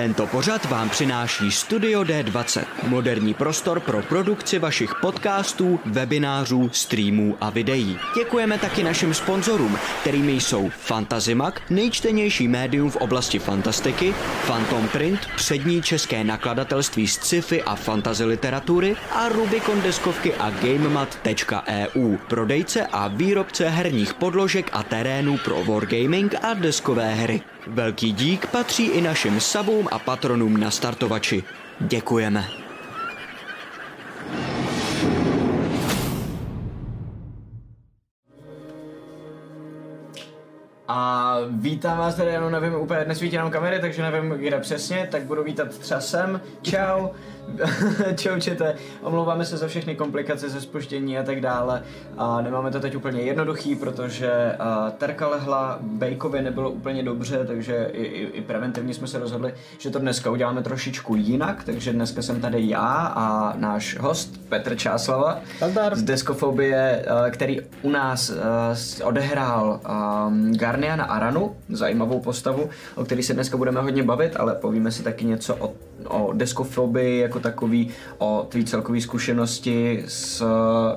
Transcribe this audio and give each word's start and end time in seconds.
Tento 0.00 0.26
pořad 0.26 0.64
vám 0.64 0.90
přináší 0.90 1.50
Studio 1.50 2.02
D20, 2.02 2.64
moderní 2.86 3.34
prostor 3.34 3.80
pro 3.80 4.02
produkci 4.02 4.58
vašich 4.58 4.94
podcastů, 5.00 5.80
webinářů, 5.84 6.70
streamů 6.72 7.36
a 7.40 7.50
videí. 7.50 7.98
Děkujeme 8.14 8.58
taky 8.58 8.82
našim 8.82 9.14
sponzorům, 9.14 9.78
kterými 10.00 10.32
jsou 10.32 10.70
Fantazimak, 10.78 11.62
nejčtenější 11.70 12.48
médium 12.48 12.90
v 12.90 12.96
oblasti 12.96 13.38
fantastiky, 13.38 14.14
Phantom 14.46 14.88
Print, 14.88 15.20
přední 15.36 15.82
české 15.82 16.24
nakladatelství 16.24 17.08
z 17.08 17.12
sci-fi 17.14 17.62
a 17.62 17.74
fantasy 17.74 18.24
literatury 18.24 18.96
a 19.12 19.28
Rubicon 19.28 19.82
deskovky 19.82 20.34
a 20.34 20.50
GameMat.eu, 20.50 22.16
prodejce 22.28 22.86
a 22.86 23.08
výrobce 23.08 23.68
herních 23.68 24.14
podložek 24.14 24.70
a 24.72 24.82
terénů 24.82 25.38
pro 25.44 25.64
wargaming 25.64 26.34
a 26.42 26.54
deskové 26.54 27.14
hry. 27.14 27.42
Velký 27.66 28.12
dík 28.12 28.46
patří 28.46 28.86
i 28.86 29.00
našim 29.00 29.40
sabům 29.40 29.88
a 29.92 29.98
patronům 29.98 30.60
na 30.60 30.70
startovači. 30.70 31.44
Děkujeme. 31.80 32.44
A 40.88 41.36
vítám 41.50 41.98
vás 41.98 42.14
tady, 42.14 42.30
jenom 42.30 42.52
nevím, 42.52 42.74
úplně 42.74 43.04
nesvítí 43.04 43.36
nám 43.36 43.50
kamery, 43.50 43.80
takže 43.80 44.02
nevím, 44.02 44.30
kde 44.30 44.60
přesně, 44.60 45.08
tak 45.10 45.22
budu 45.22 45.44
vítat 45.44 45.78
třeba 45.78 46.00
sem. 46.00 46.40
Čau. 46.62 47.08
Čau 48.16 48.40
čete, 48.40 48.74
omlouváme 49.02 49.44
se 49.44 49.56
za 49.56 49.68
všechny 49.68 49.96
komplikace 49.96 50.48
ze 50.48 50.60
spuštění 50.60 51.18
a 51.18 51.22
tak 51.22 51.40
dále. 51.40 51.82
A 52.18 52.40
nemáme 52.40 52.70
to 52.70 52.80
teď 52.80 52.96
úplně 52.96 53.20
jednoduchý, 53.20 53.76
protože 53.76 54.52
a, 54.58 54.90
terka 54.98 55.28
lehla, 55.28 55.78
Bejkovi 55.80 56.42
nebylo 56.42 56.70
úplně 56.70 57.02
dobře, 57.02 57.44
takže 57.46 57.90
i, 57.92 58.02
i, 58.02 58.22
i 58.22 58.40
preventivně 58.40 58.94
jsme 58.94 59.06
se 59.06 59.18
rozhodli, 59.18 59.54
že 59.78 59.90
to 59.90 59.98
dneska 59.98 60.30
uděláme 60.30 60.62
trošičku 60.62 61.16
jinak, 61.16 61.64
takže 61.64 61.92
dneska 61.92 62.22
jsem 62.22 62.40
tady 62.40 62.68
já 62.68 63.12
a 63.16 63.56
náš 63.56 63.98
host 63.98 64.48
Petr 64.48 64.76
Čáslava 64.76 65.38
Nazdar. 65.60 65.96
z 65.96 66.02
Deskofobie, 66.02 67.04
a, 67.06 67.30
který 67.30 67.60
u 67.82 67.90
nás 67.90 68.30
a, 68.30 68.74
odehrál 69.04 69.80
a, 69.84 70.30
Garniana 70.50 71.04
Aranu, 71.04 71.56
zajímavou 71.68 72.20
postavu, 72.20 72.70
o 72.94 73.04
který 73.04 73.22
se 73.22 73.34
dneska 73.34 73.56
budeme 73.56 73.80
hodně 73.80 74.02
bavit, 74.02 74.36
ale 74.36 74.54
povíme 74.54 74.92
si 74.92 75.02
taky 75.02 75.24
něco 75.24 75.56
o, 75.56 75.72
o 76.08 76.32
deskofobii 76.32 77.20
jako 77.20 77.40
takový, 77.40 77.90
o 78.18 78.46
tvý 78.48 78.64
celkový 78.64 79.00
zkušenosti 79.00 80.04
s 80.08 80.44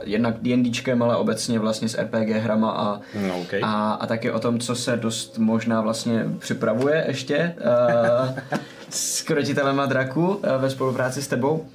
jednak 0.03 0.35
D&Dčkem, 0.41 1.03
ale 1.03 1.15
obecně 1.15 1.59
vlastně 1.59 1.89
s 1.89 1.97
RPG 2.01 2.29
hrama 2.29 2.71
a, 2.71 2.99
No, 3.27 3.39
okay. 3.41 3.61
a, 3.63 3.91
a 3.91 4.07
taky 4.07 4.31
o 4.31 4.39
tom, 4.39 4.59
co 4.59 4.75
se 4.75 4.97
dost 4.97 5.37
možná 5.37 5.81
vlastně 5.81 6.25
připravuje 6.39 7.05
ještě 7.07 7.55
uh, 7.57 8.59
s 8.89 9.21
krotitelema 9.21 9.85
draku 9.85 10.27
uh, 10.27 10.41
ve 10.57 10.69
spolupráci 10.69 11.21
s 11.21 11.27
tebou. 11.27 11.65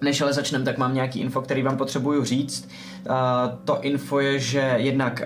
Než 0.00 0.20
ale 0.20 0.32
začneme, 0.32 0.64
tak 0.64 0.78
mám 0.78 0.94
nějaký 0.94 1.20
info, 1.20 1.40
který 1.40 1.62
vám 1.62 1.76
potřebuju 1.76 2.24
říct. 2.24 2.64
Uh, 2.64 2.93
to 3.64 3.78
info 3.80 4.20
je, 4.20 4.38
že 4.38 4.74
jednak 4.76 5.22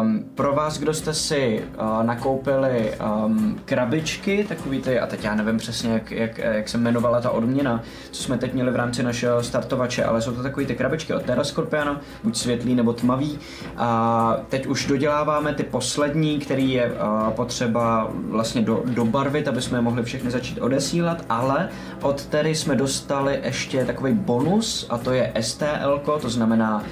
um, 0.00 0.24
pro 0.34 0.52
vás, 0.54 0.78
kdo 0.78 0.94
jste 0.94 1.14
si 1.14 1.62
uh, 1.80 2.02
nakoupili 2.02 2.92
um, 3.24 3.60
krabičky, 3.64 4.44
takový 4.48 4.80
ty, 4.80 5.00
a 5.00 5.06
teď 5.06 5.24
já 5.24 5.34
nevím 5.34 5.56
přesně, 5.56 5.92
jak, 5.92 6.10
jak, 6.10 6.38
jak 6.38 6.68
se 6.68 6.78
jmenovala 6.78 7.20
ta 7.20 7.30
odměna, 7.30 7.82
co 8.10 8.22
jsme 8.22 8.38
teď 8.38 8.54
měli 8.54 8.70
v 8.70 8.76
rámci 8.76 9.02
našeho 9.02 9.42
startovače, 9.42 10.04
ale 10.04 10.22
jsou 10.22 10.32
to 10.32 10.42
takový 10.42 10.66
ty 10.66 10.74
krabičky 10.74 11.14
od 11.14 11.22
Terra 11.22 11.44
Scorpiona, 11.44 12.00
buď 12.24 12.36
světlý 12.36 12.74
nebo 12.74 12.92
tmavý. 12.92 13.38
A 13.76 14.36
teď 14.48 14.66
už 14.66 14.86
doděláváme 14.86 15.54
ty 15.54 15.62
poslední, 15.62 16.38
který 16.38 16.72
je 16.72 16.92
uh, 16.92 17.30
potřeba 17.30 18.10
vlastně 18.28 18.62
do, 18.62 18.82
dobarvit, 18.86 19.48
aby 19.48 19.62
jsme 19.62 19.78
je 19.78 19.82
mohli 19.82 20.02
všechny 20.02 20.30
začít 20.30 20.58
odesílat, 20.58 21.24
ale 21.28 21.68
od 22.02 22.26
Terry 22.26 22.54
jsme 22.54 22.76
dostali 22.76 23.40
ještě 23.42 23.84
takový 23.84 24.12
bonus 24.12 24.86
a 24.90 24.98
to 24.98 25.12
je 25.12 25.32
STL, 25.40 26.02
to 26.20 26.30
znamená 26.30 26.82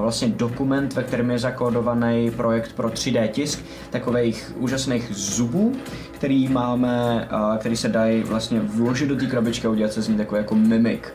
vlastně 0.00 0.28
dokument, 0.28 0.94
ve 0.94 1.02
kterém 1.02 1.30
je 1.30 1.38
zakódovaný 1.38 2.30
projekt 2.30 2.72
pro 2.72 2.88
3D 2.88 3.28
tisk 3.28 3.64
takových 3.90 4.52
úžasných 4.56 5.10
zubů, 5.12 5.72
který 6.12 6.48
máme, 6.48 7.28
který 7.58 7.76
se 7.76 7.88
dají 7.88 8.22
vlastně 8.22 8.60
vložit 8.60 9.08
do 9.08 9.16
té 9.16 9.26
krabičky 9.26 9.66
a 9.66 9.70
udělat 9.70 9.92
se 9.92 10.02
z 10.02 10.08
ní 10.08 10.16
takový 10.16 10.38
jako 10.38 10.54
mimik. 10.54 11.12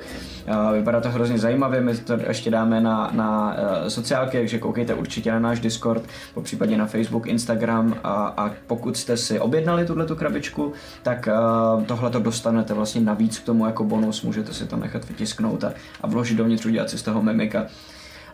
Vypadá 0.74 1.02
to 1.02 1.10
hrozně 1.10 1.40
zajímavě, 1.40 1.82
my 1.82 1.98
to 1.98 2.18
ještě 2.28 2.52
dáme 2.52 2.82
na, 2.82 3.12
na 3.14 3.54
uh, 3.54 3.88
sociálky, 3.88 4.38
takže 4.38 4.60
koukejte 4.60 4.94
určitě 4.94 5.32
na 5.32 5.40
náš 5.40 5.60
Discord, 5.60 6.04
po 6.34 6.42
případě 6.42 6.78
na 6.78 6.86
Facebook, 6.86 7.28
Instagram 7.28 7.96
a, 8.04 8.34
a 8.38 8.52
pokud 8.68 8.98
jste 8.98 9.18
si 9.18 9.40
objednali 9.40 9.86
tuhle 9.86 10.06
tu 10.06 10.16
krabičku, 10.16 10.74
tak 11.04 11.30
uh, 11.78 11.84
tohle 11.84 12.10
to 12.10 12.20
dostanete 12.20 12.74
vlastně 12.74 13.02
navíc 13.02 13.40
k 13.40 13.46
tomu 13.46 13.66
jako 13.66 13.84
bonus, 13.84 14.22
můžete 14.22 14.54
si 14.54 14.66
to 14.66 14.78
nechat 14.78 15.08
vytisknout 15.08 15.64
a, 15.64 15.74
a 16.02 16.08
vložit 16.08 16.38
dovnitř, 16.38 16.66
udělat 16.66 16.90
si 16.90 16.98
z 16.98 17.04
toho 17.04 17.22
mimika. 17.22 17.68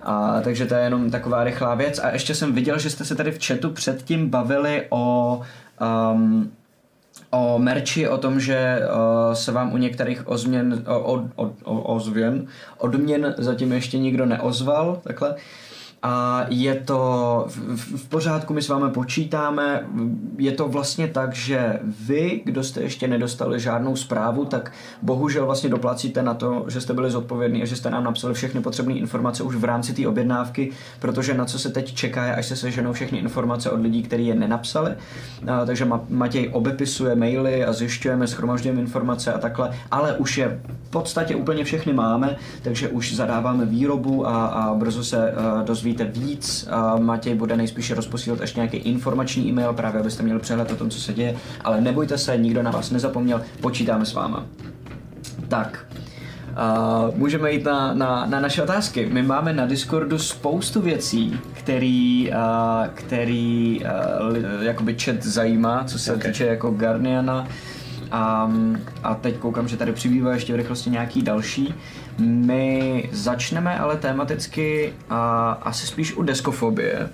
A, 0.04 0.42
takže 0.42 0.66
to 0.66 0.74
je 0.74 0.82
jenom 0.82 1.12
taková 1.12 1.44
rychlá 1.44 1.76
věc. 1.76 2.00
A 2.00 2.10
ještě 2.10 2.36
jsem 2.36 2.54
viděl, 2.54 2.80
že 2.80 2.90
jste 2.90 3.06
se 3.06 3.16
tady 3.16 3.32
v 3.32 3.46
chatu 3.46 3.70
předtím 3.70 4.30
bavili 4.30 4.86
o 4.90 5.42
um, 6.14 6.52
o 7.30 7.60
merči, 7.60 8.08
o 8.08 8.18
tom, 8.18 8.40
že 8.40 8.80
uh, 8.80 9.34
se 9.34 9.52
vám 9.52 9.74
u 9.74 9.78
některých 9.78 10.28
ozměn, 10.28 10.84
o, 10.88 11.14
o, 11.36 11.54
o, 11.64 11.82
ozvěn, 11.96 12.48
odměn 12.78 13.36
zatím 13.38 13.72
ještě 13.72 13.98
nikdo 13.98 14.26
neozval, 14.26 15.02
takhle. 15.04 15.36
A 16.04 16.46
je 16.50 16.76
to 16.76 17.46
v, 17.48 17.98
v 17.98 18.10
pořádku, 18.10 18.54
my 18.54 18.62
s 18.62 18.70
vámi 18.70 18.92
počítáme. 18.94 19.86
Je 20.38 20.52
to 20.52 20.68
vlastně 20.68 21.08
tak, 21.08 21.36
že 21.36 21.80
vy, 22.08 22.42
kdo 22.46 22.64
jste 22.64 22.82
ještě 22.82 23.08
nedostali 23.08 23.60
žádnou 23.60 23.96
zprávu, 23.96 24.46
tak 24.46 24.72
bohužel 25.02 25.46
vlastně 25.46 25.70
doplacíte 25.70 26.24
na 26.24 26.34
to, 26.34 26.66
že 26.68 26.82
jste 26.82 26.94
byli 26.94 27.12
zodpovědní 27.12 27.64
a 27.64 27.66
že 27.66 27.76
jste 27.76 27.90
nám 27.90 28.04
napsali 28.04 28.34
všechny 28.34 28.62
potřebné 28.62 28.94
informace 28.94 29.44
už 29.44 29.56
v 29.56 29.64
rámci 29.64 29.94
té 29.94 30.08
objednávky, 30.08 30.72
protože 31.00 31.34
na 31.34 31.46
co 31.46 31.60
se 31.60 31.70
teď 31.70 31.94
čeká, 31.94 32.26
je, 32.26 32.36
až 32.36 32.46
se 32.46 32.56
seženou 32.56 32.94
všechny 32.94 33.18
informace 33.18 33.70
od 33.70 33.82
lidí, 33.82 34.04
kteří 34.04 34.28
je 34.28 34.36
nenapsali. 34.36 34.96
A, 35.48 35.66
takže 35.66 35.88
Matěj 36.10 36.50
obepisuje 36.54 37.16
maily 37.16 37.66
a 37.66 37.74
zjišťujeme, 37.74 38.28
schromažďujeme 38.28 38.82
informace 38.82 39.34
a 39.34 39.38
takhle, 39.38 39.72
ale 39.92 40.14
už 40.18 40.38
je 40.38 40.62
v 40.84 40.90
podstatě 40.90 41.36
úplně 41.36 41.64
všechny 41.64 41.94
máme, 41.94 42.36
takže 42.62 42.88
už 42.88 43.16
zadáváme 43.16 43.66
výrobu 43.66 44.28
a, 44.28 44.46
a 44.46 44.74
brzo 44.74 45.04
se 45.04 45.32
uh, 45.32 45.66
dozvíte 45.66 45.97
víc. 46.06 46.68
Uh, 46.96 47.00
Matěj 47.00 47.36
bude 47.36 47.58
nejspíše 47.58 47.96
rozposílat 47.96 48.42
ještě 48.42 48.60
nějaký 48.60 48.78
informační 48.78 49.50
e-mail, 49.50 49.74
právě 49.74 50.02
abyste 50.02 50.24
měli 50.24 50.40
přehled 50.40 50.72
o 50.72 50.76
tom, 50.76 50.90
co 50.90 51.02
se 51.02 51.14
děje, 51.14 51.36
ale 51.64 51.82
nebojte 51.82 52.18
se, 52.18 52.38
nikdo 52.38 52.64
na 52.64 52.72
vás 52.72 52.92
nezapomněl, 52.92 53.42
počítáme 53.62 54.06
s 54.06 54.14
váma. 54.14 54.46
Tak, 55.48 55.86
Uh, 56.58 57.16
můžeme 57.18 57.52
jít 57.52 57.66
na, 57.66 57.94
na, 57.94 58.26
na 58.26 58.40
naše 58.40 58.64
otázky. 58.64 59.10
My 59.12 59.24
máme 59.24 59.54
na 59.54 59.66
Discordu 59.66 60.20
spoustu 60.20 60.82
věcí, 60.82 61.40
který, 61.54 62.32
uh, 62.32 62.88
který 62.94 63.80
uh, 63.80 64.64
jakoby 64.64 64.96
chat 65.00 65.24
zajímá, 65.24 65.84
co 65.84 66.00
se 66.00 66.14
okay. 66.14 66.32
týče 66.32 66.46
jako 66.46 66.72
Guardiana. 66.72 67.48
A, 68.12 68.52
a 69.04 69.16
teď 69.16 69.38
koukám, 69.38 69.68
že 69.68 69.78
tady 69.78 69.92
přibývá 69.92 70.34
ještě 70.34 70.54
v 70.54 70.56
rychlosti 70.56 70.90
nějaký 70.90 71.22
další. 71.22 71.74
My 72.20 73.10
začneme 73.12 73.78
ale 73.80 73.98
tematicky 73.98 74.94
a, 75.10 75.52
asi 75.62 75.88
spíš 75.88 76.14
u 76.18 76.24
deskofobie. 76.24 77.10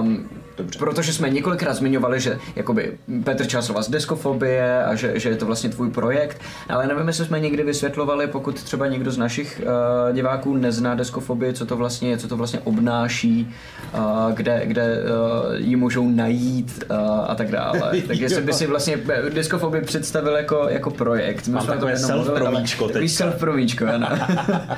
Um, 0.00 0.28
Dobře. 0.56 0.78
Protože 0.78 1.12
jsme 1.12 1.30
několikrát 1.30 1.74
zmiňovali, 1.74 2.20
že 2.20 2.38
jakoby 2.56 2.98
Petr 3.24 3.46
Čáslova 3.46 3.82
z 3.82 3.88
deskofobie 3.88 4.84
a 4.84 4.94
že, 4.94 5.18
že 5.18 5.28
je 5.28 5.36
to 5.36 5.46
vlastně 5.46 5.70
tvůj 5.70 5.90
projekt, 5.90 6.40
ale 6.68 6.86
nevím, 6.86 7.06
jestli 7.06 7.24
jsme 7.24 7.40
někdy 7.40 7.62
vysvětlovali, 7.62 8.26
pokud 8.26 8.62
třeba 8.62 8.86
někdo 8.86 9.10
z 9.10 9.18
našich 9.18 9.60
uh, 9.62 10.14
diváků 10.14 10.56
nezná 10.56 10.94
deskofobii, 10.94 11.52
co 11.52 11.66
to 11.66 11.76
vlastně 11.76 12.10
je, 12.10 12.16
co 12.18 12.28
to 12.28 12.36
vlastně 12.36 12.60
obnáší, 12.60 13.54
uh, 13.94 14.32
kde, 14.32 14.62
kde 14.64 14.98
uh, 15.02 15.54
ji 15.54 15.76
můžou 15.76 16.08
najít 16.08 16.84
uh, 16.90 16.96
a 17.28 17.34
tak 17.34 17.50
dále. 17.50 17.80
tak 18.06 18.16
jestli 18.16 18.42
by 18.42 18.52
si 18.52 18.66
vlastně 18.66 18.98
deskofobii 19.34 19.82
představil 19.82 20.36
jako, 20.36 20.66
jako 20.68 20.90
projekt. 20.90 21.46
My 21.48 21.54
Mám 21.54 21.66
takové 21.66 21.94
self-promíčko 21.94 22.86
Takový 22.86 23.08
self-promíčko, 23.08 23.94
ano. 23.94 24.08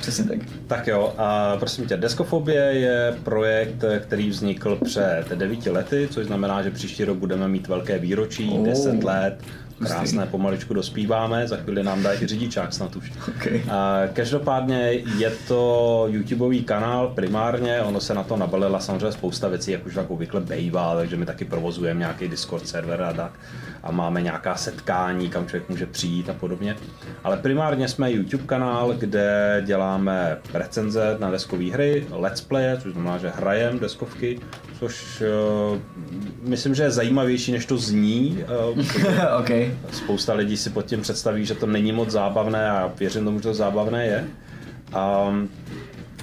Přesně 0.00 0.24
tak. 0.24 0.38
Tak 0.66 0.86
jo, 0.86 1.14
a 1.18 1.56
prosím 1.56 1.86
tě, 1.86 1.96
deskofobie 1.96 2.62
je 2.62 3.14
projekt, 3.24 3.84
který 4.00 4.30
vznikl 4.30 4.78
před 4.84 5.01
před 5.24 5.38
devíti 5.38 5.70
lety, 5.70 6.08
což 6.10 6.26
znamená, 6.26 6.62
že 6.62 6.70
příští 6.70 7.04
rok 7.04 7.16
budeme 7.16 7.48
mít 7.48 7.68
velké 7.68 7.98
výročí, 7.98 8.50
oh. 8.52 8.64
10 8.64 9.04
let, 9.04 9.38
krásné, 9.86 10.26
pomaličku 10.26 10.74
dospíváme, 10.74 11.48
za 11.48 11.56
chvíli 11.56 11.82
nám 11.82 12.02
dají 12.02 12.22
i 12.22 12.26
řidičák 12.26 12.72
snad 12.72 12.96
už. 12.96 13.12
Okay. 13.28 13.62
A 13.70 14.00
každopádně 14.12 14.92
je 15.18 15.32
to 15.48 16.04
YouTubeový 16.08 16.64
kanál 16.64 17.08
primárně, 17.08 17.80
ono 17.80 18.00
se 18.00 18.14
na 18.14 18.22
to 18.22 18.36
nabalila 18.36 18.80
samozřejmě 18.80 19.12
spousta 19.12 19.48
věcí, 19.48 19.70
jak 19.70 19.86
už 19.86 19.94
tak 19.94 20.10
obvykle 20.10 20.40
bejvá, 20.40 20.96
takže 20.96 21.16
my 21.16 21.26
taky 21.26 21.44
provozujeme 21.44 22.00
nějaký 22.00 22.28
Discord 22.28 22.68
server 22.68 23.02
a 23.02 23.12
tak. 23.12 23.32
A 23.82 23.92
máme 23.92 24.22
nějaká 24.22 24.56
setkání, 24.56 25.28
kam 25.28 25.46
člověk 25.46 25.68
může 25.68 25.86
přijít 25.86 26.30
a 26.30 26.34
podobně. 26.34 26.76
Ale 27.24 27.36
primárně 27.36 27.88
jsme 27.88 28.12
YouTube 28.12 28.44
kanál, 28.44 28.92
kde 28.92 29.62
děláme 29.66 30.38
recenze 30.54 31.16
na 31.20 31.30
deskové 31.30 31.64
hry, 31.64 32.06
let's 32.10 32.40
play, 32.40 32.64
což 32.78 32.92
znamená, 32.92 33.18
že 33.18 33.32
hrajeme 33.36 33.80
deskovky, 33.80 34.40
což 34.78 35.22
uh, 35.72 35.78
myslím, 36.42 36.74
že 36.74 36.82
je 36.82 36.90
zajímavější, 36.90 37.52
než 37.52 37.66
to 37.66 37.76
zní. 37.76 38.44
Uh, 38.72 38.84
okay. 39.40 39.74
Spousta 39.92 40.34
lidí 40.34 40.56
si 40.56 40.70
pod 40.70 40.86
tím 40.86 41.00
představí, 41.00 41.46
že 41.46 41.54
to 41.54 41.66
není 41.66 41.92
moc 41.92 42.10
zábavné 42.10 42.70
a 42.70 42.92
věřím 42.98 43.24
tomu, 43.24 43.38
že 43.38 43.42
to 43.42 43.54
zábavné 43.54 44.06
je. 44.06 44.24
Um, 45.28 45.48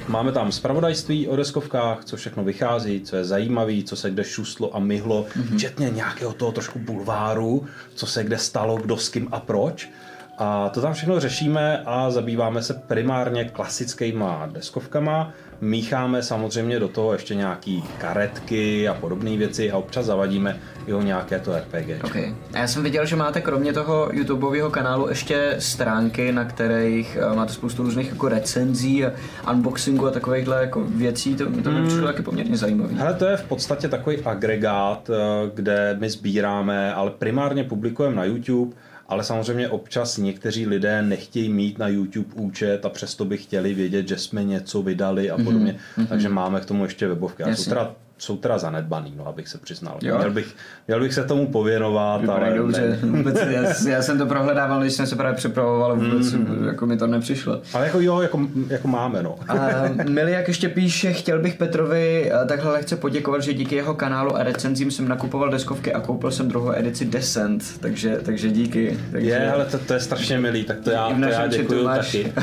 Máme 0.09 0.31
tam 0.31 0.51
zpravodajství 0.51 1.27
o 1.27 1.35
deskovkách, 1.35 2.05
co 2.05 2.17
všechno 2.17 2.43
vychází, 2.43 3.01
co 3.01 3.15
je 3.15 3.25
zajímavý, 3.25 3.83
co 3.83 3.95
se 3.95 4.09
kde 4.09 4.23
šuslo 4.23 4.75
a 4.75 4.79
myhlo, 4.79 5.23
mm-hmm. 5.23 5.55
včetně 5.55 5.89
nějakého 5.89 6.33
toho 6.33 6.51
trošku 6.51 6.79
bulváru, 6.79 7.65
co 7.95 8.07
se 8.07 8.23
kde 8.23 8.37
stalo, 8.37 8.77
kdo 8.77 8.97
s 8.97 9.09
kým 9.09 9.27
a 9.31 9.39
proč. 9.39 9.89
A 10.37 10.69
to 10.69 10.81
tam 10.81 10.93
všechno 10.93 11.19
řešíme 11.19 11.83
a 11.85 12.11
zabýváme 12.11 12.63
se 12.63 12.73
primárně 12.73 13.45
klasickýma 13.45 14.49
deskovkama. 14.51 15.33
Mícháme 15.61 16.23
samozřejmě 16.23 16.79
do 16.79 16.87
toho 16.87 17.13
ještě 17.13 17.35
nějaký 17.35 17.83
karetky 17.97 18.87
a 18.87 18.93
podobné 18.93 19.37
věci 19.37 19.71
a 19.71 19.77
občas 19.77 20.05
zavadíme 20.05 20.59
jo 20.87 21.01
nějaké 21.01 21.39
to 21.39 21.57
RPG. 21.57 22.03
Okay. 22.03 22.33
A 22.53 22.57
já 22.57 22.67
jsem 22.67 22.83
viděl, 22.83 23.05
že 23.05 23.15
máte 23.15 23.41
kromě 23.41 23.73
toho 23.73 24.09
YouTubeového 24.13 24.69
kanálu 24.69 25.09
ještě 25.09 25.55
stránky, 25.59 26.31
na 26.31 26.45
kterých 26.45 27.17
eh, 27.21 27.35
máte 27.35 27.53
spoustu 27.53 27.83
různých 27.83 28.09
jako 28.09 28.29
recenzí 28.29 29.05
a 29.05 29.51
unboxingu 29.51 30.07
a 30.07 30.11
takovýchhle 30.11 30.61
jako 30.61 30.83
věcí, 30.83 31.35
to, 31.35 31.45
to 31.63 31.71
mi 31.71 31.87
přišlo 31.87 32.07
taky 32.07 32.21
poměrně 32.21 32.57
zajímavý. 32.57 32.95
Hele, 32.95 33.13
to 33.13 33.25
je 33.25 33.37
v 33.37 33.43
podstatě 33.43 33.87
takový 33.87 34.17
agregát, 34.17 35.09
eh, 35.09 35.51
kde 35.53 35.97
my 35.99 36.09
sbíráme, 36.09 36.93
ale 36.93 37.11
primárně 37.11 37.63
publikujeme 37.63 38.15
na 38.15 38.23
YouTube, 38.23 38.75
ale 39.09 39.23
samozřejmě 39.23 39.69
občas 39.69 40.17
někteří 40.17 40.67
lidé 40.67 41.01
nechtějí 41.01 41.49
mít 41.49 41.77
na 41.77 41.87
YouTube 41.87 42.33
účet 42.35 42.85
a 42.85 42.89
přesto 42.89 43.25
by 43.25 43.37
chtěli 43.37 43.73
vědět, 43.73 44.07
že 44.07 44.17
jsme 44.17 44.43
něco 44.43 44.81
vydali 44.81 45.31
a 45.31 45.37
podobně, 45.37 45.75
mm-hmm. 45.97 46.07
takže 46.07 46.29
máme 46.29 46.61
k 46.61 46.65
tomu 46.65 46.83
ještě 46.83 47.07
webovky. 47.07 47.43
A 47.43 47.55
jsou 47.55 47.69
teda 47.69 47.95
jsou 48.19 48.37
teda 48.37 48.57
zanedbaný, 48.57 49.13
no, 49.17 49.27
abych 49.27 49.47
se 49.47 49.57
přiznal. 49.57 49.97
Jo. 50.01 50.17
Měl, 50.17 50.31
bych, 50.31 50.55
měl 50.87 50.99
bych 50.99 51.13
se 51.13 51.23
tomu 51.23 51.47
pověnovat, 51.47 52.21
Vypadají 52.21 52.51
ale... 52.51 52.57
dobře. 52.57 52.99
Ne. 53.01 53.11
Vůbec, 53.17 53.39
já, 53.49 53.89
já, 53.89 54.01
jsem 54.01 54.17
to 54.17 54.25
prohledával, 54.25 54.81
když 54.81 54.93
jsem 54.93 55.07
se 55.07 55.15
právě 55.15 55.35
připravoval, 55.35 55.95
vůbec 55.95 56.33
mm. 56.33 56.67
jako 56.67 56.85
mi 56.85 56.97
to 56.97 57.07
nepřišlo. 57.07 57.61
Ale 57.73 57.85
jako 57.85 57.99
jo, 57.99 58.21
jako, 58.21 58.47
jako 58.69 58.87
máme, 58.87 59.23
no. 59.23 59.35
A 59.47 59.69
jak 60.15 60.47
ještě 60.47 60.69
píše, 60.69 61.13
chtěl 61.13 61.39
bych 61.39 61.55
Petrovi 61.55 62.31
eh, 62.31 62.45
takhle 62.45 62.71
lehce 62.71 62.95
poděkovat, 62.95 63.43
že 63.43 63.53
díky 63.53 63.75
jeho 63.75 63.93
kanálu 63.93 64.35
a 64.35 64.43
recenzím 64.43 64.91
jsem 64.91 65.07
nakupoval 65.07 65.49
deskovky 65.49 65.93
a 65.93 65.99
koupil 65.99 66.31
jsem 66.31 66.47
druhou 66.47 66.71
edici 66.75 67.05
Descent, 67.05 67.63
takže, 67.79 68.19
takže 68.23 68.49
díky. 68.49 68.99
Takže... 69.11 69.29
Je, 69.29 69.51
ale 69.51 69.65
to, 69.65 69.77
to, 69.77 69.93
je 69.93 69.99
strašně 69.99 70.39
milý, 70.39 70.63
tak 70.63 70.79
to 70.79 70.91
já, 70.91 71.09
to 71.09 71.25
já 71.25 71.47
děkuju 71.47 71.85
taky. 71.85 72.33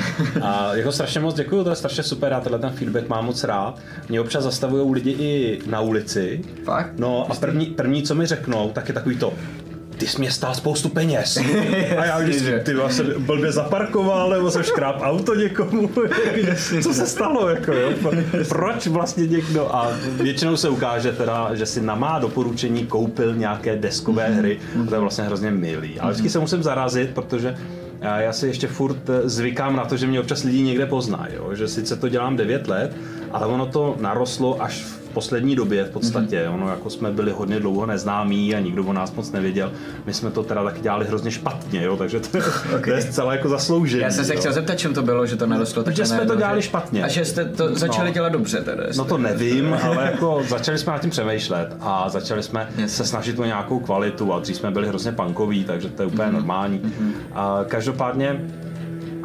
A 0.43 0.75
jako 0.75 0.93
strašně 0.93 1.21
moc 1.21 1.35
děkuju, 1.35 1.65
to 1.65 1.71
je 1.71 1.77
strašně 1.77 2.03
super, 2.03 2.33
já 2.33 2.41
tenhle 2.41 2.59
ten 2.59 2.71
feedback 2.71 3.09
mám 3.09 3.25
moc 3.25 3.45
rád. 3.45 3.79
Mě 4.09 4.21
občas 4.21 4.45
zastavují 4.45 4.95
lidi 4.95 5.11
i 5.11 5.61
na 5.67 5.81
ulici. 5.81 6.41
Fakt? 6.65 6.93
No 6.99 7.27
a 7.31 7.35
první, 7.35 7.67
první, 7.67 8.03
co 8.03 8.15
mi 8.15 8.27
řeknou, 8.27 8.71
tak 8.71 8.89
je 8.89 8.95
takový 8.95 9.17
to, 9.17 9.33
ty 9.99 10.07
jsi 10.07 10.19
mě 10.19 10.31
stál 10.31 10.55
spoustu 10.55 10.89
peněz. 10.89 11.37
A 11.99 12.05
já 12.05 12.21
když 12.21 12.37
ty 12.63 12.75
jsem 12.89 13.07
blbě 13.19 13.53
zaparkoval, 13.53 14.31
nebo 14.31 14.51
jsem 14.51 14.63
škráp 14.63 14.97
auto 15.01 15.35
někomu. 15.35 15.91
Co 16.83 16.95
se 16.95 17.07
stalo, 17.07 17.49
jako 17.49 17.73
jo? 17.73 17.91
Proč 18.49 18.87
vlastně 18.87 19.27
někdo? 19.27 19.75
A 19.75 19.93
většinou 20.23 20.57
se 20.57 20.69
ukáže 20.69 21.13
teda, 21.13 21.55
že 21.55 21.67
si 21.67 21.81
na 21.81 21.95
má 21.95 22.19
doporučení 22.19 22.87
koupil 22.87 23.35
nějaké 23.35 23.77
deskové 23.77 24.29
hry. 24.29 24.59
A 24.83 24.87
to 24.89 24.95
je 24.95 25.01
vlastně 25.01 25.25
hrozně 25.25 25.51
milý. 25.51 26.01
Ale 26.01 26.13
vždycky 26.13 26.31
se 26.31 26.39
musím 26.39 26.63
zarazit, 26.63 27.11
protože 27.11 27.57
já 28.01 28.33
si 28.33 28.47
ještě 28.47 28.67
furt 28.67 29.11
zvykám 29.25 29.77
na 29.77 29.85
to, 29.85 29.97
že 29.97 30.07
mě 30.07 30.21
občas 30.21 30.43
lidi 30.43 30.63
někde 30.63 30.87
pozná, 30.87 31.29
jo? 31.35 31.55
že 31.55 31.69
sice 31.69 31.97
to 31.97 32.09
dělám 32.09 32.37
9 32.37 32.69
let, 32.69 32.97
ale 33.33 33.47
ono 33.47 33.67
to 33.67 33.97
narostlo 34.01 34.63
až 34.63 34.83
v 34.83 35.06
poslední 35.17 35.57
době 35.57 35.85
v 35.85 35.91
podstatě. 35.91 36.45
Mm-hmm. 36.45 36.55
Ono 36.55 36.69
jako 36.69 36.91
jsme 36.91 37.11
byli 37.11 37.33
hodně 37.33 37.61
dlouho 37.61 37.87
neznámí 37.87 38.55
a 38.55 38.61
nikdo 38.61 38.85
o 38.85 38.93
nás 38.93 39.13
moc 39.13 39.33
nevěděl. 39.33 39.73
My 40.07 40.15
jsme 40.15 40.31
to 40.31 40.43
teda 40.43 40.65
taky 40.65 40.81
dělali 40.81 41.07
hrozně 41.07 41.31
špatně, 41.31 41.83
jo, 41.83 41.97
takže 41.97 42.21
to, 42.21 42.39
okay. 42.39 42.81
to 42.85 42.91
je 42.91 43.03
zcela 43.03 43.33
jako 43.33 43.49
zasloužené. 43.49 44.03
Já 44.03 44.11
jsem 44.11 44.25
se 44.25 44.37
chtěl 44.37 44.53
zeptat, 44.53 44.75
čím 44.75 44.95
to 44.95 45.03
bylo, 45.03 45.27
že 45.27 45.37
to 45.37 45.47
narostlo 45.47 45.83
tak. 45.83 45.95
Protože 45.95 46.07
jsme 46.07 46.27
to 46.27 46.37
dělali 46.37 46.63
špatně. 46.63 47.05
A 47.05 47.09
že 47.09 47.25
jste 47.25 47.45
to 47.45 47.75
začali 47.75 48.09
no. 48.09 48.15
dělat 48.15 48.29
dobře 48.29 48.61
teda. 48.61 48.83
No 48.97 49.05
to 49.05 49.19
nevím, 49.19 49.75
ale 49.83 50.05
jako 50.05 50.43
začali 50.49 50.79
jsme 50.79 50.93
nad 50.93 51.01
tím 51.01 51.11
přemýšlet 51.11 51.77
a 51.81 52.09
začali 52.09 52.43
jsme 52.43 52.69
yes. 52.79 52.97
se 52.97 53.05
snažit 53.05 53.39
o 53.39 53.45
nějakou 53.45 53.79
kvalitu 53.79 54.33
a 54.33 54.41
dřív 54.41 54.57
jsme 54.57 54.71
byli 54.71 54.89
hrozně 54.89 55.13
punkoví, 55.13 55.65
takže 55.65 55.89
to 55.89 56.03
je 56.03 56.07
úplně 56.07 56.29
mm-hmm. 56.29 56.33
normální. 56.33 56.79
Mm-hmm. 56.79 57.13
A 57.35 57.65
každopádně 57.69 58.45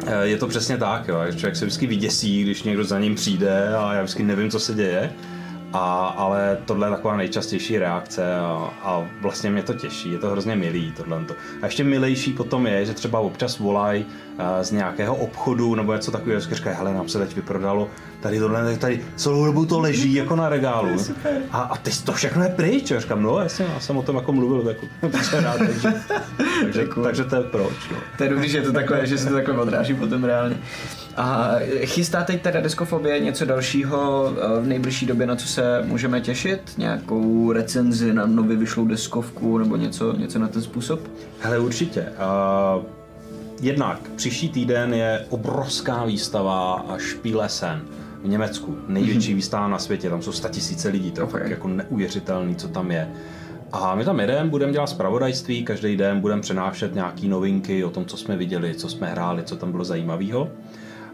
eh, 0.06 0.26
je 0.26 0.36
to 0.36 0.48
přesně 0.48 0.76
tak, 0.76 1.08
jo. 1.08 1.16
člověk 1.36 1.56
se 1.56 1.64
vždycky 1.64 1.86
vyděsí, 1.86 2.42
když 2.42 2.62
někdo 2.62 2.84
za 2.84 2.98
ním 2.98 3.14
přijde 3.14 3.74
a 3.76 3.94
já 3.94 4.02
vždycky 4.02 4.22
nevím, 4.22 4.50
co 4.50 4.60
se 4.60 4.74
děje. 4.74 5.12
A, 5.72 6.06
ale 6.06 6.58
tohle 6.64 6.86
je 6.86 6.90
taková 6.90 7.16
nejčastější 7.16 7.78
reakce 7.78 8.36
a, 8.36 8.70
a 8.82 9.08
vlastně 9.20 9.50
mě 9.50 9.62
to 9.62 9.74
těší, 9.74 10.12
je 10.12 10.18
to 10.18 10.30
hrozně 10.30 10.56
milý 10.56 10.92
tohle. 10.96 11.24
A 11.62 11.66
ještě 11.66 11.84
milejší 11.84 12.32
potom 12.32 12.66
je, 12.66 12.86
že 12.86 12.94
třeba 12.94 13.20
občas 13.20 13.58
volají 13.58 14.06
z 14.62 14.70
nějakého 14.70 15.16
obchodu 15.16 15.74
nebo 15.74 15.92
něco 15.92 16.10
takového, 16.10 16.40
že 16.40 16.54
říkají, 16.54 16.76
hele, 16.76 16.94
nám 16.94 17.08
se 17.08 17.18
teď 17.18 17.36
vyprodalo 17.36 17.88
tady 18.22 18.38
tohle, 18.38 18.76
tady 18.76 19.04
celou 19.16 19.46
dobu 19.46 19.66
to 19.66 19.80
leží 19.80 20.14
jako 20.14 20.36
na 20.36 20.48
regálu. 20.48 20.96
A, 21.50 21.60
a 21.60 21.76
ty 21.76 21.90
to 22.04 22.12
všechno 22.12 22.42
je 22.42 22.48
pryč. 22.48 22.90
Já 22.90 23.00
říkám, 23.00 23.22
no 23.22 23.38
jasně, 23.38 23.66
já 23.74 23.80
jsem 23.80 23.96
o 23.96 24.02
tom 24.02 24.16
jako 24.16 24.32
mluvil, 24.32 24.62
tak 24.62 24.76
rád, 25.42 25.58
takže, 25.58 25.92
takže, 26.62 26.86
takže, 27.02 27.24
to 27.24 27.36
je 27.36 27.42
proč. 27.42 27.90
No. 27.90 27.96
To 28.16 28.24
je 28.24 28.30
dobrý, 28.30 28.48
že 28.48 28.58
je 28.58 28.62
to 28.62 28.72
takové, 28.72 29.06
že 29.06 29.18
se 29.18 29.28
to 29.28 29.34
takhle 29.34 29.58
odráží 29.58 29.94
potom 29.94 30.24
reálně. 30.24 30.56
A 31.16 31.54
chystá 31.84 32.24
teď 32.24 32.42
teda 32.42 32.60
deskofobie 32.60 33.20
něco 33.20 33.44
dalšího 33.44 34.32
eh, 34.36 34.60
v 34.60 34.66
nejbližší 34.66 35.06
době, 35.06 35.26
na 35.26 35.36
co 35.36 35.48
se 35.48 35.82
můžeme 35.84 36.20
těšit? 36.20 36.72
Nějakou 36.78 37.52
recenzi 37.52 38.14
na 38.14 38.26
nově 38.26 38.56
vyšlou 38.56 38.86
deskovku 38.86 39.58
nebo 39.58 39.76
něco, 39.76 40.12
něco 40.16 40.38
na 40.38 40.48
ten 40.48 40.62
způsob? 40.62 41.00
Hele, 41.40 41.58
určitě. 41.58 42.00
Uh, 42.00 43.01
jednak 43.62 43.98
příští 44.16 44.48
týden 44.48 44.94
je 44.94 45.26
obrovská 45.30 46.04
výstava 46.04 46.74
a 46.74 46.98
Špílesen 46.98 47.82
v 48.22 48.28
Německu. 48.28 48.78
Největší 48.88 49.32
mm-hmm. 49.32 49.36
výstava 49.36 49.68
na 49.68 49.78
světě, 49.78 50.10
tam 50.10 50.22
jsou 50.22 50.48
tisíce 50.48 50.88
lidí, 50.88 51.10
to 51.10 51.20
je 51.20 51.24
okay. 51.24 51.40
fakt 51.40 51.50
jako 51.50 51.68
neuvěřitelný, 51.68 52.56
co 52.56 52.68
tam 52.68 52.90
je. 52.90 53.12
A 53.72 53.94
my 53.94 54.04
tam 54.04 54.20
jedeme, 54.20 54.50
budeme 54.50 54.72
dělat 54.72 54.86
zpravodajství, 54.86 55.64
každý 55.64 55.96
den 55.96 56.20
budeme 56.20 56.42
přenášet 56.42 56.94
nějaké 56.94 57.26
novinky 57.26 57.84
o 57.84 57.90
tom, 57.90 58.04
co 58.04 58.16
jsme 58.16 58.36
viděli, 58.36 58.74
co 58.74 58.88
jsme 58.88 59.10
hráli, 59.10 59.42
co 59.42 59.56
tam 59.56 59.70
bylo 59.70 59.84
zajímavého. 59.84 60.50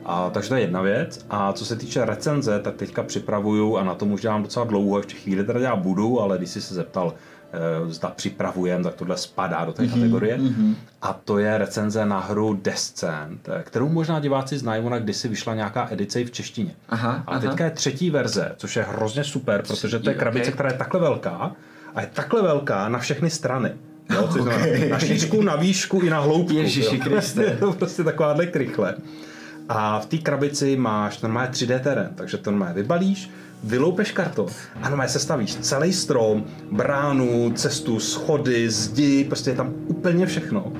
A, 0.04 0.30
takže 0.30 0.48
to 0.48 0.54
je 0.54 0.60
jedna 0.60 0.82
věc. 0.82 1.26
A 1.30 1.52
co 1.52 1.64
se 1.64 1.76
týče 1.76 2.04
recenze, 2.04 2.58
tak 2.58 2.76
teďka 2.76 3.02
připravuju 3.02 3.76
a 3.76 3.84
na 3.84 3.94
tom 3.94 4.12
už 4.12 4.20
dělám 4.20 4.42
docela 4.42 4.64
dlouho, 4.64 4.98
ještě 4.98 5.14
chvíli 5.14 5.44
teda 5.44 5.60
dělat 5.60 5.78
budu, 5.78 6.20
ale 6.20 6.38
když 6.38 6.50
jsi 6.50 6.60
se 6.60 6.74
zeptal, 6.74 7.14
zda 7.88 8.08
připravujem, 8.08 8.82
tak 8.82 8.94
tohle 8.94 9.16
spadá 9.16 9.64
do 9.64 9.72
té 9.72 9.82
mm-hmm, 9.82 9.94
kategorie. 9.94 10.38
Mm-hmm. 10.38 10.74
A 11.02 11.12
to 11.12 11.38
je 11.38 11.58
recenze 11.58 12.06
na 12.06 12.20
hru 12.20 12.58
Descent, 12.62 13.48
kterou 13.62 13.88
možná 13.88 14.20
diváci 14.20 14.58
znají, 14.58 14.84
ona 14.84 14.98
kdysi 14.98 15.28
vyšla 15.28 15.54
nějaká 15.54 15.88
edice 15.90 16.20
i 16.20 16.24
v 16.24 16.30
češtině. 16.30 16.74
Aha, 16.88 17.22
a 17.26 17.38
teďka 17.38 17.64
je 17.64 17.70
třetí 17.70 18.10
verze, 18.10 18.52
což 18.56 18.76
je 18.76 18.82
hrozně 18.82 19.24
super, 19.24 19.62
protože 19.66 19.98
to 19.98 20.10
je 20.10 20.16
krabice, 20.16 20.42
okay. 20.42 20.52
která 20.52 20.68
je 20.68 20.78
takhle 20.78 21.00
velká 21.00 21.52
a 21.94 22.00
je 22.00 22.10
takhle 22.12 22.42
velká 22.42 22.88
na 22.88 22.98
všechny 22.98 23.30
strany. 23.30 23.72
Jo, 24.14 24.28
což 24.32 24.40
okay. 24.40 24.88
na 24.88 24.98
šířku, 24.98 25.42
na 25.42 25.56
výšku 25.56 26.00
i 26.00 26.10
na 26.10 26.20
hloubku. 26.20 26.54
Ježiši 26.54 26.98
Kriste. 26.98 27.42
je 27.44 27.56
to 27.56 27.72
prostě 27.72 28.04
takováhle 28.04 28.46
krychle. 28.46 28.94
A 29.68 30.00
v 30.00 30.06
té 30.06 30.18
krabici 30.18 30.76
máš 30.76 31.20
normálně 31.20 31.50
3D 31.50 31.80
terén, 31.80 32.10
takže 32.14 32.38
to 32.38 32.50
normálně 32.50 32.74
vybalíš, 32.74 33.30
vyloupeš 33.64 34.12
karton 34.12 34.46
a 34.82 34.88
normálně 34.88 35.12
se 35.12 35.18
stavíš 35.18 35.54
celý 35.54 35.92
strom, 35.92 36.44
bránu, 36.72 37.52
cestu, 37.54 38.00
schody, 38.00 38.70
zdi, 38.70 39.24
prostě 39.24 39.50
je 39.50 39.56
tam 39.56 39.74
úplně 39.86 40.26
všechno. 40.26 40.72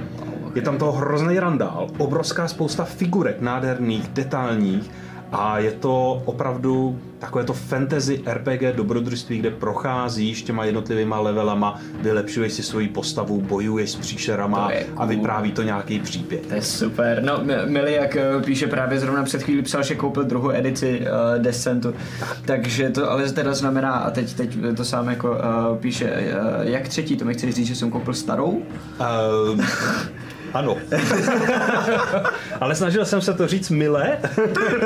Je 0.54 0.62
tam 0.62 0.78
toho 0.78 0.92
hrozný 0.92 1.38
randál, 1.38 1.88
obrovská 1.98 2.48
spousta 2.48 2.84
figurek 2.84 3.40
nádherných, 3.40 4.08
detailních 4.08 4.90
a 5.32 5.58
je 5.58 5.72
to 5.72 6.22
opravdu 6.24 6.98
takové 7.18 7.44
to 7.44 7.52
fantasy 7.52 8.22
RPG 8.26 8.76
dobrodružství, 8.76 9.38
kde 9.38 9.50
procházíš 9.50 10.42
těma 10.42 10.64
jednotlivýma 10.64 11.20
levelama, 11.20 11.80
vylepšuješ 12.00 12.52
si 12.52 12.62
svoji 12.62 12.88
postavu, 12.88 13.40
bojuješ 13.40 13.90
s 13.90 13.96
příšerama 13.96 14.70
cool. 14.70 15.02
a 15.02 15.04
vypráví 15.04 15.52
to 15.52 15.62
nějaký 15.62 15.98
příběh. 15.98 16.46
To 16.46 16.54
je 16.54 16.62
super. 16.62 17.22
No, 17.22 17.40
Mili, 17.66 17.92
jak 17.92 18.16
eh, 18.16 18.42
píše 18.44 18.66
právě 18.66 19.00
zrovna 19.00 19.24
před 19.24 19.42
chvílí 19.42 19.62
psal, 19.62 19.82
že 19.82 19.94
koupil 19.94 20.24
druhou 20.24 20.50
edici 20.50 21.00
uh, 21.00 21.42
Descentu. 21.42 21.94
Tak. 22.20 22.36
Takže 22.44 22.90
to 22.90 23.10
ale 23.10 23.32
teda 23.32 23.54
znamená, 23.54 23.92
a 23.92 24.10
teď, 24.10 24.34
teď 24.34 24.56
to 24.76 24.84
sám 24.84 25.08
jako 25.08 25.30
uh, 25.30 25.76
píše, 25.76 26.04
uh, 26.04 26.68
jak 26.68 26.88
třetí, 26.88 27.16
to 27.16 27.24
mi 27.24 27.34
chci 27.34 27.52
říct, 27.52 27.66
že 27.66 27.74
jsem 27.74 27.90
koupil 27.90 28.14
starou? 28.14 28.62
Uh, 29.00 29.64
Ano. 30.54 30.76
ale 32.60 32.74
snažil 32.74 33.04
jsem 33.04 33.20
se 33.20 33.34
to 33.34 33.46
říct 33.46 33.70
mile, 33.70 34.18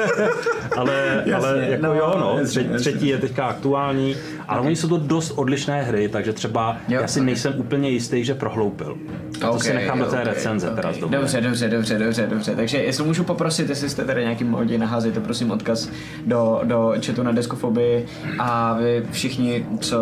ale, 0.77 1.23
jasně, 1.27 1.35
ale 1.35 1.67
jako 1.69 1.83
no, 1.83 1.95
jo, 1.95 2.15
no, 2.21 2.37
jasně, 2.39 2.65
třetí, 2.65 2.77
třetí 2.77 3.09
je 3.09 3.19
teďka 3.19 3.45
aktuální, 3.45 4.17
ale 4.49 4.59
okay. 4.59 4.69
oni 4.69 4.77
jsou 4.77 4.89
to 4.89 4.99
dost 4.99 5.31
odlišné 5.31 5.83
hry, 5.83 6.09
takže 6.09 6.33
třeba 6.33 6.77
jo, 6.89 7.01
já 7.01 7.09
si 7.09 7.21
okay. 7.21 7.27
nejsem 7.27 7.53
úplně 7.57 7.91
jistý, 7.91 8.25
že 8.25 8.35
prohloupil. 8.35 8.97
To 9.41 9.49
okay, 9.49 9.61
si 9.61 9.75
nechám 9.75 9.99
jo, 9.99 10.05
do 10.05 10.11
té 10.11 10.21
okay, 10.21 10.35
recenze 10.35 10.71
okay. 10.71 10.77
teda 10.77 10.93
z 10.93 10.99
Dobře, 10.99 11.41
dobře, 11.41 11.69
dobře, 11.69 11.99
dobře, 11.99 12.27
dobře. 12.27 12.55
Takže 12.57 12.79
jestli 12.79 13.05
můžu 13.05 13.25
poprosit, 13.25 13.69
jestli 13.69 13.89
jste 13.89 14.05
tady 14.05 14.23
nějakým 14.23 14.51
modě, 14.51 14.79
naházejte 14.79 15.21
prosím 15.21 15.51
odkaz 15.51 15.89
do, 16.27 16.61
do 16.65 16.95
chatu 17.07 17.23
na 17.23 17.33
Deskofobii 17.33 18.07
a 18.39 18.75
vy 18.75 19.07
všichni, 19.11 19.67
co, 19.81 19.99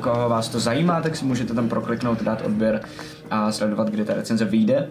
koho 0.00 0.28
vás 0.28 0.48
to 0.48 0.60
zajímá, 0.60 1.00
tak 1.00 1.16
si 1.16 1.24
můžete 1.24 1.54
tam 1.54 1.68
prokliknout, 1.68 2.22
dát 2.22 2.42
odběr 2.46 2.80
a 3.30 3.52
sledovat, 3.52 3.90
kdy 3.90 4.04
ta 4.04 4.14
recenze 4.14 4.44
vyjde. 4.44 4.88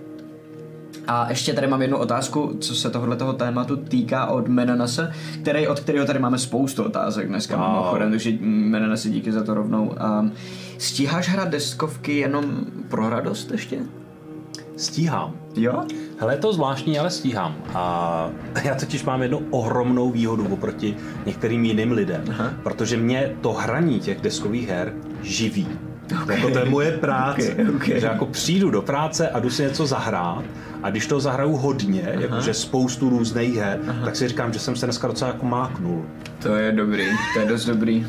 A 1.09 1.29
ještě 1.29 1.53
tady 1.53 1.67
mám 1.67 1.81
jednu 1.81 1.97
otázku, 1.97 2.57
co 2.59 2.75
se 2.75 2.89
tohohle 2.89 3.15
toho 3.15 3.33
tématu 3.33 3.77
týká 3.77 4.25
od 4.25 4.47
Menanase, 4.47 5.11
který, 5.41 5.67
od 5.67 5.79
kterého 5.79 6.05
tady 6.05 6.19
máme 6.19 6.37
spoustu 6.37 6.83
otázek 6.83 7.27
dneska 7.27 7.57
wow. 7.57 7.67
mimochodem, 7.67 8.09
takže 8.09 8.31
Menanase 8.41 9.09
díky 9.09 9.31
za 9.31 9.43
to 9.43 9.53
rovnou. 9.53 9.95
Um, 10.19 10.31
stíháš 10.77 11.29
hrát 11.29 11.49
deskovky 11.49 12.17
jenom 12.17 12.45
pro 12.87 13.09
radost 13.09 13.51
ještě? 13.51 13.79
Stíhám. 14.77 15.33
Jo? 15.55 15.83
Hele, 16.19 16.33
je 16.33 16.37
to 16.37 16.53
zvláštní, 16.53 16.99
ale 16.99 17.09
stíhám. 17.09 17.55
A 17.73 18.29
já 18.63 18.75
totiž 18.75 19.03
mám 19.03 19.21
jednu 19.21 19.41
ohromnou 19.49 20.11
výhodu 20.11 20.47
oproti 20.47 20.95
některým 21.25 21.65
jiným 21.65 21.91
lidem, 21.91 22.23
Aha. 22.29 22.53
protože 22.63 22.97
mě 22.97 23.35
to 23.41 23.53
hraní 23.53 23.99
těch 23.99 24.21
deskových 24.21 24.69
her 24.69 24.93
živí. 25.21 25.67
Okay. 26.23 26.35
Jako 26.35 26.49
to 26.49 26.59
je 26.59 26.65
moje 26.65 26.91
práce. 26.91 27.51
Okay, 27.53 27.75
okay. 27.75 27.99
Že 27.99 28.07
jako 28.07 28.25
přijdu 28.25 28.69
do 28.69 28.81
práce 28.81 29.29
a 29.29 29.39
jdu 29.39 29.49
si 29.49 29.63
něco 29.63 29.85
zahrát 29.85 30.43
a 30.83 30.89
když 30.89 31.07
to 31.07 31.19
zahraju 31.19 31.55
hodně, 31.55 32.01
Aha. 32.01 32.21
jakože 32.21 32.53
spoustu 32.53 33.09
různých 33.09 33.55
her, 33.55 33.79
Aha. 33.87 34.05
tak 34.05 34.15
si 34.15 34.27
říkám, 34.27 34.53
že 34.53 34.59
jsem 34.59 34.75
se 34.75 34.85
dneska 34.85 35.07
docela 35.07 35.31
jako 35.31 35.45
máknul. 35.45 36.05
To 36.43 36.55
je 36.55 36.71
dobrý, 36.71 37.05
to 37.33 37.39
je 37.39 37.45
dost 37.45 37.65
dobrý. 37.65 38.07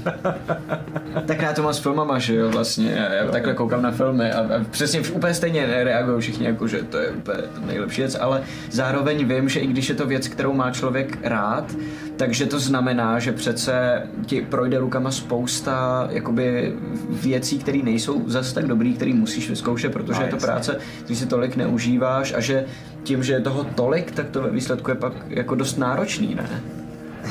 tak 1.27 1.43
já 1.43 1.53
to 1.53 1.63
mám 1.63 1.75
s 1.75 1.79
filmama, 1.79 2.19
že 2.19 2.35
jo, 2.35 2.51
vlastně. 2.51 2.91
Já, 2.91 3.13
já 3.13 3.31
takhle 3.31 3.55
koukám 3.55 3.83
na 3.83 3.91
filmy 3.91 4.33
a, 4.33 4.39
a 4.41 4.65
přesně 4.71 5.01
úplně 5.01 5.35
stejně 5.35 5.67
reagují 5.67 6.21
všichni, 6.21 6.47
jako, 6.47 6.69
že 6.69 6.83
to 6.83 6.99
je 6.99 7.11
úplně 7.11 7.39
nejlepší 7.67 8.01
věc, 8.01 8.17
ale 8.21 8.43
zároveň 8.71 9.29
vím, 9.29 9.49
že 9.49 9.61
i 9.61 9.67
když 9.67 9.89
je 9.89 9.95
to 9.95 10.07
věc, 10.07 10.29
kterou 10.29 10.53
má 10.53 10.71
člověk 10.71 11.19
rád, 11.23 11.75
takže 12.17 12.47
to 12.47 12.59
znamená, 12.59 13.19
že 13.19 13.33
přece 13.33 14.03
ti 14.27 14.41
projde 14.43 14.79
rukama 14.79 15.11
spousta 15.11 16.09
jakoby 16.11 16.75
věcí, 17.09 17.59
které 17.59 17.79
nejsou 17.83 18.31
zas 18.31 18.53
tak 18.53 18.67
dobrý, 18.67 18.95
který 18.95 19.13
musíš 19.13 19.51
vyzkoušet, 19.51 19.93
protože 19.93 20.21
no, 20.21 20.27
je 20.27 20.31
to 20.31 20.37
práce, 20.37 20.79
který 21.01 21.17
si 21.17 21.27
tolik 21.27 21.57
neužíváš 21.57 22.35
a 22.37 22.41
že 22.41 22.65
tím, 23.03 23.23
že 23.23 23.33
je 23.33 23.41
toho 23.41 23.65
tolik, 23.65 24.11
tak 24.11 24.31
to 24.31 24.43
ve 24.43 24.51
výsledku 24.51 24.91
je 24.91 24.95
pak 24.95 25.13
jako 25.29 25.55
dost 25.55 25.79
náročný, 25.79 26.35
ne? 26.35 26.61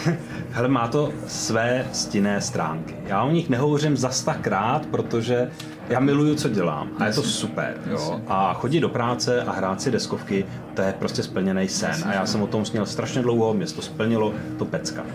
Hele, 0.51 0.67
má 0.67 0.87
to 0.87 1.13
své 1.27 1.85
stinné 1.91 2.41
stránky. 2.41 2.95
Já 3.05 3.23
o 3.23 3.31
nich 3.31 3.49
nehovořím 3.49 3.97
zas 3.97 4.23
tak 4.23 4.47
rád, 4.47 4.85
protože 4.85 5.49
já 5.89 5.99
miluju, 5.99 6.35
co 6.35 6.49
dělám 6.49 6.89
a 6.99 7.05
je 7.05 7.13
to 7.13 7.23
super. 7.23 7.77
Jo? 7.89 8.21
A 8.27 8.53
chodit 8.53 8.79
do 8.79 8.89
práce 8.89 9.41
a 9.41 9.51
hrát 9.51 9.81
si 9.81 9.91
deskovky, 9.91 10.45
to 10.73 10.81
je 10.81 10.93
prostě 10.99 11.23
splněný 11.23 11.67
sen. 11.67 11.95
A 12.05 12.13
já 12.13 12.25
jsem 12.25 12.41
o 12.41 12.47
tom 12.47 12.65
sněl 12.65 12.85
strašně 12.85 13.21
dlouho, 13.21 13.53
mě 13.53 13.65
to 13.65 13.81
splnilo, 13.81 14.33
to 14.57 14.65
pecka. 14.65 15.05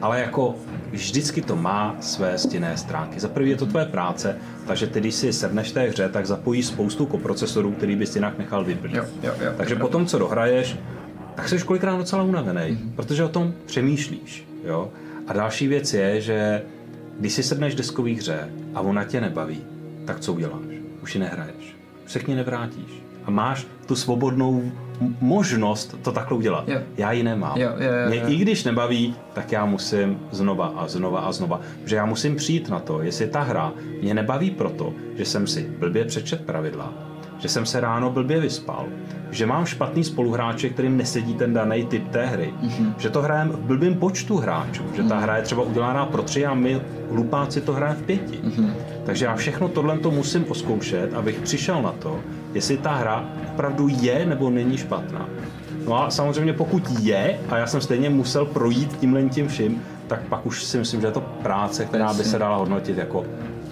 Ale 0.00 0.20
jako 0.20 0.54
vždycky 0.90 1.42
to 1.42 1.56
má 1.56 1.96
své 2.00 2.38
stinné 2.38 2.76
stránky. 2.76 3.20
Za 3.20 3.28
prvý 3.28 3.50
je 3.50 3.56
to 3.56 3.66
tvoje 3.66 3.84
práce, 3.84 4.36
takže 4.66 4.86
ty, 4.86 5.00
když 5.00 5.14
si 5.14 5.32
sedneš 5.32 5.72
té 5.72 5.88
hře, 5.88 6.08
tak 6.08 6.26
zapojí 6.26 6.62
spoustu 6.62 7.06
koprocesorů, 7.06 7.72
který 7.72 7.96
bys 7.96 8.14
jinak 8.14 8.38
nechal 8.38 8.64
vyplnit. 8.64 8.96
Jo, 8.96 9.04
jo, 9.22 9.32
jo, 9.40 9.52
takže 9.56 9.74
jo. 9.74 9.80
potom, 9.80 10.06
co 10.06 10.18
dohraješ, 10.18 10.76
tak 11.38 11.48
jsi 11.48 11.58
kolikrát 11.58 11.96
docela 11.96 12.22
unavený, 12.22 12.60
mm-hmm. 12.60 12.92
protože 12.96 13.24
o 13.24 13.28
tom 13.28 13.54
přemýšlíš. 13.66 14.44
Jo? 14.64 14.90
A 15.26 15.32
další 15.32 15.68
věc 15.68 15.94
je, 15.94 16.20
že 16.20 16.62
když 17.18 17.32
si 17.32 17.42
sedneš 17.42 17.74
deskový 17.74 18.14
hře 18.14 18.48
a 18.74 18.80
ona 18.80 19.04
tě 19.04 19.20
nebaví, 19.20 19.60
tak 20.04 20.20
co 20.20 20.32
uděláš? 20.32 20.62
Už 21.02 21.14
ji 21.14 21.20
nehraješ. 21.20 21.76
Už 22.06 22.12
se 22.12 22.18
k 22.18 22.28
ní 22.28 22.34
nevrátíš. 22.34 23.02
A 23.24 23.30
máš 23.30 23.66
tu 23.86 23.96
svobodnou 23.96 24.72
možnost 25.20 25.96
to 26.02 26.12
takhle 26.12 26.38
udělat. 26.38 26.68
Jo. 26.68 26.80
Já 26.96 27.12
ji 27.12 27.22
nemám. 27.22 27.58
Jo, 27.58 27.70
jo, 27.78 27.92
jo, 27.92 28.08
Mě 28.08 28.20
i 28.20 28.36
když 28.36 28.64
nebaví, 28.64 29.14
tak 29.32 29.52
já 29.52 29.64
musím 29.64 30.18
znova 30.30 30.66
a 30.66 30.88
znova 30.88 31.20
a 31.20 31.32
znova. 31.32 31.60
Že 31.84 31.96
já 31.96 32.06
musím 32.06 32.36
přijít 32.36 32.68
na 32.68 32.80
to, 32.80 33.02
jestli 33.02 33.26
ta 33.26 33.40
hra 33.40 33.72
mě 34.02 34.14
nebaví 34.14 34.50
proto, 34.50 34.94
že 35.16 35.24
jsem 35.24 35.46
si 35.46 35.70
blbě 35.78 36.04
přečet 36.04 36.46
pravidla, 36.46 36.94
že 37.38 37.48
jsem 37.48 37.66
se 37.66 37.80
ráno 37.80 38.10
blbě 38.10 38.40
vyspal, 38.40 38.86
že 39.30 39.46
mám 39.46 39.66
špatný 39.66 40.04
spoluhráče, 40.04 40.68
kterým 40.68 40.96
nesedí 40.96 41.34
ten 41.34 41.54
daný 41.54 41.84
typ 41.84 42.08
té 42.08 42.26
hry, 42.26 42.54
mm-hmm. 42.62 42.94
že 42.98 43.10
to 43.10 43.22
hrajeme 43.22 43.52
v 43.52 43.58
blbým 43.58 43.94
počtu 43.94 44.36
hráčů, 44.36 44.82
že 44.96 45.02
ta 45.02 45.14
mhm. 45.14 45.22
hra 45.22 45.36
je 45.36 45.42
třeba 45.42 45.62
udělaná 45.62 46.06
pro 46.06 46.22
tři 46.22 46.46
a 46.46 46.54
my 46.54 46.80
hlupáci 47.10 47.60
to 47.60 47.72
hrajeme 47.72 47.98
v 47.98 48.02
pěti. 48.02 48.40
Mm-hmm. 48.44 48.70
Takže 49.06 49.24
já 49.24 49.36
všechno 49.36 49.68
tohle 49.68 49.98
to 49.98 50.10
musím 50.10 50.44
oskoušet, 50.48 51.14
abych 51.14 51.40
přišel 51.40 51.82
na 51.82 51.92
to, 51.92 52.20
jestli 52.54 52.76
ta 52.76 52.94
hra 52.94 53.28
opravdu 53.52 53.88
je 53.88 54.26
nebo 54.26 54.50
není 54.50 54.76
špatná. 54.76 55.28
No 55.86 56.02
a 56.02 56.10
samozřejmě 56.10 56.52
pokud 56.52 56.82
je, 57.00 57.38
a 57.48 57.56
já 57.56 57.66
jsem 57.66 57.80
stejně 57.80 58.10
musel 58.10 58.44
projít 58.44 58.96
tímhle 58.96 59.22
tím 59.22 59.48
vším, 59.48 59.82
tak 60.06 60.20
pak 60.22 60.46
už 60.46 60.64
si 60.64 60.78
myslím, 60.78 61.00
že 61.00 61.06
je 61.06 61.12
to 61.12 61.20
práce, 61.20 61.84
která 61.84 62.12
by 62.12 62.24
se 62.24 62.38
dala 62.38 62.56
hodnotit 62.56 62.98
jako 62.98 63.24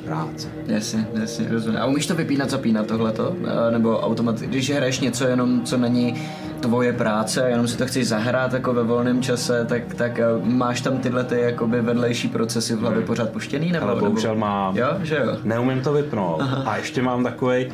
práce. 0.07 0.49
Jasně, 0.67 1.09
jasně, 1.21 1.49
rozumím. 1.51 1.81
A 1.81 1.87
umíš 1.87 2.07
to 2.07 2.15
vypínat, 2.15 2.51
zapínat 2.51 2.87
tohleto? 2.87 3.37
Nebo 3.71 4.01
automat, 4.01 4.41
když 4.41 4.71
hraješ 4.71 5.01
něco 5.01 5.27
jenom, 5.27 5.63
co 5.63 5.79
není 5.79 6.15
tvoje 6.61 6.93
práce 6.93 7.45
a 7.45 7.47
jenom 7.47 7.69
si 7.69 7.79
to 7.79 7.87
chceš 7.87 8.09
zahrát 8.09 8.53
jako 8.53 8.75
ve 8.75 8.83
volném 8.83 9.23
čase, 9.23 9.65
tak, 9.65 9.95
tak 9.95 10.21
máš 10.43 10.81
tam 10.81 10.99
tyhle 10.99 11.25
ty 11.25 11.41
jakoby 11.41 11.81
vedlejší 11.81 12.29
procesy 12.29 12.75
v 12.75 12.81
hlavě 12.81 13.03
pořád 13.03 13.31
puštěný? 13.31 13.73
Nebo, 13.73 13.89
Ale 13.89 14.01
bohužel 14.01 14.35
nebo... 14.35 14.47
mám. 14.47 14.77
Jo, 14.77 14.89
že 15.03 15.17
jo? 15.17 15.37
Neumím 15.45 15.81
to 15.81 15.93
vypnout. 15.93 16.41
Aha. 16.41 16.63
A 16.71 16.77
ještě 16.77 17.03
mám 17.03 17.25
takový, 17.25 17.67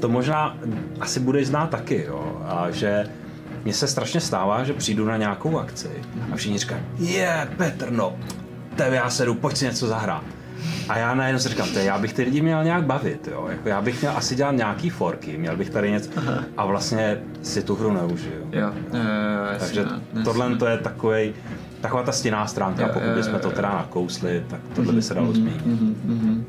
to 0.00 0.08
možná 0.08 0.58
asi 1.00 1.20
budeš 1.20 1.46
znát 1.46 1.70
taky, 1.70 2.04
jo, 2.08 2.42
a 2.44 2.70
že 2.70 3.06
mně 3.64 3.74
se 3.74 3.86
strašně 3.86 4.20
stává, 4.20 4.64
že 4.64 4.72
přijdu 4.72 5.04
na 5.06 5.16
nějakou 5.16 5.58
akci 5.58 5.90
a 6.32 6.36
všichni 6.36 6.58
říkají, 6.58 6.82
je, 6.98 7.12
yeah, 7.12 7.48
Petr, 7.56 7.90
no, 7.90 8.16
tebe 8.76 8.96
já 8.96 9.10
sedu, 9.10 9.34
pojď 9.34 9.56
si 9.56 9.64
něco 9.64 9.86
zahrát. 9.86 10.22
A 10.88 10.98
já 10.98 11.14
najednou 11.14 11.40
si 11.40 11.48
říkám, 11.48 11.68
já 11.74 11.98
bych 11.98 12.12
ty 12.12 12.22
lidi 12.22 12.40
měl 12.40 12.64
nějak 12.64 12.84
bavit, 12.84 13.28
jo? 13.32 13.46
Jako 13.50 13.68
já 13.68 13.80
bych 13.80 14.00
měl 14.00 14.16
asi 14.16 14.34
dělat 14.34 14.52
nějaký 14.52 14.90
forky, 14.90 15.38
měl 15.38 15.56
bych 15.56 15.70
tady 15.70 15.90
něco 15.90 16.10
Aha. 16.16 16.44
a 16.56 16.66
vlastně 16.66 17.18
si 17.42 17.62
tu 17.62 17.74
hru 17.74 17.92
neužiju. 17.92 18.48
Jo, 18.52 18.72
jo, 18.92 19.00
jo, 19.00 19.58
Takže 19.58 19.84
no, 20.14 20.24
tohle 20.24 20.56
to 20.56 20.66
je 20.66 20.78
takový 20.78 21.34
taková 21.80 22.02
ta 22.02 22.12
stěná 22.12 22.46
stránka, 22.46 22.82
jo, 22.82 22.90
pokud 22.92 23.08
bychom 23.08 23.38
to 23.38 23.50
teda 23.50 23.68
nakousli, 23.68 24.44
tak 24.48 24.60
tohle 24.74 24.92
by 24.92 25.02
se 25.02 25.14
dalo 25.14 25.26
mhm, 25.26 25.36
zmínit. 25.36 25.66
Mm-hmm. 25.66 26.44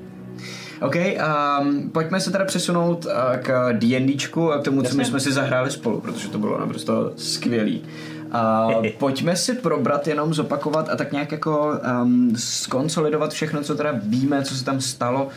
OK, 0.81 0.95
um, 0.95 1.89
pojďme 1.89 2.19
se 2.19 2.31
teda 2.31 2.45
přesunout 2.45 3.05
uh, 3.05 3.11
k 3.41 3.73
D&Dčku 3.73 4.51
a 4.51 4.59
k 4.59 4.63
tomu, 4.63 4.81
co 4.81 4.97
my 4.97 5.05
jsme 5.05 5.19
si 5.19 5.31
zahráli 5.31 5.71
spolu, 5.71 6.01
protože 6.01 6.27
to 6.27 6.39
bylo 6.39 6.59
naprosto 6.59 7.13
skvělý. 7.15 7.81
Uh, 8.33 8.85
pojďme 8.97 9.35
si 9.35 9.55
probrat, 9.55 10.07
jenom 10.07 10.33
zopakovat 10.33 10.89
a 10.89 10.95
tak 10.95 11.11
nějak 11.11 11.31
jako 11.31 11.79
um, 12.03 12.33
skonsolidovat 12.35 13.33
všechno, 13.33 13.61
co 13.61 13.75
teda 13.75 13.93
víme, 14.03 14.43
co 14.43 14.55
se 14.55 14.65
tam 14.65 14.81
stalo, 14.81 15.27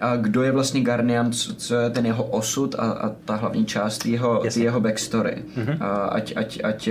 a 0.00 0.16
kdo 0.16 0.42
je 0.42 0.52
vlastně 0.52 0.80
Garnian, 0.80 1.32
co, 1.32 1.54
co 1.54 1.74
je 1.74 1.90
ten 1.90 2.06
jeho 2.06 2.24
osud 2.24 2.74
a, 2.78 2.82
a 2.82 3.08
ta 3.24 3.36
hlavní 3.36 3.66
část 3.66 4.06
jeho, 4.06 4.42
jeho 4.56 4.80
backstory. 4.80 5.42
Mm-hmm. 5.56 5.76
A 5.80 5.88
ať, 6.04 6.32
ať, 6.36 6.58
ať 6.64 6.88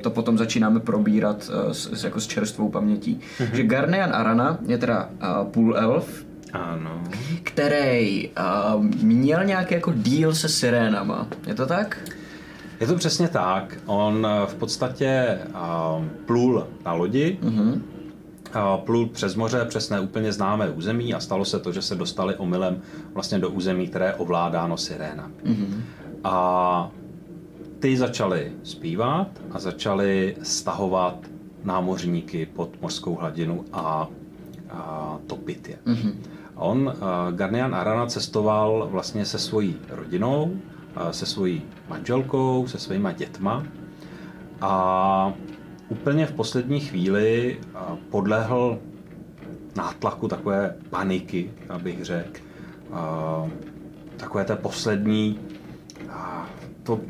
to 0.00 0.10
potom 0.10 0.38
začínáme 0.38 0.80
probírat 0.80 1.48
uh, 1.48 1.72
s, 1.72 2.04
jako 2.04 2.20
s 2.20 2.26
čerstvou 2.26 2.68
pamětí. 2.68 3.20
Mm-hmm. 3.38 3.54
Že 3.54 3.62
Garnian 3.62 4.14
Arana 4.14 4.58
je 4.66 4.78
teda 4.78 5.08
uh, 5.08 5.48
půl 5.48 5.76
elf, 5.76 6.26
ano. 6.52 7.02
který 7.42 8.28
uh, 8.28 8.84
měl 9.02 9.44
nějaký 9.44 9.74
jako 9.74 9.92
deal 9.96 10.34
se 10.34 10.48
sirénama. 10.48 11.26
Je 11.46 11.54
to 11.54 11.66
tak? 11.66 11.98
Je 12.80 12.86
to 12.86 12.94
přesně 12.94 13.28
tak. 13.28 13.78
On 13.86 14.26
v 14.46 14.54
podstatě 14.54 15.38
uh, 15.48 16.04
plul 16.26 16.66
na 16.84 16.92
lodi, 16.92 17.38
uh, 17.42 17.78
plul 18.84 19.06
přes 19.06 19.34
moře, 19.34 19.64
přes 19.68 19.90
neúplně 19.90 20.32
známé 20.32 20.70
území 20.70 21.14
a 21.14 21.20
stalo 21.20 21.44
se 21.44 21.58
to, 21.58 21.72
že 21.72 21.82
se 21.82 21.94
dostali 21.94 22.36
omylem 22.36 22.80
vlastně 23.14 23.38
do 23.38 23.50
území, 23.50 23.88
které 23.88 24.06
je 24.06 24.14
ovládáno 24.14 24.76
sirénami. 24.76 25.34
Uh-huh. 25.44 25.80
A 26.24 26.90
ty 27.78 27.96
začali 27.96 28.52
zpívat 28.62 29.28
a 29.50 29.58
začali 29.58 30.36
stahovat 30.42 31.18
námořníky 31.64 32.46
pod 32.46 32.82
mořskou 32.82 33.14
hladinu 33.14 33.64
a, 33.72 34.08
a 34.70 35.18
topit 35.26 35.68
je. 35.68 35.78
Uh-huh. 35.86 36.14
On, 36.54 36.86
uh, 36.86 36.92
Garnian 37.36 37.74
Arana, 37.74 38.06
cestoval 38.06 38.88
vlastně 38.90 39.24
se 39.24 39.38
svojí 39.38 39.76
rodinou, 39.90 40.56
se 41.10 41.26
svojí 41.26 41.62
manželkou, 41.88 42.66
se 42.66 42.78
svýma 42.78 43.12
dětma 43.12 43.62
a 44.60 45.32
úplně 45.88 46.26
v 46.26 46.32
poslední 46.32 46.80
chvíli 46.80 47.58
podlehl 48.10 48.78
nátlaku 49.76 50.28
takové 50.28 50.74
paniky, 50.90 51.50
abych 51.68 52.04
řekl. 52.04 52.40
Takové 54.16 54.44
té 54.44 54.56
poslední, 54.56 55.38
to 56.82 57.00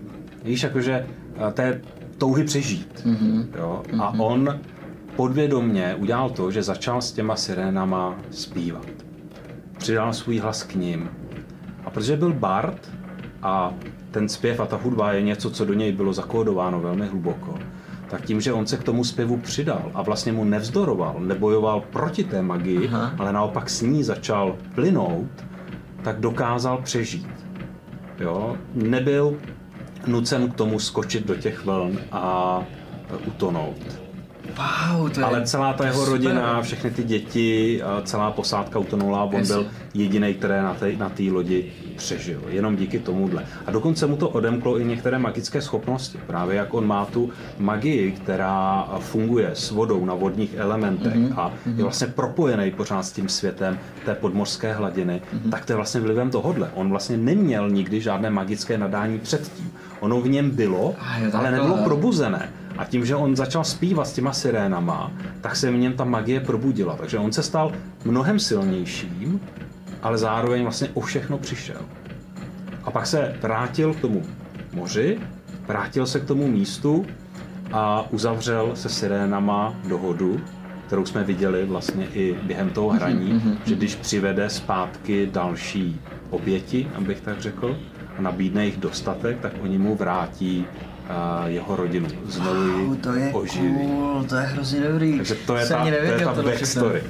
Víš, 0.47 0.63
jakože 0.63 1.07
té 1.53 1.81
touhy 2.19 2.45
přežít. 2.45 3.03
Mm-hmm. 3.07 3.47
Jo? 3.59 3.83
A 3.93 4.13
mm-hmm. 4.13 4.23
on 4.23 4.61
podvědomně 5.17 5.95
udělal 5.95 6.31
to, 6.31 6.51
že 6.51 6.63
začal 6.63 7.03
s 7.03 7.13
těma 7.13 7.37
sirénama 7.37 8.15
zpívat. 8.31 8.87
Přidal 9.79 10.13
svůj 10.13 10.39
hlas 10.39 10.63
k 10.63 10.75
ním. 10.75 11.11
A 11.85 11.91
protože 11.91 12.17
byl 12.17 12.33
bard 12.33 12.91
a 13.43 13.75
ten 14.11 14.29
zpěv 14.29 14.61
a 14.61 14.67
ta 14.67 14.77
hudba 14.77 15.13
je 15.13 15.23
něco, 15.23 15.51
co 15.51 15.65
do 15.65 15.75
něj 15.75 15.93
bylo 15.93 16.13
zakódováno 16.13 16.81
velmi 16.81 17.07
hluboko, 17.07 17.59
tak 18.09 18.25
tím, 18.25 18.41
že 18.41 18.53
on 18.53 18.67
se 18.67 18.77
k 18.77 18.83
tomu 18.83 19.05
zpěvu 19.05 19.37
přidal 19.37 19.91
a 19.95 20.03
vlastně 20.03 20.33
mu 20.33 20.45
nevzdoroval, 20.45 21.17
nebojoval 21.19 21.81
proti 21.81 22.25
té 22.25 22.43
magii, 22.43 22.89
Aha. 22.89 23.13
ale 23.19 23.33
naopak 23.33 23.71
s 23.71 23.83
ní 23.83 24.05
začal 24.05 24.57
plynout, 24.75 25.31
tak 26.03 26.21
dokázal 26.21 26.83
přežít. 26.83 27.47
Jo? 28.19 28.57
Nebyl 28.75 29.37
nucen 30.07 30.51
k 30.51 30.55
tomu 30.55 30.79
skočit 30.79 31.27
do 31.27 31.35
těch 31.35 31.65
vln 31.65 31.99
a 32.13 32.63
utonout. 33.27 33.96
Wow, 34.57 35.11
to 35.11 35.21
je, 35.21 35.27
Ale 35.27 35.47
celá 35.47 35.73
ta 35.73 35.85
jeho 35.85 35.99
super. 35.99 36.13
rodina, 36.13 36.63
všechny 36.63 36.91
ty 36.91 37.05
děti, 37.05 37.83
celá 38.05 38.31
posádka 38.31 38.79
utonula, 38.79 39.25
on 39.25 39.35
yes. 39.35 39.49
byl 39.49 39.67
jediný, 39.95 40.35
který 40.35 40.55
na 40.55 40.75
té 40.75 40.93
na 40.93 41.11
lodi 41.33 41.73
přežil. 41.97 42.43
Jenom 42.49 42.77
díky 42.77 42.99
tomuhle. 42.99 43.45
A 43.67 43.71
dokonce 43.71 44.07
mu 44.07 44.17
to 44.17 44.29
odemklo 44.29 44.81
i 44.81 44.85
některé 44.85 45.19
magické 45.19 45.63
schopnosti. 45.63 46.19
Právě 46.27 46.57
jak 46.57 46.75
on 46.75 46.87
má 46.87 47.05
tu 47.05 47.31
magii, 47.59 48.13
která 48.13 48.89
funguje 48.99 49.51
s 49.55 49.71
vodou 49.71 50.05
na 50.05 50.15
vodních 50.15 50.55
elementech 50.57 51.15
mm-hmm. 51.15 51.41
a 51.41 51.53
je 51.77 51.83
vlastně 51.83 52.07
propojený 52.07 52.71
pořád 52.71 53.03
s 53.03 53.13
tím 53.13 53.29
světem 53.29 53.79
té 54.05 54.15
podmořské 54.15 54.73
hladiny, 54.73 55.23
mm-hmm. 55.35 55.51
tak 55.51 55.65
to 55.65 55.73
je 55.73 55.77
vlastně 55.77 56.01
vlivem 56.01 56.31
tohodle. 56.31 56.71
On 56.75 56.91
vlastně 56.91 57.17
neměl 57.17 57.71
nikdy 57.71 58.01
žádné 58.01 58.31
magické 58.31 58.79
nadání 58.79 59.19
předtím. 59.19 59.73
Ono 60.01 60.21
v 60.21 60.29
něm 60.29 60.51
bylo, 60.51 60.95
ale 61.33 61.51
nebylo 61.51 61.77
probuzené. 61.85 62.49
A 62.79 62.85
tím, 62.85 63.05
že 63.05 63.17
on 63.17 63.37
začal 63.37 63.65
zpívat 63.65 64.07
s 64.07 64.13
těma 64.13 64.33
sirénama, 64.33 65.13
tak 65.41 65.57
se 65.57 65.71
v 65.71 65.77
něm 65.77 65.93
ta 65.93 66.05
magie 66.05 66.41
probudila. 66.41 66.97
Takže 66.97 67.19
on 67.19 67.33
se 67.33 67.43
stal 67.43 67.73
mnohem 68.05 68.39
silnějším, 68.39 69.41
ale 70.03 70.19
zároveň 70.19 70.63
vlastně 70.63 70.89
o 70.95 71.01
všechno 71.01 71.39
přišel. 71.39 71.81
A 72.85 72.91
pak 72.91 73.07
se 73.07 73.35
vrátil 73.43 73.95
k 73.95 74.01
tomu 74.01 74.23
moři, 74.73 75.19
vrátil 75.67 76.07
se 76.07 76.21
k 76.21 76.25
tomu 76.25 76.49
místu 76.49 77.07
a 77.73 78.07
uzavřel 78.11 78.71
se 78.75 78.89
sirénama 78.89 79.75
dohodu, 79.89 80.41
kterou 80.87 81.07
jsme 81.07 81.25
viděli 81.25 81.65
vlastně 81.65 82.07
i 82.07 82.37
během 82.43 82.71
toho 82.71 82.89
mhm, 82.89 82.97
hraní, 82.97 83.33
mm-hmm. 83.33 83.57
že 83.65 83.75
když 83.75 83.95
přivede 83.95 84.51
zpátky 84.51 85.29
další 85.33 86.01
oběti, 86.31 86.89
abych 86.95 87.21
tak 87.21 87.41
řekl, 87.41 87.79
a 88.19 88.23
nabídne 88.23 88.67
jich 88.67 88.77
dostatek, 88.77 89.41
tak 89.41 89.53
oni 89.63 89.79
mu 89.79 89.95
vrátí 89.95 90.67
a 91.09 91.45
jeho 91.47 91.77
rodinu 91.77 92.09
znovu 92.25 92.87
wow, 92.87 92.97
to 92.97 93.13
je 93.13 93.33
oživí. 93.33 93.87
Cool, 93.87 94.25
to 94.29 94.37
je 94.37 94.43
hrozně 94.43 94.81
dobrý. 94.81 95.17
Takže 95.17 95.35
to 95.35 95.57
je 95.57 95.67
ta, 95.67 95.85
to 95.85 95.89
je 95.89 96.19
ta 96.19 96.43
backstory. 96.43 97.03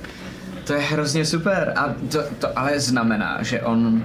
To 0.65 0.73
je 0.73 0.81
hrozně 0.81 1.25
super. 1.25 1.73
A 1.77 1.95
to, 2.13 2.19
to 2.39 2.59
ale 2.59 2.81
znamená, 2.81 3.43
že 3.43 3.63
on 3.63 4.05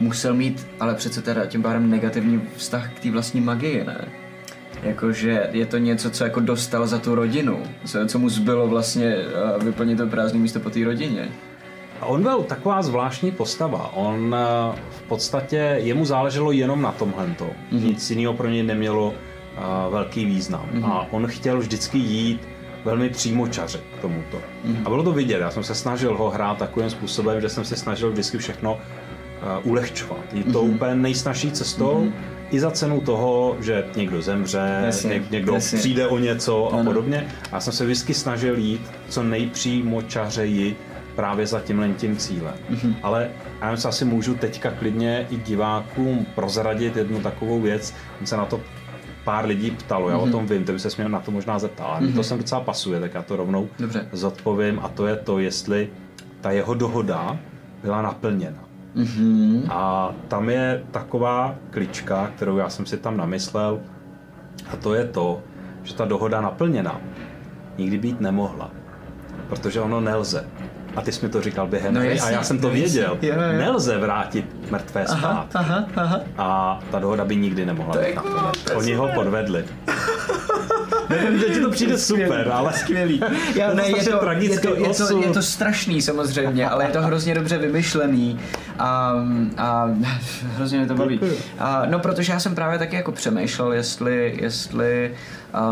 musel 0.00 0.34
mít, 0.34 0.66
ale 0.80 0.94
přece 0.94 1.22
teda 1.22 1.46
tím 1.46 1.62
pádem 1.62 1.90
negativní 1.90 2.42
vztah 2.56 2.92
k 2.94 3.00
té 3.00 3.10
vlastní 3.10 3.40
magii, 3.40 3.84
ne? 3.84 4.04
Jakože 4.82 5.48
je 5.52 5.66
to 5.66 5.78
něco, 5.78 6.10
co 6.10 6.24
jako 6.24 6.40
dostal 6.40 6.86
za 6.86 6.98
tu 6.98 7.14
rodinu, 7.14 7.62
co, 7.84 8.06
co 8.06 8.18
mu 8.18 8.28
zbylo 8.28 8.68
vlastně 8.68 9.16
vyplnit 9.62 9.98
to 9.98 10.06
prázdné 10.06 10.40
místo 10.40 10.60
po 10.60 10.70
té 10.70 10.84
rodině. 10.84 11.28
A 12.00 12.06
on 12.06 12.22
byl 12.22 12.42
taková 12.42 12.82
zvláštní 12.82 13.30
postava. 13.30 13.90
On 13.94 14.36
v 14.90 15.02
podstatě, 15.02 15.56
jemu 15.76 16.04
záleželo 16.04 16.52
jenom 16.52 16.82
na 16.82 16.92
tomhle. 16.92 17.26
Mm-hmm. 17.26 17.52
Nic 17.70 18.10
jiného 18.10 18.34
pro 18.34 18.48
něj 18.48 18.62
nemělo 18.62 19.08
uh, 19.08 19.14
velký 19.90 20.24
význam. 20.24 20.68
Mm-hmm. 20.72 20.92
A 20.92 21.06
on 21.10 21.26
chtěl 21.26 21.58
vždycky 21.58 21.98
jít 21.98 22.40
velmi 22.84 23.08
přímočaře 23.08 23.78
k 23.98 24.00
tomuto. 24.00 24.36
Mm-hmm. 24.36 24.82
A 24.84 24.88
bylo 24.88 25.02
to 25.02 25.12
vidět, 25.12 25.40
já 25.40 25.50
jsem 25.50 25.64
se 25.64 25.74
snažil 25.74 26.16
ho 26.16 26.30
hrát 26.30 26.58
takovým 26.58 26.90
způsobem, 26.90 27.40
že 27.40 27.48
jsem 27.48 27.64
se 27.64 27.76
snažil 27.76 28.10
vždycky 28.10 28.38
všechno 28.38 28.72
uh, 28.72 29.70
ulehčovat. 29.70 30.24
Je 30.32 30.44
to 30.44 30.62
mm-hmm. 30.62 30.74
úplně 30.74 30.94
nejsnažší 30.94 31.50
cestou, 31.50 32.04
mm-hmm. 32.04 32.12
i 32.50 32.60
za 32.60 32.70
cenu 32.70 33.00
toho, 33.00 33.56
že 33.60 33.84
někdo 33.96 34.22
zemře, 34.22 34.82
jasně, 34.84 35.10
něk, 35.10 35.30
někdo 35.30 35.54
jasně. 35.54 35.78
přijde 35.78 36.06
o 36.06 36.18
něco 36.18 36.74
a 36.74 36.74
ano. 36.74 36.84
podobně. 36.84 37.26
A 37.52 37.54
já 37.54 37.60
jsem 37.60 37.72
se 37.72 37.84
vždycky 37.84 38.14
snažil 38.14 38.58
jít 38.58 38.90
co 39.08 39.22
nejpřímočařeji 39.22 40.76
právě 41.16 41.46
za 41.46 41.60
tímhle 41.60 41.88
tím 41.88 42.16
cílem. 42.16 42.54
Mm-hmm. 42.70 42.94
Ale 43.02 43.30
já 43.62 43.76
se 43.76 43.88
asi 43.88 44.04
můžu 44.04 44.34
teďka 44.34 44.70
klidně 44.70 45.26
i 45.30 45.36
divákům 45.36 46.26
prozradit 46.34 46.96
jednu 46.96 47.20
takovou 47.20 47.60
věc. 47.60 47.94
se 48.24 48.36
na 48.36 48.44
to 48.44 48.60
pár 49.28 49.44
lidí 49.44 49.70
ptalo, 49.70 50.08
já 50.08 50.16
mm-hmm. 50.16 50.22
o 50.22 50.26
mhm. 50.26 50.32
tom 50.32 50.46
vím, 50.46 50.64
ty 50.64 50.72
by 50.72 50.78
se 50.78 50.90
směl 50.90 51.08
na 51.08 51.20
to 51.20 51.30
možná 51.30 51.58
zeptat, 51.58 51.84
ale 51.84 52.00
mm-hmm. 52.00 52.14
to 52.14 52.22
jsem 52.22 52.38
docela 52.38 52.60
pasuje, 52.60 53.00
tak 53.00 53.14
já 53.14 53.22
to 53.22 53.36
rovnou 53.36 53.68
Dobře. 53.78 54.08
zodpovím 54.12 54.80
a 54.82 54.88
to 54.88 55.06
je 55.06 55.16
to, 55.16 55.38
jestli 55.38 55.90
ta 56.40 56.50
jeho 56.50 56.74
dohoda 56.74 57.38
byla 57.82 58.02
naplněna. 58.02 58.64
Mm-hmm. 58.96 59.62
A 59.70 60.12
tam 60.28 60.48
je 60.50 60.82
taková 60.90 61.54
klička, 61.70 62.30
kterou 62.36 62.56
já 62.56 62.68
jsem 62.68 62.86
si 62.86 62.96
tam 62.96 63.16
namyslel, 63.16 63.80
a 64.72 64.76
to 64.76 64.94
je 64.94 65.04
to, 65.04 65.42
že 65.82 65.94
ta 65.94 66.04
dohoda 66.04 66.40
naplněna 66.40 67.00
nikdy 67.78 67.98
být 67.98 68.20
nemohla, 68.20 68.70
protože 69.48 69.80
ono 69.80 70.00
nelze 70.00 70.48
a 70.96 71.00
ty 71.02 71.12
jsi 71.12 71.26
mi 71.26 71.32
to 71.32 71.42
říkal 71.42 71.66
během 71.66 71.94
no, 71.94 72.02
jasný, 72.02 72.28
a 72.28 72.30
já 72.30 72.42
jsem 72.42 72.58
to 72.58 72.70
věděl. 72.70 73.18
Jo, 73.22 73.34
jo. 73.34 73.58
Nelze 73.58 73.98
vrátit 73.98 74.70
mrtvé 74.70 75.06
zpátky. 75.06 75.54
Aha, 75.54 75.84
aha, 75.96 76.20
A 76.38 76.80
ta 76.90 76.98
dohoda 76.98 77.24
by 77.24 77.36
nikdy 77.36 77.66
nemohla 77.66 77.92
to 77.92 77.98
být 77.98 78.14
naplněna. 78.14 78.52
Oni 78.76 78.94
ho 78.94 79.08
podvedli. 79.14 79.64
Nevím, 81.08 81.38
že 81.38 81.44
ti 81.44 81.60
to 81.60 81.70
přijde 81.70 81.98
super, 81.98 82.50
ale 82.52 82.72
skvělý. 82.72 83.20
Já, 83.54 83.74
ne, 83.74 83.88
je, 83.88 83.94
to, 83.94 84.00
je, 84.00 84.58
to, 84.58 84.74
je, 84.74 84.94
to, 84.94 85.18
je 85.22 85.28
to 85.28 85.42
strašný 85.42 86.02
samozřejmě, 86.02 86.68
ale 86.68 86.84
je 86.84 86.90
to 86.90 87.02
hrozně 87.02 87.34
dobře 87.34 87.58
vymyšlený 87.58 88.40
a, 88.78 89.14
a 89.56 89.88
hrozně 90.56 90.78
mě 90.78 90.86
to 90.86 90.94
baví. 90.94 91.20
A, 91.58 91.82
no, 91.86 91.98
protože 91.98 92.32
já 92.32 92.40
jsem 92.40 92.54
právě 92.54 92.78
taky 92.78 92.96
jako 92.96 93.12
přemýšlel, 93.12 93.72
jestli, 93.72 94.36
jestli 94.40 95.14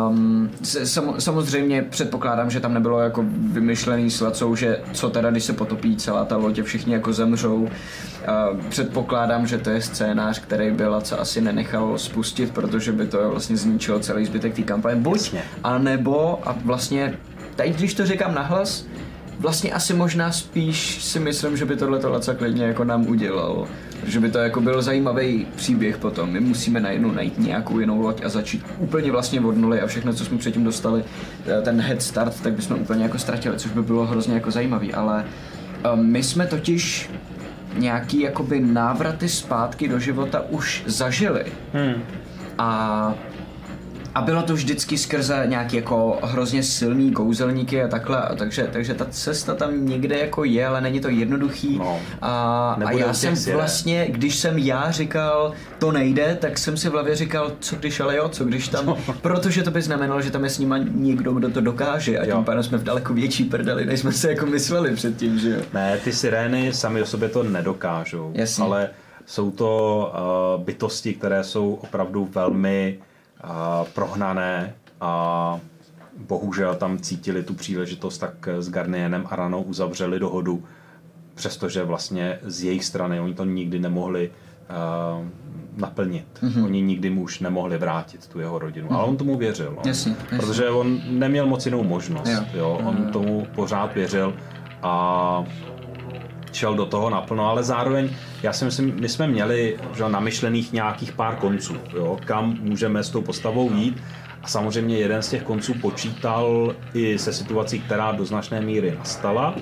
Um, 0.08 0.50
sam, 0.62 1.14
samozřejmě 1.18 1.82
předpokládám, 1.82 2.50
že 2.50 2.60
tam 2.60 2.74
nebylo 2.74 3.00
jako 3.00 3.24
vymyšlený 3.52 4.10
s 4.10 4.20
Lacou, 4.20 4.56
že 4.56 4.80
co 4.92 5.10
teda, 5.10 5.30
když 5.30 5.44
se 5.44 5.52
potopí 5.52 5.96
celá 5.96 6.24
ta 6.24 6.36
loď, 6.36 6.62
všichni 6.62 6.92
jako 6.92 7.12
zemřou. 7.12 7.62
Uh, 7.62 7.68
předpokládám, 8.68 9.46
že 9.46 9.58
to 9.58 9.70
je 9.70 9.82
scénář, 9.82 10.38
který 10.38 10.70
by 10.70 10.86
Laca 10.86 11.16
asi 11.16 11.40
nenechal 11.40 11.98
spustit, 11.98 12.50
protože 12.50 12.92
by 12.92 13.06
to 13.06 13.30
vlastně 13.30 13.56
zničilo 13.56 14.00
celý 14.00 14.24
zbytek 14.24 14.54
té 14.54 14.62
kampaně. 14.62 14.96
Buď, 14.96 15.34
a 15.64 15.78
nebo, 15.78 16.48
a 16.48 16.56
vlastně 16.64 17.14
teď, 17.56 17.76
když 17.76 17.94
to 17.94 18.06
říkám 18.06 18.34
nahlas, 18.34 18.86
vlastně 19.38 19.72
asi 19.72 19.94
možná 19.94 20.32
spíš 20.32 21.04
si 21.04 21.20
myslím, 21.20 21.56
že 21.56 21.64
by 21.64 21.76
tohle 21.76 21.98
to 21.98 22.10
Laca 22.10 22.34
klidně 22.34 22.64
jako 22.64 22.84
nám 22.84 23.06
udělal. 23.06 23.68
Že 24.06 24.20
by 24.20 24.30
to 24.30 24.38
jako 24.38 24.60
byl 24.60 24.82
zajímavý 24.82 25.46
příběh 25.56 25.98
potom. 25.98 26.30
My 26.30 26.40
musíme 26.40 26.80
najednou 26.80 27.10
najít 27.10 27.38
nějakou 27.38 27.78
jinou 27.78 28.00
loď 28.00 28.24
a 28.24 28.28
začít 28.28 28.64
úplně 28.78 29.12
vlastně 29.12 29.40
od 29.40 29.56
nuly 29.56 29.80
a 29.80 29.86
všechno, 29.86 30.14
co 30.14 30.24
jsme 30.24 30.38
předtím 30.38 30.64
dostali, 30.64 31.04
eh, 31.46 31.62
ten 31.62 31.80
head 31.80 32.02
start, 32.02 32.40
tak 32.42 32.52
bychom 32.52 32.80
úplně 32.80 33.02
jako 33.02 33.18
ztratili, 33.18 33.58
což 33.58 33.70
by 33.70 33.82
bylo 33.82 34.06
hrozně 34.06 34.34
jako 34.34 34.50
zajímavý, 34.50 34.94
ale 34.94 35.24
um, 35.92 36.06
my 36.06 36.22
jsme 36.22 36.46
totiž 36.46 37.10
nějaký 37.78 38.20
jakoby 38.20 38.60
návraty 38.60 39.28
zpátky 39.28 39.88
do 39.88 39.98
života 39.98 40.42
už 40.50 40.82
zažili. 40.86 41.44
Hmm. 41.72 42.02
A 42.58 43.14
a 44.16 44.22
bylo 44.22 44.42
to 44.42 44.54
vždycky 44.54 44.98
skrze 44.98 45.42
nějaký 45.46 45.76
jako 45.76 46.18
hrozně 46.22 46.62
silný 46.62 47.12
kouzelníky 47.12 47.82
a 47.82 47.88
takhle, 47.88 48.28
takže, 48.38 48.68
takže 48.72 48.94
ta 48.94 49.04
cesta 49.10 49.54
tam 49.54 49.86
někde 49.86 50.18
jako 50.18 50.44
je, 50.44 50.66
ale 50.66 50.80
není 50.80 51.00
to 51.00 51.08
jednoduchý. 51.08 51.78
No, 51.78 52.00
a, 52.22 52.76
a 52.84 52.90
já 52.90 53.14
jsem 53.14 53.34
vlastně, 53.52 54.06
když 54.08 54.36
jsem 54.36 54.58
já 54.58 54.90
říkal, 54.90 55.52
to 55.78 55.92
nejde, 55.92 56.38
tak 56.40 56.58
jsem 56.58 56.76
si 56.76 56.88
v 56.88 56.92
hlavě 56.92 57.16
říkal, 57.16 57.52
co 57.60 57.76
když 57.76 58.00
ale 58.00 58.16
jo, 58.16 58.28
co 58.28 58.44
když 58.44 58.68
tam, 58.68 58.86
no. 58.86 58.98
protože 59.22 59.62
to 59.62 59.70
by 59.70 59.82
znamenalo, 59.82 60.22
že 60.22 60.30
tam 60.30 60.44
je 60.44 60.50
s 60.50 60.58
nima 60.58 60.78
někdo, 60.78 61.32
kdo 61.32 61.50
to 61.50 61.60
dokáže 61.60 62.18
a 62.18 62.26
tím 62.26 62.44
pádem 62.44 62.62
jsme 62.62 62.78
v 62.78 62.84
daleko 62.84 63.14
větší 63.14 63.44
prdeli, 63.44 63.86
než 63.86 64.00
jsme 64.00 64.12
si 64.12 64.28
jako 64.28 64.46
mysleli 64.46 64.94
předtím, 64.94 65.38
že 65.38 65.50
jo. 65.50 65.60
Ne, 65.74 65.98
ty 66.04 66.12
sirény 66.12 66.72
sami 66.72 67.02
o 67.02 67.06
sobě 67.06 67.28
to 67.28 67.42
nedokážou, 67.42 68.30
Jasně. 68.34 68.64
ale 68.64 68.90
jsou 69.26 69.50
to 69.50 70.12
uh, 70.56 70.64
bytosti, 70.64 71.14
které 71.14 71.44
jsou 71.44 71.74
opravdu 71.74 72.28
velmi 72.34 72.98
prohnané 73.94 74.74
a 75.00 75.60
bohužel 76.28 76.74
tam 76.74 76.98
cítili 76.98 77.42
tu 77.42 77.54
příležitost, 77.54 78.18
tak 78.18 78.48
s 78.58 78.70
Garnienem 78.70 79.26
a 79.30 79.36
Ranou 79.36 79.62
uzavřeli 79.62 80.18
dohodu, 80.18 80.64
přestože 81.34 81.84
vlastně 81.84 82.38
z 82.42 82.62
jejich 82.62 82.84
strany 82.84 83.20
oni 83.20 83.34
to 83.34 83.44
nikdy 83.44 83.78
nemohli 83.78 84.30
uh, 85.20 85.26
naplnit. 85.76 86.26
Mm-hmm. 86.42 86.64
Oni 86.64 86.82
nikdy 86.82 87.10
mu 87.10 87.22
už 87.22 87.40
nemohli 87.40 87.78
vrátit 87.78 88.26
tu 88.26 88.40
jeho 88.40 88.58
rodinu. 88.58 88.88
Mm-hmm. 88.88 88.94
Ale 88.94 89.04
on 89.04 89.16
tomu 89.16 89.36
věřil. 89.36 89.72
No. 89.76 89.82
Jasně, 89.86 90.16
jasně. 90.22 90.38
Protože 90.38 90.70
on 90.70 91.00
neměl 91.06 91.46
moc 91.46 91.66
jinou 91.66 91.82
možnost. 91.82 92.28
Jo. 92.28 92.44
Jo? 92.54 92.80
On 92.84 92.96
mm-hmm. 92.96 93.10
tomu 93.10 93.46
pořád 93.54 93.94
věřil 93.94 94.34
a 94.82 95.44
šel 96.56 96.74
do 96.74 96.86
toho 96.86 97.10
naplno, 97.10 97.50
ale 97.50 97.62
zároveň 97.62 98.10
já 98.42 98.52
si 98.52 98.64
myslím, 98.64 98.94
my 99.00 99.08
jsme 99.08 99.26
měli 99.26 99.76
že, 99.96 100.08
namyšlených 100.08 100.72
nějakých 100.72 101.12
pár 101.12 101.36
konců, 101.36 101.76
jo, 101.94 102.18
kam 102.24 102.56
můžeme 102.60 103.04
s 103.04 103.10
tou 103.10 103.22
postavou 103.22 103.72
jít. 103.72 104.02
A 104.42 104.48
samozřejmě 104.48 104.98
jeden 104.98 105.22
z 105.22 105.28
těch 105.28 105.42
konců 105.42 105.74
počítal 105.74 106.74
i 106.94 107.18
se 107.18 107.32
situací, 107.32 107.80
která 107.80 108.12
do 108.12 108.24
značné 108.24 108.60
míry 108.60 108.94
nastala, 108.98 109.54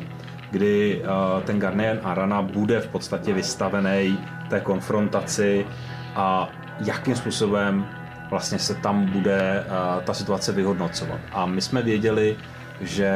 kdy 0.51 1.03
uh, 1.03 1.43
ten 1.43 1.59
Garnier 1.59 2.01
Arana 2.05 2.43
bude 2.43 2.81
v 2.81 2.89
podstatě 2.89 3.33
vystavený 3.33 4.19
té 4.51 4.61
konfrontaci 4.61 5.67
a 6.15 6.49
jakým 6.85 7.17
způsobem 7.17 7.87
vlastně 8.31 8.59
se 8.59 8.75
tam 8.75 9.07
bude 9.07 9.65
uh, 9.67 10.03
ta 10.03 10.15
situace 10.15 10.53
vyhodnocovat. 10.53 11.21
A 11.33 11.47
my 11.47 11.61
jsme 11.61 11.83
věděli, 11.83 12.37
že 12.81 13.13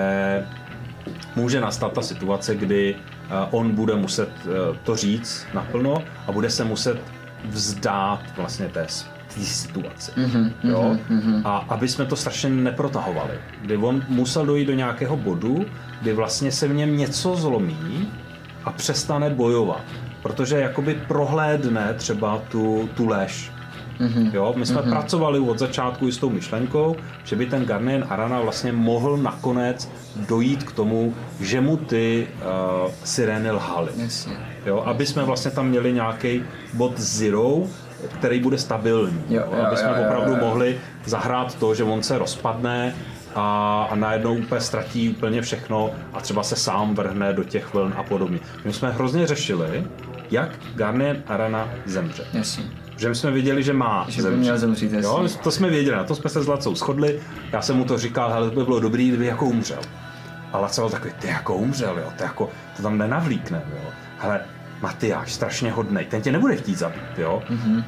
může 1.37 1.61
nastat 1.61 1.93
ta 1.93 2.03
situace, 2.03 2.55
kdy 2.55 2.97
on 3.51 3.75
bude 3.75 3.97
muset 3.97 4.29
uh, 4.45 4.77
to 4.77 4.97
říct 4.97 5.47
naplno 5.55 6.03
a 6.27 6.33
bude 6.33 6.51
se 6.51 6.65
muset 6.65 7.01
vzdát 7.45 8.21
vlastně 8.37 8.69
té 8.69 8.87
té 9.35 9.41
situaci. 9.45 10.13
Mm-hmm, 10.13 10.53
jo? 10.63 10.97
Mm-hmm. 11.11 11.43
A 11.45 11.57
aby 11.57 11.89
jsme 11.89 12.05
to 12.05 12.17
strašně 12.17 12.51
neprotahovali. 12.51 13.35
Kdy 13.61 13.77
on 13.77 14.03
musel 14.09 14.47
dojít 14.47 14.65
do 14.65 14.75
nějakého 14.75 15.17
bodu, 15.17 15.67
kdy 16.03 16.13
vlastně 16.13 16.53
se 16.53 16.69
v 16.69 16.75
něm 16.75 16.97
něco 16.97 17.37
zlomí 17.37 18.13
a 18.65 18.73
přestane 18.73 19.31
bojovat. 19.31 19.85
Protože 20.23 20.61
jakoby 20.61 20.95
prohlédne 21.09 21.95
třeba 21.95 22.43
tu, 22.49 22.89
tu 22.95 23.07
lež. 23.07 23.53
Mm-hmm. 24.01 24.31
Jo, 24.35 24.55
my 24.57 24.67
jsme 24.67 24.81
mm-hmm. 24.81 24.91
pracovali 24.91 25.39
od 25.39 25.59
začátku 25.59 26.09
i 26.09 26.13
s 26.13 26.19
tou 26.19 26.31
myšlenkou, 26.31 26.97
že 27.25 27.37
by 27.37 27.47
ten 27.47 27.65
Garnier 27.65 28.07
Arana 28.09 28.41
vlastně 28.41 28.73
mohl 28.73 29.17
nakonec 29.17 29.89
dojít 30.17 30.63
k 30.63 30.73
tomu, 30.73 31.15
že 31.41 31.61
mu 31.61 31.77
ty 31.77 32.29
uh, 32.85 32.91
sirény 33.05 33.51
lhaly. 33.51 33.93
Jo, 34.67 34.83
aby 34.87 35.07
jsme 35.07 35.25
vlastně 35.25 35.51
tam 35.51 35.69
měli 35.69 35.93
nějaký 35.93 36.43
bod 36.73 36.99
zero, 36.99 37.63
který 38.19 38.41
bude 38.41 38.59
stabilní. 38.59 39.23
Jo, 39.29 39.43
jo, 39.57 39.65
aby 39.67 39.77
jsme 39.77 39.89
jo, 39.89 40.05
opravdu 40.07 40.31
jo, 40.31 40.39
jo. 40.41 40.45
mohli 40.45 40.79
zahrát 41.05 41.55
to, 41.55 41.75
že 41.75 41.85
on 41.85 42.03
se 42.03 42.19
rozpadne 42.19 42.95
a, 43.35 43.83
a 43.91 43.95
najednou 43.95 44.37
úplně 44.37 44.61
ztratí 44.61 45.11
úplně 45.11 45.43
všechno 45.43 45.91
a 46.13 46.21
třeba 46.21 46.43
se 46.43 46.57
sám 46.57 46.95
vrhne 46.95 47.33
do 47.33 47.45
těch 47.45 47.75
vln 47.75 47.95
a 47.97 48.03
podobně. 48.03 48.39
My 48.65 48.73
jsme 48.73 48.91
hrozně 48.91 49.27
řešili, 49.27 49.85
jak 50.31 50.51
Garnier 50.75 51.23
Arana 51.27 51.69
zemře. 51.87 52.27
Jasně. 52.33 52.88
Že 52.99 53.09
my 53.09 53.15
jsme 53.15 53.31
viděli, 53.31 53.63
že 53.63 53.73
má 53.73 54.07
že 54.09 54.23
zemřít. 54.23 54.41
Měl 54.41 54.59
zemřít 54.59 54.93
jo, 54.93 55.29
to 55.43 55.51
jsme 55.51 55.71
věděli, 55.71 55.97
na 55.97 56.05
to 56.05 56.15
jsme 56.15 56.31
se 56.31 56.43
s 56.43 56.47
Lacou 56.47 56.75
shodli. 56.75 57.21
Já 57.53 57.63
jsem 57.63 57.77
mu 57.77 57.85
to 57.85 57.99
říkal, 57.99 58.33
ale 58.33 58.51
to 58.51 58.57
by 58.57 58.65
bylo 58.65 58.81
dobrý, 58.81 59.09
kdyby 59.09 59.27
jako 59.27 59.47
umřel. 59.47 59.81
A 60.53 60.59
Laca 60.59 60.83
byl 60.83 60.91
takový, 60.91 61.13
ty 61.19 61.29
jako 61.29 61.55
umřel, 61.55 61.99
jo, 61.99 62.13
to, 62.17 62.23
jako, 62.23 62.51
to 62.77 62.83
tam 62.83 62.99
nenavlíkne, 62.99 63.63
jo. 63.71 63.91
Hele, 64.19 64.41
Matyáš, 64.83 65.33
strašně 65.33 65.73
hodnej, 65.73 66.05
ten 66.05 66.23
tě 66.23 66.33
nebude 66.33 66.57
chtít 66.57 66.79
zabít, 66.79 67.19
jo. 67.19 67.43
Mm-hmm 67.51 67.85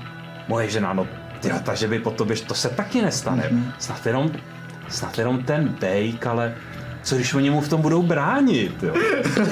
moje 0.51 0.71
žena, 0.71 0.93
no 0.93 1.07
tyjo, 1.41 1.57
takže 1.65 1.89
by 1.89 1.99
po 1.99 2.11
tobě, 2.11 2.37
to 2.37 2.55
se 2.55 2.69
taky 2.69 3.03
nestane. 3.03 3.43
Mm-hmm. 3.43 3.73
Snad 3.79 4.07
jenom, 4.07 4.31
snad 4.89 5.19
jenom 5.19 5.43
ten 5.43 5.69
bejk, 5.69 6.27
ale 6.27 6.55
co 7.03 7.17
když 7.17 7.35
oni 7.35 7.51
mu 7.51 7.61
v 7.61 7.69
tom 7.69 7.83
budou 7.83 8.03
bránit, 8.03 8.83
jo? 8.83 8.95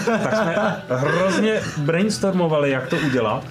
tak 0.05 0.37
jsme 0.37 0.83
hrozně 0.89 1.61
brainstormovali, 1.79 2.71
jak 2.71 2.87
to 2.87 2.97
udělat. 2.97 3.45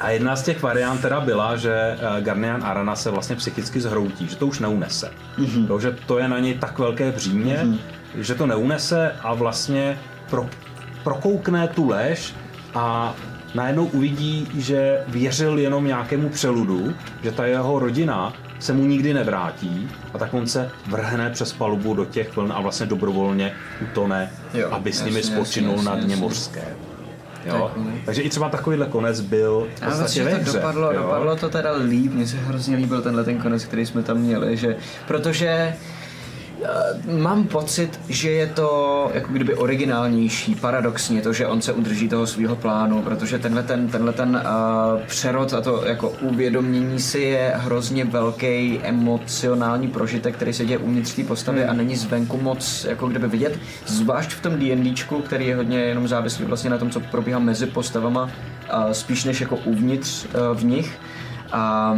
A 0.00 0.10
jedna 0.10 0.36
z 0.36 0.42
těch 0.42 0.62
variant 0.62 1.00
teda 1.00 1.20
byla, 1.20 1.56
že 1.56 1.74
eh, 1.74 2.20
Garnian 2.20 2.64
Arana 2.64 2.96
se 2.96 3.10
vlastně 3.10 3.36
psychicky 3.36 3.80
zhroutí, 3.80 4.28
že 4.28 4.36
to 4.36 4.46
už 4.46 4.58
neunese. 4.58 5.10
Mm-hmm. 5.38 5.66
To, 5.66 5.80
že 5.80 5.96
to 6.06 6.18
je 6.18 6.28
na 6.28 6.38
něj 6.38 6.54
tak 6.54 6.78
velké 6.78 7.12
břímě, 7.12 7.56
mm-hmm. 7.56 7.78
že 8.14 8.34
to 8.34 8.46
neunese 8.46 9.12
a 9.20 9.34
vlastně 9.34 9.98
pro, 10.30 10.46
prokoukne 11.04 11.68
tu 11.68 11.88
lež 11.88 12.34
a 12.74 13.14
najednou 13.54 13.84
uvidí, 13.84 14.48
že 14.56 15.04
věřil 15.08 15.58
jenom 15.58 15.84
nějakému 15.84 16.28
přeludu, 16.28 16.94
že 17.22 17.32
ta 17.32 17.46
jeho 17.46 17.78
rodina 17.78 18.32
se 18.58 18.72
mu 18.72 18.84
nikdy 18.84 19.14
nevrátí 19.14 19.88
a 20.14 20.18
tak 20.18 20.34
on 20.34 20.46
se 20.46 20.70
vrhne 20.86 21.30
přes 21.30 21.52
palubu 21.52 21.94
do 21.94 22.04
těch 22.04 22.36
vln 22.36 22.52
a 22.52 22.60
vlastně 22.60 22.86
dobrovolně 22.86 23.52
utone, 23.82 24.30
jo, 24.54 24.68
aby 24.70 24.92
s 24.92 25.04
nimi 25.04 25.22
spočinul 25.22 25.82
na 25.82 25.96
dně 25.96 26.16
mořské. 26.16 26.64
Jo? 27.46 27.72
Takže 28.04 28.22
i 28.22 28.28
třeba 28.28 28.48
takovýhle 28.48 28.86
konec 28.86 29.20
byl 29.20 29.68
v 29.74 29.80
podstatě 29.80 29.98
vlastně 29.98 30.24
ve 30.24 30.34
hře, 30.34 30.44
to 30.44 30.52
dopadlo, 30.52 30.92
jo? 30.92 31.02
dopadlo 31.02 31.36
to 31.36 31.48
teda 31.48 31.72
líp, 31.72 32.12
mně 32.12 32.26
se 32.26 32.36
hrozně 32.36 32.76
líbil 32.76 33.02
tenhle 33.02 33.24
ten 33.24 33.38
konec, 33.38 33.64
který 33.64 33.86
jsme 33.86 34.02
tam 34.02 34.16
měli, 34.18 34.56
že 34.56 34.76
protože 35.06 35.74
mám 37.22 37.44
pocit, 37.44 38.00
že 38.08 38.30
je 38.30 38.46
to 38.46 39.10
jako 39.14 39.32
kdyby 39.32 39.54
originálnější, 39.54 40.54
paradoxně 40.54 41.22
to, 41.22 41.32
že 41.32 41.46
on 41.46 41.62
se 41.62 41.72
udrží 41.72 42.08
toho 42.08 42.26
svého 42.26 42.56
plánu, 42.56 43.02
protože 43.02 43.38
tenhle 43.38 43.62
ten, 43.62 43.88
tenhle 43.88 44.12
ten 44.12 44.42
uh, 44.44 45.00
přerod 45.06 45.54
a 45.54 45.60
to 45.60 45.84
jako 45.86 46.10
uvědomění 46.10 47.00
si 47.00 47.18
je 47.18 47.52
hrozně 47.56 48.04
velký 48.04 48.80
emocionální 48.82 49.88
prožitek, 49.88 50.36
který 50.36 50.52
se 50.52 50.64
děje 50.64 50.78
uvnitř 50.78 51.14
té 51.14 51.24
postavy 51.24 51.60
hmm. 51.60 51.70
a 51.70 51.72
není 51.72 51.96
zvenku 51.96 52.36
moc 52.36 52.84
jako 52.84 53.06
kdyby 53.06 53.28
vidět, 53.28 53.58
zvlášť 53.86 54.30
v 54.30 54.42
tom 54.42 54.58
D&Dčku, 54.58 55.20
který 55.20 55.46
je 55.46 55.56
hodně 55.56 55.78
jenom 55.78 56.08
závislý 56.08 56.44
vlastně 56.44 56.70
na 56.70 56.78
tom, 56.78 56.90
co 56.90 57.00
probíhá 57.00 57.38
mezi 57.38 57.66
postavama, 57.66 58.22
uh, 58.22 58.92
spíš 58.92 59.24
než 59.24 59.40
jako 59.40 59.56
uvnitř 59.56 60.24
uh, 60.24 60.58
v 60.58 60.64
nich. 60.64 60.98
A, 61.52 61.94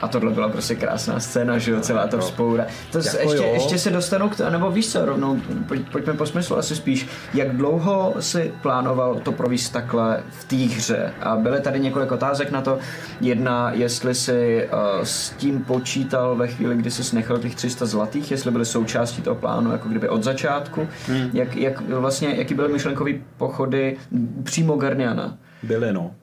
a 0.00 0.08
tohle 0.08 0.32
byla 0.32 0.48
prostě 0.48 0.74
krásná 0.74 1.20
scéna, 1.20 1.58
že 1.58 1.70
jo, 1.70 1.80
celá 1.80 2.06
ta 2.06 2.18
vzpoura. 2.18 2.66
To 2.92 2.98
jako 2.98 3.18
ještě, 3.18 3.46
jo. 3.46 3.50
ještě 3.52 3.78
se 3.78 3.90
dostanu 3.90 4.28
k 4.28 4.36
tomu, 4.36 4.50
nebo 4.50 4.70
víš 4.70 4.92
co, 4.92 5.04
rovnou, 5.04 5.40
pojď, 5.68 5.88
pojďme 5.92 6.14
po 6.14 6.26
smyslu 6.26 6.56
asi 6.56 6.76
spíš, 6.76 7.08
jak 7.34 7.56
dlouho 7.56 8.14
si 8.20 8.52
plánoval 8.62 9.14
to 9.14 9.32
províst 9.32 9.72
takhle 9.72 10.22
v 10.30 10.44
té 10.44 10.56
hře? 10.56 11.12
A 11.20 11.36
byly 11.36 11.60
tady 11.60 11.80
několik 11.80 12.12
otázek 12.12 12.50
na 12.50 12.60
to. 12.60 12.78
Jedna, 13.20 13.70
jestli 13.72 14.14
si 14.14 14.68
uh, 14.72 15.04
s 15.04 15.30
tím 15.30 15.64
počítal 15.64 16.36
ve 16.36 16.48
chvíli, 16.48 16.76
kdy 16.76 16.90
jsi 16.90 17.16
nechal 17.16 17.38
těch 17.38 17.54
300 17.54 17.86
zlatých, 17.86 18.30
jestli 18.30 18.50
byly 18.50 18.64
součástí 18.64 19.22
toho 19.22 19.36
plánu, 19.36 19.72
jako 19.72 19.88
kdyby 19.88 20.08
od 20.08 20.24
začátku. 20.24 20.88
Hmm. 21.06 21.30
Jak, 21.32 21.56
jak 21.56 21.80
vlastně, 21.80 22.34
jaký 22.36 22.54
byly 22.54 22.72
myšlenkový 22.72 23.24
pochody 23.36 23.96
přímo 24.42 24.76
Garniana? 24.76 25.38
Byly, 25.62 25.92
no. 25.92 26.14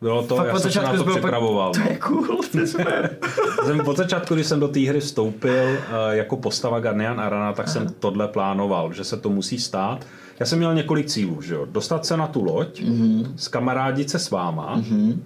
Bylo 0.00 0.22
to, 0.22 0.36
Fakt 0.36 0.46
já 0.46 0.58
jsem 0.58 0.70
se 0.70 0.82
na 0.82 0.92
to 0.92 1.04
připravoval. 1.04 1.72
To 1.72 1.80
je 1.80 1.96
cool, 1.96 2.40
to 2.52 2.58
je 2.58 2.66
jsem 3.66 3.80
Od 3.86 3.96
začátku, 3.96 4.34
když 4.34 4.46
jsem 4.46 4.60
do 4.60 4.68
té 4.68 4.80
hry 4.80 5.00
vstoupil 5.00 5.64
uh, 5.68 5.78
jako 6.10 6.36
postava 6.36 6.80
Garnian 6.80 7.20
Arana, 7.20 7.52
tak 7.52 7.66
Aha. 7.66 7.72
jsem 7.72 7.86
tohle 7.98 8.28
plánoval, 8.28 8.92
že 8.92 9.04
se 9.04 9.16
to 9.16 9.30
musí 9.30 9.58
stát. 9.58 10.06
Já 10.40 10.46
jsem 10.46 10.58
měl 10.58 10.74
několik 10.74 11.06
cílů, 11.06 11.42
že 11.42 11.54
jo? 11.54 11.66
Dostat 11.70 12.06
se 12.06 12.16
na 12.16 12.26
tu 12.26 12.44
loď, 12.44 12.80
mm-hmm. 12.80 13.32
skamarádit 13.36 14.10
se 14.10 14.18
s 14.18 14.30
váma, 14.30 14.76
mm-hmm 14.78 15.18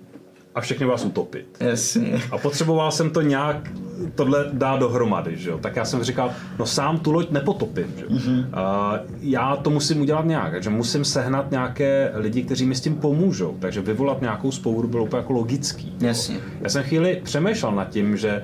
a 0.59 0.61
všechny 0.61 0.87
vás 0.87 1.05
utopit. 1.05 1.57
Jasně. 1.61 2.23
A 2.31 2.39
potřeboval 2.39 2.93
jsem 2.93 3.11
to 3.11 3.21
nějak 3.21 3.71
tohle 4.15 4.45
dát 4.53 4.81
dohromady, 4.81 5.37
že 5.37 5.51
jo? 5.51 5.59
Tak 5.59 5.77
já 5.77 5.85
jsem 5.85 6.03
říkal, 6.03 6.31
no 6.59 6.67
sám 6.67 6.99
tu 6.99 7.13
loď 7.13 7.31
nepotopím, 7.31 7.95
že 7.97 8.05
jo? 8.05 8.11
Mm-hmm. 8.11 8.39
Uh, 8.39 8.99
já 9.21 9.57
to 9.57 9.71
musím 9.71 10.01
udělat 10.01 10.25
nějak, 10.25 10.53
takže 10.53 10.71
musím 10.71 11.05
sehnat 11.05 11.51
nějaké 11.51 12.13
lidi, 12.15 12.43
kteří 12.43 12.67
mi 12.67 12.75
s 12.75 12.81
tím 12.81 12.95
pomůžou, 12.95 13.57
takže 13.59 13.81
vyvolat 13.81 14.21
nějakou 14.21 14.53
spouru 14.53 14.89
bylo 14.89 15.05
úplně 15.05 15.21
jako 15.21 15.33
logický. 15.33 15.97
Jasně. 16.01 16.37
Já 16.61 16.69
jsem 16.69 16.83
chvíli 16.83 17.21
přemýšlel 17.25 17.73
nad 17.73 17.89
tím, 17.89 18.17
že 18.17 18.43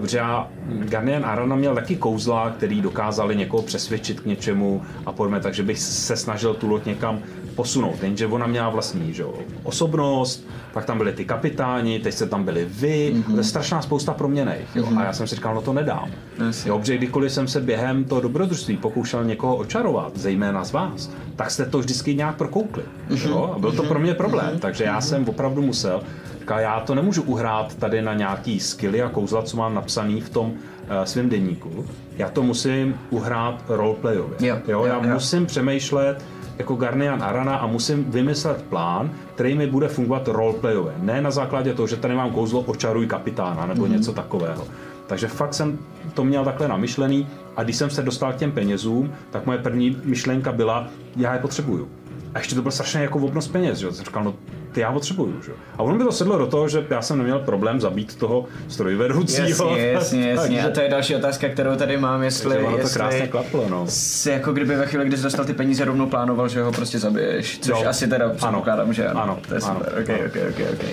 Protože 0.00 0.18
já, 0.18 0.48
Garnier 0.68 1.24
Arana 1.24 1.56
měl 1.56 1.74
taky 1.74 1.96
kouzla, 1.96 2.50
který 2.50 2.80
dokázali 2.80 3.36
někoho 3.36 3.62
přesvědčit 3.62 4.20
k 4.20 4.26
něčemu 4.26 4.82
a 5.06 5.12
podobně, 5.12 5.40
takže 5.40 5.62
bych 5.62 5.78
se 5.78 6.16
snažil 6.16 6.54
tu 6.54 6.68
loď 6.68 6.84
někam 6.84 7.18
posunout. 7.54 8.02
Jenže 8.02 8.26
ona 8.26 8.46
měla 8.46 8.68
vlastní 8.68 9.12
že, 9.12 9.24
osobnost, 9.62 10.46
pak 10.72 10.84
tam 10.84 10.98
byli 10.98 11.12
ty 11.12 11.24
kapitáni, 11.24 11.98
teď 11.98 12.14
se 12.14 12.26
tam 12.26 12.44
byli 12.44 12.64
vy, 12.64 13.14
mm-hmm. 13.14 13.32
to 13.32 13.36
je 13.36 13.44
strašná 13.44 13.82
spousta 13.82 14.14
proměných. 14.14 14.76
Mm-hmm. 14.76 14.98
A 14.98 15.03
já 15.04 15.12
jsem 15.12 15.26
si 15.26 15.34
říkal, 15.34 15.54
no 15.54 15.62
to 15.62 15.72
nedám. 15.72 16.10
Yes. 16.46 16.66
Jo, 16.66 16.78
protože 16.78 16.96
kdykoliv 16.96 17.32
jsem 17.32 17.48
se 17.48 17.60
během 17.60 18.04
toho 18.04 18.20
dobrodružství 18.20 18.76
pokoušel 18.76 19.24
někoho 19.24 19.56
očarovat, 19.56 20.16
zejména 20.16 20.64
z 20.64 20.72
vás, 20.72 21.10
tak 21.36 21.50
jste 21.50 21.64
to 21.64 21.78
vždycky 21.78 22.14
nějak 22.14 22.36
prokoukli. 22.36 22.82
Mm-hmm. 23.08 23.28
Jo? 23.28 23.52
A 23.56 23.58
byl 23.58 23.72
to 23.72 23.82
pro 23.82 23.98
mě 23.98 24.14
problém, 24.14 24.46
mm-hmm. 24.54 24.58
takže 24.58 24.84
já 24.84 25.00
jsem 25.00 25.28
opravdu 25.28 25.62
musel 25.62 26.02
Říká, 26.44 26.60
já 26.60 26.80
to 26.80 26.94
nemůžu 26.94 27.22
uhrát 27.22 27.74
tady 27.74 28.02
na 28.02 28.14
nějaký 28.14 28.60
skilly 28.60 29.02
a 29.02 29.08
kouzla, 29.08 29.42
co 29.42 29.56
mám 29.56 29.74
napsaný 29.74 30.20
v 30.20 30.30
tom 30.30 30.50
uh, 30.50 30.56
svém 31.04 31.28
denníku. 31.28 31.86
Já 32.16 32.28
to 32.28 32.42
musím 32.42 32.94
uhrát 33.10 33.64
roleplayově. 33.68 34.36
Jo, 34.40 34.58
jo, 34.68 34.84
já 34.84 34.94
jo. 34.94 35.10
musím 35.12 35.46
přemýšlet 35.46 36.24
jako 36.58 36.74
Garnian 36.74 37.22
Arana 37.22 37.56
a 37.56 37.66
musím 37.66 38.04
vymyslet 38.04 38.62
plán, 38.62 39.10
který 39.34 39.54
mi 39.54 39.66
bude 39.66 39.88
fungovat 39.88 40.28
roleplayově. 40.28 40.92
Ne 40.98 41.20
na 41.20 41.30
základě 41.30 41.74
toho, 41.74 41.86
že 41.86 41.96
tady 41.96 42.14
mám 42.14 42.30
kouzlo 42.30 42.60
očaruj 42.60 43.06
kapitána 43.06 43.66
nebo 43.66 43.84
mm-hmm. 43.84 43.90
něco 43.90 44.12
takového. 44.12 44.66
Takže 45.06 45.28
fakt 45.28 45.54
jsem 45.54 45.78
to 46.14 46.24
měl 46.24 46.44
takhle 46.44 46.68
namyšlený 46.68 47.28
a 47.56 47.62
když 47.62 47.76
jsem 47.76 47.90
se 47.90 48.02
dostal 48.02 48.32
k 48.32 48.36
těm 48.36 48.52
penězům, 48.52 49.12
tak 49.30 49.46
moje 49.46 49.58
první 49.58 49.96
myšlenka 50.04 50.52
byla, 50.52 50.88
já 51.16 51.32
je 51.34 51.38
potřebuju. 51.40 51.88
A 52.34 52.38
ještě 52.38 52.54
to 52.54 52.62
byl 52.62 52.70
strašně 52.70 53.00
jako 53.00 53.18
obnos 53.18 53.48
peněz, 53.48 53.78
že? 53.78 53.92
Jsem 53.92 54.04
říkal, 54.04 54.24
no 54.24 54.34
ty 54.72 54.80
já 54.80 54.92
potřebuju. 54.92 55.42
Že? 55.46 55.52
A 55.78 55.82
ono 55.82 55.98
by 55.98 56.04
to 56.04 56.12
sedlo 56.12 56.38
do 56.38 56.46
toho, 56.46 56.68
že 56.68 56.86
já 56.90 57.02
jsem 57.02 57.18
neměl 57.18 57.38
problém 57.38 57.80
zabít 57.80 58.14
toho 58.16 58.44
strojvedoucího. 58.68 59.46
Jasně, 59.48 59.86
jasně, 59.88 60.30
jasně. 60.34 60.64
A 60.64 60.70
to 60.70 60.80
je 60.80 60.88
další 60.88 61.16
otázka, 61.16 61.48
kterou 61.48 61.76
tady 61.76 61.96
mám, 61.96 62.22
jestli, 62.22 62.58
ono 62.58 62.70
to 62.70 62.78
jestli 62.78 62.98
krásně 62.98 63.26
klaplo, 63.28 63.66
no. 63.68 63.84
jsi 63.88 64.30
jako 64.30 64.52
kdyby 64.52 64.76
ve 64.76 64.86
chvíli, 64.86 65.04
kdy 65.04 65.16
jsi 65.16 65.22
dostal 65.22 65.44
ty 65.44 65.52
peníze, 65.54 65.84
rovnou 65.84 66.06
plánoval, 66.06 66.48
že 66.48 66.62
ho 66.62 66.72
prostě 66.72 66.98
zabiješ. 66.98 67.58
Což 67.58 67.80
Jo. 67.82 67.88
asi 67.88 68.08
teda 68.08 68.28
předpokládám, 68.28 68.92
že 68.92 69.08
ano. 69.08 69.22
Ano, 69.22 69.38
To 69.48 69.54
je 69.54 69.60
ano, 69.60 69.74
super, 69.74 70.02
ok, 70.02 70.10
ano. 70.10 70.18
ok, 70.26 70.36
ok, 70.50 70.66
ok. 70.72 70.84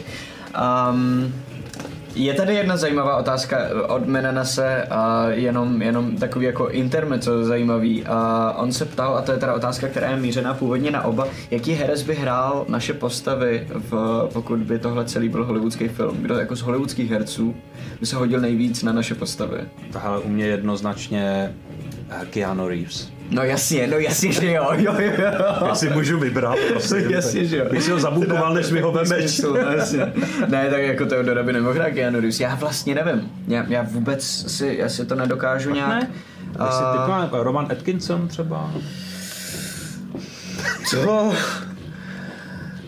Um, 0.93 1.33
je 2.15 2.33
tady 2.33 2.55
jedna 2.55 2.77
zajímavá 2.77 3.17
otázka 3.17 3.57
od 3.87 4.07
Menanase, 4.07 4.83
a 4.83 5.27
jenom, 5.29 5.81
jenom 5.81 6.17
takový 6.17 6.45
jako 6.45 6.69
intermezzo 6.69 7.43
zajímavý. 7.43 8.03
A 8.05 8.53
on 8.57 8.71
se 8.71 8.85
ptal, 8.85 9.17
a 9.17 9.21
to 9.21 9.31
je 9.31 9.37
teda 9.37 9.53
otázka, 9.53 9.87
která 9.87 10.09
je 10.09 10.17
mířená 10.17 10.53
původně 10.53 10.91
na 10.91 11.03
oba, 11.03 11.27
jaký 11.51 11.73
herec 11.73 12.03
by 12.03 12.15
hrál 12.15 12.65
naše 12.67 12.93
postavy, 12.93 13.67
v, 13.73 14.29
pokud 14.33 14.59
by 14.59 14.79
tohle 14.79 15.05
celý 15.05 15.29
byl 15.29 15.45
hollywoodský 15.45 15.87
film. 15.87 16.17
Kdo 16.21 16.35
jako 16.35 16.55
z 16.55 16.61
hollywoodských 16.61 17.11
herců 17.11 17.55
by 17.99 18.05
se 18.05 18.15
hodil 18.15 18.39
nejvíc 18.39 18.83
na 18.83 18.91
naše 18.91 19.15
postavy? 19.15 19.57
Hele, 19.99 20.19
u 20.19 20.29
mě 20.29 20.45
jednoznačně 20.45 21.53
Keanu 22.29 22.67
Reeves. 22.67 23.20
No 23.31 23.43
jasně, 23.43 23.87
no 23.87 23.97
jasně, 23.97 24.31
že 24.31 24.51
jo, 24.51 24.67
jo, 24.75 24.95
jo, 24.99 25.11
jo. 25.17 25.67
Jestli 25.69 25.89
můžu 25.89 26.19
vybrat, 26.19 26.57
prosím. 26.71 27.11
Jasně, 27.11 27.45
že 27.45 27.57
jo. 27.57 27.65
Bych 27.71 27.83
si 27.83 27.91
ho 27.91 27.99
zabukoval, 27.99 28.53
než 28.53 28.71
mi 28.71 28.81
ho 28.81 28.91
vemeš. 28.91 29.31
Smysl, 29.31 29.53
no, 29.53 29.71
jasně. 29.71 30.13
Ne, 30.47 30.69
tak 30.69 30.81
jako 30.81 31.05
Teodora 31.05 31.43
by 31.43 31.53
nemohl 31.53 31.73
hrát 31.73 31.89
Keanu 31.89 32.19
Reeves. 32.19 32.39
Já 32.39 32.55
vlastně 32.55 32.95
nevím. 32.95 33.31
Já, 33.47 33.65
já 33.67 33.81
vůbec 33.91 34.23
si, 34.47 34.75
já 34.79 34.89
si 34.89 35.05
to 35.05 35.15
nedokážu 35.15 35.73
nějak. 35.73 35.89
Ne? 35.89 36.07
Má 37.07 37.29
Roman 37.31 37.67
Atkinson 37.71 38.27
třeba. 38.27 38.71
Co 40.89 41.33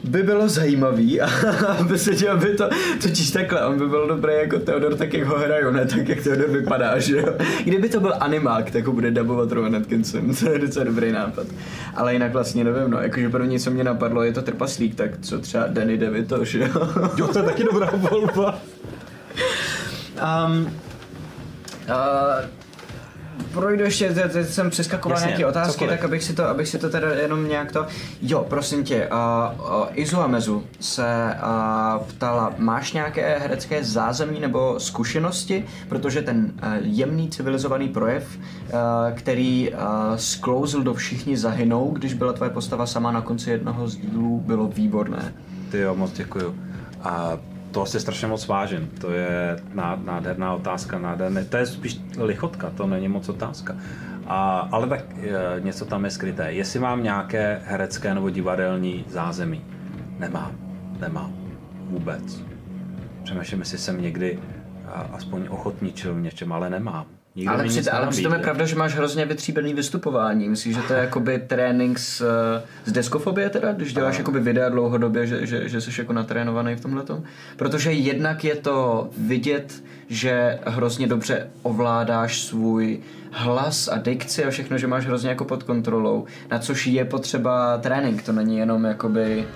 by 0.04 0.24
bylo 0.24 0.50
zajímavý, 0.50 1.22
aby 1.80 1.98
se 1.98 2.16
tě, 2.16 2.30
aby 2.30 2.54
to, 2.54 2.70
totiž 3.02 3.32
takhle, 3.32 3.66
on 3.66 3.80
by 3.80 3.88
byl 3.88 4.08
dobrý 4.08 4.34
jako 4.34 4.60
Theodor, 4.60 4.96
tak 4.96 5.14
jak 5.14 5.28
ho 5.28 5.40
hrajou, 5.40 5.72
ne 5.72 5.86
tak 5.86 6.10
jak 6.10 6.24
Theodor 6.24 6.50
vypadá, 6.50 7.00
že 7.00 7.18
jo. 7.18 7.34
Kdyby 7.64 7.90
to 7.90 8.00
byl 8.00 8.14
animák, 8.20 8.72
tak 8.72 8.86
ho 8.86 8.94
bude 8.94 9.12
dabovat 9.12 9.52
Rowan 9.52 9.76
Atkinson, 9.76 10.36
to 10.40 10.50
je 10.50 10.60
docela 10.60 10.86
dobrý 10.86 11.12
nápad. 11.12 11.48
Ale 11.96 12.14
jinak 12.14 12.34
vlastně 12.34 12.64
nevím, 12.64 12.92
no, 12.92 13.02
jakože 13.02 13.30
první, 13.30 13.60
co 13.60 13.72
mě 13.72 13.84
napadlo, 13.84 14.24
je 14.24 14.34
to 14.34 14.42
trpaslík, 14.42 14.96
tak 14.96 15.12
co 15.22 15.40
třeba 15.40 15.68
Danny 15.68 15.98
DeVito, 15.98 16.46
že 16.46 16.60
jo. 16.60 16.90
Jo, 17.18 17.28
to 17.28 17.40
je 17.40 17.46
taky 17.46 17.64
dobrá 17.64 17.92
volba. 17.96 18.60
Um, 20.48 20.74
uh, 21.90 22.63
projdu 23.54 23.84
ještě, 23.84 24.10
teď, 24.10 24.48
jsem 24.48 24.70
přeskakoval 24.70 25.18
Jasně, 25.18 25.28
nějaké 25.28 25.46
otázky, 25.46 25.72
cokoliv. 25.74 25.92
tak 25.92 26.06
abych 26.06 26.24
si, 26.24 26.34
to, 26.34 26.48
abych 26.48 26.68
si 26.68 26.80
to 26.80 26.90
teda 26.90 27.14
jenom 27.14 27.48
nějak 27.48 27.72
to... 27.72 27.86
Jo, 28.22 28.46
prosím 28.50 28.84
tě, 28.84 29.08
uh, 29.08 29.66
uh, 29.66 29.86
Izu 29.94 30.20
Amezu 30.20 30.64
se 30.80 31.36
uh, 31.36 32.04
ptala, 32.04 32.54
máš 32.58 32.94
nějaké 32.94 33.38
herecké 33.40 33.84
zázemí 33.84 34.40
nebo 34.40 34.80
zkušenosti, 34.80 35.66
protože 35.90 36.22
ten 36.22 36.38
uh, 36.38 36.74
jemný 36.82 37.30
civilizovaný 37.30 37.90
projev, 37.90 38.38
uh, 38.38 38.80
který 39.16 39.72
uh, 39.72 39.80
sklouzl 40.16 40.84
do 40.84 40.94
všichni 40.94 41.38
zahynou, 41.38 41.92
když 41.92 42.14
byla 42.14 42.34
tvoje 42.34 42.52
postava 42.52 42.86
sama 42.86 43.12
na 43.12 43.22
konci 43.22 43.50
jednoho 43.50 43.88
z 43.88 43.96
dílů, 43.96 44.44
bylo 44.46 44.68
výborné. 44.68 45.34
Ty 45.72 45.80
jo, 45.80 45.96
moc 45.96 46.12
děkuju. 46.12 46.56
A 47.04 47.38
to 47.74 47.86
si 47.86 48.00
strašně 48.00 48.28
moc 48.28 48.48
vážím. 48.48 48.90
To 49.02 49.12
je 49.12 49.60
ná- 49.74 50.00
nádherná 50.06 50.54
otázka, 50.54 51.00
nádherné. 51.00 51.46
To 51.46 51.58
je 51.58 51.66
spíš 51.66 52.02
lichotka, 52.18 52.70
to 52.70 52.88
není 52.88 53.08
moc 53.08 53.30
otázka. 53.30 53.76
A, 54.28 54.68
ale 54.72 54.88
tak 54.88 55.06
e, 55.18 55.60
něco 55.60 55.86
tam 55.86 56.06
je 56.06 56.12
skryté. 56.12 56.54
Jestli 56.54 56.80
mám 56.80 57.04
nějaké 57.04 57.62
herecké 57.66 58.14
nebo 58.14 58.30
divadelní 58.30 59.06
zázemí? 59.10 59.62
Nemám. 60.20 60.52
Nemám. 61.00 61.34
Vůbec. 61.90 62.42
Přemýšlím, 63.24 63.60
jestli 63.60 63.78
jsem 63.78 64.02
někdy 64.02 64.40
a, 64.88 64.92
aspoň 65.14 65.48
ochotničil 65.50 66.14
v 66.16 66.22
něčem, 66.22 66.54
ale 66.54 66.70
nemám. 66.70 67.06
Nikdo 67.36 67.54
ale, 67.54 67.64
při, 67.64 67.90
ale 67.90 68.08
přitom 68.08 68.34
je 68.34 68.40
pravda, 68.40 68.66
že 68.66 68.76
máš 68.76 68.96
hrozně 68.96 69.26
vytříbený 69.26 69.74
vystupování. 69.74 70.50
Myslíš, 70.50 70.76
že 70.76 70.82
to 70.82 70.94
je 70.94 71.00
jakoby 71.00 71.40
trénink 71.48 72.00
z, 72.00 72.22
eh, 72.22 72.64
z 72.86 72.92
deskofobie 72.92 73.50
teda, 73.50 73.72
když 73.72 73.94
děláš 73.94 74.18
jakoby 74.18 74.40
videa 74.40 74.70
dlouhodobě, 74.70 75.28
že, 75.28 75.48
že, 75.48 75.70
že 75.70 75.82
jsi 75.82 76.02
jako 76.02 76.14
natrénovaný 76.14 76.76
v 76.76 76.82
tomhletom? 76.82 77.24
Protože 77.58 77.92
jednak 77.92 78.44
je 78.44 78.56
to 78.56 79.10
vidět, 79.18 79.84
že 80.10 80.60
hrozně 80.66 81.08
dobře 81.08 81.50
ovládáš 81.62 82.42
svůj 82.42 83.00
hlas 83.32 83.88
a 83.88 83.98
dikci 83.98 84.46
a 84.46 84.50
všechno, 84.50 84.78
že 84.78 84.88
máš 84.88 85.06
hrozně 85.06 85.30
jako 85.30 85.46
pod 85.46 85.64
kontrolou, 85.64 86.26
na 86.52 86.60
což 86.60 86.88
je 86.88 87.06
potřeba 87.06 87.78
trénink, 87.78 88.24
to 88.24 88.32
není 88.32 88.58
jenom 88.58 88.86
jakoby 88.86 89.48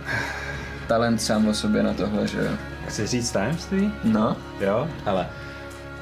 talent 0.88 1.22
sám 1.22 1.48
o 1.48 1.54
sobě 1.54 1.84
na 1.84 1.94
tohle, 1.94 2.28
že 2.28 2.40
jo? 2.40 2.52
Chci 2.88 3.08
říct 3.08 3.32
tajemství? 3.32 3.92
No, 4.04 4.38
Jo, 4.62 4.88
hele. 5.06 5.28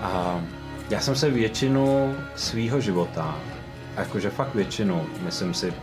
A 0.02 0.42
já 0.90 1.00
jsem 1.00 1.16
se 1.16 1.30
většinu 1.30 2.16
svýho 2.36 2.80
života, 2.80 3.36
jakože 3.98 4.30
fakt 4.30 4.56
většinu, 4.56 5.06
myslím 5.24 5.54
si 5.54 5.74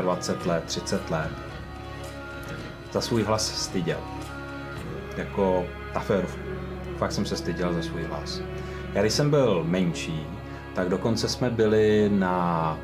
25 0.00 0.46
let, 0.46 0.64
30 0.64 1.10
let, 1.10 1.30
za 2.92 3.00
svůj 3.00 3.22
hlas 3.22 3.62
styděl. 3.64 4.00
Jako 5.16 5.66
ta 5.92 6.00
férovku. 6.00 6.40
Fakt 6.96 7.12
jsem 7.12 7.26
se 7.26 7.36
styděl 7.36 7.74
za 7.74 7.82
svůj 7.82 8.02
hlas. 8.02 8.40
Já 8.94 9.00
když 9.00 9.12
jsem 9.12 9.30
byl 9.30 9.64
menší, 9.64 10.26
tak 10.74 10.88
dokonce 10.88 11.28
jsme 11.28 11.50
byli 11.50 12.10
na 12.12 12.78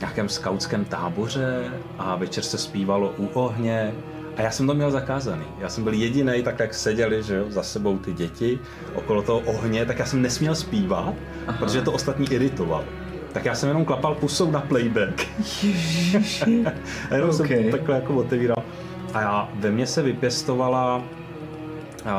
nějakém 0.00 0.28
skautském 0.28 0.84
táboře 0.84 1.72
a 1.98 2.16
večer 2.16 2.44
se 2.44 2.58
zpívalo 2.58 3.14
u 3.18 3.26
ohně 3.26 3.94
a 4.36 4.42
já 4.42 4.50
jsem 4.50 4.66
to 4.66 4.74
měl 4.74 4.90
zakázaný. 4.90 5.44
Já 5.58 5.68
jsem 5.68 5.84
byl 5.84 5.92
jediný, 5.92 6.42
tak 6.42 6.58
jak 6.58 6.74
seděli 6.74 7.22
že 7.22 7.36
jo, 7.36 7.44
za 7.48 7.62
sebou 7.62 7.98
ty 7.98 8.12
děti 8.12 8.58
okolo 8.94 9.22
toho 9.22 9.38
ohně, 9.38 9.86
tak 9.86 9.98
já 9.98 10.06
jsem 10.06 10.22
nesměl 10.22 10.54
zpívat, 10.54 11.14
Aha. 11.46 11.58
protože 11.58 11.82
to 11.82 11.92
ostatní 11.92 12.32
iritovalo. 12.32 12.84
Tak 13.32 13.44
já 13.44 13.54
jsem 13.54 13.68
jenom 13.68 13.84
klapal 13.84 14.14
pusou 14.14 14.50
na 14.50 14.60
playback. 14.60 15.26
a 17.10 17.14
jenom 17.14 17.30
Ok. 17.30 17.46
jsem 17.46 17.70
takhle 17.70 17.94
jako 17.94 18.14
otevíral. 18.14 18.62
A 19.14 19.20
já, 19.20 19.48
ve 19.54 19.70
mně 19.70 19.86
se 19.86 20.02
vypěstovala 20.02 21.02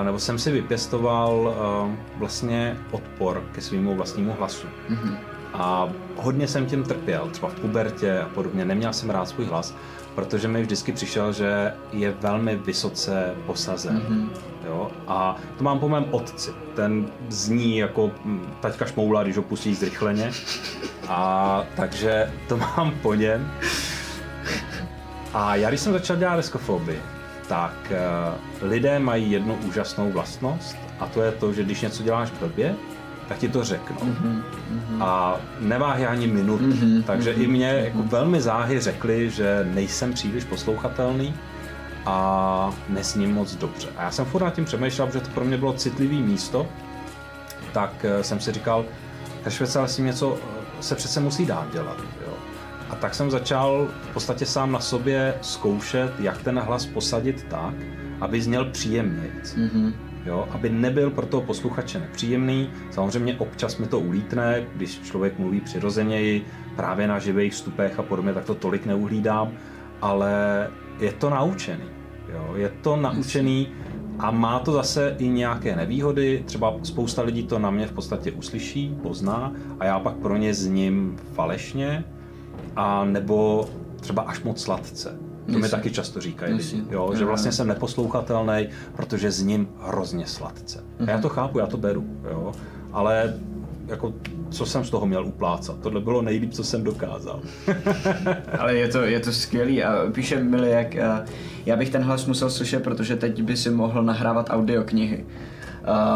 nebo 0.03 0.19
jsem 0.19 0.39
si 0.39 0.51
vypěstoval 0.51 1.55
uh, 1.85 1.91
vlastně 2.19 2.77
odpor 2.91 3.43
ke 3.51 3.61
svýmu 3.61 3.95
vlastnímu 3.95 4.35
hlasu. 4.39 4.67
Mm-hmm. 4.89 5.17
A 5.53 5.89
hodně 6.17 6.47
jsem 6.47 6.65
tím 6.65 6.83
trpěl, 6.83 7.29
třeba 7.31 7.49
v 7.49 7.55
pubertě 7.55 8.19
a 8.19 8.29
podobně. 8.29 8.65
Neměl 8.65 8.93
jsem 8.93 9.09
rád 9.09 9.25
svůj 9.25 9.45
hlas, 9.45 9.75
protože 10.15 10.47
mi 10.47 10.61
vždycky 10.61 10.91
přišel, 10.91 11.33
že 11.33 11.73
je 11.91 12.11
velmi 12.11 12.55
vysoce 12.55 13.33
posazen. 13.45 13.97
Mm-hmm. 13.97 14.29
Jo? 14.65 14.91
A 15.07 15.35
to 15.57 15.63
mám 15.63 15.79
po 15.79 15.89
mém 15.89 16.05
otci. 16.11 16.51
Ten 16.75 17.07
zní 17.29 17.77
jako 17.77 18.11
mm, 18.25 18.53
taťka 18.59 18.85
šmoula, 18.85 19.23
když 19.23 19.37
ho 19.37 19.43
pustí 19.43 19.75
zrychleně. 19.75 20.31
A 21.07 21.63
takže 21.75 22.33
to 22.47 22.57
mám 22.77 22.91
po 23.01 23.13
něm. 23.13 23.51
A 25.33 25.55
já 25.55 25.69
když 25.69 25.81
jsem 25.81 25.93
začal 25.93 26.17
dělat 26.17 26.35
deskofobii, 26.35 27.01
tak 27.47 27.73
uh, 27.91 28.69
lidé 28.69 28.99
mají 28.99 29.31
jednu 29.31 29.55
úžasnou 29.55 30.11
vlastnost 30.11 30.77
a 30.99 31.05
to 31.05 31.21
je 31.21 31.31
to, 31.31 31.53
že 31.53 31.63
když 31.63 31.81
něco 31.81 32.03
děláš 32.03 32.29
blbě, 32.31 32.75
tak 33.31 33.39
ti 33.39 33.49
to 33.49 33.63
řeknou. 33.63 33.97
Mm-hmm. 33.97 34.41
A 35.03 35.39
neváhy 35.59 36.05
ani 36.05 36.27
minutu. 36.27 36.67
Mm-hmm. 36.67 37.03
Takže 37.03 37.33
mm-hmm. 37.33 37.41
i 37.41 37.47
mě 37.47 37.67
jako 37.67 38.03
velmi 38.03 38.41
záhy 38.41 38.79
řekli, 38.79 39.29
že 39.29 39.67
nejsem 39.73 40.13
příliš 40.13 40.43
poslouchatelný 40.43 41.33
a 42.05 42.73
nesním 42.89 43.33
moc 43.33 43.55
dobře. 43.55 43.87
A 43.97 44.03
já 44.03 44.11
jsem 44.11 44.25
furt 44.25 44.43
nad 44.43 44.53
tím 44.53 44.65
přemýšlel, 44.65 45.07
protože 45.07 45.19
to 45.19 45.29
pro 45.29 45.45
mě 45.45 45.57
bylo 45.57 45.73
citlivý 45.73 46.21
místo, 46.21 46.67
tak 47.73 48.05
eh, 48.05 48.23
jsem 48.23 48.39
si 48.39 48.51
říkal, 48.51 48.85
Heršvece, 49.43 49.79
ale 49.79 49.87
s 49.87 49.95
tím 49.95 50.05
něco 50.05 50.37
eh, 50.37 50.83
se 50.83 50.95
přece 50.95 51.19
musí 51.19 51.45
dát 51.45 51.73
dělat. 51.73 51.97
Jo. 52.27 52.33
A 52.89 52.95
tak 52.95 53.15
jsem 53.15 53.31
začal 53.31 53.87
v 54.09 54.13
podstatě 54.13 54.45
sám 54.45 54.71
na 54.71 54.79
sobě 54.79 55.33
zkoušet, 55.41 56.19
jak 56.19 56.41
ten 56.41 56.59
hlas 56.59 56.85
posadit 56.85 57.45
tak, 57.49 57.73
aby 58.21 58.41
zněl 58.41 58.65
příjemněji. 58.65 59.33
Mm-hmm. 59.43 60.10
Jo, 60.25 60.47
aby 60.51 60.69
nebyl 60.69 61.09
pro 61.09 61.25
toho 61.25 61.43
posluchače 61.43 61.99
nepříjemný. 61.99 62.69
Samozřejmě 62.91 63.35
občas 63.35 63.77
mi 63.77 63.87
to 63.87 63.99
ulítne, 63.99 64.65
když 64.75 64.99
člověk 64.99 65.39
mluví 65.39 65.61
přirozeněji, 65.61 66.45
právě 66.75 67.07
na 67.07 67.19
živých 67.19 67.53
vstupech 67.53 67.99
a 67.99 68.03
podobně, 68.03 68.33
tak 68.33 68.45
to 68.45 68.55
tolik 68.55 68.85
neuhlídám, 68.85 69.51
ale 70.01 70.67
je 70.99 71.11
to 71.11 71.29
naučený. 71.29 71.83
Jo, 72.33 72.53
je 72.55 72.69
to 72.81 72.95
naučený 72.95 73.67
a 74.19 74.31
má 74.31 74.59
to 74.59 74.71
zase 74.71 75.15
i 75.19 75.27
nějaké 75.27 75.75
nevýhody. 75.75 76.43
Třeba 76.45 76.73
spousta 76.83 77.21
lidí 77.21 77.43
to 77.43 77.59
na 77.59 77.71
mě 77.71 77.87
v 77.87 77.91
podstatě 77.91 78.31
uslyší, 78.31 78.95
pozná 79.03 79.53
a 79.79 79.85
já 79.85 79.99
pak 79.99 80.15
pro 80.15 80.37
ně 80.37 80.53
zním 80.53 81.17
falešně 81.33 82.03
a 82.75 83.05
nebo 83.05 83.69
třeba 83.99 84.21
až 84.21 84.43
moc 84.43 84.61
sladce. 84.61 85.30
To 85.51 85.59
mi 85.59 85.69
taky 85.69 85.91
často 85.91 86.21
říkají 86.21 86.57
Jasně. 86.57 86.79
lidi, 86.79 86.93
jo, 86.93 87.11
že 87.15 87.25
vlastně 87.25 87.51
jsem 87.51 87.67
neposlouchatelný, 87.67 88.67
protože 88.95 89.31
zním 89.31 89.69
hrozně 89.79 90.27
sladce. 90.27 90.83
A 91.07 91.11
já 91.11 91.21
to 91.21 91.29
chápu, 91.29 91.59
já 91.59 91.67
to 91.67 91.77
beru, 91.77 92.05
jo, 92.31 92.51
ale 92.93 93.33
jako, 93.87 94.13
co 94.49 94.65
jsem 94.65 94.85
z 94.85 94.89
toho 94.89 95.05
měl 95.05 95.25
uplácat. 95.25 95.79
Tohle 95.81 96.01
bylo 96.01 96.21
nejlíp, 96.21 96.53
co 96.53 96.63
jsem 96.63 96.83
dokázal. 96.83 97.41
Ale 98.59 98.75
je 98.75 98.87
to, 98.87 99.01
je 99.01 99.19
to 99.19 99.31
skvělý 99.31 99.83
a 99.83 100.11
píše 100.11 100.43
Miliak, 100.43 100.95
já 101.65 101.75
bych 101.75 101.89
ten 101.89 102.03
hlas 102.03 102.25
musel 102.25 102.49
slyšet, 102.49 102.83
protože 102.83 103.15
teď 103.15 103.41
by 103.41 103.57
si 103.57 103.69
mohl 103.69 104.03
nahrávat 104.03 104.49
audioknihy. 104.49 105.25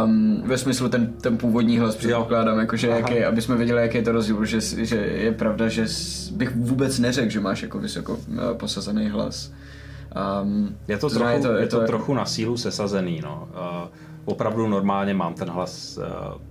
Um, 0.04 0.42
ve 0.46 0.58
smyslu 0.58 0.90
ten, 0.90 1.14
ten 1.14 1.38
původní 1.38 1.80
hlas 1.80 1.96
předpokládám, 1.96 2.60
jakože 2.60 2.88
jaký, 2.88 3.24
aby 3.24 3.42
jsme 3.42 3.56
věděli, 3.56 3.82
jaký 3.82 3.98
je 3.98 4.04
to 4.04 4.12
rozdíl, 4.12 4.46
že, 4.46 4.62
že 4.62 4.96
je 4.96 5.32
pravda, 5.32 5.68
že 5.68 5.86
bych 6.32 6.56
vůbec 6.56 7.00
neřekl, 7.00 7.30
že 7.30 7.40
máš 7.40 7.62
jako 7.62 7.80
vysoko 7.80 8.14
uh, 8.14 8.18
posazený 8.54 9.10
hlas. 9.10 9.52
Um, 10.44 10.76
je 10.88 10.98
to, 10.98 11.10
trochu, 11.10 11.30
je 11.30 11.40
to, 11.40 11.54
je 11.54 11.68
to, 11.68 11.80
to 11.80 11.86
trochu 11.86 12.14
na 12.14 12.26
sílu 12.26 12.58
sesazený, 12.58 13.22
no. 13.24 13.50
Uh, 13.52 13.90
opravdu 14.26 14.68
normálně 14.68 15.14
mám 15.14 15.34
ten 15.34 15.50
hlas 15.50 15.98
uh, 15.98 16.06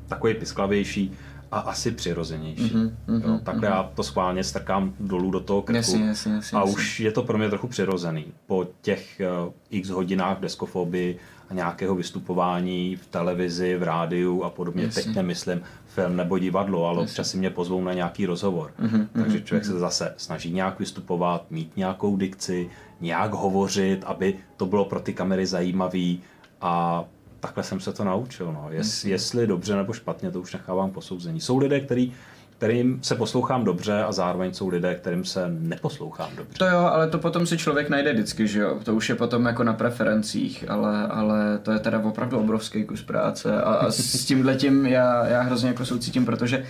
takový 0.09 0.35
pisklavější 0.35 1.13
a 1.53 1.59
asi 1.59 1.91
přirozenější. 1.91 2.75
Mm-hmm, 2.75 2.91
mm-hmm, 3.09 3.31
jo, 3.31 3.41
takhle 3.43 3.69
mm-hmm. 3.69 3.75
já 3.75 3.91
to 3.95 4.03
schválně 4.03 4.45
strkám 4.45 4.93
dolů 5.01 5.31
do 5.31 5.41
toho 5.41 5.63
krku 5.63 5.77
jasně, 5.77 6.07
jasně, 6.07 6.33
jasně, 6.33 6.59
a 6.59 6.61
jasně. 6.61 6.75
už 6.75 7.01
je 7.01 7.13
to 7.13 7.23
pro 7.23 7.39
mě 7.39 7.49
trochu 7.49 7.69
přirozený. 7.69 8.25
Po 8.47 8.67
těch 8.83 9.21
uh, 9.47 9.53
x 9.71 9.89
hodinách 9.89 10.41
deskofobii 10.41 11.19
a 11.51 11.55
nějakého 11.55 11.95
vystupování 11.95 12.97
v 12.97 13.07
televizi, 13.07 13.77
v 13.77 13.83
rádiu 13.83 14.43
a 14.43 14.51
podobně, 14.51 14.85
jasně. 14.85 15.03
teď 15.03 15.15
nemyslím 15.15 15.63
film 15.87 16.17
nebo 16.17 16.39
divadlo, 16.39 16.87
ale 16.87 17.03
jasně. 17.03 17.13
občas 17.13 17.31
si 17.31 17.37
mě 17.37 17.51
pozvou 17.51 17.85
na 17.85 17.93
nějaký 17.93 18.27
rozhovor. 18.27 18.73
Mm-hmm, 18.81 19.07
Takže 19.13 19.41
člověk 19.41 19.65
mm-hmm. 19.65 19.73
se 19.73 19.79
zase 19.79 20.15
snaží 20.17 20.53
nějak 20.53 20.79
vystupovat, 20.79 21.51
mít 21.51 21.77
nějakou 21.77 22.17
dikci, 22.17 22.71
nějak 23.01 23.33
hovořit, 23.33 24.05
aby 24.05 24.35
to 24.57 24.67
bylo 24.67 24.85
pro 24.85 25.01
ty 25.01 25.13
kamery 25.13 25.47
zajímavý 25.47 26.21
a 26.61 27.05
takhle 27.41 27.65
jsem 27.65 27.81
se 27.81 27.93
to 27.93 28.05
naučil. 28.05 28.53
No. 28.53 28.67
Jest, 28.71 29.05
jestli 29.05 29.47
dobře 29.47 29.77
nebo 29.77 29.93
špatně, 29.93 30.31
to 30.31 30.41
už 30.41 30.53
nechávám 30.53 30.91
posouzení. 30.91 31.41
Jsou 31.41 31.59
lidé, 31.59 31.81
který 31.81 32.13
kterým 32.59 32.99
se 33.03 33.15
poslouchám 33.15 33.65
dobře 33.65 34.03
a 34.03 34.13
zároveň 34.13 34.55
jsou 34.55 34.69
lidé, 34.69 34.95
kterým 34.95 35.25
se 35.25 35.47
neposlouchám 35.49 36.31
dobře. 36.37 36.59
To 36.59 36.65
jo, 36.65 36.79
ale 36.79 37.09
to 37.09 37.19
potom 37.19 37.47
si 37.47 37.59
člověk 37.59 37.89
najde 37.89 38.13
vždycky, 38.13 38.49
že 38.49 38.61
jo? 38.61 38.79
To 38.83 38.95
už 38.95 39.09
je 39.09 39.15
potom 39.15 39.47
jako 39.47 39.65
na 39.65 39.73
preferencích, 39.73 40.65
ale, 40.69 41.07
ale 41.07 41.59
to 41.63 41.73
je 41.73 41.79
teda 41.79 41.99
opravdu 41.99 42.39
obrovský 42.39 42.85
kus 42.85 43.03
práce 43.03 43.63
a, 43.63 43.73
a 43.75 43.91
s 43.91 44.25
tím 44.25 44.47
letím 44.47 44.87
já, 44.87 45.27
já 45.27 45.41
hrozně 45.41 45.69
jako 45.69 45.85
soucítím, 45.85 46.25
protože 46.25 46.65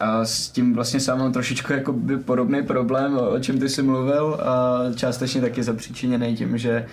a 0.00 0.24
s 0.24 0.50
tím 0.50 0.74
vlastně 0.74 1.00
sám 1.00 1.18
mám 1.18 1.32
trošičku 1.32 1.72
jako 1.72 1.92
by 1.92 2.16
podobný 2.16 2.62
problém, 2.62 3.18
o 3.18 3.38
čem 3.38 3.58
ty 3.58 3.68
jsi 3.68 3.82
mluvil 3.82 4.40
a 4.42 4.78
částečně 4.94 5.40
taky 5.40 5.62
zapříčiněný 5.62 6.36
tím, 6.36 6.58
že 6.58 6.86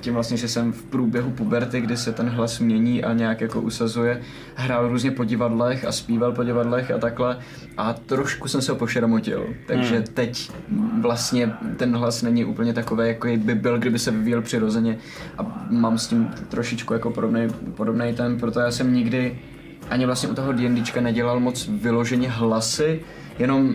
tím 0.00 0.14
vlastně, 0.14 0.36
že 0.36 0.48
jsem 0.48 0.72
v 0.72 0.82
průběhu 0.82 1.30
puberty, 1.30 1.80
kdy 1.80 1.96
se 1.96 2.12
ten 2.12 2.28
hlas 2.28 2.58
mění 2.58 3.04
a 3.04 3.12
nějak 3.12 3.40
jako 3.40 3.60
usazuje, 3.60 4.20
hrál 4.54 4.88
různě 4.88 5.10
po 5.10 5.24
divadlech 5.24 5.84
a 5.84 5.92
zpíval 5.92 6.32
po 6.32 6.44
divadlech 6.44 6.90
a 6.90 6.98
takhle. 6.98 7.38
A 7.76 7.92
trošku 7.92 8.48
jsem 8.48 8.62
se 8.62 8.72
ho 8.72 8.78
pošeramotil, 8.78 9.46
takže 9.66 9.94
hmm. 9.94 10.04
teď 10.14 10.50
vlastně 11.00 11.52
ten 11.76 11.96
hlas 11.96 12.22
není 12.22 12.44
úplně 12.44 12.74
takový, 12.74 13.08
jako 13.08 13.28
by 13.36 13.54
byl, 13.54 13.78
kdyby 13.78 13.98
se 13.98 14.10
vyvíjel 14.10 14.42
přirozeně. 14.42 14.98
A 15.38 15.66
mám 15.70 15.98
s 15.98 16.06
tím 16.06 16.30
trošičku 16.48 16.92
jako 16.92 17.10
podobný, 17.10 17.48
podobný 17.76 18.14
ten, 18.14 18.38
proto 18.38 18.60
já 18.60 18.70
jsem 18.70 18.94
nikdy 18.94 19.38
ani 19.90 20.06
vlastně 20.06 20.28
u 20.28 20.34
toho 20.34 20.52
D&Dčka 20.52 21.00
nedělal 21.00 21.40
moc 21.40 21.68
vyloženě 21.68 22.28
hlasy, 22.28 23.00
jenom 23.38 23.74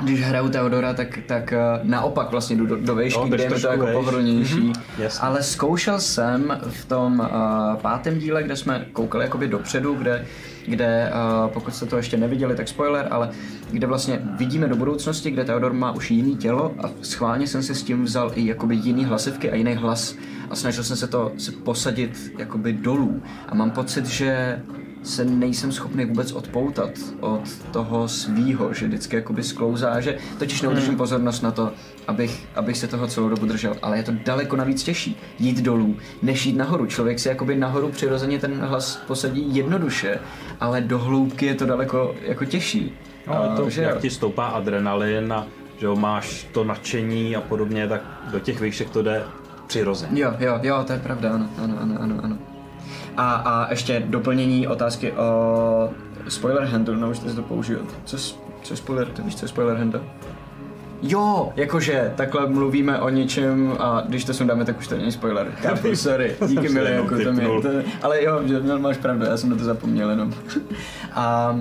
když 0.00 0.22
hraju 0.22 0.48
Teodora, 0.48 0.94
tak, 0.94 1.18
tak 1.26 1.54
uh, 1.56 1.88
naopak 1.88 2.30
vlastně 2.30 2.56
jdu 2.56 2.66
do, 2.66 2.76
do 2.76 2.94
vejšky, 2.94 3.20
no, 3.20 3.28
kde 3.28 3.44
je 3.44 3.50
to 3.50 3.68
jako 3.68 3.86
pohodlnější. 3.86 4.72
Mm-hmm. 4.72 5.18
Ale 5.20 5.42
zkoušel 5.42 6.00
jsem 6.00 6.60
v 6.70 6.84
tom 6.84 7.20
uh, 7.20 7.80
pátém 7.80 8.18
díle, 8.18 8.42
kde 8.42 8.56
jsme 8.56 8.86
koukali 8.92 9.24
jakoby 9.24 9.48
dopředu, 9.48 9.94
kde, 9.94 10.26
kde 10.66 11.12
uh, 11.12 11.50
pokud 11.50 11.74
jste 11.74 11.86
to 11.86 11.96
ještě 11.96 12.16
neviděli, 12.16 12.54
tak 12.54 12.68
spoiler, 12.68 13.08
ale 13.10 13.30
kde 13.70 13.86
vlastně 13.86 14.20
vidíme 14.38 14.68
do 14.68 14.76
budoucnosti, 14.76 15.30
kde 15.30 15.44
Teodor 15.44 15.72
má 15.72 15.92
už 15.92 16.10
jiný 16.10 16.36
tělo 16.36 16.74
a 16.84 16.90
schválně 17.02 17.46
jsem 17.46 17.62
si 17.62 17.74
s 17.74 17.82
tím 17.82 18.04
vzal 18.04 18.32
i 18.34 18.46
jakoby 18.46 18.74
jiný 18.74 19.04
hlasivky 19.04 19.50
a 19.50 19.54
jiný 19.54 19.74
hlas 19.74 20.14
a 20.50 20.56
snažil 20.56 20.84
jsem 20.84 20.96
se 20.96 21.06
to 21.06 21.32
se 21.38 21.52
posadit 21.52 22.32
jakoby 22.38 22.72
dolů. 22.72 23.22
A 23.48 23.54
mám 23.54 23.70
pocit, 23.70 24.06
že 24.06 24.62
se 25.06 25.24
nejsem 25.24 25.72
schopný 25.72 26.04
vůbec 26.04 26.32
odpoutat 26.32 26.90
od 27.20 27.42
toho 27.70 28.08
svýho, 28.08 28.74
že 28.74 28.86
vždycky 28.86 29.16
jakoby 29.16 29.42
sklouzá, 29.42 30.00
že 30.00 30.18
totiž 30.38 30.62
neudržím 30.62 30.88
hmm. 30.88 30.96
pozornost 30.96 31.42
na 31.42 31.50
to, 31.50 31.72
abych, 32.06 32.46
abych 32.54 32.78
se 32.78 32.86
toho 32.86 33.06
celou 33.06 33.28
dobu 33.28 33.46
držel, 33.46 33.76
ale 33.82 33.96
je 33.96 34.02
to 34.02 34.12
daleko 34.24 34.56
navíc 34.56 34.82
těžší 34.82 35.16
jít 35.38 35.62
dolů, 35.62 35.96
než 36.22 36.46
jít 36.46 36.56
nahoru. 36.56 36.86
Člověk 36.86 37.18
si 37.18 37.28
jakoby 37.28 37.56
nahoru 37.56 37.88
přirozeně 37.88 38.38
ten 38.38 38.60
hlas 38.60 38.96
posadí 39.06 39.56
jednoduše, 39.56 40.18
ale 40.60 40.80
do 40.80 40.98
hloubky 40.98 41.46
je 41.46 41.54
to 41.54 41.66
daleko 41.66 42.14
jako 42.22 42.44
těžší. 42.44 42.92
No, 43.26 43.56
to, 43.56 43.70
že 43.70 43.82
jak 43.82 44.00
ti 44.00 44.10
stoupá 44.10 44.46
adrenalin 44.46 45.32
a 45.32 45.46
že 45.78 45.86
jo, 45.86 45.96
máš 45.96 46.46
to 46.52 46.64
nadšení 46.64 47.36
a 47.36 47.40
podobně, 47.40 47.88
tak 47.88 48.00
do 48.30 48.40
těch 48.40 48.60
výšek 48.60 48.90
to 48.90 49.02
jde 49.02 49.22
přirozeně. 49.66 50.22
Jo, 50.22 50.32
jo, 50.38 50.58
jo, 50.62 50.84
to 50.86 50.92
je 50.92 50.98
pravda, 50.98 51.30
ano, 51.30 51.48
ano, 51.58 51.76
ano, 51.80 51.96
ano. 52.00 52.20
ano. 52.22 52.55
A, 53.16 53.34
a 53.34 53.70
ještě 53.70 54.02
doplnění 54.06 54.68
otázky 54.68 55.12
o 55.12 55.90
spoiler 56.28 56.64
handle, 56.64 56.96
no 56.96 57.10
už 57.10 57.16
jste 57.16 57.34
to 57.34 57.42
použil. 57.42 57.86
Co, 58.04 58.18
co 58.62 58.72
je 58.72 58.76
spoiler, 58.76 59.08
ty 59.08 59.22
víš, 59.22 59.36
co 59.36 59.44
je 59.44 59.48
spoiler 59.48 59.76
handle? 59.76 60.00
Jo, 61.02 61.52
jakože 61.56 62.12
takhle 62.16 62.46
mluvíme 62.46 63.00
o 63.00 63.08
něčem 63.08 63.76
a 63.78 64.02
když 64.08 64.24
to 64.24 64.34
sundáme, 64.34 64.64
tak 64.64 64.78
už 64.78 64.88
to 64.88 64.96
není 64.96 65.12
spoiler. 65.12 65.50
Chápu, 65.50 65.96
sorry, 65.96 66.36
díky 66.46 66.68
milé, 66.68 66.90
jako 66.90 67.18
to, 67.24 67.32
mě, 67.32 67.46
to 67.62 67.68
Ale 68.02 68.24
jo, 68.24 68.40
máš 68.78 68.96
pravdu, 68.96 69.24
já 69.24 69.36
jsem 69.36 69.50
na 69.50 69.56
to 69.56 69.64
zapomněl 69.64 70.10
jenom. 70.10 70.34
a 71.12 71.56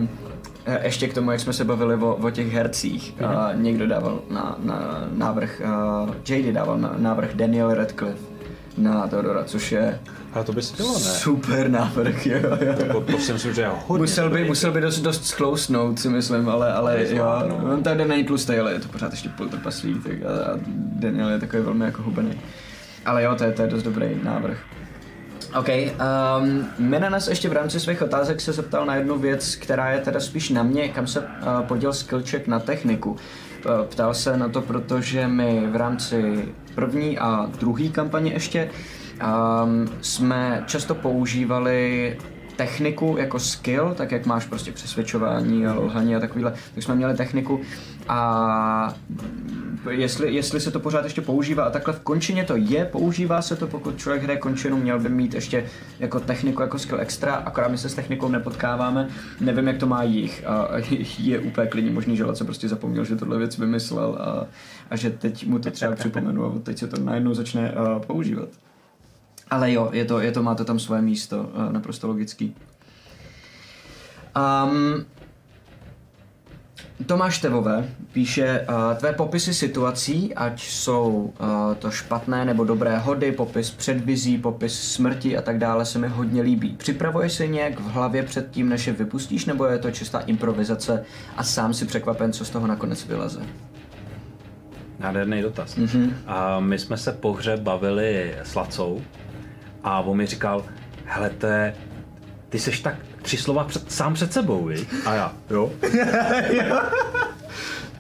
e, 0.66 0.86
ještě 0.86 1.08
k 1.08 1.14
tomu, 1.14 1.32
jak 1.32 1.40
jsme 1.40 1.54
se 1.54 1.64
bavili 1.64 1.96
o, 1.96 2.16
o 2.16 2.30
těch 2.30 2.54
hercích, 2.54 3.14
mm-hmm. 3.18 3.38
a 3.38 3.54
někdo 3.54 3.88
dával 3.88 4.20
na, 4.30 4.56
na 4.64 5.08
návrh, 5.14 5.62
uh, 6.06 6.16
JD 6.30 6.54
dával 6.54 6.78
na 6.78 6.96
návrh 6.98 7.34
Daniel 7.34 7.74
Radcliffe 7.74 8.36
na 8.78 9.08
Teodora, 9.08 9.44
což 9.44 9.72
je 9.72 10.00
a 10.36 10.44
to 10.44 10.54
by 10.54 10.62
se 10.62 10.78
dělo, 10.78 10.94
ne? 10.94 11.00
Super 11.00 11.70
návrh, 11.70 12.26
jo, 12.26 12.38
jo, 12.38 12.58
jo. 12.62 12.94
To, 12.94 13.02
to 13.02 13.18
si 13.18 13.34
myslím, 13.34 13.54
že 13.54 13.62
je 13.62 13.72
hodně 13.88 14.02
musel 14.02 14.30
by, 14.30 14.46
musel 14.46 14.72
by 14.72 14.82
dost, 14.82 15.00
dost 15.00 15.26
sklousnout, 15.26 16.00
si 16.00 16.10
myslím, 16.10 16.50
ale, 16.50 16.74
ale 16.74 17.06
jo, 17.10 17.44
no. 17.48 17.74
on 17.74 17.84
tady 17.84 18.06
není 18.06 18.24
tlustý, 18.24 18.54
ale 18.54 18.74
je 18.74 18.80
to 18.80 18.88
pořád 18.88 19.12
ještě 19.12 19.30
půl 19.30 19.50
trpaslík, 19.50 20.04
tak 20.04 20.14
a, 20.14 20.52
a 20.54 20.60
Daniel 20.76 21.30
je 21.30 21.40
takový 21.40 21.64
velmi 21.64 21.86
jako 21.86 22.02
hubený. 22.02 22.42
Ale 23.06 23.24
jo, 23.24 23.36
to 23.36 23.44
je, 23.44 23.52
to 23.52 23.62
je 23.62 23.68
dost 23.68 23.84
dobrý 23.84 24.20
návrh. 24.24 24.58
OK, 25.60 25.68
um, 25.70 26.68
nás 27.00 27.28
ještě 27.28 27.50
v 27.50 27.54
rámci 27.54 27.80
svých 27.80 28.02
otázek 28.02 28.42
se 28.42 28.54
zeptal 28.54 28.86
na 28.86 28.96
jednu 28.96 29.20
věc, 29.20 29.56
která 29.56 29.92
je 29.92 30.00
teda 30.00 30.20
spíš 30.20 30.50
na 30.50 30.64
mě, 30.64 30.90
kam 30.90 31.08
se 31.08 31.20
uh, 31.20 31.28
poděl 31.62 31.94
skillček 31.94 32.48
na 32.48 32.60
techniku. 32.60 33.12
Uh, 33.12 33.18
ptal 33.86 34.14
se 34.14 34.38
na 34.38 34.50
to, 34.50 34.62
protože 34.62 35.28
my 35.28 35.68
v 35.72 35.76
rámci 35.76 36.46
první 36.76 37.20
a 37.20 37.50
druhé 37.60 37.90
kampaně 37.90 38.34
ještě 38.34 38.70
um, 39.22 39.90
jsme 40.02 40.64
často 40.68 40.96
používali 40.96 42.18
techniku 42.56 43.16
jako 43.20 43.40
skill, 43.40 43.94
tak 43.98 44.12
jak 44.12 44.26
máš 44.26 44.46
prostě 44.46 44.72
přesvědčování 44.72 45.68
a 45.68 45.74
lhaní 45.74 46.16
a 46.16 46.20
takovýhle, 46.20 46.54
tak 46.76 46.84
jsme 46.84 46.96
měli 46.96 47.16
techniku 47.16 47.62
a 48.08 48.94
jestli, 49.90 50.34
jestli 50.34 50.60
se 50.60 50.72
to 50.72 50.80
pořád 50.80 51.04
ještě 51.04 51.22
používá 51.22 51.64
a 51.64 51.70
takhle 51.70 51.94
v 51.94 52.00
končině 52.00 52.44
to 52.44 52.56
je, 52.56 52.86
používá 52.86 53.42
se 53.42 53.56
to, 53.56 53.68
pokud 53.68 53.98
člověk 53.98 54.24
hraje 54.24 54.40
končinu, 54.40 54.78
měl 54.78 55.00
by 55.00 55.10
mít 55.10 55.34
ještě 55.34 55.66
jako 56.00 56.20
techniku, 56.20 56.62
jako 56.62 56.80
skill 56.80 57.00
extra, 57.02 57.34
akorát 57.36 57.72
my 57.72 57.78
se 57.78 57.90
s 57.90 57.94
technikou 57.94 58.30
nepotkáváme, 58.30 59.08
nevím 59.40 59.68
jak 59.68 59.78
to 59.78 59.88
má 59.88 60.04
jich 60.04 60.48
a 60.48 60.68
je 61.20 61.40
úplně 61.40 61.68
klidně 61.68 61.92
možný, 61.92 62.18
že 62.18 62.26
se 62.34 62.44
prostě 62.44 62.68
zapomněl, 62.68 63.06
že 63.06 63.16
tohle 63.16 63.38
věc 63.38 63.58
vymyslel 63.58 64.18
a, 64.20 64.46
a 64.90 64.96
že 64.96 65.10
teď 65.10 65.48
mu 65.48 65.60
to 65.60 65.72
třeba 65.72 65.96
připomenu 65.96 66.46
a 66.46 66.60
teď 66.64 66.78
se 66.78 66.88
to 66.88 67.02
najednou 67.02 67.34
začne 67.34 67.72
uh, 67.72 68.00
používat. 68.00 68.50
Ale 69.50 69.72
jo, 69.72 69.90
je 69.94 70.06
to, 70.06 70.20
je 70.20 70.32
to, 70.32 70.44
má 70.44 70.56
to 70.56 70.66
tam 70.66 70.80
svoje 70.80 71.02
místo, 71.02 71.44
uh, 71.44 71.72
naprosto 71.72 72.08
logický. 72.08 72.56
Um, 74.36 75.06
Tomáš 77.06 77.38
Tevové 77.38 77.90
píše, 78.14 78.68
uh, 78.70 78.98
tvé 78.98 79.14
popisy 79.14 79.54
situací, 79.54 80.34
ať 80.36 80.64
jsou 80.64 81.34
uh, 81.40 81.76
to 81.76 81.92
špatné 81.92 82.46
nebo 82.46 82.64
dobré 82.64 82.98
hody, 82.98 83.32
popis 83.32 83.72
předvizí, 83.72 84.38
popis 84.38 84.94
smrti 84.94 85.38
a 85.38 85.42
tak 85.42 85.58
dále, 85.58 85.86
se 85.86 86.00
mi 86.00 86.08
hodně 86.08 86.42
líbí. 86.42 86.76
Připravuješ 86.78 87.34
se 87.34 87.48
nějak 87.48 87.80
v 87.80 87.92
hlavě 87.92 88.24
před 88.24 88.52
tím, 88.52 88.70
než 88.70 88.88
je 88.88 88.94
vypustíš, 88.94 89.46
nebo 89.46 89.66
je 89.66 89.78
to 89.78 89.92
čistá 89.92 90.20
improvizace 90.20 91.06
a 91.38 91.44
sám 91.44 91.74
si 91.74 91.86
překvapen, 91.86 92.34
co 92.34 92.46
z 92.46 92.50
toho 92.50 92.68
nakonec 92.68 93.06
vyleze? 93.06 93.40
Nádherný 95.00 95.42
dotaz. 95.42 95.78
Mm-hmm. 95.78 96.14
A 96.28 96.60
my 96.60 96.80
jsme 96.80 96.98
se 96.98 97.12
po 97.12 97.34
hře 97.34 97.58
bavili 97.58 98.36
s 98.44 98.56
Lacou 98.56 99.02
a 99.86 100.02
on 100.02 100.18
mi 100.18 100.26
říkal, 100.26 100.66
hele, 101.06 101.30
to 101.30 101.48
je, 101.48 101.76
ty 102.50 102.60
seš 102.60 102.80
tak 102.80 102.96
tři 103.22 103.38
slova 103.38 103.64
před, 103.64 103.92
sám 103.92 104.14
před 104.14 104.34
sebou, 104.34 104.66
vi? 104.66 104.88
A 105.06 105.14
já, 105.14 105.34
jo. 105.50 105.72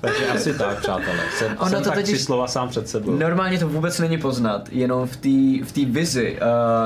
Takže 0.06 0.28
asi 0.28 0.54
tak, 0.54 0.80
přátelé. 0.80 1.20
Jsem, 1.38 1.56
ono 1.60 1.70
jsem 1.70 1.84
to 1.84 1.90
tak 1.90 2.04
tři 2.04 2.18
slova 2.18 2.48
sám 2.48 2.70
před 2.70 2.90
sebou. 2.90 3.12
Normálně 3.12 3.60
to 3.60 3.68
vůbec 3.68 4.00
není 4.00 4.18
poznat, 4.18 4.70
jenom 4.72 5.08
v 5.08 5.16
té 5.18 5.66
v 5.84 5.86
vizi 5.86 6.40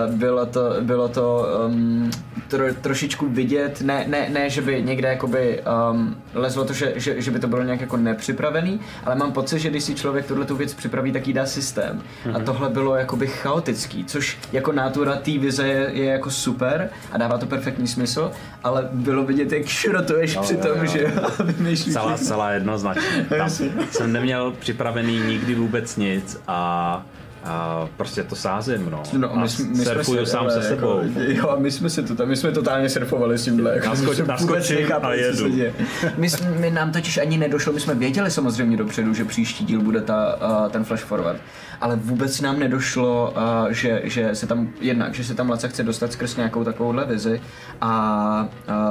uh, 0.07 0.15
bylo 0.15 0.45
to, 0.45 0.61
bylo 0.81 1.07
to 1.09 1.47
um, 1.67 2.11
tro, 2.47 2.73
trošičku 2.81 3.29
vidět, 3.29 3.81
ne, 3.81 4.05
ne, 4.07 4.29
ne, 4.29 4.49
že 4.49 4.61
by 4.61 4.83
někde 4.83 5.07
jakoby 5.07 5.61
um, 5.91 6.15
lezlo 6.33 6.65
to, 6.65 6.73
že, 6.73 6.93
že, 6.95 7.21
že, 7.21 7.31
by 7.31 7.39
to 7.39 7.47
bylo 7.47 7.63
nějak 7.63 7.81
jako 7.81 7.97
nepřipravený, 7.97 8.79
ale 9.05 9.15
mám 9.15 9.31
pocit, 9.31 9.59
že 9.59 9.69
když 9.69 9.83
si 9.83 9.95
člověk 9.95 10.25
tuhle 10.25 10.45
tu 10.45 10.55
věc 10.55 10.73
připraví, 10.73 11.11
tak 11.11 11.27
jí 11.27 11.33
dá 11.33 11.45
systém. 11.45 12.01
Mm-hmm. 12.25 12.35
A 12.35 12.37
Mhm. 12.37 12.45
tohle 12.45 12.69
bylo 12.69 12.95
jakoby 12.95 13.27
chaotický, 13.27 14.05
což 14.05 14.37
jako 14.51 14.71
nátura 14.71 15.15
té 15.15 15.31
vize 15.37 15.67
je, 15.67 15.89
je 15.93 16.05
jako 16.05 16.29
super 16.31 16.89
a 17.11 17.17
dává 17.17 17.37
to 17.37 17.45
perfektní 17.45 17.87
smysl, 17.87 18.31
ale 18.63 18.89
bylo 18.91 19.23
vidět, 19.23 19.51
jak 19.51 19.65
šrotuješ 19.65 20.35
Jo, 20.35 20.41
při 20.41 20.53
jo, 20.53 20.59
tom, 20.59 20.77
jo. 20.79 20.85
že 20.85 21.13
vymýšlíš. 21.43 21.93
Celá, 21.93 22.17
celá 22.17 22.51
jednoznačně. 22.51 23.03
Tam 23.37 23.49
jsem 23.91 24.11
neměl 24.13 24.53
připravený 24.59 25.19
nikdy 25.19 25.55
vůbec 25.55 25.97
nic 25.97 26.41
a, 26.47 27.05
a 27.45 27.87
prostě 27.97 28.23
to 28.23 28.35
sázím, 28.35 28.89
no. 28.91 29.03
No, 29.17 29.33
a 29.33 29.39
my, 29.39 29.49
jsme- 29.49 29.65
my 29.69 29.85
surfuju 29.85 30.25
sám 30.25 30.43
ale 30.43 30.51
se 30.53 30.63
sebou. 30.63 30.99
Jako, 30.99 31.19
jo, 31.19 31.49
a 31.49 31.55
my 31.59 31.71
jsme 31.71 31.89
si 31.89 32.03
to 32.03 32.15
tam, 32.15 32.27
my 32.27 32.35
jsme 32.35 32.51
totálně 32.51 32.89
surfovali 32.89 33.37
s 33.37 33.43
tímhle. 33.43 33.75
Jako, 33.75 33.87
Naskoč- 33.87 34.25
naskočím 34.27 34.77
a 35.01 35.13
jedu. 35.13 35.47
My, 36.17 36.29
jsme, 36.29 36.51
my, 36.51 36.71
nám 36.71 36.91
totiž 36.91 37.17
ani 37.17 37.37
nedošlo, 37.37 37.73
my 37.73 37.79
jsme 37.79 37.95
věděli 37.95 38.31
samozřejmě 38.31 38.77
dopředu, 38.77 39.13
že 39.13 39.25
příští 39.25 39.65
díl 39.65 39.81
bude 39.81 40.01
ta, 40.01 40.35
uh, 40.65 40.71
ten 40.71 40.83
flash 40.83 41.03
forward, 41.03 41.41
ale 41.81 41.95
vůbec 41.95 42.41
nám 42.41 42.59
nedošlo, 42.59 43.33
uh, 43.65 43.71
že, 43.71 44.01
že 44.03 44.35
se 44.35 44.47
tam, 44.47 44.69
jednak, 44.81 45.13
že 45.13 45.23
se 45.23 45.35
tam 45.35 45.49
Laca 45.49 45.67
chce 45.67 45.83
dostat 45.83 46.11
skrz 46.11 46.35
nějakou 46.35 46.63
takovouhle 46.63 47.05
vizi 47.05 47.41
a 47.81 48.47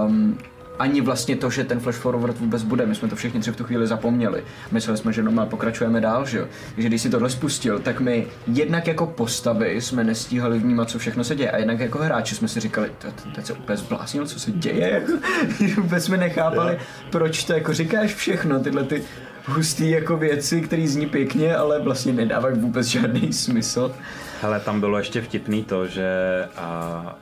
um, 0.07 0.39
ani 0.79 1.01
vlastně 1.01 1.37
to, 1.37 1.51
že 1.51 1.65
ten 1.65 1.81
flash 1.81 1.99
forward 1.99 2.39
vůbec 2.39 2.63
bude, 2.63 2.87
my 2.87 2.95
jsme 2.95 3.09
to 3.09 3.17
všichni 3.17 3.41
tři 3.41 3.51
v 3.53 3.57
tu 3.57 3.65
chvíli 3.65 3.87
zapomněli. 3.87 4.45
Mysleli 4.73 4.99
jsme, 4.99 5.13
že 5.13 5.23
normálně 5.23 5.51
pokračujeme 5.51 6.01
dál, 6.01 6.27
že 6.27 6.39
jo. 6.39 6.47
Takže 6.75 6.89
když 6.89 7.03
si 7.03 7.11
tohle 7.11 7.31
spustil, 7.31 7.79
tak 7.79 8.01
my 8.01 8.27
jednak 8.47 8.87
jako 8.87 9.07
postavy 9.07 9.81
jsme 9.81 10.05
nestíhali 10.05 10.59
vnímat, 10.59 10.91
co 10.91 10.99
všechno 10.99 11.25
se 11.25 11.37
děje, 11.37 11.51
a 11.51 11.57
jednak 11.59 11.81
jako 11.81 11.99
hráči 11.99 12.35
jsme 12.35 12.49
si 12.49 12.61
říkali, 12.61 12.91
"To- 12.99 13.09
to- 13.23 13.31
teď 13.35 13.47
se 13.47 13.53
úplně 13.53 13.77
zbláznil, 13.77 14.27
co 14.27 14.41
se 14.41 14.51
děje, 14.51 14.91
jako, 15.61 15.81
vůbec 15.83 16.05
jsme 16.05 16.17
nechápali, 16.17 16.79
proč 17.11 17.45
to 17.45 17.53
jako 17.53 17.73
říkáš 17.73 18.15
všechno, 18.15 18.61
tyhle 18.61 18.85
ty 18.85 19.03
hustý 19.47 19.91
jako 19.91 20.17
věci, 20.17 20.61
které 20.61 20.87
zní 20.89 21.07
pěkně, 21.07 21.57
ale 21.57 21.81
vlastně 21.81 22.13
nedávají 22.13 22.59
vůbec 22.59 22.87
žádný 22.87 23.33
smysl. 23.33 23.95
Hele, 24.43 24.61
tam 24.61 24.81
bylo 24.81 24.99
ještě 24.99 25.21
vtipný 25.23 25.65
to, 25.65 25.87
že 25.87 26.09
a, 26.57 27.17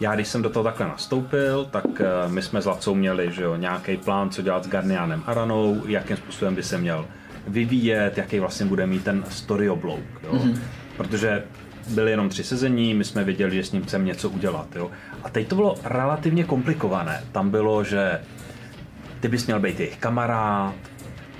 já 0.00 0.14
když 0.14 0.28
jsem 0.28 0.42
do 0.42 0.50
toho 0.50 0.64
takhle 0.64 0.88
nastoupil, 0.88 1.64
tak 1.70 2.00
a, 2.00 2.28
my 2.28 2.42
jsme 2.42 2.62
s 2.62 2.66
Lacou 2.66 2.94
měli 2.94 3.32
že 3.32 3.42
jo, 3.42 3.56
nějaký 3.56 3.96
plán, 3.96 4.30
co 4.30 4.42
dělat 4.42 4.64
s 4.64 4.68
Garnianem 4.68 5.22
Aranou, 5.26 5.82
jakým 5.86 6.16
způsobem 6.16 6.54
by 6.54 6.62
se 6.62 6.78
měl 6.78 7.06
vyvíjet, 7.46 8.18
jaký 8.18 8.40
vlastně 8.40 8.66
bude 8.66 8.86
mít 8.86 9.04
ten 9.04 9.24
story 9.28 9.70
oblouk. 9.70 10.04
Jo? 10.22 10.32
Mm-hmm. 10.32 10.58
Protože 10.96 11.44
byly 11.88 12.10
jenom 12.10 12.28
tři 12.28 12.44
sezení, 12.44 12.94
my 12.94 13.04
jsme 13.04 13.24
věděli, 13.24 13.56
že 13.56 13.64
s 13.64 13.72
ním 13.72 13.82
chceme 13.82 14.04
něco 14.04 14.30
udělat. 14.30 14.66
Jo? 14.76 14.90
A 15.24 15.28
teď 15.30 15.48
to 15.48 15.54
bylo 15.54 15.74
relativně 15.84 16.44
komplikované. 16.44 17.24
Tam 17.32 17.50
bylo, 17.50 17.84
že 17.84 18.20
ty 19.20 19.28
bys 19.28 19.46
měl 19.46 19.60
být 19.60 19.80
jejich 19.80 19.96
kamarád, 19.96 20.74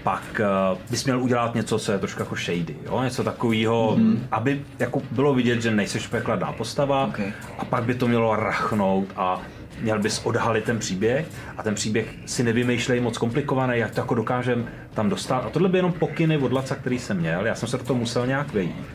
pak 0.09 0.41
uh, 0.41 0.79
bys 0.91 1.05
měl 1.05 1.23
udělat 1.23 1.55
něco, 1.55 1.79
co 1.79 1.93
je 1.93 1.99
trošku 1.99 2.23
jako 2.23 2.35
shady, 2.37 2.77
jo? 2.87 3.03
něco 3.03 3.25
takového, 3.25 3.97
mm-hmm. 3.97 4.19
aby 4.31 4.63
jako 4.79 5.03
bylo 5.11 5.35
vidět, 5.35 5.63
že 5.63 5.71
nejseš 5.71 6.07
překladná 6.07 6.53
postava 6.53 7.07
Ok. 7.07 7.21
a 7.59 7.65
pak 7.65 7.85
by 7.85 7.95
to 7.95 8.09
mělo 8.09 8.37
rachnout 8.37 9.05
a 9.17 9.43
měl 9.81 9.99
bys 9.99 10.21
odhalit 10.25 10.65
ten 10.65 10.79
příběh 10.79 11.27
a 11.57 11.63
ten 11.63 11.75
příběh 11.75 12.15
si 12.27 12.43
nevymýšlej 12.43 13.01
moc 13.01 13.19
komplikovaný, 13.19 13.79
jak 13.79 13.91
to 13.91 14.01
jako 14.01 14.15
dokážem 14.15 14.69
tam 14.95 15.09
dostat. 15.09 15.39
A 15.39 15.51
tohle 15.51 15.69
by 15.69 15.79
jenom 15.79 15.93
pokyny 15.93 16.39
od 16.39 16.53
Laca, 16.53 16.75
který 16.75 16.99
jsem 16.99 17.17
měl, 17.17 17.47
já 17.47 17.55
jsem 17.55 17.69
se 17.69 17.79
do 17.79 17.85
toho 17.85 17.99
musel 17.99 18.27
nějak 18.27 18.53
vejít. 18.53 18.87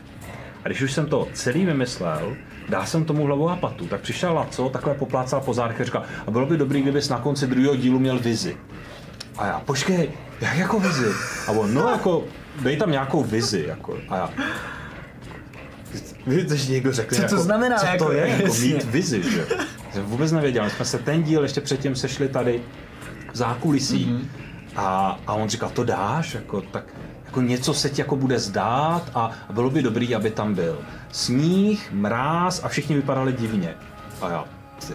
A 0.64 0.68
když 0.68 0.82
už 0.82 0.92
jsem 0.92 1.06
to 1.06 1.28
celý 1.32 1.64
vymyslel, 1.64 2.36
dal 2.68 2.86
jsem 2.86 3.04
tomu 3.04 3.24
hlavu 3.26 3.50
a 3.50 3.56
patu, 3.56 3.86
tak 3.86 4.00
přišel 4.00 4.34
Laco, 4.34 4.68
takhle 4.68 4.94
poplácal 4.94 5.40
po 5.40 5.54
zádech 5.54 5.80
a 5.80 5.84
říkal, 5.84 6.02
a 6.26 6.30
bylo 6.30 6.46
by 6.46 6.56
dobrý, 6.56 6.82
kdybys 6.82 7.08
na 7.08 7.18
konci 7.18 7.46
druhého 7.46 7.76
dílu 7.76 7.98
měl 7.98 8.18
vizi. 8.18 8.56
A 9.38 9.46
já, 9.46 9.60
počkej, 9.60 10.10
jak 10.40 10.56
jako 10.56 10.80
vizi? 10.80 11.06
A 11.48 11.50
on, 11.50 11.74
no 11.74 11.88
jako, 11.90 12.24
dej 12.60 12.76
tam 12.76 12.90
nějakou 12.90 13.24
vizi, 13.24 13.64
jako. 13.68 13.96
A 14.08 14.16
já, 14.16 14.30
Víte, 16.26 16.56
že 16.56 16.72
někdo 16.72 16.92
řekl, 16.92 17.14
Co 17.14 17.20
to 17.20 17.24
jako, 17.24 17.38
znamená, 17.42 17.78
co 17.78 17.86
jako, 17.86 18.04
to 18.04 18.12
je, 18.12 18.28
jako 18.28 18.42
jasně. 18.42 18.74
mít 18.74 18.84
vizi, 18.84 19.22
že? 19.30 19.46
Jsem 19.92 20.02
vůbec 20.02 20.32
nevěděl, 20.32 20.64
my 20.64 20.70
jsme 20.70 20.84
se 20.84 20.98
ten 20.98 21.22
díl 21.22 21.42
ještě 21.42 21.60
předtím 21.60 21.96
sešli 21.96 22.28
tady 22.28 22.62
v 23.32 23.36
zákulisí 23.36 24.06
Mhm. 24.06 24.16
mm-hmm. 24.18 24.26
a, 24.80 25.18
a 25.26 25.32
on 25.32 25.48
říkal, 25.48 25.70
to 25.70 25.84
dáš, 25.84 26.34
jako, 26.34 26.60
tak 26.60 26.84
jako 27.26 27.40
něco 27.40 27.74
se 27.74 27.90
ti 27.90 28.00
jako 28.00 28.16
bude 28.16 28.38
zdát 28.38 29.10
a, 29.14 29.30
a 29.48 29.52
bylo 29.52 29.70
by 29.70 29.82
dobrý, 29.82 30.14
aby 30.14 30.30
tam 30.30 30.54
byl 30.54 30.78
sníh, 31.12 31.88
mráz 31.92 32.60
a 32.64 32.68
všichni 32.68 32.96
vypadali 32.96 33.32
divně. 33.32 33.74
A 34.22 34.28
já, 34.28 34.44
ty, 34.86 34.94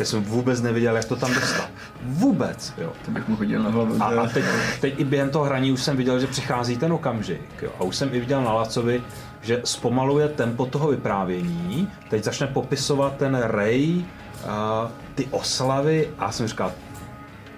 teď 0.00 0.08
jsem 0.08 0.24
vůbec 0.24 0.60
nevěděl, 0.60 0.96
jak 0.96 1.04
to 1.04 1.16
tam 1.16 1.34
dostat. 1.34 1.70
Vůbec, 2.02 2.72
jo. 2.78 2.92
To 3.04 3.10
bych 3.10 3.28
mu 3.28 3.36
hodil 3.36 3.62
na 3.62 3.70
hlavu. 3.70 4.02
A, 4.02 4.04
a 4.04 4.26
teď, 4.26 4.44
teď 4.80 4.94
i 5.00 5.04
během 5.04 5.30
toho 5.30 5.44
hraní 5.44 5.72
už 5.72 5.82
jsem 5.82 5.96
viděl, 5.96 6.20
že 6.20 6.26
přichází 6.26 6.76
ten 6.76 6.92
okamžik. 6.92 7.62
Jo. 7.62 7.70
A 7.78 7.82
už 7.82 7.96
jsem 7.96 8.08
i 8.12 8.20
viděl 8.20 8.42
na 8.42 8.52
Lacovi, 8.52 9.02
že 9.42 9.60
zpomaluje 9.64 10.28
tempo 10.28 10.66
toho 10.66 10.88
vyprávění. 10.88 11.88
Teď 12.10 12.24
začne 12.24 12.46
popisovat 12.46 13.16
ten 13.16 13.36
Ray, 13.36 14.04
a 14.48 14.90
ty 15.14 15.28
oslavy 15.30 16.08
a 16.18 16.24
já 16.24 16.32
jsem 16.32 16.48
říkal, 16.48 16.72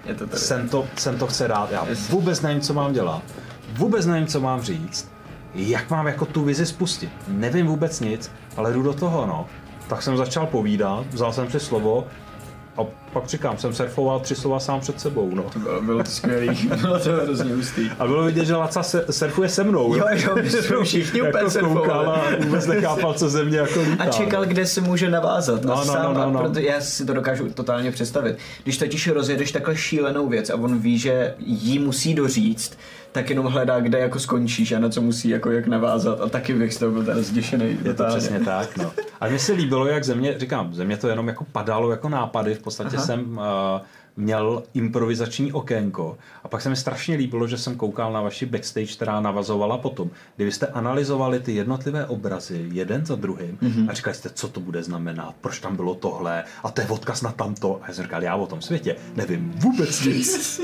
je 0.05 0.15
to 0.15 0.27
tady. 0.27 0.41
jsem 0.41 0.69
to, 0.69 0.87
jsem 0.97 1.17
to 1.17 1.27
chce 1.27 1.47
dát. 1.47 1.71
Já 1.71 1.87
vůbec 2.09 2.41
nevím, 2.41 2.61
co 2.61 2.73
mám 2.73 2.93
dělat. 2.93 3.21
Vůbec 3.73 4.05
nevím, 4.05 4.27
co 4.27 4.41
mám 4.41 4.61
říct. 4.61 5.11
Jak 5.55 5.89
mám 5.89 6.07
jako 6.07 6.25
tu 6.25 6.43
vizi 6.43 6.65
spustit. 6.65 7.11
Nevím 7.27 7.67
vůbec 7.67 7.99
nic, 7.99 8.31
ale 8.57 8.73
jdu 8.73 8.83
do 8.83 8.93
toho, 8.93 9.25
no. 9.25 9.45
Tak 9.87 10.01
jsem 10.01 10.17
začal 10.17 10.45
povídat, 10.45 11.05
vzal 11.11 11.33
jsem 11.33 11.51
si 11.51 11.59
slovo 11.59 12.07
a 12.77 12.81
pak 13.13 13.25
říkám, 13.25 13.57
jsem 13.57 13.73
surfoval 13.73 14.19
tři 14.19 14.35
slova 14.35 14.59
sám 14.59 14.79
před 14.79 14.99
sebou, 14.99 15.35
no. 15.35 15.45
Bylo, 15.55 15.81
bylo 15.81 16.03
to 16.03 16.09
skvělý, 16.09 16.69
bylo 16.81 16.99
to 16.99 17.11
hrozně 17.11 17.55
hustý. 17.55 17.89
A 17.99 18.07
bylo 18.07 18.23
vidět, 18.23 18.45
že 18.45 18.55
Laca 18.55 18.83
se, 18.83 19.05
surfuje 19.09 19.49
se 19.49 19.63
mnou. 19.63 19.95
Jo, 19.95 20.05
jo, 20.11 20.35
my 20.35 20.49
jsme 20.49 20.83
všichni 20.83 21.21
úplně 21.21 21.37
jako 21.37 21.49
surfovali. 21.49 22.07
a 22.07 22.45
vůbec 22.45 22.67
nechápal, 22.67 23.13
co 23.13 23.29
ze 23.29 23.45
mě 23.45 23.57
jako 23.57 23.81
lítá. 23.81 24.03
A 24.03 24.09
čekal, 24.09 24.45
kde 24.45 24.65
se 24.65 24.81
může 24.81 25.09
navázat. 25.09 25.63
No, 25.63 25.73
a 25.73 25.75
no, 25.75 25.93
sám, 25.93 26.13
no, 26.13 26.19
no, 26.19 26.31
no. 26.31 26.39
Proto 26.39 26.59
já 26.59 26.81
si 26.81 27.05
to 27.05 27.13
dokážu 27.13 27.49
totálně 27.49 27.91
představit. 27.91 28.37
Když 28.63 28.77
totiž 28.77 29.07
rozjedeš 29.07 29.51
takhle 29.51 29.77
šílenou 29.77 30.27
věc 30.27 30.49
a 30.49 30.55
on 30.55 30.79
ví, 30.79 30.99
že 30.99 31.35
jí 31.39 31.79
musí 31.79 32.13
doříct, 32.13 32.77
tak 33.13 33.29
jenom 33.29 33.45
hledá, 33.45 33.79
kde 33.79 33.99
jako 33.99 34.19
skončíš 34.19 34.71
a 34.71 34.79
na 34.79 34.89
co 34.89 35.01
musí 35.01 35.29
jako 35.29 35.51
jak 35.51 35.67
navázat. 35.67 36.21
A 36.21 36.29
taky 36.29 36.53
bych 36.53 36.73
z 36.73 36.77
toho 36.77 36.91
byl 36.91 37.05
teda 37.05 37.21
zděšený. 37.21 37.77
Je 37.83 37.93
to 37.93 38.03
přesně 38.07 38.39
tak, 38.39 38.77
no. 38.77 38.91
A 39.21 39.27
mně 39.27 39.39
se 39.39 39.53
líbilo, 39.53 39.87
jak 39.87 40.03
ze 40.03 40.15
mě, 40.15 40.39
říkám, 40.39 40.73
ze 40.73 40.85
mě 40.85 40.97
to 40.97 41.07
jenom 41.07 41.27
jako 41.27 41.45
padalo 41.51 41.91
jako 41.91 42.09
nápady, 42.09 42.55
v 42.55 42.59
podstatě 42.59 42.97
Aha. 42.97 43.05
jsem 43.05 43.37
uh, 43.37 43.43
měl 44.17 44.63
improvizační 44.73 45.53
okénko 45.53 46.17
a 46.43 46.47
pak 46.47 46.61
se 46.61 46.69
mi 46.69 46.75
strašně 46.75 47.15
líbilo, 47.15 47.47
že 47.47 47.57
jsem 47.57 47.75
koukal 47.75 48.13
na 48.13 48.21
vaši 48.21 48.45
backstage, 48.45 48.93
která 48.95 49.21
navazovala 49.21 49.77
potom, 49.77 50.09
kdy 50.35 50.51
jste 50.51 50.67
analyzovali 50.67 51.39
ty 51.39 51.55
jednotlivé 51.55 52.05
obrazy 52.05 52.65
jeden 52.71 53.05
za 53.05 53.15
druhým 53.15 53.57
mm-hmm. 53.61 53.89
a 53.89 53.93
říkali 53.93 54.15
jste, 54.15 54.29
co 54.29 54.47
to 54.47 54.59
bude 54.59 54.83
znamenat, 54.83 55.35
proč 55.41 55.59
tam 55.59 55.75
bylo 55.75 55.95
tohle 55.95 56.43
a 56.63 56.71
to 56.71 56.81
je 56.81 56.87
odkaz 56.87 57.21
na 57.21 57.31
tamto. 57.31 57.79
A 57.83 57.87
já 57.87 57.93
jsem 57.93 58.03
říkal, 58.03 58.23
já 58.23 58.35
o 58.35 58.47
tom 58.47 58.61
světě 58.61 58.95
nevím 59.15 59.53
vůbec 59.55 60.05
nic. 60.05 60.61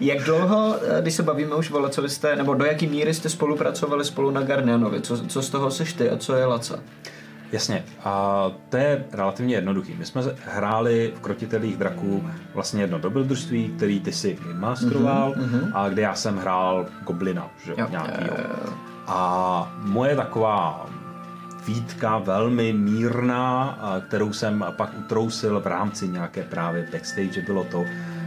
Jak 0.00 0.18
dlouho, 0.24 0.76
eh, 0.98 1.02
když 1.02 1.14
se 1.14 1.22
bavíme 1.22 1.54
už 1.54 1.70
o 1.70 1.80
Lacovi 1.80 2.08
jste, 2.08 2.36
nebo 2.36 2.54
do 2.54 2.64
jaký 2.64 2.86
míry 2.86 3.14
jste 3.14 3.28
spolupracovali 3.28 4.04
spolu 4.04 4.30
na 4.30 4.42
Garnianovi? 4.42 5.00
Co, 5.00 5.26
co 5.26 5.42
z 5.42 5.50
toho 5.50 5.70
seš 5.70 5.92
ty 5.92 6.10
a 6.10 6.16
co 6.16 6.34
je 6.34 6.44
Laca? 6.46 6.78
Jasně, 7.52 7.84
a 8.04 8.46
to 8.68 8.76
je 8.76 9.04
relativně 9.12 9.54
jednoduchý. 9.54 9.94
My 9.98 10.04
jsme 10.06 10.22
hráli 10.44 11.12
v 11.16 11.20
Krotitelích 11.20 11.76
draků 11.76 12.24
vlastně 12.54 12.82
jedno 12.82 12.98
dobrodružství, 12.98 13.72
který 13.76 14.00
ty 14.00 14.12
si 14.12 14.38
masteroval 14.54 15.32
mm-hmm. 15.34 15.70
a 15.74 15.88
kde 15.88 16.02
já 16.02 16.14
jsem 16.14 16.36
hrál 16.36 16.86
Goblina, 17.06 17.50
že 17.64 17.74
Jo. 17.76 17.86
nějakýho. 17.90 18.36
Eh, 18.38 18.44
A 19.06 19.72
moje 19.82 20.16
taková 20.16 20.86
výtka 21.66 22.18
velmi 22.18 22.72
mírná, 22.72 23.62
a 23.80 24.00
kterou 24.00 24.32
jsem 24.32 24.64
pak 24.76 24.90
utrousil 24.98 25.60
v 25.60 25.66
rámci 25.66 26.08
nějaké 26.08 26.42
právě 26.42 26.88
backstage, 26.92 27.42
bylo 27.46 27.64
to, 27.64 27.84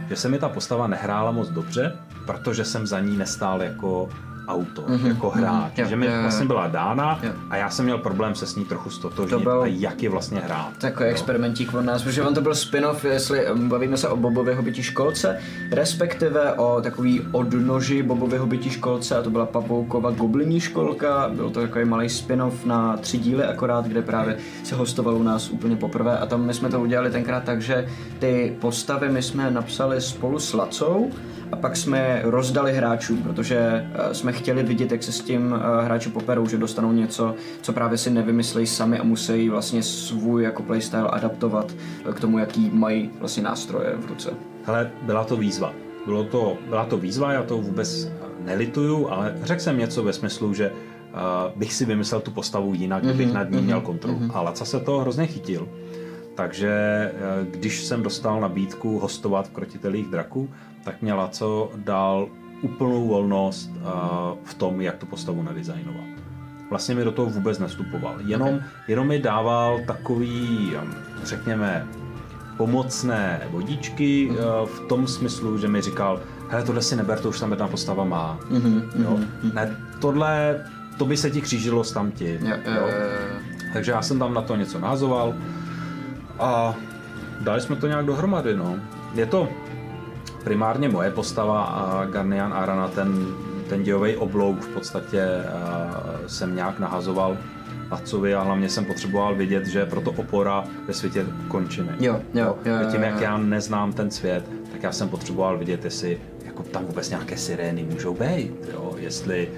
že 0.08 0.16
se 0.16 0.28
mi 0.28 0.38
ta 0.38 0.48
postava 0.48 0.86
nehrála 0.86 1.30
moc 1.30 1.48
dobře, 1.48 1.96
protože 2.26 2.64
jsem 2.64 2.86
za 2.86 3.00
ní 3.00 3.16
nestál 3.16 3.62
jako 3.62 4.08
autor, 4.48 4.84
mm-hmm, 4.84 5.06
jako 5.06 5.30
hráč, 5.30 5.72
jo, 5.78 5.86
že 5.86 5.96
mi 5.96 6.08
vlastně 6.22 6.46
byla 6.46 6.66
dána 6.68 7.18
Jo. 7.22 7.32
a 7.50 7.56
já 7.56 7.70
jsem 7.70 7.84
měl 7.84 7.98
problém 7.98 8.34
se 8.34 8.46
s 8.46 8.56
ní 8.56 8.64
trochu 8.64 8.90
stotožnit 8.90 9.30
To 9.30 9.38
byl- 9.40 9.62
a 9.62 9.66
jak 9.66 10.02
je 10.02 10.10
vlastně 10.10 10.40
hrát. 10.40 10.70
Takový 10.78 11.08
experimentík 11.08 11.74
od 11.74 11.80
nás, 11.82 12.02
protože 12.02 12.22
on 12.22 12.34
to 12.34 12.40
byl 12.40 12.54
spin-off, 12.54 13.04
jestli 13.04 13.50
um, 13.50 13.68
bavíme 13.68 13.96
se 13.96 14.08
o 14.08 14.16
Bobově 14.16 14.54
hobití 14.54 14.82
školce, 14.82 15.38
respektive 15.72 16.52
o 16.52 16.80
takový 16.82 17.20
odnoži 17.32 18.02
Bobově 18.02 18.38
hobití 18.38 18.70
školce 18.70 19.18
a 19.18 19.22
to 19.22 19.30
byla 19.30 19.46
Pavoukova 19.46 20.10
gobliní 20.10 20.60
školka, 20.60 21.28
byl 21.34 21.50
to 21.50 21.60
takový 21.60 21.84
malý 21.84 22.08
spin-off 22.08 22.64
na 22.64 22.96
tři 22.96 23.18
díly 23.18 23.44
akorát, 23.44 23.84
kde 23.86 24.02
právě 24.02 24.36
se 24.64 24.74
hostoval 24.74 25.14
u 25.16 25.22
nás 25.22 25.50
úplně 25.50 25.76
poprvé. 25.76 26.18
A 26.18 26.26
tam 26.26 26.46
my 26.46 26.54
jsme 26.54 26.68
to 26.68 26.80
udělali 26.80 27.10
tenkrát 27.10 27.44
tak, 27.44 27.62
že 27.62 27.86
ty 28.18 28.56
postavy 28.60 29.08
my 29.08 29.22
jsme 29.22 29.50
napsali 29.50 30.00
spolu 30.00 30.38
s 30.38 30.52
Lacou 30.54 31.10
a 31.54 31.56
pak 31.56 31.76
jsme 31.76 32.20
rozdali 32.24 32.72
hráčům, 32.72 33.22
protože 33.22 33.56
eh, 33.58 34.14
jsme 34.14 34.32
chtěli 34.32 34.62
vidět, 34.62 34.92
jak 34.92 35.02
se 35.02 35.12
s 35.12 35.20
tím 35.20 35.54
eh, 35.54 35.84
hráči 35.84 36.10
poperou, 36.10 36.46
že 36.46 36.58
dostanou 36.58 36.92
něco, 36.92 37.34
co 37.62 37.72
právě 37.72 37.98
si 37.98 38.10
nevymyslejí 38.10 38.66
sami 38.66 38.98
a 38.98 39.02
musí 39.02 39.48
vlastně 39.48 39.82
svůj 39.82 40.42
jako 40.42 40.62
playstyle 40.62 41.08
adaptovat 41.08 41.74
eh, 42.08 42.12
k 42.12 42.20
tomu, 42.20 42.38
jaký 42.38 42.70
mají 42.72 43.10
vlastně 43.20 43.42
nástroje 43.42 43.94
v 43.96 44.06
ruce. 44.06 44.30
Hele, 44.64 44.90
byla 45.02 45.24
to 45.24 45.36
výzva. 45.36 45.72
Bylo 46.06 46.24
to, 46.24 46.56
byla 46.68 46.84
to 46.84 46.98
výzva, 46.98 47.32
já 47.32 47.42
to 47.42 47.58
vůbec 47.58 48.08
nelituju, 48.44 49.08
ale 49.08 49.34
řekl 49.42 49.62
jsem 49.62 49.78
něco 49.78 50.02
ve 50.02 50.12
smyslu, 50.12 50.54
že 50.54 50.70
uh, 50.70 50.78
bych 51.56 51.74
si 51.74 51.84
vymyslel 51.84 52.20
tu 52.20 52.30
postavu 52.30 52.74
jinak, 52.74 53.02
kdybych 53.02 53.26
Mhm, 53.26 53.34
nad 53.34 53.50
ní 53.50 53.60
měl 53.62 53.80
kontrolu. 53.80 54.20
A 54.34 54.42
Laca 54.42 54.64
se 54.64 54.80
to 54.80 54.98
hrozně 54.98 55.26
chytil. 55.26 55.68
Takže 56.34 56.72
když 57.50 57.84
jsem 57.84 58.02
dostal 58.02 58.40
nabídku 58.40 58.98
hostovat 58.98 59.48
v 59.48 59.50
Krotitelích 59.50 60.06
draků, 60.08 60.48
tak 60.84 61.02
mě 61.02 61.12
Laco 61.14 61.70
dal 61.76 62.26
úplnou 62.62 63.08
volnost 63.08 63.70
uh, 63.76 63.82
v 64.44 64.54
tom, 64.54 64.80
jak 64.80 64.96
tu 64.96 65.06
postavu 65.06 65.42
nadizajnovat. 65.42 66.04
Vlastně 66.70 66.94
mi 66.94 67.04
do 67.04 67.12
toho 67.12 67.30
vůbec 67.30 67.58
nestupoval. 67.58 68.14
Jenom, 68.20 68.60
jenom 68.88 69.06
mi 69.08 69.18
dával 69.18 69.80
takový, 69.86 70.72
um, 70.82 70.94
řekněme, 71.24 71.86
pomocné 72.56 73.40
vodičky 73.50 74.28
Mhm. 74.30 74.38
uh, 74.38 74.68
v 74.68 74.80
tom 74.88 75.06
smyslu, 75.06 75.58
že 75.58 75.68
mi 75.68 75.80
říkal, 75.80 76.20
hele, 76.48 76.62
tohle 76.64 76.82
si 76.82 76.96
neber, 76.96 77.18
to 77.20 77.28
už 77.28 77.40
tam 77.40 77.50
jedna 77.50 77.68
postava 77.68 78.04
má. 78.04 78.38
Mhm, 78.50 78.82
Jo? 79.02 79.18
Ne, 79.54 79.76
tohle, 80.00 80.64
to 80.98 81.04
by 81.04 81.16
se 81.16 81.30
ti 81.30 81.40
křížilo 81.40 81.84
s 81.84 81.92
tam 81.92 82.10
tím. 82.10 82.46
Jo, 82.46 82.56
jo, 82.64 82.72
jo, 82.74 82.86
jo. 82.88 83.38
Takže 83.72 83.92
já 83.92 84.02
jsem 84.02 84.18
tam 84.18 84.34
na 84.34 84.42
to 84.42 84.56
něco 84.56 84.78
názoval 84.78 85.34
a 86.38 86.74
dali 87.40 87.60
jsme 87.60 87.76
to 87.76 87.86
nějak 87.86 88.06
dohromady. 88.06 88.56
No. 88.56 88.76
Je 89.14 89.26
to 89.26 89.48
primárně 90.44 90.88
moje 90.88 91.10
postava 91.10 91.62
a 91.62 92.04
Garnian 92.04 92.52
Arana, 92.52 92.88
ten, 92.88 93.26
ten 93.68 93.82
dějový 93.82 94.16
oblouk 94.16 94.60
v 94.60 94.68
podstatě 94.68 95.26
uh, 95.26 96.26
jsem 96.26 96.56
nějak 96.56 96.78
nahazoval 96.78 97.36
Lacovi 97.90 98.34
a 98.34 98.42
hlavně 98.42 98.68
jsem 98.68 98.84
potřeboval 98.84 99.34
vidět, 99.34 99.66
že 99.66 99.78
je 99.78 99.86
proto 99.86 100.10
opora 100.10 100.64
ve 100.86 100.94
světě 100.94 101.26
končiny. 101.48 101.88
Jo, 102.00 102.20
jo, 102.34 102.58
jo, 102.64 102.74
jo, 102.82 102.90
Tím, 102.90 103.02
jak 103.02 103.20
já 103.20 103.38
neznám 103.38 103.92
ten 103.92 104.10
svět, 104.10 104.44
tak 104.72 104.82
já 104.82 104.92
jsem 104.92 105.08
potřeboval 105.08 105.58
vidět, 105.58 105.84
jestli 105.84 106.20
jako 106.44 106.62
tam 106.62 106.84
vůbec 106.84 107.10
nějaké 107.10 107.36
sirény 107.36 107.82
můžou 107.82 108.14
být, 108.14 108.52
jo? 108.72 108.94
jestli 108.98 109.48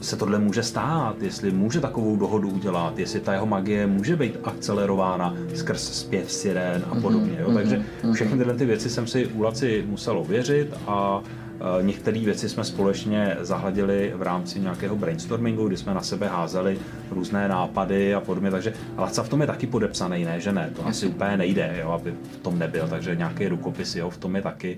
se 0.00 0.16
tohle 0.16 0.38
může 0.38 0.62
stát, 0.62 1.22
jestli 1.22 1.50
může 1.50 1.80
takovou 1.80 2.16
dohodu 2.16 2.48
udělat, 2.48 2.98
jestli 2.98 3.20
ta 3.20 3.32
jeho 3.32 3.46
magie 3.46 3.86
může 3.86 4.16
být 4.16 4.38
akcelerována 4.44 5.34
skrz 5.54 5.92
zpěv 5.92 6.32
sirén 6.32 6.84
a 6.90 6.94
podobně. 6.94 7.36
Jo? 7.40 7.54
Takže 7.54 7.82
všechny 8.12 8.38
tyhle 8.38 8.54
ty 8.54 8.64
věci 8.64 8.90
jsem 8.90 9.06
si 9.06 9.26
u 9.26 9.42
Laci 9.42 9.84
musel 9.88 10.18
ověřit 10.18 10.74
a 10.86 11.18
uh, 11.18 11.86
některé 11.86 12.18
věci 12.18 12.48
jsme 12.48 12.64
společně 12.64 13.36
zahladili 13.40 14.12
v 14.16 14.22
rámci 14.22 14.60
nějakého 14.60 14.96
brainstormingu, 14.96 15.68
kdy 15.68 15.76
jsme 15.76 15.94
na 15.94 16.02
sebe 16.02 16.28
házeli 16.28 16.78
různé 17.10 17.48
nápady 17.48 18.14
a 18.14 18.20
podobně, 18.20 18.50
takže 18.50 18.72
Laca 18.98 19.22
v 19.22 19.28
tom 19.28 19.40
je 19.40 19.46
taky 19.46 19.66
podepsaný, 19.66 20.24
ne, 20.24 20.40
že 20.40 20.52
ne, 20.52 20.70
to 20.76 20.86
asi 20.86 21.06
úplně 21.06 21.36
nejde, 21.36 21.76
jo, 21.82 21.90
aby 21.90 22.14
v 22.32 22.36
tom 22.36 22.58
nebyl, 22.58 22.88
takže 22.88 23.16
nějaký 23.16 23.48
rukopis, 23.48 23.96
jo, 23.96 24.10
v 24.10 24.16
tom 24.16 24.36
je 24.36 24.42
taky, 24.42 24.76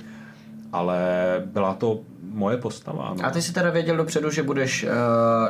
ale 0.75 0.99
byla 1.47 1.75
to 1.75 2.01
moje 2.33 2.57
postava. 2.57 3.15
No. 3.19 3.27
A 3.27 3.31
ty 3.31 3.43
jsi 3.43 3.53
teda 3.53 3.71
věděl 3.71 3.97
dopředu, 3.97 4.31
že 4.31 4.43
budeš 4.43 4.85
uh, 4.85 4.91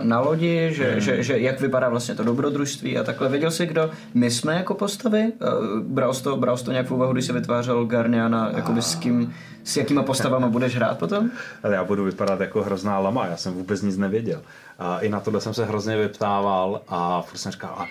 na 0.06 0.20
lodi, 0.20 0.68
že, 0.72 0.90
Hmm. 0.90 1.00
že, 1.00 1.22
že 1.22 1.38
jak 1.38 1.60
vypadá 1.60 1.88
vlastně 1.88 2.14
to 2.14 2.24
dobrodružství 2.24 2.98
a 2.98 3.02
takhle. 3.04 3.28
Věděl 3.28 3.50
jsi, 3.50 3.66
kdo 3.66 3.90
my 4.14 4.30
jsme 4.30 4.54
jako 4.54 4.74
postavy? 4.74 5.32
Uh, 5.42 5.80
bral, 5.80 6.14
jsi 6.14 6.22
to, 6.22 6.36
bral 6.36 6.56
jsi 6.56 6.64
to 6.64 6.70
nějak 6.72 6.86
v 6.86 6.90
úvahu, 6.90 7.12
když 7.12 7.24
jsi 7.24 7.32
vytvářel 7.32 7.84
Garniana, 7.84 8.50
jakoby 8.56 8.82
s 8.82 8.94
kým, 8.94 9.34
s 9.64 9.76
jakýma 9.76 10.02
postavama 10.02 10.48
budeš 10.48 10.76
hrát 10.76 10.98
potom? 10.98 11.30
Ale 11.62 11.74
já 11.74 11.84
budu 11.84 12.04
vypadat 12.04 12.40
jako 12.40 12.62
hrozná 12.62 12.98
lama, 12.98 13.26
já 13.26 13.36
jsem 13.36 13.52
vůbec 13.54 13.82
nic 13.82 13.96
nevěděl. 13.96 14.42
A 14.78 14.98
i 14.98 15.08
na 15.08 15.20
tohle 15.20 15.40
jsem 15.40 15.54
se 15.54 15.64
hrozně 15.64 15.96
vyptával 15.96 16.80
a 16.88 17.22
furt 17.22 17.38
jsem 17.38 17.52
říkal, 17.52 17.74
a, 17.78 17.86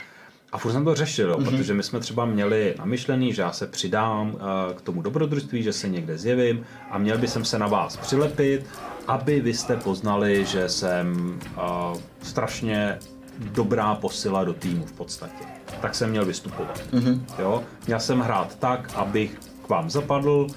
a 0.53 0.57
furt 0.57 0.71
jsem 0.71 0.85
to 0.85 0.95
řešil, 0.95 1.29
jo, 1.29 1.37
protože 1.37 1.73
my 1.73 1.83
jsme 1.83 1.99
třeba 1.99 2.25
měli 2.25 2.75
namyšlený, 2.79 3.33
že 3.33 3.41
já 3.41 3.51
se 3.51 3.67
přidám 3.67 4.35
eh, 4.35 4.73
k 4.73 4.81
tomu 4.81 5.01
dobrodružství, 5.01 5.63
že 5.63 5.73
se 5.73 5.89
někde 5.89 6.17
zjevím 6.17 6.65
a 6.91 6.97
měl 6.97 7.17
by 7.17 7.27
jsem 7.27 7.45
se 7.45 7.59
na 7.59 7.67
vás 7.67 7.97
přilepit, 7.97 8.65
aby 9.07 9.41
vy 9.41 9.53
jste 9.53 9.77
poznali, 9.77 10.45
že 10.45 10.69
jsem 10.69 11.39
uh, 11.57 11.97
strašně 12.21 12.99
dobrá 13.39 13.95
posila 13.95 14.43
do 14.43 14.53
týmu 14.53 14.85
v 14.85 14.91
podstatě. 14.91 15.43
Tak 15.81 15.95
jsem 15.95 16.09
měl 16.09 16.25
vystupovat. 16.25 16.83
Mm-hmm. 16.91 17.21
Jo? 17.39 17.63
Měl 17.87 17.99
jsem 17.99 18.19
hrát 18.19 18.59
tak, 18.59 18.91
abych 18.95 19.39
k 19.65 19.69
vám 19.69 19.89
zapadl, 19.89 20.47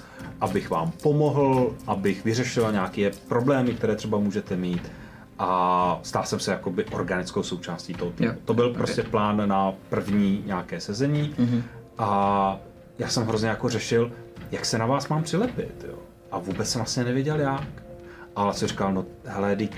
abych 0.41 0.69
vám 0.69 0.91
pomohl, 0.91 1.75
abych 1.87 2.25
vyřešil 2.25 2.71
nějaké 2.71 3.11
problémy, 3.27 3.73
které 3.73 3.95
třeba 3.95 4.17
můžete 4.17 4.55
mít 4.55 4.91
a 5.39 5.99
stal 6.03 6.23
jsem 6.23 6.39
se 6.39 6.51
jakoby 6.51 6.85
organickou 6.85 7.43
součástí 7.43 7.93
toho 7.93 8.11
týmu. 8.11 8.29
Jo. 8.29 8.35
To 8.45 8.53
byl 8.53 8.73
prostě 8.73 9.03
plán 9.03 9.49
na 9.49 9.73
první 9.89 10.43
nějaké 10.45 10.79
sezení 10.79 11.35
Mhm. 11.37 11.63
a 11.97 12.57
já 12.99 13.07
jsem 13.09 13.25
hrozně 13.25 13.49
jako 13.49 13.69
řešil, 13.69 14.11
jak 14.51 14.65
se 14.65 14.77
na 14.77 14.85
vás 14.85 15.07
mám 15.07 15.23
přilepit. 15.23 15.85
Jo? 15.87 15.95
A 16.31 16.39
vůbec 16.39 16.69
jsem 16.69 16.79
vlastně 16.79 17.03
nevěděl 17.03 17.39
jak. 17.39 17.63
Ale 18.35 18.53
si 18.53 18.67
říkal, 18.67 18.93
no 18.93 19.05
hele, 19.25 19.55
teď 19.55 19.71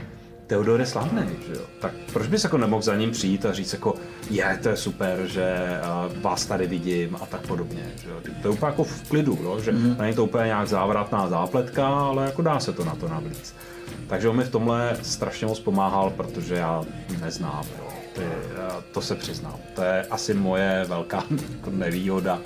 Teodor 0.47 0.79
je 0.79 0.85
slavný, 0.85 1.21
že 1.47 1.53
jo? 1.53 1.61
Tak 1.81 1.91
proč 2.13 2.27
bys 2.27 2.43
jako 2.43 2.57
nemohl 2.57 2.81
za 2.81 2.95
ním 2.95 3.11
přijít 3.11 3.45
a 3.45 3.53
říct 3.53 3.73
jako, 3.73 3.93
je, 4.29 4.59
to 4.63 4.69
je 4.69 4.77
super, 4.77 5.19
že 5.27 5.55
vás 6.21 6.45
tady 6.45 6.67
vidím 6.67 7.15
a 7.21 7.25
tak 7.25 7.47
podobně, 7.47 7.91
že 8.03 8.09
jo? 8.09 8.15
To 8.41 8.47
je 8.47 8.53
úplně 8.53 8.69
jako 8.69 8.83
v 8.83 9.09
klidu, 9.09 9.37
jo? 9.43 9.59
že 9.59 9.71
mm-hmm. 9.71 9.97
není 9.97 10.15
to 10.15 10.23
úplně 10.23 10.45
nějak 10.45 10.67
závratná 10.67 11.27
zápletka, 11.29 11.87
ale 11.87 12.25
jako 12.25 12.41
dá 12.41 12.59
se 12.59 12.73
to 12.73 12.85
na 12.85 12.95
to 12.95 13.07
navlíc. 13.07 13.55
Takže 14.07 14.29
on 14.29 14.37
mi 14.37 14.43
v 14.43 14.51
tomhle 14.51 14.97
strašně 15.01 15.47
moc 15.47 15.59
pomáhal, 15.59 16.09
protože 16.09 16.55
já 16.55 16.83
neznám, 17.21 17.65
jo? 17.77 17.87
Ty, 18.13 18.21
uh, 18.21 18.27
to 18.91 19.01
se 19.01 19.15
přiznám. 19.15 19.55
To 19.75 19.83
je 19.83 20.05
asi 20.11 20.33
moje 20.33 20.85
velká 20.87 21.23
nevýhoda 21.69 22.39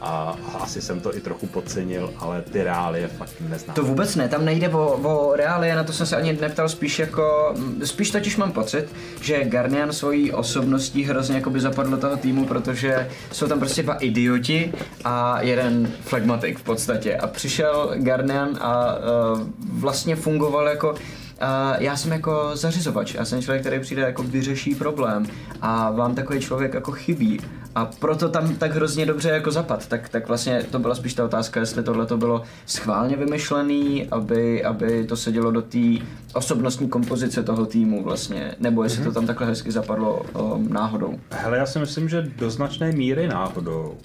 a 0.00 0.36
asi 0.60 0.82
jsem 0.82 1.00
to 1.00 1.16
i 1.16 1.20
trochu 1.20 1.46
podcenil, 1.46 2.12
ale 2.18 2.42
ty 2.42 2.62
reálie 2.62 3.08
fakt 3.08 3.32
neznám. 3.48 3.74
To 3.74 3.82
vůbec 3.82 4.16
ne, 4.16 4.28
tam 4.28 4.44
nejde 4.44 4.68
o, 4.68 4.86
o 4.86 5.36
reálie, 5.36 5.76
na 5.76 5.84
to 5.84 5.92
jsem 5.92 6.06
se 6.06 6.16
ani 6.16 6.32
neptal, 6.32 6.68
spíš 6.68 6.98
jako, 6.98 7.54
spíš 7.84 8.10
totiž 8.10 8.36
mám 8.36 8.52
pocit, 8.52 8.88
že 9.20 9.44
Garnian 9.44 9.92
svojí 9.92 10.32
osobností 10.32 11.04
hrozně 11.04 11.36
jakoby 11.36 11.60
zapadl 11.60 11.90
do 11.90 11.96
toho 11.96 12.16
týmu, 12.16 12.46
protože 12.46 13.08
jsou 13.32 13.46
tam 13.46 13.58
prostě 13.58 13.82
dva 13.82 13.94
idioti 13.94 14.72
a 15.04 15.42
jeden 15.42 15.92
flegmatik 16.00 16.58
v 16.58 16.62
podstatě 16.62 17.16
a 17.16 17.26
přišel 17.26 17.92
Garnian 17.96 18.58
a 18.60 18.96
uh, 18.96 19.40
vlastně 19.72 20.16
fungoval 20.16 20.68
jako 20.68 20.94
Uh, 21.42 21.82
já 21.82 21.96
jsem 21.96 22.12
jako 22.12 22.50
zařizovač, 22.54 23.14
já 23.14 23.24
jsem 23.24 23.42
člověk, 23.42 23.62
který 23.62 23.80
přijde 23.80 24.02
jako 24.02 24.22
vyřeší 24.22 24.74
problém 24.74 25.26
a 25.62 25.90
vám 25.90 26.14
takový 26.14 26.40
člověk 26.40 26.74
jako 26.74 26.92
chybí. 26.92 27.40
A 27.74 27.86
proto 27.98 28.28
tam 28.28 28.56
tak 28.56 28.74
hrozně 28.74 29.06
dobře 29.06 29.30
jako 29.30 29.50
zapad, 29.50 29.86
tak, 29.86 30.08
tak 30.08 30.28
vlastně 30.28 30.62
to 30.70 30.78
byla 30.78 30.94
spíš 30.94 31.14
ta 31.14 31.24
otázka, 31.24 31.60
jestli 31.60 31.82
tohle 31.82 32.06
to 32.06 32.16
bylo 32.16 32.42
schválně 32.66 33.16
vymyšlený, 33.16 34.08
aby, 34.10 34.64
aby 34.64 35.04
to 35.04 35.16
sedělo 35.16 35.50
do 35.50 35.62
té 35.62 35.78
osobnostní 36.34 36.88
kompozice 36.88 37.42
toho 37.42 37.66
týmu 37.66 38.04
vlastně, 38.04 38.54
nebo 38.60 38.82
jestli 38.82 39.04
to 39.04 39.12
tam 39.12 39.26
takhle 39.26 39.46
hezky 39.46 39.72
zapadlo 39.72 40.22
um, 40.38 40.72
náhodou. 40.72 41.18
Hele, 41.30 41.58
já 41.58 41.66
si 41.66 41.78
myslím, 41.78 42.08
že 42.08 42.22
do 42.22 42.50
značné 42.50 42.92
míry 42.92 43.28
náhodou, 43.28 43.96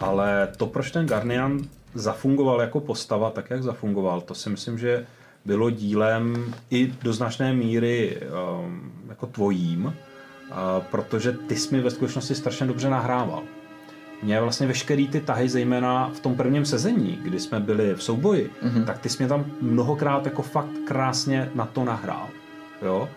ale 0.00 0.48
to, 0.56 0.66
proč 0.66 0.90
ten 0.90 1.06
Garnian 1.06 1.60
zafungoval 1.94 2.60
jako 2.60 2.80
postava, 2.80 3.30
tak 3.30 3.50
jak 3.50 3.62
zafungoval, 3.62 4.20
to 4.20 4.34
si 4.34 4.50
myslím, 4.50 4.78
že 4.78 5.06
bylo 5.44 5.70
dílem 5.70 6.54
i 6.70 6.92
do 7.02 7.12
značné 7.12 7.52
míry 7.52 8.20
um, 8.60 8.92
jako 9.08 9.26
tvojím, 9.26 9.84
uh, 9.84 9.92
protože 10.90 11.32
ty 11.32 11.56
jsi 11.56 11.76
mi 11.76 11.82
ve 11.82 11.90
skutečnosti 11.90 12.34
strašně 12.34 12.66
dobře 12.66 12.90
nahrával. 12.90 13.42
Mě 14.22 14.40
vlastně 14.40 14.66
veškerý 14.66 15.08
ty 15.08 15.20
tahy, 15.20 15.48
zejména 15.48 16.10
v 16.14 16.20
tom 16.20 16.34
prvním 16.34 16.64
sezení, 16.64 17.18
kdy 17.22 17.40
jsme 17.40 17.60
byli 17.60 17.94
v 17.94 18.02
souboji, 18.02 18.50
mm-hmm. 18.62 18.84
tak 18.84 18.98
ty 18.98 19.08
jsi 19.08 19.16
mě 19.18 19.28
tam 19.28 19.44
mnohokrát 19.60 20.24
jako 20.24 20.42
fakt 20.42 20.70
krásně 20.86 21.50
na 21.54 21.66
to 21.66 21.84
nahrál. 21.84 22.28
Jo? 22.82 23.08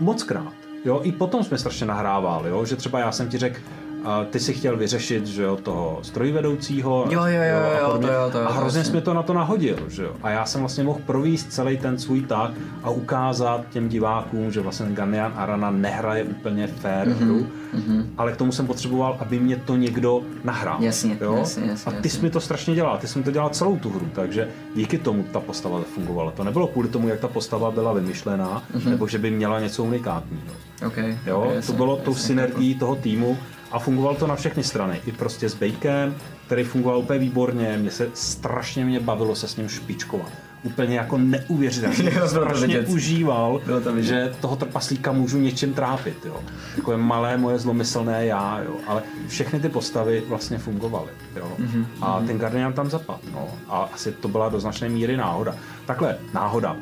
Mockrát. 0.00 0.54
Jo, 0.84 1.00
i 1.02 1.12
potom 1.12 1.44
jsme 1.44 1.58
strašně 1.58 1.86
nahrávali, 1.86 2.50
jo, 2.50 2.64
že 2.64 2.76
třeba 2.76 2.98
já 2.98 3.12
jsem 3.12 3.28
ti 3.28 3.38
řekl, 3.38 3.60
a 4.04 4.24
ty 4.24 4.40
si 4.40 4.54
chtěl 4.54 4.76
vyřešit, 4.76 5.26
že 5.26 5.42
jo, 5.42 5.56
toho 5.56 5.98
strojvedoucího. 6.02 7.06
Jo, 7.10 7.20
jo, 7.24 7.42
jo, 7.42 7.58
a 7.74 7.78
jo, 7.78 7.86
podobně. 7.86 8.08
to 8.08 8.14
jo, 8.14 8.28
to 8.32 8.38
jo, 8.38 8.46
A 8.48 8.52
hrozně 8.52 8.84
jsi 8.84 8.92
mi 8.92 9.00
to 9.00 9.14
na 9.14 9.22
to 9.22 9.32
nahodil, 9.32 9.76
že 9.88 10.02
jo. 10.02 10.12
A 10.22 10.30
já 10.30 10.44
jsem 10.46 10.60
vlastně 10.60 10.84
mohl 10.84 11.00
províst 11.06 11.52
celý 11.52 11.76
ten 11.76 11.98
svůj 11.98 12.20
tak 12.20 12.50
a 12.82 12.90
ukázat 12.90 13.64
těm 13.70 13.88
divákům, 13.88 14.52
že 14.52 14.60
vlastně 14.60 14.86
Ganian 14.90 15.32
Arana 15.36 15.70
nehraje 15.70 16.24
úplně 16.24 16.66
fair 16.66 17.08
Mhm, 17.08 17.16
mm-hmm, 17.18 17.24
hru, 17.24 17.46
mm-hmm. 17.76 18.06
ale 18.18 18.32
k 18.32 18.36
tomu 18.36 18.52
jsem 18.52 18.66
potřeboval, 18.66 19.16
aby 19.20 19.40
mě 19.40 19.56
to 19.56 19.76
někdo 19.76 20.22
nahrál. 20.44 20.76
Jasně, 20.80 21.18
jo? 21.20 21.36
jasně, 21.36 21.66
jasně, 21.70 21.92
A 21.92 22.00
ty 22.00 22.08
jsi 22.08 22.22
mi 22.22 22.30
to 22.30 22.40
strašně 22.40 22.74
dělal, 22.74 22.98
ty 22.98 23.08
jsi 23.08 23.18
mi 23.18 23.24
to 23.24 23.30
dělal 23.30 23.48
celou 23.50 23.76
tu 23.76 23.90
hru, 23.90 24.08
takže 24.14 24.48
díky 24.74 24.98
tomu 24.98 25.22
ta 25.32 25.40
postava 25.40 25.80
fungovala. 25.94 26.30
To 26.30 26.44
nebylo 26.44 26.66
kvůli 26.66 26.88
tomu, 26.88 27.08
jak 27.08 27.20
ta 27.20 27.28
postava 27.28 27.70
byla 27.70 27.92
vymyšlená, 27.92 28.62
mm-hmm. 28.74 28.88
nebo 28.90 29.08
že 29.08 29.18
by 29.18 29.30
měla 29.30 29.60
něco 29.60 29.84
unikátního. 29.84 30.42
Okay, 30.86 31.18
Jo, 31.26 31.38
okay, 31.38 31.48
to 31.50 31.54
jasně, 31.54 31.74
bylo 31.74 31.96
tou 31.96 32.14
synergií 32.14 32.74
toho 32.74 32.94
týmu 32.96 33.38
a 33.70 33.78
fungovalo 33.78 34.16
to 34.16 34.26
na 34.26 34.36
všechny 34.36 34.64
strany. 34.64 35.00
I 35.06 35.12
prostě 35.12 35.48
s 35.48 35.54
Bakem, 35.54 36.14
který 36.46 36.64
fungoval 36.64 36.98
úplně 36.98 37.18
výborně, 37.18 37.76
mě 37.80 37.90
se 37.90 38.08
strašně 38.14 38.84
mě 38.84 39.00
bavilo 39.00 39.36
se 39.36 39.48
s 39.48 39.56
ním 39.56 39.68
špičkovat. 39.68 40.28
úplně 40.62 40.96
jako 40.96 41.18
bylo 42.12 42.20
to 42.20 42.28
strašně 42.28 42.66
vidět. 42.66 42.88
užíval, 42.88 43.60
Bylo 43.66 43.80
to 43.80 43.92
vidět. 43.92 44.08
že 44.08 44.34
toho 44.40 44.56
trpaslíka 44.56 45.12
můžu 45.12 45.38
něčem 45.38 45.72
trápit. 45.74 46.18
Jo. 46.24 46.40
Takové 46.76 46.96
malé 46.96 47.36
moje 47.36 47.58
zlomyslné 47.58 48.26
já, 48.26 48.60
jo. 48.64 48.74
ale 48.86 49.02
všechny 49.28 49.60
ty 49.60 49.68
postavy 49.68 50.22
vlastně 50.28 50.58
fungovaly. 50.58 51.10
Jo. 51.36 51.52
Mhm, 51.58 51.86
A 52.00 52.20
ten 52.26 52.38
Guardian 52.38 52.72
tam 52.72 52.90
zapadl. 52.90 53.20
No. 53.32 53.48
A 53.68 53.90
asi 53.94 54.12
to 54.12 54.28
byla 54.28 54.48
do 54.48 54.60
značné 54.60 54.88
míry 54.88 55.16
náhoda. 55.16 55.54
Takhle, 55.86 56.16
náhoda. 56.34 56.76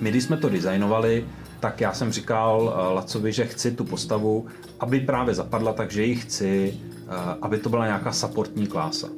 My, 0.00 0.10
když 0.10 0.24
jsme 0.24 0.36
to 0.36 0.48
designovali, 0.48 1.24
tak 1.60 1.80
já 1.80 1.92
jsem 1.92 2.12
říkal 2.12 2.74
eh, 2.74 2.94
Lacovi, 2.94 3.32
že 3.32 3.44
chci 3.46 3.70
tu 3.70 3.84
postavu, 3.84 4.46
aby 4.80 5.00
právě 5.00 5.34
zapadla, 5.34 5.72
takže 5.72 6.04
ji 6.04 6.14
chci, 6.14 6.74
eh, 6.74 7.36
aby 7.42 7.58
to 7.58 7.68
byla 7.68 7.86
nějaká 7.86 8.12
supportní 8.12 8.66
klása. 8.66 9.08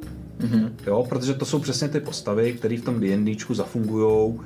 Mm-hmm. 0.41 0.70
Jo, 0.86 1.07
protože 1.09 1.34
to 1.34 1.45
jsou 1.45 1.59
přesně 1.59 1.88
ty 1.88 2.01
postavy, 2.01 2.53
které 2.53 2.76
v 2.76 2.84
tom 2.84 3.01
D&Dčku 3.01 3.55
zafungují 3.55 4.41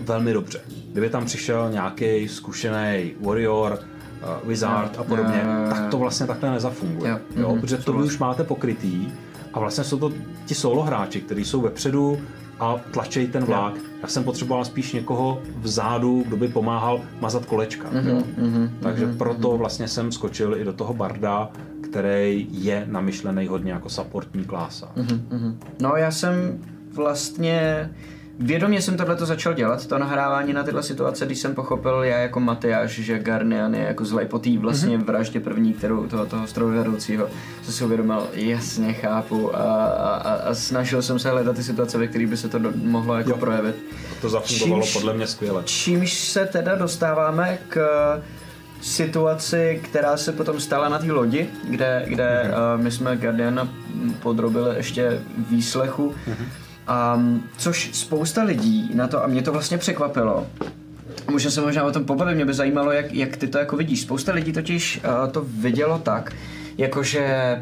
velmi 0.00 0.32
dobře. 0.32 0.60
Kdyby 0.92 1.10
tam 1.10 1.24
přišel 1.24 1.70
nějaký 1.70 2.28
zkušený 2.28 3.12
warrior, 3.20 3.78
uh, 4.22 4.48
wizard 4.48 4.94
Jo, 4.94 5.00
a 5.00 5.04
podobně, 5.04 5.42
jo. 5.44 5.70
tak 5.70 5.90
to 5.90 5.98
vlastně 5.98 6.26
takhle 6.26 6.50
nezafunguje. 6.50 7.10
Jo, 7.10 7.18
Jo, 7.36 7.50
mhm, 7.50 7.60
protože 7.60 7.76
to 7.76 7.92
vy 7.92 8.02
už 8.02 8.18
máte 8.18 8.44
pokrytý 8.44 9.08
a 9.54 9.60
vlastně 9.60 9.84
jsou 9.84 9.98
to 9.98 10.12
ti 10.46 10.54
solo 10.54 10.82
hráči, 10.82 11.20
kteří 11.20 11.44
jsou 11.44 11.60
vepředu 11.60 12.18
a 12.60 12.80
tlačejí 12.90 13.26
ten 13.28 13.44
vlak. 13.44 13.74
Já 14.02 14.08
jsem 14.08 14.24
potřeboval 14.24 14.64
spíš 14.64 14.92
někoho 14.92 15.42
vzadu, 15.60 16.24
kdo 16.26 16.36
by 16.36 16.48
pomáhal 16.48 17.00
mazat 17.20 17.46
kolečka. 17.46 17.88
Mhm, 17.92 18.08
jo. 18.08 18.22
Takže 18.80 19.06
proto 19.06 19.56
vlastně 19.56 19.88
jsem 19.88 20.12
skočil 20.12 20.56
i 20.60 20.64
do 20.64 20.72
toho 20.72 20.94
barda, 20.94 21.50
který 21.80 22.46
je 22.50 22.86
namyšlený 22.90 23.46
hodně 23.46 23.72
jako 23.72 23.88
supportní 23.88 24.44
klása. 24.44 24.88
Mhm. 24.96 25.58
No 25.80 25.96
já 25.96 26.10
jsem 26.10 26.58
vlastně 26.94 27.90
Vědomě 28.40 28.82
jsem 28.82 28.96
tohle 28.96 29.16
začal 29.18 29.54
dělat, 29.54 29.86
to 29.86 29.98
nahrávání 29.98 30.52
na 30.52 30.62
tyhle 30.62 30.82
situace, 30.82 31.26
když 31.26 31.38
jsem 31.38 31.54
pochopil 31.54 32.02
já 32.04 32.18
jako 32.18 32.40
Matyáš, 32.40 32.90
že 32.90 33.18
Garnian 33.18 33.74
je 33.74 33.82
jako 33.82 34.04
zlej 34.04 34.26
po 34.26 34.38
té 34.38 34.58
vlastně 34.58 34.98
vraždě 34.98 35.40
první, 35.40 35.72
kterou 35.72 36.06
toho, 36.06 36.26
toho 36.26 36.46
strojvedoucího, 36.46 37.28
co 37.62 37.72
si 37.72 37.84
uvědomil, 37.84 38.26
jasně 38.32 38.92
chápu 38.92 39.56
a, 39.56 39.58
a, 39.86 40.14
a, 40.14 40.32
a 40.34 40.54
snažil 40.54 41.02
jsem 41.02 41.18
se 41.18 41.30
hledat 41.30 41.56
ty 41.56 41.62
situace, 41.62 41.98
ve 41.98 42.06
kterých 42.06 42.26
by 42.28 42.36
se 42.36 42.48
to 42.48 42.58
do, 42.58 42.72
mohlo 42.84 43.14
jako 43.18 43.30
Jo. 43.30 43.36
projevit. 43.36 43.76
To 44.20 44.28
zafungovalo 44.28 44.82
Čímž- 44.82 44.92
podle 44.92 45.14
mě 45.14 45.26
skvěle. 45.26 45.62
Čímž 45.64 46.14
se 46.18 46.46
teda 46.46 46.74
dostáváme 46.74 47.58
k 47.68 47.78
situaci, 48.82 49.80
která 49.84 50.16
se 50.16 50.32
potom 50.32 50.60
stala 50.60 50.88
na 50.88 50.98
té 50.98 51.12
lodi, 51.12 51.46
kde, 51.70 52.04
kde 52.08 52.42
uh, 52.76 52.82
my 52.82 52.90
jsme 52.90 53.16
Guardiana 53.16 53.68
podrobili 54.22 54.76
ještě 54.76 55.20
výslechu. 55.50 56.14
Um, 57.16 57.42
což 57.58 57.90
spousta 57.92 58.42
lidí 58.42 58.90
na 58.94 59.08
to, 59.08 59.24
a 59.24 59.26
mě 59.26 59.42
to 59.42 59.52
vlastně 59.52 59.78
překvapilo, 59.78 60.46
Můžeme 61.30 61.50
se 61.50 61.60
možná 61.60 61.84
o 61.84 61.92
tom 61.92 62.04
pobavit, 62.04 62.34
mě 62.34 62.44
by 62.44 62.54
zajímalo, 62.54 62.92
jak, 62.92 63.12
jak 63.12 63.36
ty 63.36 63.48
to 63.48 63.58
jako 63.58 63.76
vidíš. 63.76 64.00
Spousta 64.00 64.32
lidí 64.32 64.52
totiž 64.52 65.00
uh, 65.04 65.30
to 65.30 65.44
vidělo 65.48 65.98
tak, 65.98 66.32
jakože 66.78 67.56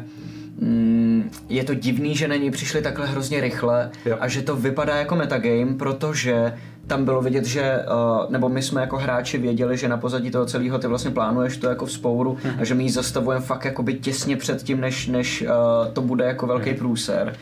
mm, 0.59 1.31
je 1.49 1.63
to 1.63 1.73
divný, 1.73 2.15
že 2.15 2.27
na 2.27 2.35
něj 2.35 2.51
přišli 2.51 2.81
takhle 2.81 3.07
hrozně 3.07 3.41
rychle 3.41 3.89
Jo. 4.05 4.17
a 4.19 4.27
že 4.27 4.41
to 4.41 4.55
vypadá 4.55 4.95
jako 4.95 5.15
metagame, 5.15 5.73
protože 5.77 6.53
tam 6.87 7.05
bylo 7.05 7.21
vidět, 7.21 7.45
že, 7.45 7.79
uh, 8.23 8.31
nebo 8.31 8.49
my 8.49 8.61
jsme 8.61 8.81
jako 8.81 8.97
hráči 8.97 9.37
věděli, 9.37 9.77
že 9.77 9.87
na 9.87 9.97
pozadí 9.97 10.31
toho 10.31 10.45
celého 10.45 10.79
ty 10.79 10.87
vlastně 10.87 11.11
plánuješ 11.11 11.57
to 11.57 11.69
jako 11.69 11.85
vzpouru 11.85 12.37
a 12.59 12.65
že 12.65 12.75
my 12.75 12.83
ji 12.83 12.89
zastavujeme 12.89 13.45
fakt 13.45 13.65
jakoby 13.65 13.93
těsně 13.93 14.37
před 14.37 14.63
tím, 14.63 14.81
než, 14.81 15.07
než 15.07 15.41
uh, 15.41 15.93
to 15.93 16.01
bude 16.01 16.25
jako 16.25 16.47
velký 16.47 16.73
průser. 16.73 17.35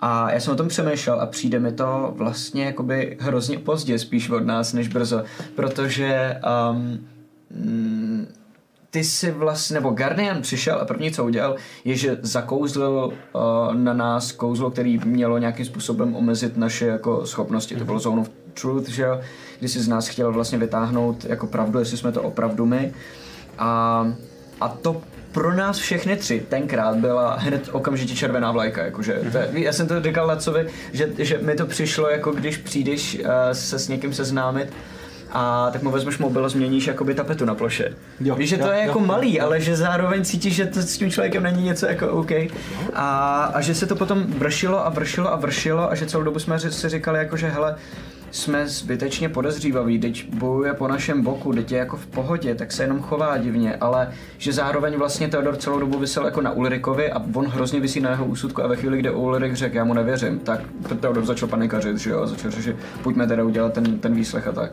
A 0.00 0.32
já 0.32 0.40
jsem 0.40 0.52
o 0.52 0.56
tom 0.56 0.68
přemýšlel 0.68 1.20
a 1.20 1.26
přijde 1.26 1.58
mi 1.58 1.72
to 1.72 2.14
vlastně 2.16 2.64
jakoby 2.64 3.16
hrozně 3.20 3.58
pozdě 3.58 3.98
spíš 3.98 4.30
od 4.30 4.46
nás 4.46 4.72
než 4.72 4.88
brzo, 4.88 5.22
protože 5.54 6.40
um, 6.70 6.98
mm, 7.50 8.26
ty 8.90 9.04
si 9.04 9.30
vlastně, 9.30 9.74
nebo 9.74 9.90
Guardian 9.90 10.42
přišel 10.42 10.78
a 10.80 10.84
první 10.84 11.12
co 11.12 11.24
udělal, 11.24 11.56
je, 11.84 11.96
že 11.96 12.18
zakouzlil 12.22 13.12
uh, 13.32 13.74
na 13.74 13.94
nás 13.94 14.32
kouzlo, 14.32 14.70
který 14.70 15.00
mělo 15.04 15.38
nějakým 15.38 15.66
způsobem 15.66 16.16
omezit 16.16 16.56
naše 16.56 16.86
jako 16.86 17.26
schopnosti. 17.26 17.76
To 17.76 17.84
bylo 17.84 17.98
Zone 17.98 18.20
of 18.20 18.30
Truth, 18.60 18.88
že 18.88 19.02
jo, 19.02 19.20
kdy 19.58 19.68
si 19.68 19.80
z 19.80 19.88
nás 19.88 20.08
chtěl 20.08 20.32
vlastně 20.32 20.58
vytáhnout 20.58 21.24
jako 21.24 21.46
pravdu, 21.46 21.78
jestli 21.78 21.96
jsme 21.96 22.12
to 22.12 22.22
opravdu 22.22 22.66
my. 22.66 22.92
A, 23.58 24.12
a 24.60 24.68
to 24.68 25.02
pro 25.32 25.54
nás 25.54 25.78
všechny 25.78 26.16
tři 26.16 26.46
tenkrát 26.48 26.96
byla 26.96 27.34
hned 27.34 27.68
okamžitě 27.72 28.14
červená 28.14 28.52
vlajka, 28.52 28.84
jakože, 28.84 29.20
to 29.32 29.38
je, 29.38 29.50
já 29.52 29.72
jsem 29.72 29.88
to 29.88 30.02
říkal 30.02 30.26
Lacovi, 30.26 30.66
že, 30.92 31.08
že 31.18 31.38
mi 31.38 31.54
to 31.54 31.66
přišlo 31.66 32.08
jako 32.08 32.32
když 32.32 32.56
přijdeš 32.56 33.18
uh, 33.18 33.26
se 33.52 33.78
s 33.78 33.88
někým 33.88 34.12
seznámit 34.12 34.72
a 35.32 35.70
tak 35.72 35.82
mu 35.82 35.90
vezmeš 35.90 36.18
mobil 36.18 36.44
a 36.44 36.48
změníš 36.48 36.86
jakoby 36.86 37.14
tapetu 37.14 37.44
na 37.44 37.54
ploše. 37.54 37.94
Jo, 38.20 38.34
Víš, 38.34 38.48
že 38.48 38.58
to 38.58 38.64
jo, 38.64 38.70
je 38.70 38.78
jo, 38.78 38.86
jako 38.86 38.98
jo, 38.98 39.06
malý, 39.06 39.36
jo. 39.36 39.44
ale 39.44 39.60
že 39.60 39.76
zároveň 39.76 40.24
cítíš, 40.24 40.54
že 40.54 40.66
to 40.66 40.82
s 40.82 40.98
tím 40.98 41.10
člověkem 41.10 41.42
není 41.42 41.64
něco 41.64 41.86
jako 41.86 42.08
OK. 42.08 42.30
A, 42.94 43.44
a 43.54 43.60
že 43.60 43.74
se 43.74 43.86
to 43.86 43.96
potom 43.96 44.24
vršilo 44.26 44.86
a 44.86 44.88
vršilo 44.88 45.32
a 45.32 45.36
vršilo 45.36 45.90
a 45.90 45.94
že 45.94 46.06
celou 46.06 46.24
dobu 46.24 46.38
jsme 46.38 46.58
si 46.60 46.88
říkali 46.88 47.18
jako, 47.18 47.36
že 47.36 47.48
hele, 47.48 47.76
jsme 48.30 48.68
zbytečně 48.68 49.28
podezřívaví, 49.28 49.98
teď 49.98 50.34
bojuje 50.34 50.74
po 50.74 50.88
našem 50.88 51.22
boku, 51.22 51.52
teď 51.52 51.72
je 51.72 51.78
jako 51.78 51.96
v 51.96 52.06
pohodě, 52.06 52.54
tak 52.54 52.72
se 52.72 52.82
jenom 52.82 53.00
chová 53.00 53.36
divně, 53.36 53.76
ale 53.76 54.12
že 54.38 54.52
zároveň 54.52 54.96
vlastně 54.96 55.28
Theodor 55.28 55.56
celou 55.56 55.80
dobu 55.80 55.98
vysel 55.98 56.24
jako 56.24 56.40
na 56.40 56.50
Ulrikovi 56.50 57.12
a 57.12 57.22
on 57.34 57.46
hrozně 57.46 57.80
vysí 57.80 58.00
na 58.00 58.10
jeho 58.10 58.24
úsudku 58.24 58.62
a 58.62 58.66
ve 58.66 58.76
chvíli, 58.76 58.98
kdy 58.98 59.10
Ulrik 59.10 59.54
řekl, 59.54 59.76
já 59.76 59.84
mu 59.84 59.94
nevěřím, 59.94 60.38
tak 60.38 60.60
Theodor 61.00 61.24
začal 61.24 61.48
panikařit, 61.48 61.98
že 61.98 62.10
jo, 62.10 62.26
začal 62.26 62.50
řešit, 62.50 62.76
pojďme 63.02 63.26
teda 63.26 63.44
udělat 63.44 63.72
ten, 63.72 63.98
ten 63.98 64.14
výslech 64.14 64.46
a 64.46 64.52
tak. 64.52 64.72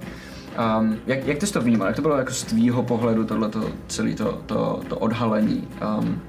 Um, 0.79 0.97
jak, 1.07 1.27
jak 1.27 1.37
ty 1.37 1.47
jsi 1.47 1.53
to 1.53 1.61
vnímal? 1.61 1.87
Jak 1.87 1.95
to 1.95 2.01
bylo 2.01 2.17
jako 2.17 2.31
z 2.31 2.43
tvýho 2.43 2.83
pohledu 2.83 3.25
tohleto, 3.25 3.69
celé 3.87 4.13
to, 4.13 4.41
to, 4.45 4.81
to 4.89 4.97
odhalení? 4.97 5.67
Um, 5.99 6.21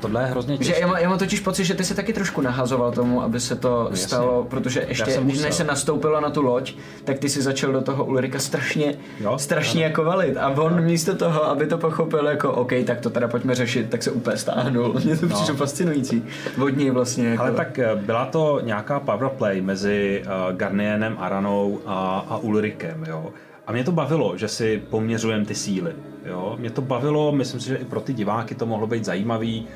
Tohle 0.00 0.22
je 0.22 0.26
hrozně 0.26 0.54
že 0.54 0.58
těžké. 0.58 0.80
já, 0.80 0.86
má, 0.86 0.98
já 0.98 1.08
mám 1.08 1.18
totiž 1.18 1.40
pocit, 1.40 1.64
že 1.64 1.74
ty 1.74 1.84
se 1.84 1.94
taky 1.94 2.12
trošku 2.12 2.40
nahazoval 2.40 2.92
tomu, 2.92 3.22
aby 3.22 3.40
se 3.40 3.56
to 3.56 3.86
jasně. 3.90 4.06
stalo, 4.06 4.46
protože 4.50 4.84
ještě, 4.88 5.10
jsem 5.10 5.24
musel. 5.24 5.42
než 5.42 5.54
se 5.54 5.64
nastoupilo 5.64 6.20
na 6.20 6.30
tu 6.30 6.42
loď, 6.42 6.74
tak 7.04 7.18
ty 7.18 7.28
si 7.28 7.42
začal 7.42 7.72
do 7.72 7.80
toho 7.80 8.04
Ulrika 8.04 8.38
strašně, 8.38 8.94
Jo, 9.20 9.38
strašně 9.38 9.84
jako 9.84 10.04
valit. 10.04 10.36
A 10.36 10.48
on 10.48 10.84
místo 10.84 11.14
toho, 11.14 11.44
aby 11.44 11.66
to 11.66 11.78
pochopil 11.78 12.26
jako 12.26 12.52
OK, 12.52 12.72
tak 12.86 13.00
to 13.00 13.10
teda 13.10 13.28
pojďme 13.28 13.54
řešit, 13.54 13.90
tak 13.90 14.02
se 14.02 14.10
úplně 14.10 14.36
stáhnul. 14.36 14.94
Mně 15.04 15.16
to 15.16 15.26
přišlo 15.26 15.54
fascinující. 15.54 16.24
Vodní 16.56 16.90
vlastně 16.90 17.28
jako... 17.28 17.42
Ale 17.42 17.52
tak 17.52 17.78
eh, 17.78 17.96
byla 17.96 18.26
to 18.26 18.60
nějaká 18.62 19.00
power 19.00 19.28
play 19.28 19.60
mezi 19.60 20.22
uh, 20.24 20.56
Garnienem, 20.56 21.16
Aranou 21.20 21.80
a, 21.86 22.26
a 22.28 22.36
Ulrikem, 22.36 23.04
jo. 23.08 23.32
A 23.66 23.72
mě 23.72 23.84
to 23.84 23.92
bavilo, 23.92 24.36
že 24.36 24.48
si 24.48 24.82
poměřujeme 24.90 25.44
ty 25.44 25.54
síly. 25.54 25.92
Jo? 26.26 26.56
Mě 26.58 26.70
to 26.70 26.82
bavilo, 26.82 27.32
myslím 27.32 27.60
si, 27.60 27.68
že 27.68 27.76
i 27.76 27.84
pro 27.84 28.00
ty 28.00 28.12
diváky 28.12 28.54
to 28.54 28.66
mohlo 28.66 28.86
být 28.86 29.04
zajímavý. 29.04 29.66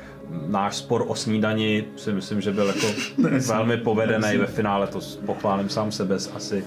Náš 0.47 0.75
spor 0.75 1.05
o 1.07 1.15
snídani 1.15 1.85
si 1.95 2.13
myslím, 2.13 2.41
že 2.41 2.51
byl 2.51 2.67
jako 2.67 2.87
velmi 3.47 3.77
povedený 3.77 4.37
ve 4.37 4.45
finále, 4.45 4.87
to 4.87 4.99
pochválím 5.25 5.69
sám 5.69 5.91
sebe 5.91 6.15
asi. 6.35 6.65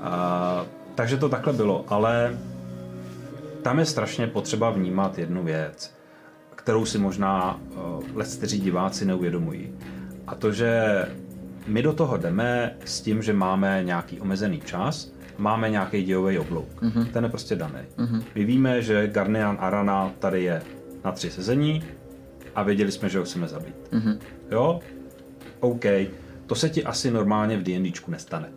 A, 0.00 0.66
takže 0.94 1.16
to 1.16 1.28
takhle 1.28 1.52
bylo, 1.52 1.84
ale 1.88 2.38
tam 3.62 3.78
je 3.78 3.84
strašně 3.84 4.26
potřeba 4.26 4.70
vnímat 4.70 5.18
jednu 5.18 5.44
věc, 5.44 5.94
kterou 6.54 6.84
si 6.84 6.98
možná 6.98 7.60
uh, 8.14 8.22
kteří 8.36 8.60
diváci 8.60 9.04
neuvědomují. 9.04 9.74
A 10.26 10.34
to, 10.34 10.52
že 10.52 11.04
my 11.66 11.82
do 11.82 11.92
toho 11.92 12.16
jdeme 12.16 12.76
s 12.84 13.00
tím, 13.00 13.22
že 13.22 13.32
máme 13.32 13.82
nějaký 13.84 14.20
omezený 14.20 14.60
čas, 14.60 15.12
máme 15.38 15.70
nějaký 15.70 16.02
dějový 16.02 16.38
oblouk. 16.38 16.82
Mm-hmm. 16.82 17.06
Ten 17.06 17.24
je 17.24 17.30
prostě 17.30 17.56
daný. 17.56 17.80
Mm-hmm. 17.96 18.22
My 18.34 18.44
víme, 18.44 18.82
že 18.82 19.08
Garnian 19.08 19.56
Arana 19.60 20.10
tady 20.18 20.42
je 20.42 20.62
na 21.04 21.12
tři 21.12 21.30
sezení 21.30 21.82
a 22.54 22.62
věděli 22.62 22.92
jsme, 22.92 23.08
že 23.08 23.18
ho 23.18 23.24
chceme 23.24 23.48
zabít. 23.48 23.74
Mm-hmm. 23.92 24.18
Jo? 24.50 24.80
OK. 25.60 25.84
To 26.46 26.54
se 26.54 26.68
ti 26.68 26.84
asi 26.84 27.10
normálně 27.10 27.56
v 27.56 27.62
D&Dčku 27.62 28.10
nestane. 28.10 28.48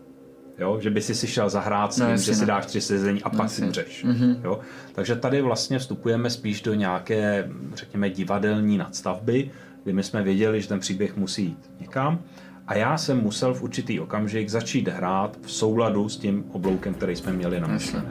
Jo? 0.59 0.79
Že 0.81 0.89
by 0.89 1.01
si 1.01 1.15
si 1.15 1.27
šel 1.27 1.49
zahrát 1.49 1.93
s 1.93 1.97
No, 1.97 2.07
tím, 2.07 2.17
že 2.17 2.33
si 2.35 2.41
no. 2.41 2.47
dáš 2.47 2.65
tři 2.65 2.81
sezení 2.81 3.23
a 3.23 3.29
pak 3.29 3.49
si 3.49 3.61
umřeš. 3.63 4.05
Mm-hmm. 4.05 4.35
Jo? 4.43 4.59
Takže 4.93 5.15
tady 5.15 5.41
vlastně 5.41 5.79
vstupujeme 5.79 6.29
spíš 6.29 6.61
do 6.61 6.73
nějaké, 6.73 7.49
řekněme, 7.75 8.09
divadelní 8.09 8.77
nadstavby, 8.77 9.51
kdy 9.83 9.93
my 9.93 10.03
jsme 10.03 10.23
věděli, 10.23 10.61
že 10.61 10.67
ten 10.67 10.79
příběh 10.79 11.17
musí 11.17 11.43
jít 11.43 11.69
někam. 11.79 12.19
A 12.67 12.75
já 12.75 12.97
jsem 12.97 13.17
musel 13.21 13.53
v 13.53 13.63
určitý 13.63 13.99
okamžik 13.99 14.49
začít 14.49 14.87
hrát 14.87 15.37
v 15.41 15.51
souladu 15.51 16.09
s 16.09 16.17
tím 16.17 16.43
obloukem, 16.51 16.93
který 16.93 17.15
jsme 17.15 17.33
měli 17.33 17.59
namyšlený. 17.59 18.07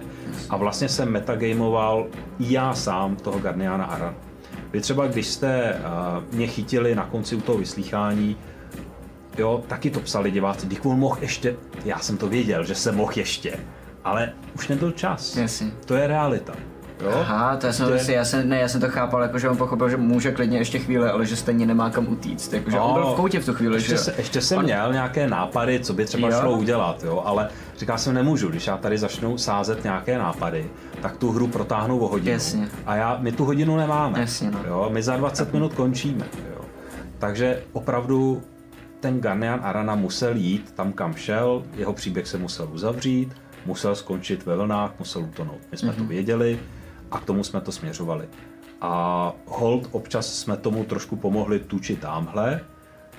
A 0.51 0.57
vlastně 0.57 0.89
jsem 0.89 1.11
metagamoval 1.11 2.07
i 2.39 2.53
já 2.53 2.75
sám 2.75 3.17
toho 3.17 3.39
Garniana 3.39 3.85
Arana. 3.85 4.15
Vy 4.73 4.81
třeba, 4.81 5.07
když 5.07 5.27
jste 5.27 5.75
uh, 5.75 6.35
mě 6.35 6.47
chytili 6.47 6.95
na 6.95 7.07
konci 7.07 7.37
u 7.37 7.41
toho 7.41 7.59
vyslýchání, 7.59 8.37
jo, 9.39 9.63
taky 9.69 9.91
to 9.91 10.01
psali 10.01 10.31
diváci, 10.31 10.67
když 10.67 10.79
on 10.85 10.99
mohl 10.99 11.17
ještě, 11.21 11.57
já 11.85 11.99
jsem 11.99 12.17
to 12.17 12.29
věděl, 12.29 12.65
že 12.65 12.75
se 12.75 12.93
mohl 12.93 13.13
ještě, 13.17 13.59
ale 14.05 14.33
už 14.55 14.69
nebyl 14.69 14.91
čas. 14.91 15.37
Jasně. 15.37 15.71
To 15.85 15.95
je 15.95 16.07
realita. 16.07 16.53
Jo? 17.05 17.11
Aha, 17.21 17.57
to 17.57 17.67
já 17.67 17.73
jsem, 17.73 17.99
si, 17.99 18.13
já 18.13 18.25
jsem, 18.25 18.49
ne, 18.49 18.61
já 18.61 18.69
jsem 18.69 18.81
to 18.81 18.89
chápal, 18.89 19.23
jako, 19.23 19.39
že 19.39 19.49
on 19.49 19.57
pochopil, 19.57 19.89
že 19.89 19.97
může 19.97 20.33
klidně 20.33 20.59
ještě 20.59 20.79
chvíli, 20.79 21.11
ale 21.11 21.27
že 21.27 21.37
stejně 21.37 21.67
nemá 21.67 21.91
kam 21.91 22.09
utíct. 22.09 22.53
Jako, 22.53 22.71
že 22.71 22.79
on 22.81 22.95
byl 22.95 23.13
v 23.13 23.17
koutě 23.17 23.41
v 23.41 23.47
tu 23.47 23.55
chvíli, 23.55 23.71
No, 23.71 23.77
ještě, 23.77 23.91
že 23.91 23.99
se, 23.99 24.15
ještě 24.19 24.41
jsem 24.41 24.59
on, 24.59 24.65
měl 24.65 24.93
nějaké 24.93 25.27
nápady, 25.27 25.81
co 25.81 25.93
by 25.95 26.05
třeba 26.05 26.29
Jo. 26.29 26.41
šlo 26.41 26.53
udělat, 26.53 27.05
jo, 27.05 27.23
ale 27.27 27.49
říkal 27.81 27.99
jsem 27.99 28.15
nemůžu, 28.15 28.49
když 28.49 28.67
já 28.67 28.77
tady 28.77 28.99
začnu 28.99 29.39
sázet 29.39 29.85
nějaké 29.85 30.19
nápady, 30.19 30.71
tak 31.03 31.17
tu 31.17 31.33
hru 31.33 31.47
protáhnou 31.47 31.99
o 31.99 32.09
hodinu. 32.09 32.33
Jasně. 32.33 32.69
A 32.87 32.95
já, 32.95 33.19
my 33.21 33.33
tu 33.33 33.45
hodinu 33.45 33.77
nemáme. 33.77 34.21
Jasně, 34.21 34.51
no. 34.51 34.61
jo, 34.67 34.89
my 34.93 35.03
za 35.03 35.17
20 35.17 35.53
minut 35.53 35.75
končíme. 35.75 36.27
Jo. 36.51 36.65
Takže 37.19 37.63
opravdu 37.73 38.43
ten 39.01 39.21
Garnian 39.21 39.61
Arana 39.63 39.95
musel 39.95 40.37
jít 40.37 40.73
tam, 40.73 40.93
kam 40.93 41.15
šel, 41.15 41.63
jeho 41.75 41.93
příběh 41.93 42.27
se 42.27 42.39
musel 42.39 42.69
uzavřít, 42.73 43.37
musel 43.67 43.95
skončit 43.95 44.47
ve 44.47 44.57
vlnách, 44.57 44.99
musel 44.99 45.23
utonout. 45.23 45.61
My 45.71 45.77
jsme 45.77 45.93
mm-hmm. 45.93 45.97
to 45.97 46.05
věděli 46.05 46.61
a 47.11 47.19
k 47.19 47.25
tomu 47.25 47.45
jsme 47.45 47.61
to 47.61 47.73
směřovali. 47.73 48.29
A 48.81 49.33
hold 49.47 49.89
občas 49.91 50.35
jsme 50.35 50.57
tomu 50.57 50.85
trošku 50.85 51.17
pomohli 51.17 51.59
tu 51.59 51.79
či 51.79 51.97
tamhle. 51.97 52.61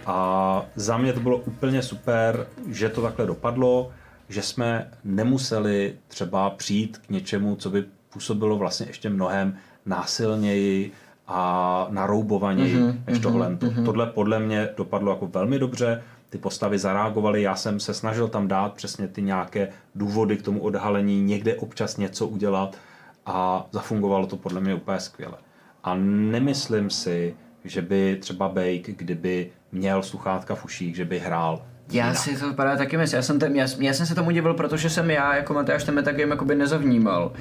A 0.06 0.66
za 0.76 0.98
mě 0.98 1.14
to 1.14 1.20
bylo 1.20 1.38
úplně 1.38 1.82
super, 1.82 2.48
že 2.68 2.90
to 2.90 3.02
takhle 3.02 3.26
dopadlo, 3.26 3.92
že 4.32 4.42
jsme 4.42 4.92
nemuseli 5.04 5.96
třeba 6.08 6.50
přijít 6.50 6.98
k 6.98 7.10
něčemu, 7.10 7.56
co 7.56 7.70
by 7.70 7.86
působilo 8.14 8.58
vlastně 8.58 8.86
ještě 8.88 9.10
mnohem 9.10 9.58
násilněji 9.86 10.92
a 11.28 11.88
naroubovaněji 11.90 12.76
mm-hmm, 12.76 12.96
než 13.08 13.20
tohle. 13.20 13.50
Mm-hmm. 13.50 13.86
Tohle 13.86 14.08
podle 14.08 14.40
mě 14.40 14.70
dopadlo 14.78 15.12
jako 15.12 15.28
velmi 15.28 15.60
dobře, 15.60 16.04
ty 16.30 16.38
postavy 16.38 16.80
zareagovaly, 16.80 17.42
já 17.42 17.56
jsem 17.56 17.80
se 17.80 17.94
snažil 17.94 18.28
tam 18.28 18.48
dát 18.48 18.74
přesně 18.74 19.08
ty 19.08 19.22
nějaké 19.22 19.70
důvody 19.96 20.38
k 20.38 20.42
tomu 20.42 20.60
odhalení, 20.60 21.22
někde 21.22 21.56
občas 21.56 21.98
něco 21.98 22.28
udělat 22.28 22.78
a 23.26 23.68
zafungovalo 23.72 24.28
to 24.28 24.38
podle 24.38 24.62
mě 24.62 24.76
úplně 24.76 25.00
skvěle. 25.00 25.38
A 25.84 25.96
nemyslím 25.96 26.90
si, 26.90 27.36
že 27.64 27.82
by 27.82 28.18
třeba 28.22 28.48
Bake, 28.48 28.92
kdyby 28.92 29.52
měl 29.72 30.04
sluchátka 30.04 30.56
v 30.56 30.66
uších, 30.66 30.96
že 30.96 31.06
by 31.06 31.20
hrál 31.20 31.66
Já 31.92 32.06
jinak. 32.06 32.18
si 32.18 32.38
to 32.38 32.54
právě 32.54 32.78
taky 32.78 32.98
myslím. 32.98 33.18
Já 33.18 33.22
jsem, 33.22 33.40
ten, 33.40 33.56
já, 33.56 33.68
já 33.80 33.94
jsem 33.94 34.06
se 34.06 34.16
tomu 34.16 34.32
divil, 34.32 34.54
protože 34.54 34.90
jsem 34.90 35.12
já 35.12 35.36
jako 35.36 35.54
Matyáš 35.54 35.84
ten 35.84 35.96
metagame 35.96 36.32
jakoby 36.32 36.56
nezavnímal. 36.56 37.32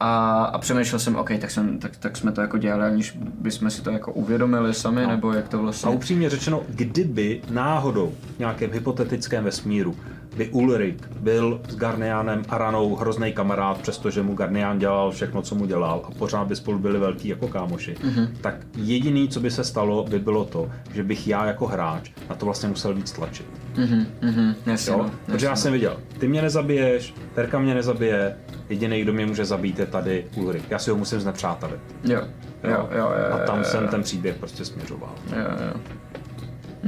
A, 0.00 0.44
a 0.44 0.58
přemýšlel 0.58 0.98
jsem, 0.98 1.16
OK, 1.16 1.30
tak, 1.40 1.50
jsem, 1.50 1.78
tak, 1.78 1.96
tak 1.96 2.16
jsme 2.16 2.32
to 2.32 2.40
jako 2.40 2.58
dělali, 2.58 2.82
aniž 2.84 3.18
bychom 3.40 3.70
si 3.70 3.82
to 3.82 3.90
jako 3.90 4.12
uvědomili 4.12 4.74
sami, 4.74 5.02
no. 5.02 5.08
nebo 5.08 5.32
jak 5.32 5.48
to 5.48 5.58
A 5.58 5.60
vlastně... 5.60 5.90
upřímně 5.90 6.30
řečeno, 6.30 6.62
kdyby 6.68 7.40
náhodou 7.50 8.12
v 8.36 8.38
nějakém 8.38 8.72
hypotetickém 8.72 9.44
vesmíru 9.44 9.96
by 10.36 10.48
Ulrich 10.48 10.94
byl 11.20 11.60
s 11.68 11.76
Garnianem 11.76 12.42
Aranou 12.48 12.96
hrozný 12.96 13.32
kamarád, 13.32 13.78
přestože 13.78 14.22
mu 14.22 14.34
Garnian 14.34 14.78
dělal 14.78 15.10
všechno, 15.10 15.42
co 15.42 15.54
mu 15.54 15.66
dělal 15.66 16.02
a 16.04 16.10
pořád 16.18 16.46
by 16.48 16.56
spolu 16.56 16.78
byli 16.78 16.98
velký 16.98 17.28
jako 17.28 17.48
kámoši, 17.48 17.94
mm-hmm. 17.94 18.28
tak 18.40 18.54
jediný, 18.76 19.28
co 19.28 19.40
by 19.40 19.50
se 19.50 19.64
stalo, 19.64 20.04
by 20.10 20.18
bylo 20.18 20.44
to, 20.44 20.70
že 20.94 21.02
bych 21.02 21.28
já 21.28 21.46
jako 21.46 21.66
hráč 21.66 22.10
na 22.30 22.36
to 22.36 22.44
vlastně 22.46 22.68
musel 22.68 22.94
víc 22.94 23.12
tlačit. 23.12 23.46
Mhm, 23.76 24.06
mhm, 24.22 24.54
jasně, 24.66 24.92
Jo? 24.92 24.98
no, 24.98 25.10
Protože 25.26 25.46
já 25.46 25.56
jsem 25.56 25.72
viděl, 25.72 25.96
ty 26.18 26.28
mě 26.28 26.42
nezabiješ, 26.42 27.14
Terka 27.34 27.58
mě 27.58 27.74
nezabije, 27.74 28.36
jediný, 28.68 29.00
kdo 29.02 29.12
mě 29.12 29.26
může 29.26 29.44
zabít, 29.44 29.78
je 29.78 29.86
tady 29.86 30.26
Ulrich. 30.36 30.70
Já 30.70 30.78
si 30.78 30.90
ho 30.90 30.96
musím 30.96 31.20
znepřátelit. 31.20 31.80
Jo, 32.04 32.20
jo, 32.64 32.70
jo, 32.70 32.88
jo, 32.92 32.98
jo, 32.98 33.34
A 33.34 33.38
tam 33.38 33.58
jo, 33.58 33.64
jsem 33.64 33.84
jo, 33.84 33.90
ten 33.90 34.02
příběh 34.02 34.36
prostě 34.36 34.64
směřoval. 34.64 35.14
jo, 35.30 35.66
jo. 35.66 35.80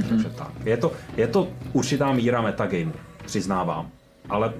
Takže 0.09 0.29
tak. 0.29 0.51
Je 0.65 0.77
to, 0.77 0.91
je 1.17 1.27
to 1.27 1.47
určitá 1.73 2.13
míra 2.13 2.41
metagameu, 2.41 2.91
přiznávám. 3.25 3.89
Ale 4.29 4.53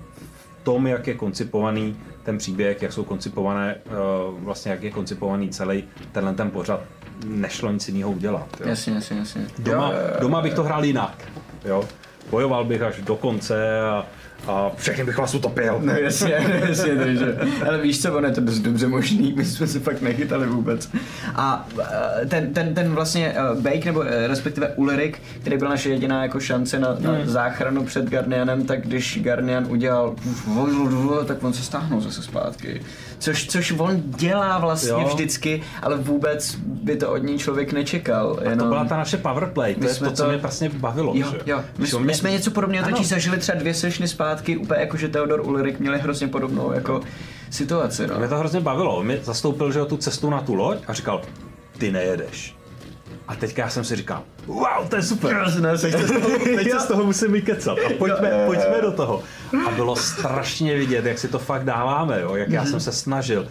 v 0.60 0.64
tom, 0.64 0.88
jak 0.88 1.08
je 1.08 1.14
koncipovaný 1.14 1.98
ten 2.24 2.38
příběh, 2.38 2.82
jak 2.82 2.94
jsou 2.94 3.04
koncipované, 3.04 3.76
eh, 3.76 3.90
vlastně 4.32 4.72
jak 4.72 4.84
je 4.84 4.92
koncipovaný 4.92 5.50
celý 5.50 5.84
tenhle 6.12 6.34
ten 6.34 6.52
pořad, 6.52 6.82
nešlo 7.26 7.72
nic 7.72 7.88
jiného 7.88 8.12
udělat. 8.12 8.48
Jo. 8.60 8.68
Jasně, 8.70 8.94
jasně, 8.94 9.18
jasně. 9.18 9.48
Doma, 9.60 9.92
doma 10.20 10.42
bych 10.42 10.54
to 10.54 10.64
hrál 10.64 10.86
jinak. 10.86 11.32
Jo. 11.66 11.84
Bojoval 12.30 12.66
bych 12.66 12.82
až 12.82 13.02
do 13.02 13.16
konce 13.16 13.82
a, 13.82 14.06
a 14.48 14.72
všechny 14.78 15.04
bych 15.04 15.18
vás 15.18 15.36
utopil. 15.36 15.80
No 15.84 15.94
jasně, 15.94 16.34
jasně, 16.68 16.96
takže. 16.96 17.38
Ale 17.68 17.82
víš 17.82 18.02
co, 18.02 18.18
ono 18.18 18.28
je 18.28 18.34
to 18.34 18.42
dost 18.42 18.60
dobře 18.60 18.88
možný, 18.88 19.34
my 19.38 19.46
jsme 19.46 19.68
se 19.68 19.80
fakt 19.80 20.02
nechytali 20.02 20.48
vůbec. 20.48 20.90
A 21.36 21.68
eh, 21.80 22.26
ten, 22.26 22.54
ten, 22.54 22.74
ten 22.74 22.92
vlastně 22.92 23.34
eh, 23.36 23.62
Bake, 23.62 23.86
nebo 23.86 24.04
eh, 24.04 24.28
respektive 24.28 24.68
Ulrik, 24.68 25.22
který 25.42 25.58
byl 25.58 25.70
naše 25.70 25.90
jediná 25.90 26.24
jako 26.24 26.40
šance 26.40 26.80
na, 26.80 26.96
na 27.00 27.18
záchranu 27.24 27.84
před 27.84 28.10
Garnianem, 28.10 28.66
tak 28.66 28.88
když 28.88 29.20
Garnian 29.22 29.66
udělal 29.70 30.16
tak 31.28 31.44
on 31.44 31.54
se 31.54 31.64
stáhnul 31.64 32.02
zase 32.02 32.22
zpátky. 32.22 32.82
Což, 33.24 33.48
což 33.48 33.72
on 33.78 34.02
dělá 34.06 34.60
vlastně 34.60 34.90
Jo. 34.90 35.04
vždycky, 35.14 35.64
ale 35.82 35.98
vůbec 35.98 36.56
by 36.66 36.96
to 36.96 37.12
od 37.12 37.18
něj 37.18 37.38
člověk 37.38 37.74
nečekal. 37.74 38.36
To 38.36 38.50
Jenom... 38.50 38.70
byla 38.70 38.86
ta 38.86 38.98
naše 38.98 39.18
powerplay, 39.18 39.76
to 39.76 39.88
je 39.88 39.94
to, 39.96 40.12
co 40.12 40.24
to- 40.24 40.30
mě 40.30 40.38
vlastně 40.38 40.70
bavilo. 40.70 41.14
Jo, 41.16 41.28
že? 41.32 41.40
jo. 41.46 41.64
My, 41.78 41.88
my 41.98 42.00
mě- 42.06 42.16
jsme 42.16 42.32
něco 42.32 42.52
podobného 42.52 42.90
totiž 42.90 43.08
zažili 43.08 43.38
třeba 43.38 43.60
dvě 43.60 43.74
sešny 43.74 44.08
zpátky, 44.08 44.58
úplně 44.58 44.80
jako, 44.80 44.98
že 44.98 45.08
Theodor 45.08 45.42
Ulrik 45.42 45.80
měli 45.80 46.00
hrozně 46.00 46.28
podobnou 46.28 46.72
jako 46.72 47.02
situaci, 47.50 48.08
no. 48.08 48.20
Mě 48.20 48.28
to 48.28 48.38
hrozně 48.38 48.60
bavilo. 48.60 48.96
On 48.98 49.06
mi 49.06 49.20
zastoupil, 49.24 49.72
že 49.72 49.86
tu 49.86 49.98
cestu 49.98 50.30
na 50.30 50.42
tu 50.42 50.56
loď 50.56 50.78
a 50.88 50.94
říkal, 50.94 51.22
ty 51.78 51.92
nejedeš. 51.92 52.56
A 53.28 53.36
teďka 53.36 53.62
já 53.62 53.70
jsem 53.70 53.84
si 53.84 53.96
říkal, 53.96 54.24
wow, 54.48 54.88
to 54.90 54.96
je 54.96 55.04
super. 55.04 55.46
Ne, 55.60 55.78
se 55.78 55.92
chce 55.92 56.08
Teď 56.56 56.72
se 56.72 56.80
z 56.80 56.86
toho 56.86 57.04
musím 57.04 57.32
vykecat 57.32 57.78
a 57.86 57.90
pojďme, 57.98 58.44
pojďme 58.46 58.82
do 58.82 58.92
toho. 58.92 59.24
A 59.68 59.72
bylo 59.72 59.96
strašně 59.96 60.78
vidět, 60.78 61.06
jak 61.06 61.20
si 61.20 61.28
to 61.28 61.40
fakt 61.40 61.64
dáváme, 61.64 62.22
jo? 62.22 62.36
jak 62.36 62.48
Mhm. 62.48 62.56
já 62.56 62.66
jsem 62.66 62.80
se 62.80 62.92
snažil 62.92 63.48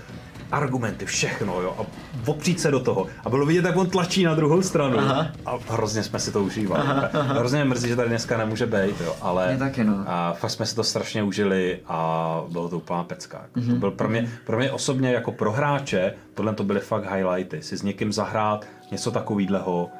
argumenty, 0.52 1.06
všechno, 1.06 1.60
jo, 1.60 1.74
a 1.78 1.82
opřít 2.30 2.60
se 2.60 2.70
do 2.70 2.80
toho. 2.80 3.06
A 3.24 3.30
bylo 3.30 3.46
vidět, 3.46 3.64
jak 3.64 3.76
on 3.76 3.90
tlačí 3.90 4.24
na 4.24 4.34
druhou 4.34 4.62
stranu. 4.62 4.98
Aha. 4.98 5.26
A 5.46 5.58
hrozně 5.68 6.02
jsme 6.02 6.18
si 6.18 6.32
to 6.32 6.42
užívali. 6.42 6.82
Hrozně 7.12 7.56
mě 7.58 7.64
mrzí, 7.68 7.88
že 7.88 7.96
tady 7.96 8.08
dneska 8.08 8.36
nemůže 8.38 8.66
být, 8.66 9.00
jo, 9.04 9.16
ale 9.20 9.48
Mě 9.48 9.58
taky, 9.58 9.84
no. 9.84 10.04
a 10.06 10.32
fakt 10.32 10.50
jsme 10.50 10.66
si 10.66 10.74
to 10.74 10.84
strašně 10.84 11.22
užili 11.22 11.80
a 11.88 12.40
bylo 12.48 12.68
to 12.68 12.76
úplná 12.76 13.04
pecka. 13.04 13.38
Jako. 13.42 13.60
Mhm. 13.60 13.70
To 13.74 13.76
byl 13.76 13.90
pro 13.90 14.08
mě, 14.08 14.30
pro 14.46 14.56
mě 14.58 14.72
osobně 14.72 15.12
jako 15.12 15.32
pro 15.32 15.52
hráče, 15.52 16.14
tohle 16.34 16.54
to 16.54 16.64
byly 16.64 16.80
fakt 16.80 17.12
highlighty. 17.14 17.62
Si 17.62 17.76
s 17.76 17.82
někým 17.82 18.12
zahrát 18.12 18.66
něco 18.90 19.10
takového, 19.10 19.90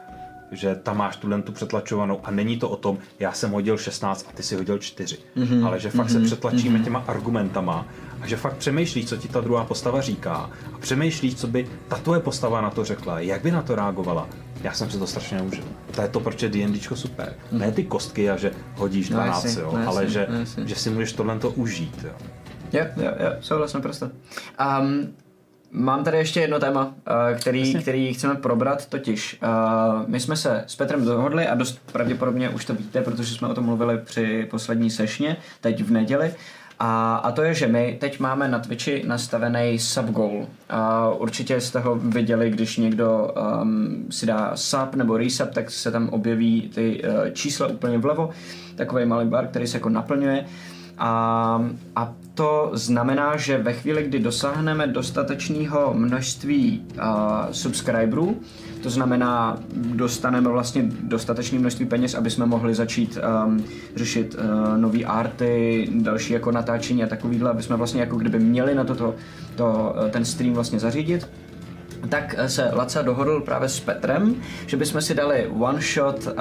že 0.53 0.75
tam 0.75 0.97
máš 0.97 1.17
tuhle 1.17 1.43
tu 1.43 1.53
přetlačovanou 1.53 2.21
a 2.25 2.31
není 2.31 2.57
to 2.59 2.69
o 2.69 2.77
tom, 2.77 2.99
já 3.21 3.33
jsem 3.33 3.51
hodil 3.51 3.79
16 3.79 4.27
a 4.29 4.33
ty 4.37 4.43
si 4.43 4.57
hodil 4.57 4.79
4, 4.79 5.19
Mhm. 5.37 5.47
mm-hmm. 5.47 5.67
ale 5.67 5.81
že 5.81 5.91
fakt 5.91 6.07
mm-hmm. 6.07 6.13
se 6.13 6.21
přetlačíme 6.21 6.79
mm-hmm. 6.79 6.85
těma 6.85 7.05
argumentama 7.07 7.87
a 8.23 8.27
že 8.27 8.37
fakt 8.37 8.57
přemýšlíš, 8.57 9.09
co 9.09 9.17
ti 9.17 9.29
ta 9.29 9.41
druhá 9.41 9.65
postava 9.65 10.01
říká 10.01 10.51
a 10.75 10.79
přemýšlíš, 10.79 11.35
co 11.35 11.47
by 11.47 11.69
ta 11.89 11.97
tvoje 11.97 12.21
postava 12.21 12.61
na 12.61 12.71
to 12.71 12.85
řekla, 12.85 13.21
jak 13.21 13.43
by 13.43 13.51
na 13.51 13.63
to 13.63 13.75
reagovala. 13.75 14.29
Já 14.63 14.73
jsem 14.73 14.91
si 14.91 14.99
to 14.99 15.07
strašně 15.07 15.43
užil. 15.43 15.65
To 15.95 16.03
je 16.03 16.09
to, 16.09 16.21
proč 16.21 16.43
je 16.43 16.49
D&Dčko 16.49 16.97
super. 16.97 17.35
Mm-hmm. 17.53 17.59
Ne 17.59 17.73
ty 17.73 17.85
kostky 17.85 18.31
a 18.31 18.37
že 18.37 18.53
hodíš 18.77 19.11
No 19.11 19.17
12, 19.17 19.45
jasně, 19.45 19.63
jo, 19.63 19.73
no 19.77 19.89
ale 19.89 20.05
jasně, 20.05 20.13
že, 20.13 20.27
no 20.59 20.67
že 20.67 20.75
si 20.75 20.91
můžeš 20.91 21.13
tohle 21.13 21.39
to 21.39 21.51
užít. 21.51 22.05
Jo. 22.05 22.13
Jo, 22.73 22.87
jo, 22.97 23.13
jo, 23.19 23.33
souhlasím 23.41 23.81
prostě. 23.81 24.05
Um, 24.81 25.09
mám 25.71 26.05
tady 26.05 26.19
ještě 26.19 26.41
jedno 26.41 26.61
téma, 26.61 26.85
uh, 26.85 27.39
který, 27.41 27.75
který 27.75 28.15
chceme 28.15 28.35
probrat, 28.35 28.87
totiž 28.87 29.41
uh, 29.43 30.09
my 30.09 30.21
jsme 30.21 30.37
se 30.37 30.65
s 30.67 30.77
Petrem 30.77 31.05
dohodli 31.05 31.47
a 31.47 31.55
dost 31.55 31.93
pravděpodobně 31.93 32.49
už 32.49 32.65
to 32.65 32.75
víte, 32.75 33.01
protože 33.01 33.35
jsme 33.35 33.49
o 33.49 33.55
tom 33.55 33.65
mluvili 33.65 33.99
při 33.99 34.49
poslední 34.51 34.91
sešně, 34.91 35.37
teď 35.61 35.83
v 35.83 35.91
neděli, 35.91 36.35
a, 36.85 37.15
a 37.17 37.33
to 37.33 37.43
je, 37.43 37.55
že 37.55 37.67
my 37.67 37.97
teď 38.01 38.21
máme 38.21 38.49
na 38.49 38.59
Twitchi 38.59 39.03
nastavený 39.07 39.79
subgoal. 39.79 40.47
A 40.69 41.09
určitě 41.09 41.61
jste 41.61 41.81
ho 41.81 41.95
viděli, 41.95 42.51
když 42.51 42.77
někdo 42.77 43.35
um, 43.63 44.07
si 44.11 44.27
dá 44.27 44.53
sub 44.55 44.95
nebo 44.95 45.17
resub, 45.17 45.51
tak 45.51 45.71
se 45.71 45.91
tam 45.91 46.09
objeví 46.09 46.71
ty 46.75 47.03
uh, 47.05 47.31
čísla 47.33 47.67
úplně 47.67 47.99
vlevo, 47.99 48.31
takový 48.75 49.07
malý 49.07 49.29
bar, 49.29 49.47
který 49.47 49.67
se 49.67 49.77
jako 49.77 49.89
naplňuje. 49.89 50.45
A, 50.99 51.65
a 51.97 52.15
to 52.35 52.71
znamená, 52.73 53.37
že 53.37 53.59
ve 53.59 53.73
chvíli, 53.73 54.03
kdy 54.03 54.19
dosáhneme 54.19 54.87
dostatečného 54.87 55.95
množství 55.95 56.85
uh, 56.95 57.03
subscriberů, 57.51 58.41
to 58.83 58.91
znamená, 58.91 59.59
dostaneme 59.75 60.51
vlastně 60.51 60.85
dostatečné 61.03 61.59
množství 61.59 61.87
peněz, 61.87 62.15
aby 62.15 62.31
jsme 62.31 62.47
mohli 62.47 62.75
začít 62.75 63.19
um, 63.47 63.65
řešit 63.97 64.35
uh, 64.35 64.79
nové 64.79 65.05
arty, 65.05 65.89
další 65.95 66.33
jako 66.33 66.51
natáčení 66.51 67.05
a 67.05 67.07
takovýhle, 67.07 67.51
aby 67.51 67.63
jsme 67.63 67.77
vlastně 67.77 68.01
jako 68.01 68.17
kdyby 68.17 68.39
měli 68.39 68.75
na 68.75 68.85
toto 68.85 69.15
to, 69.57 69.95
uh, 70.05 70.11
ten 70.11 70.25
stream 70.25 70.55
vlastně 70.55 70.79
zařídit, 70.79 71.29
tak 72.09 72.35
eh, 72.39 72.49
se 72.49 72.71
Laca 72.75 73.03
dohodl 73.03 73.41
právě 73.41 73.69
s 73.69 73.81
Petrem, 73.81 74.35
že 74.67 74.77
bychom 74.77 75.01
si 75.01 75.15
dali 75.15 75.47
one 75.61 75.81
shot 75.81 76.27
uh, 76.27 76.33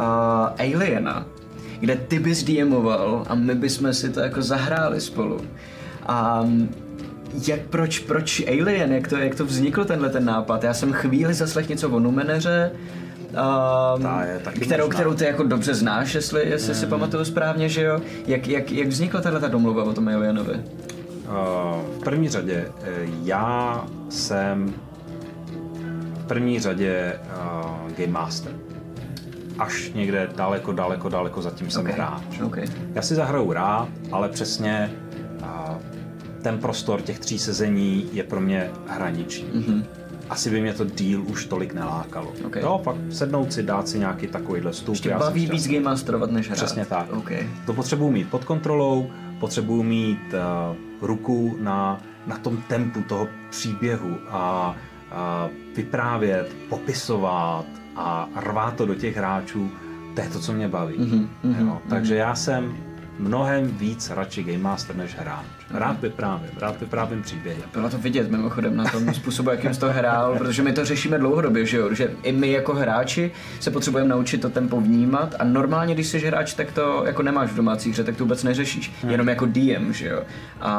Aliena, 0.59 1.25
kde 1.81 1.95
ty 1.95 2.19
bys 2.19 2.43
DMoval 2.43 3.25
a 3.27 3.35
my 3.35 3.55
bychom 3.55 3.93
si 3.93 4.09
to 4.09 4.19
jako 4.19 4.41
zahráli 4.41 5.01
spolu. 5.01 5.41
A 6.05 6.47
jak, 7.47 7.59
proč, 7.59 7.99
proč 7.99 8.43
Alien, 8.47 8.91
jak 8.91 9.07
to, 9.07 9.17
jak 9.17 9.35
to 9.35 9.45
vzniklo 9.45 9.85
tenhle 9.85 10.09
ten 10.09 10.25
nápad? 10.25 10.63
Já 10.63 10.73
jsem 10.73 10.93
chvíli 10.93 11.33
zaslech 11.33 11.69
něco 11.69 11.89
o 11.89 11.99
Numeneře, 11.99 12.71
um, 13.31 14.03
Ta 14.03 14.23
je 14.25 14.39
kterou, 14.39 14.85
možná. 14.85 14.99
kterou 14.99 15.13
ty 15.13 15.25
jako 15.25 15.43
dobře 15.43 15.73
znáš, 15.73 16.15
jestli, 16.15 16.49
jestli 16.49 16.75
si 16.75 16.85
pamatuju 16.85 17.25
správně, 17.25 17.69
že 17.69 17.83
jo? 17.83 18.01
Jak, 18.27 18.47
jak, 18.47 18.71
jak 18.71 18.87
vznikla 18.87 19.21
tahle 19.21 19.39
ta 19.39 19.47
domluva 19.47 19.83
o 19.83 19.93
tom 19.93 20.07
Alienovi? 20.07 20.53
Uh, 20.53 20.61
v 21.97 22.03
první 22.03 22.29
řadě 22.29 22.65
eh, 22.83 22.89
já 23.23 23.85
jsem 24.09 24.73
v 26.13 26.25
první 26.27 26.59
řadě 26.59 27.19
uh, 27.23 27.91
Game 27.97 28.11
Master. 28.11 28.51
Až 29.61 29.91
někde 29.95 30.29
daleko, 30.35 30.71
daleko, 30.73 31.09
daleko 31.09 31.41
zatím 31.41 31.69
jsem 31.69 31.81
Okay. 31.81 31.93
hráč. 31.93 32.39
Okay. 32.45 32.65
Já 32.93 33.01
si 33.01 33.15
zahraju 33.15 33.53
rád, 33.53 33.87
ale 34.11 34.29
přesně 34.29 34.93
uh, 35.41 35.75
ten 36.41 36.57
prostor 36.57 37.01
těch 37.01 37.19
tří 37.19 37.39
sezení 37.39 38.09
je 38.13 38.23
pro 38.23 38.41
mě 38.41 38.69
hraniční. 38.87 39.45
Mm-hmm. 39.45 39.83
Asi 40.29 40.49
by 40.49 40.61
mě 40.61 40.73
to 40.73 40.85
díl 40.85 41.23
už 41.27 41.45
tolik 41.45 41.73
nelákalo. 41.73 42.33
Okay. 42.45 42.61
Jo, 42.61 42.81
fakt 42.83 42.97
sednout 43.09 43.53
si, 43.53 43.63
dát 43.63 43.87
si 43.87 43.99
nějaký 43.99 44.27
takovýhle 44.27 44.73
stůl. 44.73 44.93
Ještě 44.93 45.15
baví 45.15 45.47
víc 45.47 45.67
Game 45.67 45.79
Masterovat 45.79 46.31
než 46.31 46.47
hrát. 46.47 46.55
Přesně 46.55 46.85
tak. 46.85 47.13
Okay. 47.13 47.49
To 47.65 47.73
potřebuji 47.73 48.11
mít 48.11 48.29
pod 48.29 48.43
kontrolou, 48.45 49.09
potřebuji 49.39 49.83
mít 49.83 50.33
uh, 50.33 51.07
ruku 51.07 51.57
na, 51.59 52.01
na 52.27 52.37
tom 52.37 52.57
tempu 52.67 53.01
toho 53.01 53.27
příběhu 53.49 54.17
a, 54.29 54.75
a 55.11 55.49
vyprávět, 55.75 56.55
popisovat 56.69 57.65
a 57.95 58.29
rvát 58.35 58.75
to 58.75 58.85
do 58.85 58.95
těch 58.95 59.17
hráčů, 59.17 59.71
to 60.15 60.21
je 60.21 60.29
to, 60.29 60.39
co 60.39 60.53
mě 60.53 60.67
baví. 60.67 60.97
Mm-hmm, 60.97 61.27
jo? 61.67 61.81
Takže 61.89 62.15
já 62.15 62.35
jsem 62.35 62.77
mnohem 63.21 63.67
víc 63.67 64.09
radši 64.09 64.43
Game 64.43 64.57
Master 64.57 64.95
než 64.95 65.15
hráč. 65.15 65.45
Rád 65.71 66.01
vyprávím, 66.01 66.49
rád 66.57 66.79
vyprávím 66.79 67.21
příběhy. 67.21 67.63
Bylo 67.73 67.89
to 67.89 67.97
vidět 67.97 68.31
mimochodem 68.31 68.77
na 68.77 68.83
tom 68.83 69.13
způsobu, 69.13 69.49
jakým 69.49 69.73
jsi 69.73 69.79
to 69.79 69.91
hrál, 69.91 70.35
protože 70.37 70.63
my 70.63 70.73
to 70.73 70.85
řešíme 70.85 71.17
dlouhodobě, 71.17 71.65
že 71.65 71.77
jo? 71.77 71.93
Že 71.93 72.11
i 72.23 72.31
my 72.31 72.51
jako 72.51 72.73
hráči 72.73 73.31
se 73.59 73.71
potřebujeme 73.71 74.09
naučit 74.09 74.41
to 74.41 74.49
tempo 74.49 74.81
vnímat 74.81 75.35
a 75.39 75.43
normálně, 75.43 75.93
když 75.93 76.07
jsi 76.07 76.19
hráč, 76.19 76.53
tak 76.53 76.71
to 76.71 77.03
jako 77.05 77.21
nemáš 77.21 77.51
v 77.51 77.55
domácí 77.55 77.91
hře, 77.91 78.03
tak 78.03 78.17
to 78.17 78.23
vůbec 78.23 78.43
neřešíš. 78.43 78.91
Hmm. 79.01 79.11
Jenom 79.11 79.29
jako 79.29 79.45
DM, 79.45 79.93
že 79.93 80.07
jo? 80.07 80.23
A, 80.61 80.71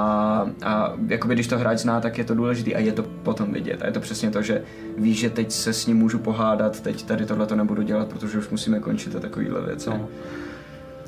a 0.64 0.92
jakoby, 1.08 1.34
když 1.34 1.46
to 1.46 1.58
hráč 1.58 1.78
zná, 1.78 2.00
tak 2.00 2.18
je 2.18 2.24
to 2.24 2.34
důležité 2.34 2.72
a 2.72 2.78
je 2.78 2.92
to 2.92 3.02
potom 3.02 3.52
vidět. 3.52 3.82
A 3.82 3.86
je 3.86 3.92
to 3.92 4.00
přesně 4.00 4.30
to, 4.30 4.42
že 4.42 4.62
víš, 4.98 5.18
že 5.18 5.30
teď 5.30 5.52
se 5.52 5.72
s 5.72 5.86
ním 5.86 5.96
můžu 5.96 6.18
pohádat, 6.18 6.80
teď 6.80 7.02
tady 7.02 7.26
tohle 7.26 7.46
to 7.46 7.56
nebudu 7.56 7.82
dělat, 7.82 8.08
protože 8.08 8.38
už 8.38 8.48
musíme 8.48 8.80
končit 8.80 9.16
a 9.16 9.20
takovýhle 9.20 9.60
věci. 9.60 9.90
No. 9.90 10.08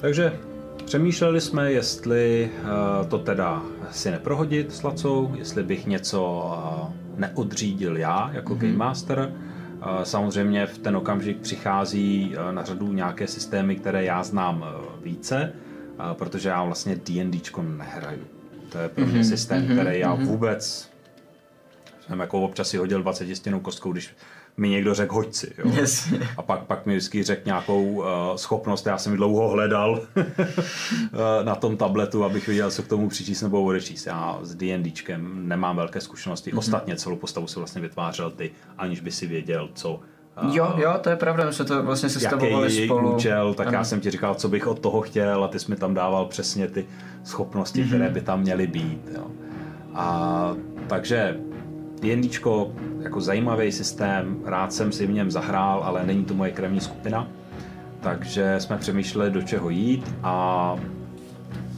Takže 0.00 0.32
přemýšleli 0.84 1.40
jsme, 1.40 1.72
jestli 1.72 2.50
uh, 2.62 3.08
to 3.08 3.18
teda 3.18 3.62
si 3.90 4.10
neprohodit 4.10 4.74
s 4.74 4.82
Lacou, 4.82 5.34
jestli 5.38 5.62
bych 5.62 5.86
něco 5.86 6.50
uh, 6.82 7.18
neodřídil 7.18 7.96
já 7.96 8.30
jako 8.32 8.54
mm-hmm. 8.54 8.58
Game 8.58 8.76
Master. 8.76 9.32
Uh, 9.32 10.02
samozřejmě 10.02 10.66
v 10.66 10.78
ten 10.78 10.96
okamžik 10.96 11.40
přichází 11.40 12.34
na 12.50 12.64
řadu 12.64 12.92
nějaké 12.92 13.26
systémy, 13.26 13.76
které 13.76 14.04
já 14.04 14.22
znám 14.22 14.64
více, 15.02 15.52
protože 16.12 16.48
já 16.48 16.64
vlastně 16.64 16.96
D&Dčko 16.96 17.62
nehraju. 17.62 18.24
To 18.68 18.78
je 18.78 18.88
pro 18.88 19.06
mě 19.06 19.20
mm-hmm. 19.20 19.28
systém, 19.28 19.64
který 19.64 19.98
já 19.98 20.14
vůbec 20.14 20.94
jsem 22.06 22.20
jako 22.20 22.42
občas 22.42 22.68
si 22.68 22.76
hodil 22.76 23.02
20 23.02 23.36
stěnou 23.36 23.60
kostkou, 23.60 23.92
když 23.92 24.10
mi 24.56 24.68
někdo 24.68 24.94
řekl 24.94 25.14
hoď 25.14 25.34
si. 25.34 25.52
Jo. 25.58 25.72
Jasně. 25.80 26.28
A 26.36 26.42
pak, 26.42 26.60
pak 26.62 26.86
mi 26.86 26.92
vždycky 26.96 27.22
řekl 27.22 27.42
nějakou 27.46 27.84
uh, 27.84 28.04
schopnost, 28.36 28.86
já 28.86 28.98
jsem 28.98 29.12
ji 29.12 29.16
dlouho 29.16 29.48
hledal 29.48 30.00
uh, 30.16 30.24
na 31.44 31.54
tom 31.54 31.76
tabletu, 31.76 32.24
abych 32.24 32.48
viděl, 32.48 32.70
co 32.70 32.82
k 32.82 32.88
tomu 32.88 33.08
přičíst 33.08 33.42
nebo 33.42 33.62
odečíst. 33.62 34.06
Já 34.06 34.38
s 34.42 34.54
D&Dčkem 34.54 35.48
nemám 35.48 35.76
velké 35.76 36.00
zkušenosti. 36.00 36.52
Mm-hmm. 36.52 36.58
Ostatně 36.58 36.96
celou 36.96 37.16
postavu 37.16 37.46
si 37.46 37.58
vlastně 37.58 37.82
vytvářel 37.82 38.30
ty, 38.30 38.50
aniž 38.78 39.00
by 39.00 39.12
si 39.12 39.26
věděl, 39.26 39.68
co 39.74 39.94
uh, 39.94 40.54
Jo, 40.54 40.72
jo, 40.76 40.94
to 41.00 41.10
je 41.10 41.16
pravda, 41.16 41.46
my 41.46 41.52
jsme 41.52 41.64
to 41.64 41.82
vlastně 41.82 42.06
jaký 42.06 42.20
sestavovali 42.20 42.72
je 42.72 42.78
její 42.80 42.88
spolu. 42.88 43.14
účel, 43.14 43.54
tak 43.54 43.66
Ano. 43.66 43.76
já 43.76 43.84
jsem 43.84 44.00
ti 44.00 44.10
říkal, 44.10 44.34
co 44.34 44.48
bych 44.48 44.66
od 44.66 44.78
toho 44.78 45.00
chtěl 45.00 45.44
a 45.44 45.48
ty 45.48 45.58
jsi 45.58 45.70
mi 45.70 45.76
tam 45.76 45.94
dával 45.94 46.26
přesně 46.26 46.68
ty 46.68 46.86
schopnosti, 47.24 47.82
mm-hmm. 47.82 47.88
které 47.88 48.08
by 48.10 48.20
tam 48.20 48.40
měly 48.40 48.66
být. 48.66 49.08
Jo. 49.14 49.26
A 49.94 50.56
takže 50.86 51.36
D&Dčko 52.04 52.72
jako 53.00 53.20
zajímavý 53.20 53.72
systém, 53.72 54.36
rád 54.44 54.72
jsem 54.72 54.92
si 54.92 55.06
v 55.06 55.12
něm 55.12 55.30
zahrál, 55.30 55.82
ale 55.84 56.06
není 56.06 56.24
to 56.24 56.34
moje 56.34 56.50
krevní 56.50 56.80
skupina, 56.80 57.28
takže 58.00 58.54
jsme 58.58 58.78
přemýšleli, 58.78 59.30
do 59.30 59.42
čeho 59.42 59.70
jít 59.70 60.14
a 60.22 60.76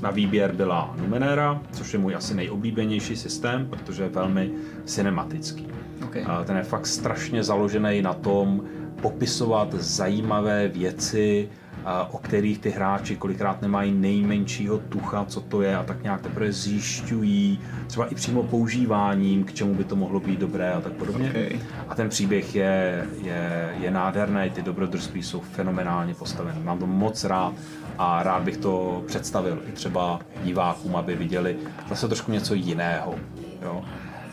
na 0.03 0.11
výběr 0.11 0.53
byla 0.53 0.95
Numenera, 1.01 1.62
což 1.72 1.93
je 1.93 1.99
můj 1.99 2.14
asi 2.14 2.35
nejoblíbenější 2.35 3.16
systém, 3.16 3.66
protože 3.70 4.03
je 4.03 4.09
velmi 4.09 4.51
cinematický. 4.85 5.66
Okay. 6.05 6.24
A 6.27 6.45
Ten 6.45 6.57
je 6.57 6.62
fakt 6.62 6.87
strašně 6.87 7.45
založený 7.45 8.03
na 8.03 8.12
tom 8.12 8.62
popisovat 9.03 9.74
zajímavé 9.74 10.68
věci, 10.68 11.49
o 12.11 12.18
kterých 12.18 12.59
ty 12.59 12.70
hráči 12.70 13.16
kolikrát 13.16 13.62
nemají 13.62 13.93
nejmenšího 13.93 14.78
tucha, 14.78 15.24
co 15.24 15.41
to 15.41 15.62
je 15.62 15.76
a 15.76 15.82
tak 15.82 16.03
nějak 16.03 16.20
teprve 16.20 16.53
zjišťují, 16.53 17.61
třeba 17.87 18.07
i 18.07 18.14
přímo 18.14 18.43
používáním, 18.43 19.45
k 19.45 19.53
čemu 19.53 19.74
by 19.74 19.84
to 19.84 19.97
mohlo 19.97 20.20
být 20.20 20.41
dobré 20.41 20.72
a 20.72 20.80
tak 20.80 20.93
podobně. 20.93 21.30
Okay. 21.30 21.61
A 21.89 21.95
ten 21.95 22.09
příběh 22.09 22.55
je, 22.55 23.07
je, 23.22 23.74
je 23.80 23.91
nádherný, 23.91 24.51
ty 24.51 24.62
dobrodružství 24.62 25.22
jsou 25.22 25.41
fenomenálně 25.41 26.14
postavený. 26.14 26.62
Mám 26.62 26.78
to 26.78 26.87
moc 26.87 27.24
rád 27.24 27.55
a 27.99 28.22
rád 28.22 28.43
bych 28.43 28.57
to 28.57 29.03
představil 29.07 29.62
i 29.68 29.72
třeba 29.72 30.20
divákům, 30.45 30.97
aby 30.97 31.14
viděli 31.14 31.57
zase 31.89 32.09
trošku 32.09 32.32
něco 32.32 32.55
jiného. 32.55 33.14
Jo? 33.62 33.84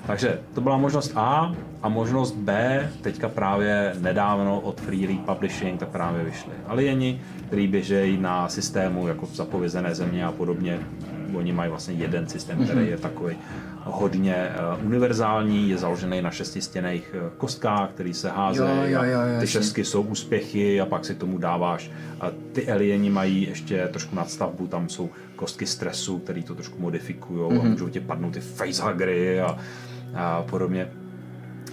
Takže 0.07 0.39
to 0.53 0.61
byla 0.61 0.77
možnost 0.77 1.11
A 1.15 1.55
a 1.81 1.89
možnost 1.89 2.35
B, 2.35 2.89
teďka 3.01 3.29
právě 3.29 3.93
nedávno 3.99 4.59
od 4.59 4.81
Free 4.81 5.07
League 5.07 5.25
Publishing 5.25 5.79
tak 5.79 5.89
právě 5.89 6.23
vyšly 6.23 6.51
alieni, 6.67 7.21
který 7.47 7.67
běžejí 7.67 8.17
na 8.17 8.49
systému 8.49 9.07
jako 9.07 9.25
zapovězené 9.25 9.95
země 9.95 10.25
a 10.25 10.31
podobně. 10.31 10.79
Oni 11.35 11.51
mají 11.51 11.69
vlastně 11.69 11.93
jeden 11.93 12.27
systém, 12.27 12.63
který 12.63 12.87
je 12.87 12.97
takový 12.97 13.35
hodně 13.83 14.49
uh, 14.79 14.85
univerzální, 14.85 15.69
je 15.69 15.77
založený 15.77 16.21
na 16.21 16.31
šestistěných 16.31 17.15
uh, 17.15 17.29
kostkách, 17.37 17.89
který 17.89 18.13
se 18.13 18.29
házejí. 18.29 18.95
Ty 19.39 19.47
šestky 19.47 19.85
jsou 19.85 20.01
úspěchy 20.01 20.81
a 20.81 20.85
pak 20.85 21.05
si 21.05 21.15
tomu 21.15 21.37
dáváš. 21.37 21.91
A 22.21 22.31
ty 22.51 22.71
alieni 22.71 23.09
mají 23.09 23.47
ještě 23.47 23.87
trošku 23.87 24.15
nadstavbu, 24.15 24.67
tam 24.67 24.89
jsou 24.89 25.09
kostky 25.35 25.65
stresu, 25.65 26.19
který 26.19 26.43
to 26.43 26.55
trošku 26.55 26.81
modifikují 26.81 27.39
mm-hmm. 27.39 27.61
a 27.61 27.69
můžou 27.69 27.89
ti 27.89 27.99
padnout 27.99 28.33
ty 28.33 28.39
facehuggery 28.39 29.41
a, 29.41 29.57
a 30.15 30.41
podobně. 30.49 30.87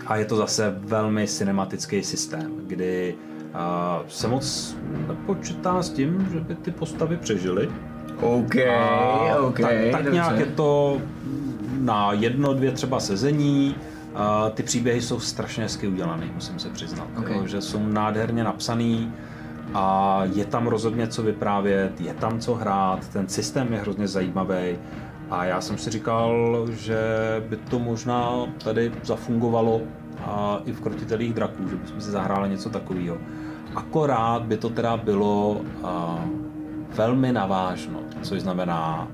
A 0.07 0.17
je 0.17 0.25
to 0.25 0.37
zase 0.37 0.75
velmi 0.79 1.27
cinematický 1.27 2.03
systém, 2.03 2.53
kdy 2.67 3.15
uh, 3.55 4.09
se 4.09 4.29
moc 4.29 4.77
nepočítá 5.09 5.83
s 5.83 5.91
tím, 5.91 6.29
že 6.33 6.41
by 6.41 6.55
ty 6.55 6.71
postavy 6.71 7.17
přežily. 7.17 7.69
OK, 8.21 8.57
A 8.57 9.37
OK, 9.41 9.61
tak, 9.61 9.71
tak 9.93 10.03
dobře. 10.03 10.11
nějak 10.11 10.39
je 10.39 10.47
to 10.47 10.99
na 11.81 12.13
jedno, 12.13 12.55
dvě 12.55 12.73
třeba 12.73 13.01
sezení. 13.01 13.75
A 14.15 14.51
ty 14.51 14.63
příběhy 14.63 15.03
jsou 15.03 15.21
strašně 15.21 15.63
hezky 15.63 15.89
udělaný, 15.89 16.31
musím 16.35 16.59
se 16.59 16.69
přiznat. 16.69 17.07
Okay. 17.19 17.37
Jo, 17.37 17.47
že 17.47 17.61
jsou 17.61 17.87
nádherně 17.87 18.45
napsaný 18.45 19.13
a 19.75 20.21
je 20.35 20.45
tam 20.45 20.67
rozhodně 20.67 21.09
co 21.09 21.23
vyprávět, 21.23 22.01
je 22.01 22.15
tam 22.15 22.41
co 22.41 22.55
hrát, 22.55 23.09
ten 23.09 23.29
systém 23.29 23.73
je 23.73 23.79
hrozně 23.79 24.09
zajímavý. 24.09 24.79
A 25.31 25.45
já 25.45 25.61
jsem 25.61 25.79
si 25.79 25.91
říkal, 25.91 26.67
že 26.71 26.99
by 27.49 27.57
to 27.57 27.79
možná 27.79 28.33
tady 28.65 28.93
zafungovalo 29.03 29.81
a 30.25 30.61
i 30.65 30.73
v 30.73 30.81
krotitelých 30.81 31.35
draků, 31.35 31.69
že 31.69 31.77
bychom 31.77 32.01
si 32.01 32.11
zahráli 32.11 32.49
něco 32.51 32.71
takového. 32.71 33.19
Akorát 33.75 34.43
by 34.43 34.57
to 34.57 34.69
teda 34.69 34.97
bylo 34.97 35.61
a, 35.85 36.25
velmi 36.95 37.33
navážno, 37.33 38.01
což 38.23 38.41
znamená 38.41 39.09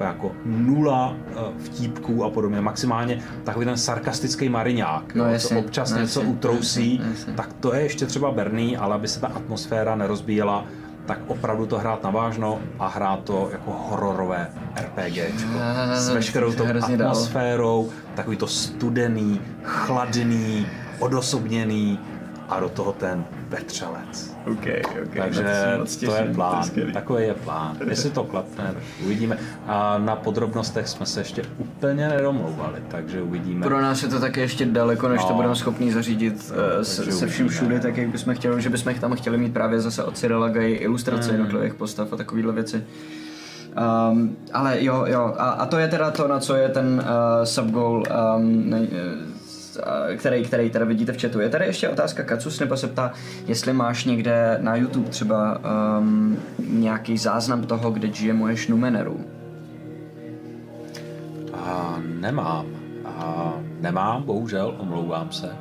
jako 0.00 0.32
nula 0.44 1.14
eh, 1.16 1.34
vtípků 1.58 2.24
a 2.24 2.30
podobně. 2.30 2.60
Maximálně 2.60 3.22
takový 3.44 3.66
ten 3.66 3.76
sarkastický 3.76 4.48
mariňák, 4.48 5.14
No 5.14 5.24
jo, 5.24 5.30
jasně, 5.30 5.56
co 5.56 5.62
občas 5.64 5.90
no 5.92 5.98
něco 5.98 6.20
jasně, 6.20 6.34
utrousí, 6.34 6.96
jasně, 6.96 7.10
jasně. 7.10 7.32
tak 7.32 7.52
to 7.52 7.74
je 7.74 7.82
ještě 7.82 8.06
třeba 8.06 8.30
berný, 8.30 8.76
ale 8.76 8.94
aby 8.94 9.08
se 9.08 9.20
ta 9.20 9.26
atmosféra 9.26 9.96
nerozbíjela, 9.96 10.64
tak 11.06 11.18
opravdu 11.26 11.66
to 11.66 11.78
hrát 11.78 12.02
navážno 12.02 12.58
a 12.78 12.86
hrát 12.86 13.24
to 13.24 13.48
jako 13.52 13.70
hororové 13.88 14.50
RPGčko. 14.76 15.50
Ah, 15.60 15.94
S 15.94 16.08
veškerou 16.08 16.52
to 16.52 16.64
tou 16.64 16.94
atmosférou, 16.94 17.90
takový 18.14 18.36
to 18.36 18.46
studený, 18.46 19.40
chladný, 19.62 20.66
odosobněný 20.98 22.00
a 22.48 22.60
do 22.60 22.68
toho 22.68 22.92
ten 22.92 23.24
vetřelec. 23.48 24.36
OK, 24.52 24.66
OK. 25.02 25.14
Takže 25.18 25.42
se 25.42 25.76
to 25.78 25.84
těším, 25.84 26.26
je 26.28 26.34
plán, 26.34 26.62
skvělý. 26.64 26.92
takový 26.92 27.22
je 27.24 27.34
plán. 27.34 27.76
Jestli 27.88 28.10
to 28.10 28.24
klapne, 28.24 28.74
uvidíme. 29.04 29.38
A 29.66 29.98
na 29.98 30.16
podrobnostech 30.16 30.88
jsme 30.88 31.06
se 31.06 31.20
ještě 31.20 31.42
úplně 31.58 32.08
nedomlouvali, 32.08 32.78
takže 32.88 33.22
uvidíme. 33.22 33.66
Pro 33.66 33.80
nás 33.80 34.02
je 34.02 34.08
to 34.08 34.20
taky 34.20 34.40
ještě 34.40 34.66
daleko, 34.66 35.08
než 35.08 35.20
No. 35.22 35.28
to 35.28 35.34
budeme 35.34 35.54
schopni 35.56 35.92
zařídit 35.92 36.34
uh, 36.34 36.82
se, 36.82 36.96
Takže 36.96 37.12
se 37.18 37.26
vším 37.26 37.48
všude, 37.48 37.80
tak 37.80 37.96
jak 37.96 38.08
bychom 38.08 38.34
chtěli, 38.34 38.62
že 38.62 38.70
bychom 38.70 38.94
tam 38.94 39.14
chtěli 39.16 39.38
mít 39.38 39.52
právě 39.52 39.80
zase 39.80 40.04
od 40.04 40.18
Cyrila 40.18 40.48
Gay 40.48 40.76
ilustrace 40.80 41.28
Hmm. 41.30 41.38
jednotlivých 41.38 41.74
postav 41.74 42.12
a 42.12 42.16
takovéhle 42.16 42.52
věci. 42.52 42.84
Um, 44.10 44.36
ale 44.52 44.84
jo, 44.84 45.04
jo, 45.08 45.34
a, 45.38 45.48
a 45.50 45.66
to 45.66 45.78
je 45.78 45.88
teda 45.88 46.10
to, 46.10 46.28
na 46.28 46.40
co 46.40 46.54
je 46.54 46.68
ten 46.68 46.86
uh, 47.04 47.44
subgoal, 47.44 48.02
um, 48.36 48.70
ne, 48.70 48.80
eh, 48.92 49.36
který, 50.16 50.44
který 50.44 50.70
teda 50.70 50.84
vidíte 50.84 51.12
v 51.12 51.20
chatu. 51.20 51.40
Je 51.40 51.48
tady 51.48 51.66
ještě 51.66 51.88
otázka 51.88 52.22
Kacus, 52.22 52.60
nebo 52.60 52.76
se 52.76 52.86
ptá, 52.86 53.12
jestli 53.46 53.72
máš 53.72 54.04
někde 54.04 54.58
na 54.60 54.76
YouTube 54.76 55.10
třeba 55.10 55.58
um, 55.98 56.38
nějaký 56.68 57.18
záznam 57.18 57.62
toho, 57.62 57.90
kde 57.90 58.08
GMuješ 58.08 58.68
Numeneru. 58.68 59.20
A 61.54 61.98
nemám. 62.20 62.66
A 63.04 63.52
nemám, 63.80 64.22
bohužel, 64.22 64.74
omlouvám 64.78 65.32
se. 65.32 65.56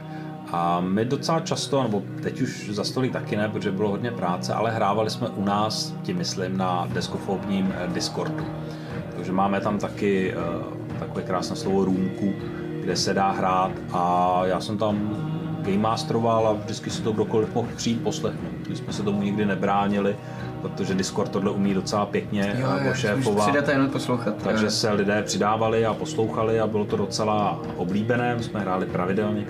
A 0.51 0.79
my 0.79 1.05
docela 1.05 1.39
často, 1.39 1.83
nebo 1.83 2.03
teď 2.23 2.41
už 2.41 2.69
za 2.69 2.83
stolik 2.83 3.13
taky 3.13 3.35
ne, 3.35 3.49
protože 3.49 3.71
bylo 3.71 3.89
hodně 3.89 4.11
práce, 4.11 4.53
ale 4.53 4.71
hrávali 4.71 5.09
jsme 5.09 5.29
u 5.29 5.45
nás, 5.45 5.93
tím 6.03 6.17
myslím, 6.17 6.57
na 6.57 6.87
deskofobním 6.93 7.73
eh, 7.77 7.87
Discordu. 7.93 8.45
Takže 9.15 9.31
máme 9.31 9.61
tam 9.61 9.79
taky 9.79 10.35
uh, 10.35 10.99
takové 10.99 11.21
krásné 11.21 11.55
slovo 11.55 11.85
růmku, 11.85 12.33
kde 12.85 12.95
se 12.95 13.13
dá 13.13 13.31
hrát 13.31 13.71
a 13.93 14.41
já 14.45 14.61
jsem 14.61 14.77
tam 14.77 15.09
game 15.61 15.77
masteroval 15.77 16.47
a 16.47 16.53
vždycky 16.53 16.89
si 16.89 17.01
to 17.01 17.11
kdokoliv 17.11 17.55
mohl 17.55 17.67
přijít 17.75 18.03
poslechnout. 18.03 18.67
My 18.69 18.75
jsme 18.75 18.93
se 18.93 19.03
tomu 19.03 19.21
nikdy 19.21 19.45
nebránili, 19.45 20.15
protože 20.61 20.93
Discord 20.93 21.31
tohle 21.31 21.51
umí 21.51 21.73
docela 21.73 22.05
pěkně 22.05 22.55
Jo, 22.59 22.67
jo. 22.81 23.35
Přidáte 23.41 23.71
jenom 23.71 23.89
poslouchat. 23.89 24.35
Takže 24.43 24.65
jo. 24.65 24.71
se 24.71 24.91
lidé 24.91 25.21
přidávali 25.21 25.85
a 25.85 25.93
poslouchali 25.93 26.59
a 26.59 26.67
bylo 26.67 26.85
to 26.85 26.97
docela 26.97 27.61
oblíbené, 27.77 28.35
my 28.35 28.43
jsme 28.43 28.59
hráli 28.59 28.85
pravidelně, 28.85 29.45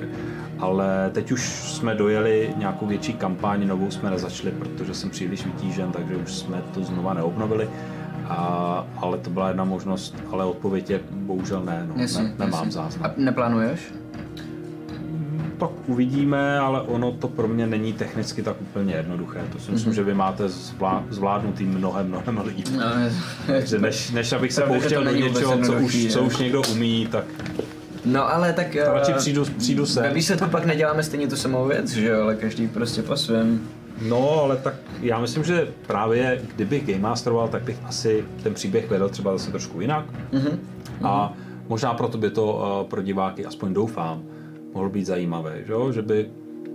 ale 0.59 1.09
teď 1.13 1.31
už 1.31 1.41
jsme 1.73 1.95
dojeli 1.95 2.53
nějakou 2.57 2.85
větší 2.85 3.13
kampaň, 3.13 3.67
novou 3.67 3.91
jsme 3.91 4.09
nezačali, 4.09 4.51
protože 4.51 4.93
jsem 4.93 5.09
příliš 5.09 5.45
vytížen, 5.45 5.91
takže 5.91 6.15
už 6.15 6.33
jsme 6.33 6.61
to 6.73 6.83
znova 6.83 7.13
neobnovili. 7.13 7.69
A, 8.29 8.85
ale 8.97 9.17
to 9.17 9.29
byla 9.29 9.47
jedna 9.47 9.63
možnost, 9.63 10.15
ale 10.31 10.45
odpověď 10.45 10.89
je 10.89 10.99
bohužel 11.11 11.63
ne, 11.65 11.85
no, 11.87 12.01
Jasně, 12.01 12.23
ne 12.23 12.33
nemám 12.39 12.53
jasně. 12.53 12.71
záznam. 12.71 13.11
A 13.11 13.13
neplánuješ? 13.17 13.79
Tak 15.59 15.69
uvidíme, 15.87 16.59
ale 16.59 16.81
ono 16.81 17.11
to 17.11 17.27
pro 17.27 17.47
mě 17.47 17.67
není 17.67 17.93
technicky 17.93 18.43
tak 18.43 18.61
úplně 18.61 18.93
jednoduché. 18.95 19.39
To 19.53 19.59
si 19.59 19.71
myslím, 19.71 19.89
Mhm. 19.89 19.95
že 19.95 20.03
vy 20.03 20.13
máte 20.13 20.49
zvlá, 20.49 21.03
zvládnutý 21.09 21.63
mnohem, 21.63 22.07
mnohem 22.07 22.41
líp. 22.47 22.67
No, 22.77 22.83
Takže 23.47 23.79
než, 23.79 24.11
než 24.11 24.33
abych 24.33 24.53
se 24.53 24.61
pouštěl 24.61 25.03
do 25.03 25.11
něčeho, 25.11 25.57
co 25.65 25.73
už, 25.73 26.07
co 26.13 26.21
už 26.23 26.37
někdo 26.37 26.61
umí, 26.71 27.07
tak 27.11 27.25
no 28.05 28.33
ale 28.33 28.53
tak... 28.53 28.75
eh, 28.75 28.83
radši 28.93 29.13
přijdu, 29.13 29.45
přijdu 29.57 29.83
Ve 29.83 29.87
sem. 29.87 30.13
výsledku 30.13 30.49
pak 30.49 30.65
neděláme 30.65 31.03
stejně 31.03 31.27
tu 31.27 31.35
samou 31.35 31.67
věc, 31.67 31.89
že 31.91 32.07
jo, 32.07 32.21
ale 32.23 32.35
každý 32.35 32.67
prostě 32.67 33.01
po 33.01 33.15
svém. 33.15 33.59
No, 34.01 34.29
ale 34.29 34.57
tak 34.57 34.73
já 35.01 35.19
myslím, 35.19 35.43
že 35.43 35.67
právě 35.87 36.41
kdybych 36.55 36.87
Game 36.87 36.99
Masteroval, 36.99 37.47
tak 37.47 37.63
bych 37.63 37.77
asi 37.85 38.25
ten 38.43 38.53
příběh 38.53 38.89
vedl 38.89 39.09
třeba 39.09 39.37
zase 39.37 39.51
trošku 39.51 39.81
jinak. 39.81 40.05
Mhm. 40.31 40.59
A 41.03 41.33
možná 41.67 41.93
proto 41.93 42.17
by 42.17 42.29
to 42.29 42.63
eh, 42.81 42.89
pro 42.89 43.01
diváky, 43.01 43.45
aspoň 43.45 43.73
doufám, 43.73 44.23
mohlo 44.73 44.89
být 44.89 45.05
zajímavé, 45.05 45.63
že, 45.65 45.73
jo? 45.73 45.91
že 45.91 46.01
by 46.01 46.29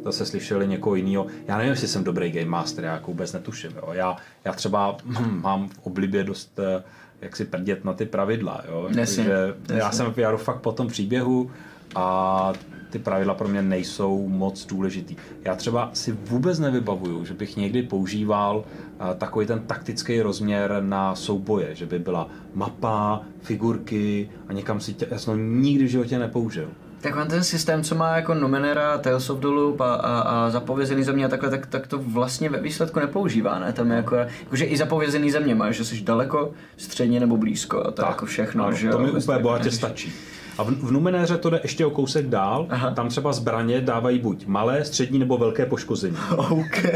zase 0.05 0.27
slyšeli 0.27 0.69
někoho 0.69 0.95
jiného. 0.95 1.27
Já 1.49 1.57
nevím, 1.57 1.71
jestli 1.71 1.89
jsem 1.89 2.05
dobrý 2.05 2.31
Game 2.31 2.51
Master, 2.51 2.85
já 2.85 2.93
jako 2.93 3.07
vůbec 3.07 3.33
netuším. 3.33 3.71
Jo? 3.77 3.89
Já, 3.93 4.17
já 4.45 4.53
třeba 4.53 4.97
hm, 5.05 5.41
mám 5.43 5.69
v 5.69 5.79
oblibě 5.83 6.25
dost 6.25 6.59
eh, 6.59 6.83
jak 7.21 7.37
si 7.37 7.45
prdět 7.45 7.85
na 7.85 7.93
ty 7.93 8.07
pravidla. 8.07 8.63
Jo? 8.69 8.89
Jasně, 8.97 9.25
Takže 9.25 9.55
já 9.69 9.77
jasně. 9.77 9.97
jsem 9.97 10.15
já 10.17 10.31
jdu 10.31 10.37
fakt 10.37 10.61
po 10.61 10.73
tom 10.73 10.89
příběhu 10.89 11.51
a 11.95 12.53
ty 12.91 12.99
pravidla 12.99 13.35
pro 13.35 13.49
mě 13.49 13.63
nejsou 13.63 14.29
moc 14.29 14.67
důležitý. 14.67 15.17
Já 15.45 15.57
třeba 15.57 15.91
si 15.93 16.13
vůbec 16.13 16.59
nevybavuju, 16.59 17.25
že 17.25 17.35
bych 17.35 17.57
někdy 17.57 17.83
používal 17.83 18.65
eh, 18.65 19.15
takový 19.19 19.47
ten 19.47 19.61
taktický 19.61 20.21
rozměr 20.23 20.77
na 20.81 21.15
souboje, 21.15 21.75
že 21.75 21.87
by 21.87 21.99
byla 21.99 22.29
mapa, 22.55 23.23
figurky 23.43 24.31
a 24.49 24.53
někam 24.53 24.81
si 24.81 24.95
tě, 24.95 25.07
já 25.11 25.19
jsem 25.19 25.63
nikdy 25.63 25.85
v 25.85 25.89
životě 25.89 26.19
nepoužil. 26.19 26.69
Tak 27.01 27.17
on 27.17 27.29
ten 27.29 27.45
systém, 27.45 27.83
co 27.83 27.95
má 27.95 28.17
jako 28.17 28.35
Numenera, 28.35 28.99
Tales 28.99 29.31
of 29.31 29.39
the 29.39 29.47
Loop 29.47 29.81
a, 29.81 29.95
a, 29.95 30.21
a 30.21 30.51
zapovězený 30.51 31.05
země 31.05 31.25
a 31.25 31.29
takhle, 31.29 31.51
tak, 31.51 31.67
tak 31.67 31.87
to 31.87 31.99
vlastně 31.99 32.49
ve 32.49 32.61
výsledku 32.61 33.01
nepoužívá, 33.01 33.59
ne? 33.59 33.73
Tam 33.73 33.91
je 33.91 33.97
jako, 33.97 34.17
jakože 34.17 34.65
i 34.65 34.77
zapovězený 34.77 35.31
země 35.31 35.55
máš, 35.55 35.77
že 35.77 35.85
jsi 35.85 36.01
daleko, 36.01 36.53
středně 36.77 37.21
nebo 37.21 37.37
blízko 37.37 37.87
a 37.87 37.91
to 37.91 38.03
je 38.03 38.09
jako 38.09 38.27
všechno, 38.27 38.67
ano, 38.67 38.77
že 38.77 38.89
to 38.89 38.99
mi 38.99 39.11
Vlastně 39.11 39.35
úplně 39.35 39.43
bohatě 39.43 39.71
stačí. 39.71 40.13
A 40.59 40.63
v, 40.63 40.67
v 40.67 40.91
Numenéře 40.91 41.37
to 41.37 41.51
jde 41.51 41.61
ještě 41.63 41.87
o 41.87 41.91
kousek 41.91 42.27
dál, 42.27 42.67
Aha. 42.71 42.91
tam 42.91 43.09
třeba 43.09 43.33
zbraně 43.33 43.81
dávají 43.81 44.19
buď 44.19 44.47
malé, 44.47 44.85
střední 44.85 45.19
nebo 45.19 45.39
velké 45.39 45.67
poškození. 45.67 46.17
OK. 46.37 46.83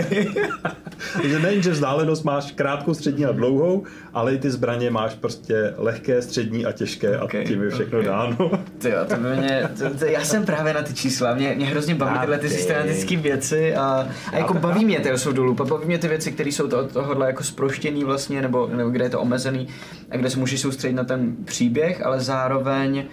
Takže 1.12 1.38
nejen, 1.38 1.62
že 1.62 1.70
vzdálenost 1.70 2.24
máš 2.24 2.52
krátkou, 2.52 2.94
střední 2.94 3.24
a 3.24 3.32
dlouhou, 3.32 3.82
ale 4.14 4.34
i 4.34 4.38
ty 4.38 4.50
zbraně 4.50 4.90
máš 4.90 5.14
prostě 5.14 5.74
lehké, 5.76 6.22
střední 6.22 6.66
a 6.66 6.72
těžké 6.72 7.16
a 7.16 7.24
Ok, 7.24 7.30
tím 7.46 7.62
je 7.62 7.70
všechno 7.70 7.98
ok. 7.98 8.04
dáno. 8.04 8.36
Ty 8.78 8.90
jo, 8.90 8.98
to 9.08 9.16
by 9.16 9.36
mě, 9.36 9.68
to, 9.78 9.98
to, 9.98 10.04
já 10.04 10.24
jsem 10.24 10.44
právě 10.44 10.74
na 10.74 10.82
ty 10.82 10.94
čísla, 10.94 11.34
mě, 11.34 11.54
mě 11.56 11.66
hrozně 11.66 11.94
baví 11.94 12.18
tyhle 12.20 12.38
ty 12.38 12.48
systematické 12.48 13.16
věci 13.16 13.74
a, 13.76 14.08
a 14.32 14.36
jako 14.36 14.54
baví 14.54 14.84
mě 14.84 15.00
Loop 15.36 15.60
a 15.60 15.64
baví 15.64 15.86
mě 15.86 15.98
ty 15.98 16.08
věci, 16.08 16.32
které 16.32 16.50
jsou 16.50 16.68
to, 16.68 16.88
tohohle 16.88 17.26
jako 17.26 17.44
sproštěný 17.44 18.04
vlastně, 18.04 18.42
nebo, 18.42 18.70
nebo 18.74 18.90
kde 18.90 19.04
je 19.04 19.10
to 19.10 19.20
omezený 19.20 19.68
a 20.10 20.16
kde 20.16 20.30
se 20.30 20.38
můžeš 20.38 20.60
soustředit 20.60 20.94
na 20.94 21.04
ten 21.04 21.36
příběh, 21.44 22.06
ale 22.06 22.20
zároveň 22.20 23.04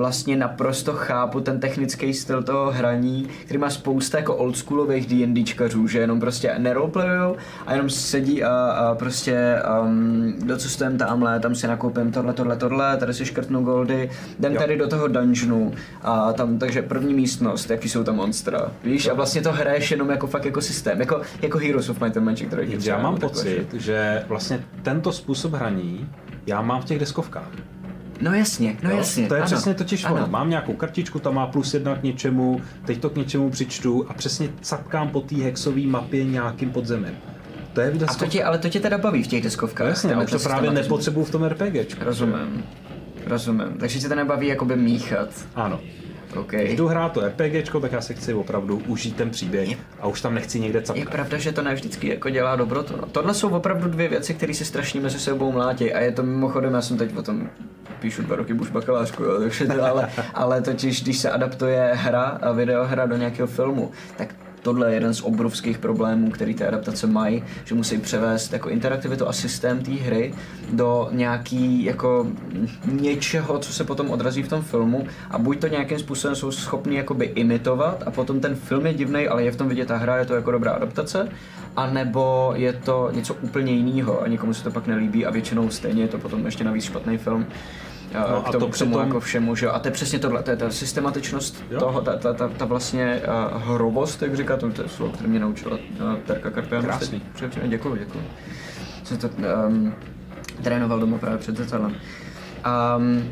vlastně 0.00 0.36
naprosto 0.36 0.92
chápu 0.92 1.40
ten 1.40 1.60
technický 1.60 2.14
styl 2.14 2.42
toho 2.42 2.70
hraní, 2.70 3.28
který 3.44 3.58
má 3.58 3.70
spousta 3.70 4.18
jako 4.18 4.36
oldschoolových 4.36 5.06
D&Dčkařů, 5.06 5.86
že 5.86 5.98
jenom 5.98 6.20
prostě 6.20 6.54
neroleplayujou 6.58 7.36
a 7.66 7.72
jenom 7.72 7.90
sedí 7.90 8.44
a, 8.44 8.50
a 8.50 8.94
prostě 8.94 9.56
um, 9.82 10.34
docestujem 10.42 10.98
tamhle, 10.98 11.40
tam 11.40 11.54
si 11.54 11.66
nakoupím 11.66 12.12
tohle, 12.12 12.32
tohle, 12.32 12.56
tohle, 12.56 12.96
tady 12.96 13.14
si 13.14 13.26
škrtnu 13.26 13.64
goldy, 13.64 14.10
jdem 14.38 14.52
Jo. 14.52 14.60
tady 14.60 14.76
do 14.76 14.88
toho 14.88 15.08
dungeonu 15.08 15.72
a 16.02 16.32
tam, 16.32 16.58
takže 16.58 16.82
první 16.82 17.14
místnost, 17.14 17.70
jaký 17.70 17.88
jsou 17.88 18.04
tam 18.04 18.16
monstra, 18.16 18.72
víš, 18.84 19.08
a 19.08 19.14
vlastně 19.14 19.42
to 19.42 19.52
hraješ 19.52 19.90
jenom 19.90 20.10
jako 20.10 20.26
fakt 20.26 20.44
jako 20.44 20.60
systém, 20.60 21.00
jako, 21.00 21.20
jako 21.42 21.58
Heroes 21.58 21.88
of 21.88 22.00
Might 22.00 22.16
and 22.16 22.24
Magic, 22.24 22.48
který 22.48 22.78
Já 22.80 22.98
mám 22.98 23.16
pocit, 23.16 23.74
že 23.74 24.24
vlastně 24.28 24.64
tento 24.82 25.12
způsob 25.12 25.52
hraní 25.52 26.08
já 26.46 26.62
mám 26.62 26.80
v 26.80 26.84
těch 26.84 26.98
deskovkách. 26.98 27.50
No 28.20 28.34
jasně, 28.34 28.76
no 28.82 28.90
jasně. 28.90 29.28
To 29.28 29.34
je 29.34 29.40
ano, 29.40 29.46
přesně 29.46 29.74
totiž 29.74 30.04
ano. 30.04 30.14
ono. 30.14 30.26
Mám 30.26 30.50
nějakou 30.50 30.72
kartičku, 30.72 31.18
tam 31.18 31.34
má 31.34 31.46
plus 31.46 31.74
jedna 31.74 31.96
k 31.96 32.02
něčemu, 32.02 32.60
teď 32.84 33.00
to 33.00 33.10
k 33.10 33.16
něčemu 33.16 33.50
přičtu 33.50 34.06
a 34.08 34.14
přesně 34.14 34.48
capkám 34.60 35.08
po 35.08 35.20
té 35.20 35.36
hexové 35.36 35.80
mapě 35.80 36.24
nějakým 36.24 36.70
podzemím. 36.70 37.16
To 37.72 37.80
je 37.80 37.90
v 37.90 38.04
A 38.08 38.14
to 38.14 38.26
tě, 38.26 38.44
ale 38.44 38.58
to 38.58 38.68
tě 38.68 38.80
teda 38.80 38.98
baví 38.98 39.22
v 39.22 39.26
těch 39.26 39.42
deskovkách. 39.42 39.84
No 39.84 39.90
jasně, 39.90 40.16
už 40.16 40.30
to 40.30 40.38
právě 40.38 40.70
nepotřebuju 40.70 41.24
v 41.24 41.30
tom 41.30 41.44
RPGčku. 41.44 42.04
Rozumím. 42.04 42.64
Rozumím. 43.26 43.76
Takže 43.80 43.98
tě 43.98 44.08
to 44.08 44.14
nebaví 44.14 44.46
jakoby 44.46 44.76
míchat. 44.76 45.28
Ano. 45.54 45.80
OK. 46.36 46.50
Když 46.52 46.76
jdu 46.76 46.86
hrát 46.88 47.12
to 47.12 47.20
RPGčko, 47.20 47.80
tak 47.80 47.92
já 47.92 48.00
si 48.00 48.14
chci 48.14 48.34
opravdu 48.34 48.82
užít 48.86 49.16
ten 49.16 49.30
příběh 49.30 49.78
a 50.00 50.06
už 50.06 50.20
tam 50.20 50.34
nechci 50.34 50.60
někde 50.60 50.78
Je 50.78 50.82
capkat. 50.82 51.08
pravda, 51.08 51.38
že 51.38 51.52
to 51.52 51.62
ne 51.62 51.74
vždycky 51.74 52.08
jako 52.08 52.30
dělá 52.30 52.56
dobrotu. 52.56 52.94
No. 53.00 53.06
Tohle 53.12 53.34
jsou 53.34 53.48
opravdu 53.48 53.88
dvě 53.90 54.08
věci, 54.08 54.34
které 54.34 54.54
se 54.54 54.64
strašně 54.64 55.00
mezi 55.00 55.18
sebou 55.20 55.52
mlátí. 55.52 55.92
A 55.92 56.00
je 56.00 56.12
to 56.12 56.22
mimochodem, 56.22 56.74
já 56.74 56.82
jsem 56.82 56.96
teď 56.98 57.16
o 57.16 57.22
tom 57.22 57.48
píšu 58.00 58.22
dva 58.22 58.36
roky 58.36 58.52
už 58.52 58.70
bakalářku, 58.70 59.22
jo, 59.24 59.38
takže 59.40 59.66
to, 59.66 59.84
ale, 59.86 60.08
ale 60.34 60.62
totiž, 60.62 61.02
když 61.02 61.18
se 61.18 61.30
adaptuje 61.30 61.90
hra 61.94 62.22
a 62.22 62.52
videohra 62.52 63.06
do 63.06 63.16
nějakého 63.16 63.46
filmu, 63.48 63.90
tak 64.16 64.34
tohle 64.62 64.88
je 64.88 64.94
jeden 64.94 65.14
z 65.14 65.20
obrovských 65.20 65.78
problémů, 65.78 66.30
který 66.30 66.54
ty 66.54 66.64
adaptace 66.64 67.06
mají, 67.06 67.44
že 67.64 67.74
musí 67.74 67.98
převést 67.98 68.52
jako 68.52 68.68
interaktivitu 68.68 69.28
a 69.28 69.32
systém 69.32 69.82
té 69.82 69.90
hry 69.90 70.34
do 70.72 71.08
nějaký 71.12 71.84
jako 71.84 72.26
něčeho, 72.92 73.58
co 73.58 73.72
se 73.72 73.84
potom 73.84 74.10
odrazí 74.10 74.42
v 74.42 74.48
tom 74.48 74.62
filmu 74.62 75.06
a 75.30 75.38
buď 75.38 75.60
to 75.60 75.66
nějakým 75.66 75.98
způsobem 75.98 76.36
jsou 76.36 76.50
schopni 76.50 76.96
jakoby 76.96 77.24
imitovat 77.24 78.02
a 78.06 78.10
potom 78.10 78.40
ten 78.40 78.54
film 78.54 78.86
je 78.86 78.94
divný, 78.94 79.28
ale 79.28 79.44
je 79.44 79.52
v 79.52 79.56
tom 79.56 79.68
vidět 79.68 79.88
ta 79.88 79.96
hra, 79.96 80.16
je 80.16 80.26
to 80.26 80.34
jako 80.34 80.50
dobrá 80.50 80.72
adaptace, 80.72 81.28
a 81.76 81.90
nebo 81.90 82.52
je 82.56 82.72
to 82.72 83.10
něco 83.12 83.34
úplně 83.34 83.72
jiného 83.72 84.22
a 84.22 84.28
někomu 84.28 84.54
se 84.54 84.64
to 84.64 84.70
pak 84.70 84.86
nelíbí 84.86 85.26
a 85.26 85.30
většinou 85.30 85.70
stejně 85.70 86.02
je 86.02 86.08
to 86.08 86.18
potom 86.18 86.46
ještě 86.46 86.64
navíc 86.64 86.84
špatný 86.84 87.18
film. 87.18 87.46
No 88.14 88.20
No, 88.30 88.36
a 88.46 88.48
k 88.48 88.52
tomu, 88.52 88.66
to 88.66 88.72
k 88.72 88.78
tomu 88.78 88.92
přitom- 88.92 89.06
jako 89.06 89.20
všemu, 89.20 89.54
že 89.56 89.66
jo. 89.66 89.72
A 89.72 89.78
to 89.78 89.88
je 89.88 89.92
přesně 89.92 90.18
tohle, 90.18 90.42
to 90.42 90.50
je 90.50 90.56
ta 90.56 90.70
systematičnost 90.70 91.64
Jo. 91.70 91.78
toho, 91.80 92.00
ta, 92.00 92.16
ta, 92.16 92.32
ta, 92.32 92.48
ta 92.48 92.64
vlastně 92.64 93.22
uh, 93.54 93.62
hrobost, 93.62 94.22
jak 94.22 94.36
říká, 94.36 94.56
to, 94.56 94.70
to 94.70 94.82
je 94.82 94.88
slovo, 94.88 95.12
které 95.12 95.28
mě 95.28 95.40
naučila 95.40 95.76
uh, 95.76 96.14
Terka 96.26 96.50
Karpian. 96.50 96.82
Krásný. 96.82 97.22
Děkuji, 97.66 97.96
děkuji. 97.98 98.22
Jsem 99.04 99.16
to 99.18 99.28
um, 99.68 99.94
trénoval 100.62 101.00
doma 101.00 101.18
právě 101.18 101.38
před 101.38 101.56
zrcadlem. 101.56 101.96
Um, 102.96 103.22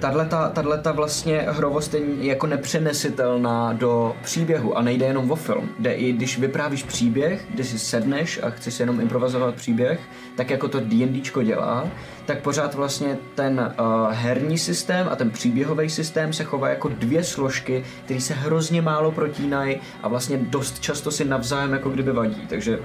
tahle 0.00 0.78
ta 0.78 0.92
vlastně 0.92 1.44
hrovost 1.48 1.94
je 1.94 2.00
jako 2.20 2.46
nepřenesitelná 2.46 3.72
do 3.72 4.16
příběhu 4.22 4.78
a 4.78 4.82
nejde 4.82 5.06
jenom 5.06 5.30
o 5.30 5.36
film. 5.36 5.68
Jde 5.78 5.92
i 5.92 6.12
když 6.12 6.38
vyprávíš 6.38 6.82
příběh, 6.82 7.46
kdy 7.54 7.64
si 7.64 7.78
sedneš 7.78 8.40
a 8.42 8.50
chceš 8.50 8.80
jenom 8.80 9.00
improvizovat 9.00 9.54
příběh, 9.54 10.00
tak 10.36 10.50
jako 10.50 10.68
to 10.68 10.80
D&Dčko 10.80 11.42
dělá, 11.42 11.88
tak 12.26 12.42
pořád 12.42 12.74
vlastně 12.74 13.18
ten 13.34 13.74
uh, 13.80 14.12
herní 14.12 14.58
systém 14.58 15.08
a 15.10 15.16
ten 15.16 15.30
příběhový 15.30 15.90
systém 15.90 16.32
se 16.32 16.44
chová 16.44 16.68
jako 16.68 16.88
dvě 16.88 17.24
složky, 17.24 17.84
které 18.04 18.20
se 18.20 18.34
hrozně 18.34 18.82
málo 18.82 19.12
protínají 19.12 19.76
a 20.02 20.08
vlastně 20.08 20.36
dost 20.36 20.80
často 20.80 21.10
si 21.10 21.24
navzájem 21.24 21.72
jako 21.72 21.90
kdyby 21.90 22.12
vadí. 22.12 22.46
Takže 22.48 22.78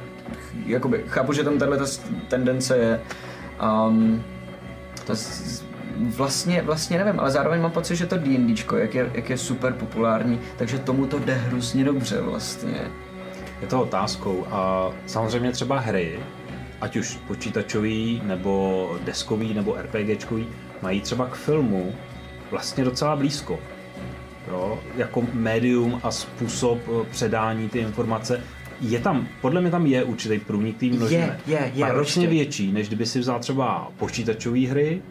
jakoby, 0.66 1.03
chápu, 1.07 1.34
že 1.34 1.43
tam 1.43 1.57
tahle 1.57 1.80
tendence 2.28 2.78
je. 2.78 3.01
Um, 3.88 4.24
to 5.05 5.16
vlastně, 5.98 6.62
vlastně 6.62 6.98
nevím, 6.98 7.20
ale 7.20 7.32
zároveň 7.32 7.62
mám 7.62 7.72
pocit, 7.72 7.96
že 7.96 8.06
to 8.06 8.18
D&Dčko, 8.18 8.78
jak 8.78 8.96
je, 8.96 9.12
jak 9.14 9.30
je 9.30 9.38
super 9.38 9.74
populární, 9.74 10.39
takže 10.58 10.80
tomu 10.80 11.08
to 11.08 11.20
jde 11.20 11.34
hrozně 11.34 11.84
dobře 11.84 12.22
vlastně. 12.22 12.82
Je 13.62 13.68
to 13.68 13.82
otázkou. 13.82 14.46
A 14.52 14.89
samozřejmě 15.06 15.52
třeba 15.52 15.80
hry, 15.80 16.20
ať 16.82 16.96
už 16.96 17.20
počítačový, 17.28 18.22
nebo 18.26 18.89
deskový, 19.04 19.54
nebo 19.54 19.76
RPGčkový, 19.76 20.48
mají 20.82 21.02
třeba 21.02 21.26
k 21.26 21.36
filmu 21.36 21.94
vlastně 22.52 22.84
docela 22.84 23.16
blízko. 23.16 23.60
jo, 24.48 24.80
jako 24.98 25.24
médium 25.34 26.00
a 26.04 26.12
způsob 26.12 26.80
eh, 26.88 27.06
předání 27.12 27.70
ty 27.70 27.80
informace, 27.80 28.42
je 28.82 29.00
tam, 29.00 29.28
podle 29.42 29.62
mě 29.62 29.72
tam 29.72 29.86
je 29.86 30.04
určitý 30.04 30.39
průnik 30.39 30.78
té 30.78 30.86
množiny. 30.86 31.22
Je, 31.22 31.38
je, 31.48 31.72
je, 31.76 31.94
určitě. 31.94 32.28
větší, 32.28 32.72
než 32.72 32.88
kdyby 32.88 33.06
si 33.06 33.20
vzal 33.20 33.39
třeba 33.39 33.92
počítačové 33.98 34.60
hry 34.60 35.02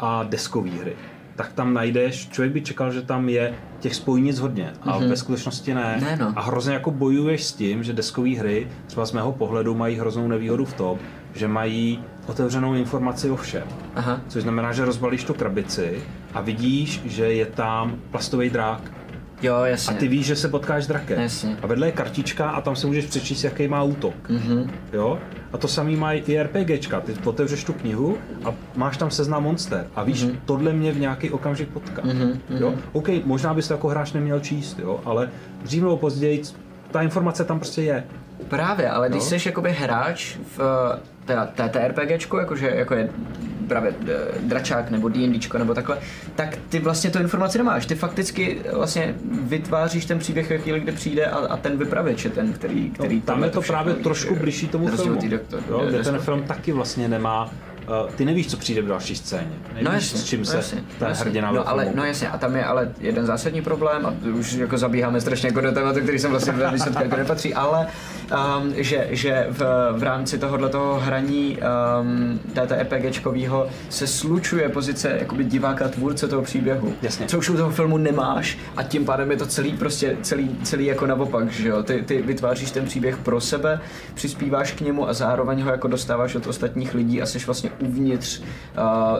a 0.00 0.22
deskové 0.22 0.70
hry. 0.70 0.96
Tak 1.36 1.52
tam 1.52 1.74
najdeš, 1.74 2.28
člověk 2.28 2.52
by 2.52 2.60
čekal, 2.60 2.92
že 2.92 3.02
tam 3.02 3.28
je 3.28 3.54
těch 3.80 3.94
spojnic 3.94 4.38
hodně, 4.38 4.72
a 4.82 4.98
ve 4.98 5.16
skutečnosti 5.16 5.74
ne. 5.74 5.98
Ne, 6.00 6.16
no. 6.16 6.32
A 6.36 6.40
hrozně 6.40 6.74
jako 6.74 6.90
bojuješ 6.90 7.44
s 7.44 7.52
tím, 7.52 7.82
že 7.82 7.92
deskové 7.92 8.30
hry, 8.30 8.68
třeba 8.86 9.06
z 9.06 9.12
mého 9.12 9.32
pohledu, 9.32 9.74
mají 9.74 9.96
hroznou 9.96 10.28
nevýhodu 10.28 10.64
v 10.64 10.72
tom, 10.72 10.98
že 11.34 11.48
mají 11.48 12.04
otevřenou 12.26 12.74
informaci 12.74 13.30
o 13.30 13.36
všem. 13.36 13.68
Aha. 13.94 14.20
Což 14.28 14.42
znamená, 14.42 14.72
že 14.72 14.84
rozbalíš 14.84 15.24
tu 15.24 15.34
krabici 15.34 16.02
a 16.34 16.40
vidíš, 16.40 17.00
že 17.04 17.24
je 17.24 17.46
tam 17.46 17.96
plastový 18.10 18.50
drák. 18.50 18.92
Jo, 19.42 19.54
A 19.54 19.66
jasně. 19.66 19.96
ty 19.96 20.08
víš, 20.08 20.26
že 20.26 20.36
se 20.36 20.48
potkáš 20.48 20.84
s 20.84 20.86
drakem. 20.86 21.20
Jasně. 21.20 21.56
A 21.62 21.66
vedle 21.66 21.88
je 21.88 21.92
kartička 21.92 22.50
a 22.50 22.60
tam 22.60 22.76
si 22.76 22.86
můžeš 22.86 23.04
přečíst, 23.04 23.44
jaký 23.44 23.68
má 23.68 23.82
útok. 23.82 24.14
Mm-hmm. 24.28 24.70
Jo? 24.92 25.18
A 25.52 25.58
to 25.58 25.68
samý 25.68 25.96
mají 25.96 26.22
i 26.26 26.42
RPGčka. 26.42 27.00
Ty 27.00 27.14
otevřeš 27.24 27.64
tu 27.64 27.72
knihu 27.72 28.18
a 28.44 28.54
máš 28.76 28.96
tam 28.96 29.10
seznam 29.10 29.42
monster. 29.42 29.86
A 29.94 30.02
víš, 30.02 30.24
mm-hmm. 30.24 30.36
tohle 30.44 30.72
mě 30.72 30.92
v 30.92 31.00
nějaký 31.00 31.30
okamžik 31.30 31.68
potká. 31.68 32.02
Mm-hmm. 32.02 32.38
Jo? 32.60 32.74
OK, 32.92 33.08
možná 33.24 33.54
bys 33.54 33.68
to 33.68 33.74
jako 33.74 33.88
hráč 33.88 34.12
neměl 34.12 34.40
číst, 34.40 34.78
jo? 34.78 35.00
ale 35.04 35.30
dřív 35.62 35.82
nebo 35.82 35.96
později 35.96 36.42
ta 36.90 37.02
informace 37.02 37.44
tam 37.44 37.58
prostě 37.58 37.82
je. 37.82 38.04
Právě, 38.48 38.90
ale 38.90 39.08
když 39.08 39.22
Jo. 39.22 39.38
jsi 39.38 39.48
jakoby 39.48 39.72
hráč 39.72 40.36
v 40.56 40.60
teda 41.30 41.46
TTRPGčku, 41.68 42.36
jakože 42.36 42.70
jako 42.74 42.94
je 42.94 43.08
právě 43.68 43.94
eh, 44.08 44.14
dračák 44.40 44.90
nebo 44.90 45.08
D&Dčko 45.08 45.58
nebo 45.58 45.74
takhle, 45.74 45.98
tak 46.34 46.58
ty 46.68 46.78
vlastně 46.78 47.10
tu 47.10 47.18
informaci 47.18 47.58
nemáš. 47.58 47.86
Ty 47.86 47.94
fakticky 47.94 48.58
vlastně 48.72 49.14
vytváříš 49.42 50.04
ten 50.04 50.18
příběh 50.18 50.50
ve 50.50 50.58
chvíli, 50.58 50.80
kdy 50.80 50.92
přijde 50.92 51.26
a, 51.26 51.36
a 51.38 51.56
ten 51.56 51.76
vypravěč 51.78 52.24
je 52.24 52.30
ten, 52.30 52.52
který, 52.52 52.90
který 52.90 53.16
No, 53.16 53.22
tam 53.22 53.44
je 53.44 53.50
to 53.50 53.62
právě 53.62 53.94
trošku 53.94 54.34
jo. 54.34 54.40
blížší 54.40 54.68
tomu 54.68 54.88
filmu. 54.88 55.20
doktor- 55.20 55.60
jo, 55.70 55.84
kde 55.88 56.02
ten 56.04 56.18
film 56.18 56.42
taky 56.42 56.72
vlastně 56.72 57.08
nemá, 57.08 57.50
uh, 58.04 58.10
ty 58.10 58.24
nevíš, 58.24 58.50
co 58.50 58.56
přijde 58.56 58.82
v 58.82 58.86
další 58.86 59.16
scéně. 59.16 59.52
Nevíš, 59.68 59.84
No 59.84 59.92
jasně, 59.92 60.18
s 60.18 60.24
čím 60.24 60.40
no 60.40 60.46
se 60.46 60.56
jasně, 60.56 60.78
ta 60.98 61.04
no 61.04 61.08
jasně. 61.08 61.24
hrdina 61.24 61.52
no, 61.52 61.68
ale, 61.68 61.88
no 61.94 62.04
jasně, 62.04 62.28
a 62.28 62.38
tam 62.38 62.56
je 62.56 62.64
ale 62.64 62.92
jeden 63.00 63.26
zásadní 63.26 63.62
problém, 63.62 64.06
a 64.06 64.14
už 64.38 64.52
jako 64.52 64.78
zabíháme 64.78 65.20
strašně 65.20 65.46
jako 65.46 65.60
do 65.60 65.72
tématu, 65.72 66.00
který 66.00 66.18
jsem 66.18 66.30
vlastně 66.30 66.52
výsledku 66.72 67.02
jako 67.02 67.16
nepatří, 67.16 67.54
ale 67.54 67.86
um, 68.58 68.72
že, 68.76 69.08
že 69.10 69.46
v, 69.50 69.62
v 69.92 70.02
rámci 70.02 70.38
tohohle 70.38 70.68
toho 70.68 71.00
hraní 71.00 71.58
um, 72.00 72.40
TTRPGčkovýho 72.52 73.66
se 73.88 74.06
slučuje 74.06 74.68
pozice 74.68 75.16
jakoby 75.20 75.44
diváka 75.44 75.88
tvůrce 75.88 76.28
toho 76.28 76.42
příběhu. 76.42 76.94
Jasně. 77.02 77.26
Co 77.26 77.38
už 77.38 77.50
u 77.50 77.56
toho 77.56 77.70
filmu 77.70 77.98
nemáš 77.98 78.58
a 78.76 78.82
tím 78.82 79.04
pádem 79.04 79.30
je 79.30 79.36
to 79.36 79.46
celý 79.46 79.72
prostě 79.72 80.16
celý, 80.22 80.56
celý 80.62 80.86
jako 80.86 81.06
naopak, 81.06 81.50
že 81.50 81.68
jo. 81.68 81.82
Ty, 81.82 82.02
ty 82.02 82.22
vytváříš 82.22 82.70
ten 82.70 82.84
příběh 82.84 83.16
pro 83.16 83.40
sebe, 83.40 83.80
přispíváš 84.14 84.72
k 84.72 84.80
němu 84.80 85.08
a 85.08 85.12
zároveň 85.12 85.62
ho 85.62 85.70
jako 85.70 85.88
dostáváš 85.88 86.34
od 86.34 86.46
ostatních 86.46 86.94
lidí 86.94 87.22
a 87.22 87.26
jsi 87.26 87.38
vlastně 87.38 87.70
uvnitř 87.80 88.40
uh, 88.40 88.44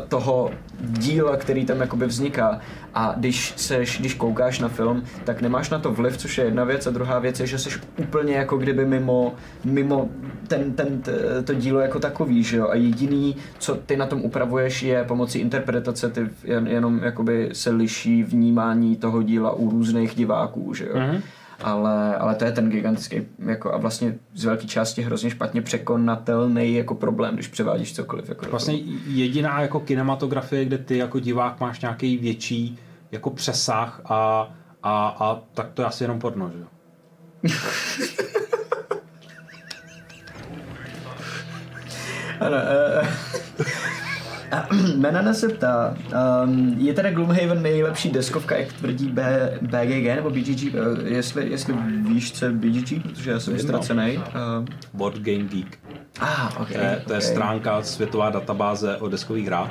toho 0.09 0.51
díla, 0.81 1.37
který 1.37 1.67
tam 1.67 1.81
jakoby 1.81 2.07
vzniká. 2.07 2.61
A 2.95 3.15
když 3.17 3.55
seš, 3.57 4.01
když 4.01 4.15
koukáš 4.15 4.59
na 4.59 4.69
film, 4.69 5.03
tak 5.25 5.43
nemáš 5.43 5.71
na 5.71 5.79
to 5.79 5.93
vliv, 5.93 6.17
což 6.17 6.39
je 6.39 6.45
jedna 6.45 6.65
věc, 6.65 6.87
a 6.87 6.91
druhá 6.91 7.19
věc 7.19 7.41
je, 7.41 7.47
že 7.47 7.59
jsi 7.59 7.71
úplně 7.99 8.35
jako 8.35 8.57
kdyby 8.57 8.85
mimo, 8.85 9.35
mimo 9.65 10.09
ten, 10.49 10.73
ten, 10.73 11.03
to 11.45 11.55
dílo 11.55 11.81
jako 11.81 12.01
takový, 12.01 12.43
že 12.43 12.57
jo. 12.57 12.69
A 12.69 12.75
jediný, 12.75 13.37
co 13.59 13.75
ty 13.75 13.97
na 13.97 14.07
tom 14.07 14.23
upravuješ, 14.23 14.83
je 14.83 15.05
pomocí 15.05 15.39
interpretace, 15.39 16.11
ty 16.11 16.29
jen, 16.45 16.67
jenom 16.67 17.01
jakoby 17.03 17.49
se 17.53 17.71
liší 17.71 18.23
vnímání 18.23 18.97
toho 18.97 19.23
díla 19.23 19.53
u 19.53 19.71
různých 19.71 20.15
diváků, 20.15 20.75
že 20.75 20.87
jo. 20.87 20.95
Mm-hmm. 20.95 21.21
Ale, 21.63 22.17
ale 22.17 22.35
to 22.35 22.45
je 22.45 22.53
ten 22.53 22.71
gigantický 22.71 23.23
jako 23.39 23.75
a 23.75 23.79
vlastně 23.79 24.19
z 24.35 24.45
velké 24.45 24.67
části 24.67 25.03
hrozně 25.03 25.31
špatně 25.31 25.63
překonatelný 25.63 26.75
jako 26.75 26.95
problém, 26.95 27.35
když 27.35 27.49
převádíš 27.49 27.95
cokoliv. 27.95 28.29
Jako 28.29 28.47
Vlastně 28.51 28.75
jediná 29.07 29.61
jako 29.61 29.81
kinematografie, 29.81 30.65
kde 30.65 30.79
ty 30.79 30.99
jako 30.99 31.19
divák 31.19 31.61
máš 31.61 31.81
nějaký 31.81 32.17
větší 32.17 32.79
jako 33.13 33.31
přesah 33.31 34.01
a, 34.05 34.51
a, 34.83 35.09
a 35.09 35.43
tak 35.55 35.71
to 35.75 35.83
je 35.83 35.87
asi 35.87 36.05
jenom 36.05 36.19
porno, 36.19 36.51
že 36.51 36.59
jo? 36.59 36.67
Ano, 42.41 42.57
uh, 42.57 43.40
Menana 44.97 45.35
se 45.35 45.49
ptá, 45.49 45.97
um, 46.45 46.75
je 46.79 46.95
teda 46.95 47.11
Gloomhaven 47.11 47.63
nejlepší 47.63 48.11
deskovka, 48.11 48.57
jak 48.57 48.73
tvrdí 48.73 49.07
B, 49.09 49.53
BGG 49.63 50.05
nebo 50.17 50.31
BGG, 50.31 50.75
uh, 50.75 50.81
jestli, 51.05 51.51
jestli 51.51 51.75
víš, 52.09 52.33
co 52.33 52.45
je 52.45 52.51
BGG, 52.51 53.03
protože 53.03 53.31
já 53.31 53.41
jsem 53.41 53.55
Vím, 53.55 53.63
no. 53.63 53.69
ztracený. 53.69 54.17
Uh, 54.19 54.23
Board 54.95 55.17
Game 55.17 55.45
Geek. 55.45 55.79
ah, 56.21 56.61
ok. 56.61 56.69
To 56.73 56.79
je, 56.79 57.03
to 57.07 57.13
je 57.13 57.19
ok. 57.19 57.25
stránka, 57.25 57.83
světová 57.83 58.31
databáze 58.31 58.97
o 58.97 59.09
deskových 59.09 59.47
hrách. 59.47 59.71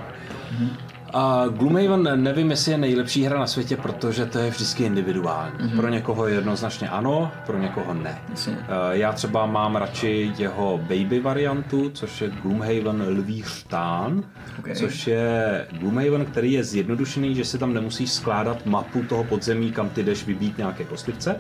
A 1.14 1.46
Gloomhaven 1.48 2.24
nevím, 2.24 2.50
jestli 2.52 2.72
je 2.72 2.78
nejlepší 2.78 3.24
hra 3.24 3.40
na 3.40 3.48
světě, 3.48 3.78
protože 3.78 4.26
to 4.26 4.40
je 4.40 4.50
vždycky 4.50 4.84
individuální. 4.84 5.70
Pro 5.76 5.90
někoho 5.90 6.28
jednoznačně 6.28 6.90
ano, 6.90 7.32
pro 7.46 7.58
někoho 7.58 7.94
ne. 7.94 8.22
Jasně. 8.30 8.58
Eh, 8.62 8.68
Já 8.98 9.12
třeba 9.14 9.46
mám 9.46 9.76
radši 9.76 10.32
jeho 10.38 10.78
baby 10.78 11.20
variantu, 11.20 11.90
což 11.90 12.22
je 12.22 12.30
Gloomhaven 12.44 13.02
Lví 13.08 13.44
štán, 13.48 14.24
Ok. 14.60 14.68
což 14.76 15.08
je 15.08 15.68
Gloomhaven, 15.72 16.26
který 16.26 16.52
je 16.54 16.64
zjednodušený, 16.64 17.36
že 17.36 17.46
si 17.46 17.58
tam 17.58 17.74
nemusíš 17.74 18.12
skládat 18.12 18.66
mapu 18.66 19.04
toho 19.04 19.24
podzemí, 19.24 19.72
kam 19.72 19.90
ty 19.90 20.04
jdeš 20.04 20.26
vybít 20.26 20.58
nějaké 20.58 20.84
kostlivce, 20.84 21.36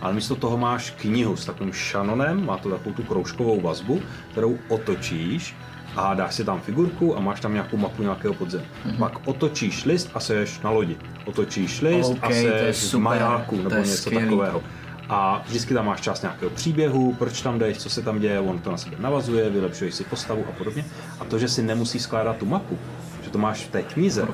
ale 0.00 0.12
místo 0.12 0.36
toho 0.36 0.56
máš 0.58 0.90
knihu 0.90 1.36
s 1.36 1.44
takovým 1.44 1.72
šanonem, 1.72 2.46
má 2.46 2.56
to 2.56 2.70
takovou 2.70 2.94
tu 2.94 3.02
kroužkovou 3.02 3.60
vazbu, 3.60 4.00
kterou 4.32 4.58
otočíš 4.68 5.56
a 5.96 6.14
dáš 6.14 6.34
si 6.34 6.44
tam 6.44 6.60
figurku 6.60 7.16
a 7.16 7.20
máš 7.20 7.40
tam 7.40 7.52
nějakou 7.52 7.76
mapu 7.76 8.02
nějakého 8.02 8.34
podzemí. 8.34 8.64
Mm-hmm. 8.64 8.98
Pak 8.98 9.28
otočíš 9.28 9.84
list 9.84 10.10
a 10.14 10.20
seš 10.20 10.60
na 10.60 10.70
lodi. 10.70 10.96
Otočíš 11.24 11.80
list 11.80 12.10
Ok, 12.10 12.18
a 12.22 12.30
seš 12.30 12.94
v 12.94 12.98
majáku 12.98 13.56
nebo 13.56 13.76
něco 13.76 13.96
skvělý. 13.96 14.24
takového. 14.24 14.62
A 15.08 15.42
vždycky 15.46 15.74
tam 15.74 15.86
máš 15.86 16.00
část 16.00 16.22
nějakého 16.22 16.50
příběhu, 16.50 17.12
proč 17.12 17.42
tam 17.42 17.58
jdeš, 17.58 17.78
co 17.78 17.90
se 17.90 18.02
tam 18.02 18.18
děje, 18.20 18.40
on 18.40 18.58
to 18.58 18.70
na 18.70 18.76
sebe 18.76 18.96
navazuje, 18.98 19.50
vylepšuješ 19.50 19.94
si 19.94 20.04
postavu 20.04 20.44
a 20.48 20.52
podobně. 20.52 20.84
A 21.20 21.24
to, 21.24 21.38
že 21.38 21.48
si 21.48 21.62
nemusíš 21.62 22.02
skládat 22.02 22.36
tu 22.36 22.46
mapu, 22.46 22.78
že 23.24 23.30
to 23.30 23.38
máš 23.38 23.58
v 23.64 23.70
té 23.70 23.82
knize, 23.82 24.28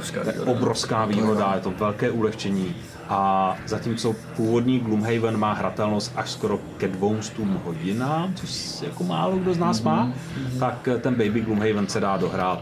obrovská 0.46 1.04
výhoda, 1.04 1.52
je 1.54 1.61
to 1.61 1.70
velké 1.70 2.11
ulehčení. 2.11 2.74
A 3.09 3.57
zatímco 3.66 4.14
původní 4.36 4.80
Gloomhaven 4.80 5.36
má 5.36 5.52
hratelnost 5.52 6.12
až 6.16 6.30
skoro 6.30 6.59
ke 6.76 6.88
200 6.88 7.42
hodinám, 7.64 8.34
což 8.34 8.82
jako 8.82 9.04
málo 9.04 9.36
kdo 9.36 9.54
z 9.54 9.59
nás 9.59 9.82
má, 9.82 10.12
tak 10.61 10.88
ten 11.00 11.14
Baby 11.14 11.40
Gloomhaven 11.40 11.86
se 11.86 12.00
dá 12.00 12.16
dohrát 12.16 12.61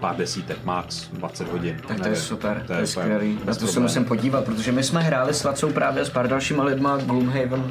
pár 0.00 0.16
desítek, 0.16 0.64
max 0.64 1.08
20 1.12 1.52
hodin. 1.52 1.76
Tak 1.88 2.00
to 2.00 2.08
je 2.08 2.16
super, 2.16 2.62
to 2.66 2.72
je, 2.72 2.78
úplně 2.78 2.86
skvělý. 2.86 3.38
Na 3.44 3.54
to 3.54 3.66
se 3.66 3.80
musím 3.80 4.04
podívat, 4.04 4.44
protože 4.44 4.72
my 4.72 4.82
jsme 4.82 5.02
hráli 5.02 5.34
s 5.34 5.44
Lacou 5.44 5.72
právě 5.72 6.04
s 6.04 6.10
pár 6.10 6.28
dalšíma 6.28 6.64
lidma 6.64 6.96
Gloomhaven. 6.96 7.70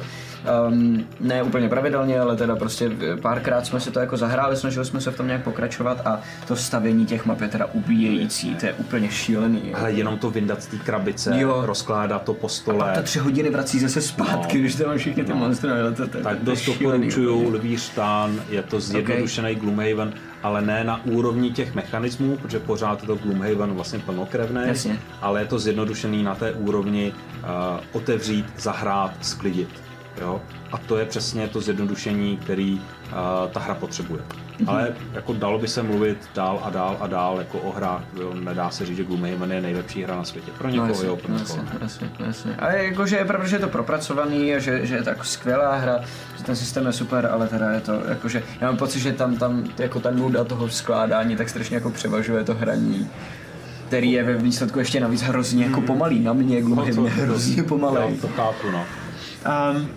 Um, 0.68 1.04
ne 1.20 1.42
úplně 1.42 1.68
pravidelně, 1.68 2.20
ale 2.20 2.36
teda 2.36 2.56
prostě 2.56 2.90
párkrát 3.22 3.66
jsme 3.66 3.80
si 3.80 3.90
to 3.90 4.00
jako 4.00 4.16
zahráli, 4.16 4.56
snažili 4.56 4.86
jsme 4.86 5.00
se 5.00 5.10
v 5.10 5.16
tom 5.16 5.26
nějak 5.26 5.42
pokračovat 5.44 6.06
a 6.06 6.20
to 6.48 6.56
stavění 6.56 7.06
těch 7.06 7.26
map 7.26 7.40
je 7.40 7.48
teda 7.48 7.66
ubíjející, 7.72 8.54
to 8.54 8.66
je 8.66 8.72
úplně 8.72 9.10
šílený. 9.10 9.74
Ale 9.74 9.92
jenom 9.92 10.18
to 10.18 10.30
vyndat 10.30 10.62
z 10.62 10.66
té 10.66 10.76
krabice, 10.76 11.32
Jo. 11.40 11.62
rozkládat 11.66 12.22
to 12.22 12.34
po 12.34 12.46
A 12.46 12.50
stole. 12.50 12.92
ta 12.94 13.02
tři 13.02 13.18
hodiny 13.18 13.50
vrací 13.50 13.78
zase 13.80 14.00
zpátky, 14.00 14.56
No. 14.56 14.60
když 14.60 14.74
tam 14.74 14.86
mám 14.86 14.98
všechny 14.98 15.24
ty 15.24 15.32
monstry, 15.34 15.70
ale 15.70 15.92
to, 15.92 16.06
to, 16.08 16.18
Tak 16.18 16.38
dost 16.38 16.66
doporučuju 16.66 17.34
úplně. 17.38 17.56
Lví 17.58 17.76
štán, 17.76 18.40
je 18.50 18.62
to 18.62 18.80
zjednodušený 18.80 19.54
Gloomhaven, 19.54 20.12
ale 20.42 20.62
ne 20.62 20.84
na 20.84 21.04
úrovni 21.04 21.50
těch 21.50 21.74
mechanismů, 21.74 22.36
protože 22.36 22.58
pořád 22.58 23.00
je 23.00 23.06
to 23.06 23.14
Gloomhaven 23.16 23.70
vlastně 23.74 23.98
plnokrevný, 23.98 24.60
Jasně. 24.66 24.98
ale 25.22 25.40
je 25.40 25.46
to 25.46 25.58
zjednodušený 25.58 26.22
na 26.22 26.34
té 26.34 26.52
úrovni 26.52 27.12
uh, 27.12 27.48
otevřít, 27.92 28.46
zahrát, 28.58 29.12
sklidit. 29.22 29.68
Jo? 30.20 30.40
A 30.72 30.78
to 30.78 30.98
je 30.98 31.04
přesně 31.04 31.48
to 31.48 31.60
zjednodušení, 31.60 32.36
který 32.36 32.74
uh, 32.74 33.50
ta 33.52 33.60
hra 33.60 33.74
potřebuje. 33.74 34.22
Mhm. 34.58 34.68
Ale 34.68 34.94
jako 35.12 35.32
dalo 35.32 35.58
by 35.58 35.68
se 35.68 35.82
mluvit 35.82 36.18
dál 36.34 36.60
a 36.64 36.70
dál 36.70 36.96
a 37.00 37.06
dál 37.06 37.38
jako 37.38 37.58
o 37.58 37.72
hrách. 37.72 38.02
Jo? 38.20 38.34
Nedá 38.34 38.70
se 38.70 38.86
říct, 38.86 38.96
že 38.96 39.04
Gloomhaven 39.04 39.52
je 39.52 39.60
nejlepší 39.60 40.02
hra 40.02 40.16
na 40.16 40.24
světě. 40.24 40.50
Pro 40.58 40.68
někoho 40.68 40.86
No, 40.86 40.92
jasně, 40.92 41.08
jo, 41.08 41.16
pro 41.16 41.32
no, 41.32 41.38
někoho 41.38 41.58
jasně, 41.58 41.72
ne. 41.72 41.78
jasně, 41.82 42.10
jasně. 42.26 42.56
A 42.56 42.72
jakože 42.72 43.16
je 43.16 43.24
pravda, 43.24 43.46
že 43.48 43.56
je 43.56 43.60
to 43.60 43.68
propracovaný 43.68 44.54
a 44.54 44.58
že, 44.58 44.86
že 44.86 44.94
je 44.94 45.02
to 45.02 45.08
jako 45.08 45.24
skvělá 45.24 45.76
hra, 45.76 46.00
že 46.38 46.44
ten 46.44 46.56
systém 46.56 46.86
je 46.86 46.92
super, 46.92 47.28
ale 47.32 47.48
teda 47.48 47.70
je 47.70 47.80
to 47.80 47.92
jakože, 48.08 48.42
já 48.60 48.66
mám 48.66 48.76
pocit, 48.76 49.00
že 49.00 49.12
tam, 49.12 49.36
tam 49.36 49.64
jako 49.78 50.00
ta 50.00 50.10
nuda 50.10 50.44
toho 50.44 50.68
skládání 50.68 51.36
tak 51.36 51.48
strašně 51.48 51.76
jako 51.76 51.90
převažuje 51.90 52.44
to 52.44 52.54
hraní 52.54 53.10
který 53.86 54.12
je 54.12 54.24
ve 54.24 54.34
výsledku 54.34 54.78
ještě 54.78 55.00
navíc 55.00 55.22
hrozně 55.22 55.64
jako 55.64 55.80
pomalý. 55.80 56.20
Na 56.20 56.32
mě 56.32 56.62
Gloomhaven 56.62 57.04
je 57.04 57.10
hrozně 57.10 57.62
pomalý. 57.62 57.96
Jo, 58.00 58.16
to 58.20 58.28
chápu, 58.28 58.70
no. 58.70 58.84
Um, 59.72 59.88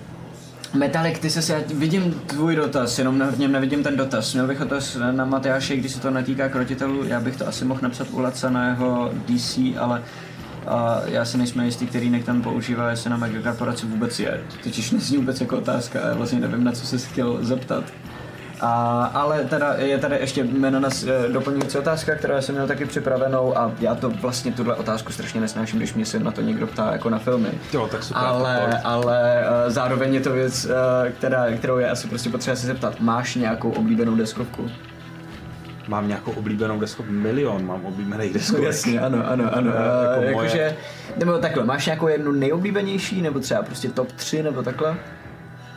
Metalik, 0.78 1.20
ty 1.20 1.30
se 1.30 1.54
já 1.54 1.60
vidím 1.74 2.14
tvůj 2.28 2.56
dotaz, 2.56 3.00
jenom 3.00 3.24
v 3.32 3.40
něm 3.40 3.52
nevidím 3.52 3.84
ten 3.84 3.98
dotaz. 3.98 4.34
Měl 4.34 4.48
bych 4.48 4.60
dotaz 4.60 4.98
na 5.12 5.26
Matyáše, 5.26 5.76
když 5.78 5.92
se 5.92 6.00
to 6.00 6.12
netýká 6.12 6.50
krotitelů, 6.50 7.04
já 7.04 7.20
bych 7.20 7.36
to 7.36 7.48
asi 7.48 7.66
mohl 7.66 7.80
napsat 7.84 8.08
u 8.12 8.20
Laca 8.20 8.50
na 8.50 8.70
jeho 8.70 9.12
DC, 9.28 9.60
ale 9.80 10.04
a 10.68 11.02
já 11.06 11.26
si 11.26 11.38
nejsme 11.38 11.66
jistý, 11.66 11.88
který 11.88 12.10
nek 12.10 12.26
tam 12.26 12.42
používá, 12.42 12.90
jestli 12.90 13.10
na 13.10 13.18
megakorporaci 13.18 13.86
vůbec 13.86 14.20
je. 14.20 14.42
Totiž 14.64 14.92
nezní 14.92 15.18
vůbec 15.18 15.42
jako 15.42 15.58
otázka, 15.58 16.00
já 16.08 16.14
vlastně 16.14 16.40
nevím, 16.40 16.64
na 16.64 16.72
co 16.72 16.88
se 16.88 16.98
chtěl 16.98 17.38
zeptat. 17.42 17.84
A, 18.62 19.06
ale 19.14 19.44
teda 19.44 19.74
je 19.78 19.98
tady 19.98 20.16
ještě 20.20 20.44
jméno 20.44 20.80
na 20.80 20.90
eh, 21.08 21.30
doplňující 21.30 21.78
otázka, 21.78 22.16
která 22.16 22.42
jsem 22.42 22.56
měl 22.56 22.68
taky 22.68 22.86
připravenou 22.86 23.58
a 23.58 23.72
já 23.80 23.96
to 23.96 24.10
vlastně 24.10 24.52
tuhle 24.52 24.76
otázku 24.76 25.12
strašně 25.12 25.42
nesnáším, 25.42 25.80
když 25.80 25.94
mě 25.94 26.06
se 26.06 26.20
na 26.20 26.32
to 26.32 26.42
někdo 26.42 26.68
ptá 26.68 26.92
jako 26.92 27.10
na 27.10 27.20
filmy. 27.20 27.50
Jo, 27.74 27.88
tak 27.92 28.04
super. 28.04 28.24
Ale, 28.24 28.82
ale 28.84 29.44
uh, 29.66 29.72
zároveň 29.72 30.14
je 30.14 30.20
to 30.22 30.32
věc, 30.34 30.66
uh, 30.66 30.72
která, 31.12 31.52
kterou 31.58 31.78
je 31.78 31.90
asi 31.90 32.08
prostě 32.08 32.30
potřeba 32.30 32.56
se 32.56 32.68
zeptat. 32.68 33.00
Máš 33.00 33.36
nějakou 33.36 33.70
oblíbenou 33.72 34.16
deskovku? 34.16 34.72
Mám 35.88 36.08
nějakou 36.08 36.32
oblíbenou 36.32 36.80
deskovku, 36.80 37.12
milion 37.12 37.66
mám 37.66 37.86
oblíbených 37.86 38.34
deskovek. 38.34 38.64
Jasně, 38.64 39.00
ano, 39.00 39.24
ano, 39.28 39.50
ano. 39.54 39.72
Uh, 39.72 39.76
jako 40.14 40.22
jako 40.22 40.38
moje- 40.38 40.50
že, 40.50 40.76
nebo 41.18 41.38
takhle, 41.38 41.64
máš 41.66 41.86
nějakou 41.86 42.08
jednu 42.08 42.32
nejoblíbenější, 42.32 43.22
nebo 43.22 43.40
třeba 43.40 43.62
prostě 43.62 43.90
top 43.90 44.12
3, 44.12 44.44
nebo 44.44 44.64
takhle? 44.64 44.96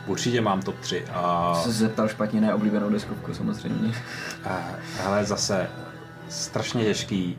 Určitě 0.07 0.41
mám 0.41 0.61
top 0.61 0.79
3. 0.79 1.03
A, 1.13 1.53
Jsem 1.63 1.71
se 1.73 1.79
zeptal 1.79 2.07
špatně, 2.07 2.41
neoblíbenou 2.41 2.89
deskovku 2.89 3.33
samozřejmě. 3.33 3.93
ale 5.05 5.25
zase 5.25 5.67
strašně 6.29 6.83
těžký. 6.83 7.37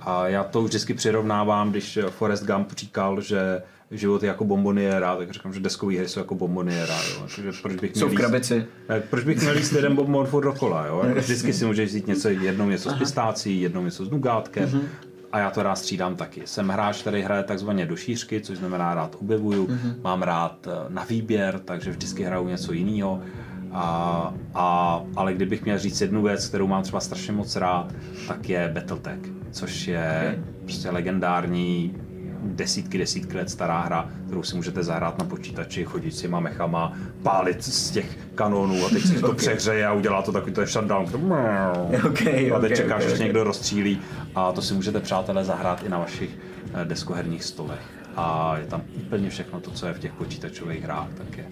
A 0.00 0.28
já 0.28 0.44
to 0.44 0.62
vždycky 0.62 0.94
přirovnávám, 0.94 1.70
když 1.70 1.98
Forrest 2.10 2.44
Gump 2.44 2.72
říkal, 2.76 3.20
že 3.20 3.62
život 3.90 4.22
je 4.22 4.26
jako 4.26 4.44
bomboniéra, 4.44 5.16
tak 5.16 5.30
říkám, 5.30 5.52
že 5.54 5.60
deskové 5.60 5.96
hry 5.98 6.08
jsou 6.08 6.20
jako 6.20 6.34
bomboniéra. 6.34 6.94
Jo. 6.94 7.26
Takže 7.36 7.52
proč 7.62 7.74
bych 7.74 7.96
Jsou 7.96 8.08
v 8.08 8.14
krabici. 8.14 8.66
Tak 8.86 9.04
proč 9.04 9.24
bych 9.24 9.40
měl 9.40 9.56
jíst 9.58 9.72
jeden 9.72 9.96
bonbon 9.96 10.26
furt 10.26 10.44
dokola, 10.44 10.86
jo? 10.86 11.04
Vždycky 11.16 11.52
si 11.52 11.64
můžeš 11.64 11.88
vzít 11.90 12.06
něco, 12.06 12.28
jednou 12.28 12.68
něco 12.68 12.90
s 12.90 12.94
pistácí, 12.94 13.60
jednou 13.60 13.84
něco 13.84 14.04
s 14.04 14.10
nugátkem. 14.10 14.64
Mhm. 14.68 14.88
A 15.32 15.38
já 15.38 15.50
to 15.50 15.62
rád 15.62 15.76
střídám 15.76 16.16
taky. 16.16 16.42
Jsem 16.44 16.68
hráč, 16.68 17.00
který 17.00 17.22
hraje 17.22 17.42
takzvaně 17.42 17.86
do 17.86 17.96
šířky, 17.96 18.40
což 18.40 18.58
znamená 18.58 18.94
rád 18.94 19.16
objevuju. 19.20 19.66
Mhm. 19.68 19.94
Mám 20.04 20.22
rád 20.22 20.66
eh, 20.66 20.70
na 20.88 21.04
výběr, 21.04 21.58
takže 21.64 21.90
vždycky 21.90 22.22
hraju 22.24 22.48
něco 22.48 22.72
jiného. 22.72 23.20
A, 23.72 24.34
a, 24.54 25.00
ale 25.16 25.34
kdybych 25.34 25.64
měl 25.64 25.78
říct 25.78 26.00
jednu 26.00 26.22
věc, 26.22 26.48
kterou 26.48 26.66
mám 26.66 26.82
třeba 26.82 27.00
strašně 27.00 27.32
moc 27.32 27.56
rád, 27.56 27.92
tak 28.28 28.48
je 28.48 28.70
Battletech, 28.74 29.18
což 29.50 29.86
je 29.86 30.22
Okay. 30.32 30.44
prostě 30.62 30.90
legendární 30.90 31.94
desítky, 32.46 32.98
desítky 32.98 33.36
let 33.36 33.50
stará 33.50 33.80
hra, 33.80 34.10
kterou 34.26 34.42
si 34.42 34.56
můžete 34.56 34.82
zahrát 34.82 35.18
na 35.18 35.24
počítači, 35.24 35.84
chodit 35.84 36.12
s 36.12 36.20
těma 36.20 36.40
mechama, 36.40 36.92
pálit 37.22 37.64
z 37.64 37.90
těch 37.90 38.18
kanonů 38.34 38.86
a 38.86 38.88
teď 38.88 39.02
se 39.02 39.20
to 39.20 39.32
přehřeje 39.34 39.86
a 39.86 39.92
udělá 39.92 40.22
to 40.22 40.32
takový 40.32 40.52
to 40.52 40.66
shutdown. 40.66 41.06
Okay, 42.06 42.52
a 42.52 42.60
teď 42.60 42.72
okay, 42.72 42.76
čekáš, 42.76 43.02
okay, 43.02 43.06
až 43.06 43.12
okay. 43.12 43.24
někdo 43.24 43.44
rozstřílí 43.44 44.00
a 44.34 44.52
to 44.52 44.62
si 44.62 44.74
můžete 44.74 45.00
přátelé 45.00 45.44
zahrát 45.44 45.82
i 45.82 45.88
na 45.88 45.98
vašich 45.98 46.30
eh, 46.74 46.84
deskoherních 46.84 47.44
stolech. 47.44 47.80
A 48.16 48.56
je 48.58 48.66
tam 48.66 48.82
úplně 48.96 49.30
všechno 49.30 49.60
to, 49.60 49.70
co 49.70 49.86
je 49.86 49.92
v 49.92 49.98
těch 49.98 50.12
počítačových 50.12 50.82
hrách, 50.82 51.08
tak 51.14 51.38
je 51.38 51.44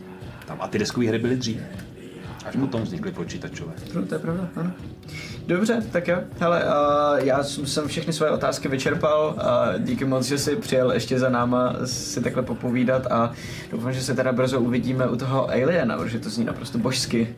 tam. 0.46 0.56
A 0.60 0.68
ty 0.68 0.78
deskové 0.78 1.06
hry 1.06 1.18
byly 1.18 1.36
dřív. 1.36 1.60
Až 2.44 2.56
potom 2.56 2.82
vznikly 2.82 3.12
počítačové. 3.12 3.72
No, 3.94 4.06
to 4.06 4.14
je 4.14 4.18
pravda, 4.18 4.48
ano. 4.56 4.72
Dobře, 5.46 5.82
tak 5.92 6.08
jo. 6.08 6.18
Hele, 6.38 6.64
uh, 6.64 7.26
já 7.26 7.42
jsem 7.42 7.88
všechny 7.88 8.12
svoje 8.12 8.30
otázky 8.30 8.68
vyčerpal. 8.68 9.34
Uh, 9.36 9.82
díky 9.82 10.04
moc, 10.04 10.26
že 10.26 10.38
jsi 10.38 10.56
přijel 10.56 10.92
ještě 10.92 11.18
za 11.18 11.28
náma 11.28 11.76
si 11.84 12.20
takhle 12.20 12.42
popovídat 12.42 13.06
a 13.06 13.32
doufám, 13.70 13.92
že 13.92 14.02
se 14.02 14.14
teda 14.14 14.32
brzo 14.32 14.60
uvidíme 14.60 15.08
u 15.08 15.16
toho 15.16 15.50
Aliena, 15.50 15.96
protože 15.98 16.18
to 16.18 16.30
zní 16.30 16.44
naprosto 16.44 16.78
božsky. 16.78 17.36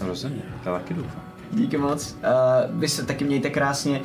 Rozumím, 0.00 0.42
já 0.66 0.72
taky 0.78 0.94
doufám. 0.94 1.29
Díky 1.52 1.76
moc. 1.78 2.16
Uh, 2.22 2.80
vy 2.80 2.88
se 2.88 3.06
taky 3.06 3.24
mějte 3.24 3.50
krásně. 3.50 4.00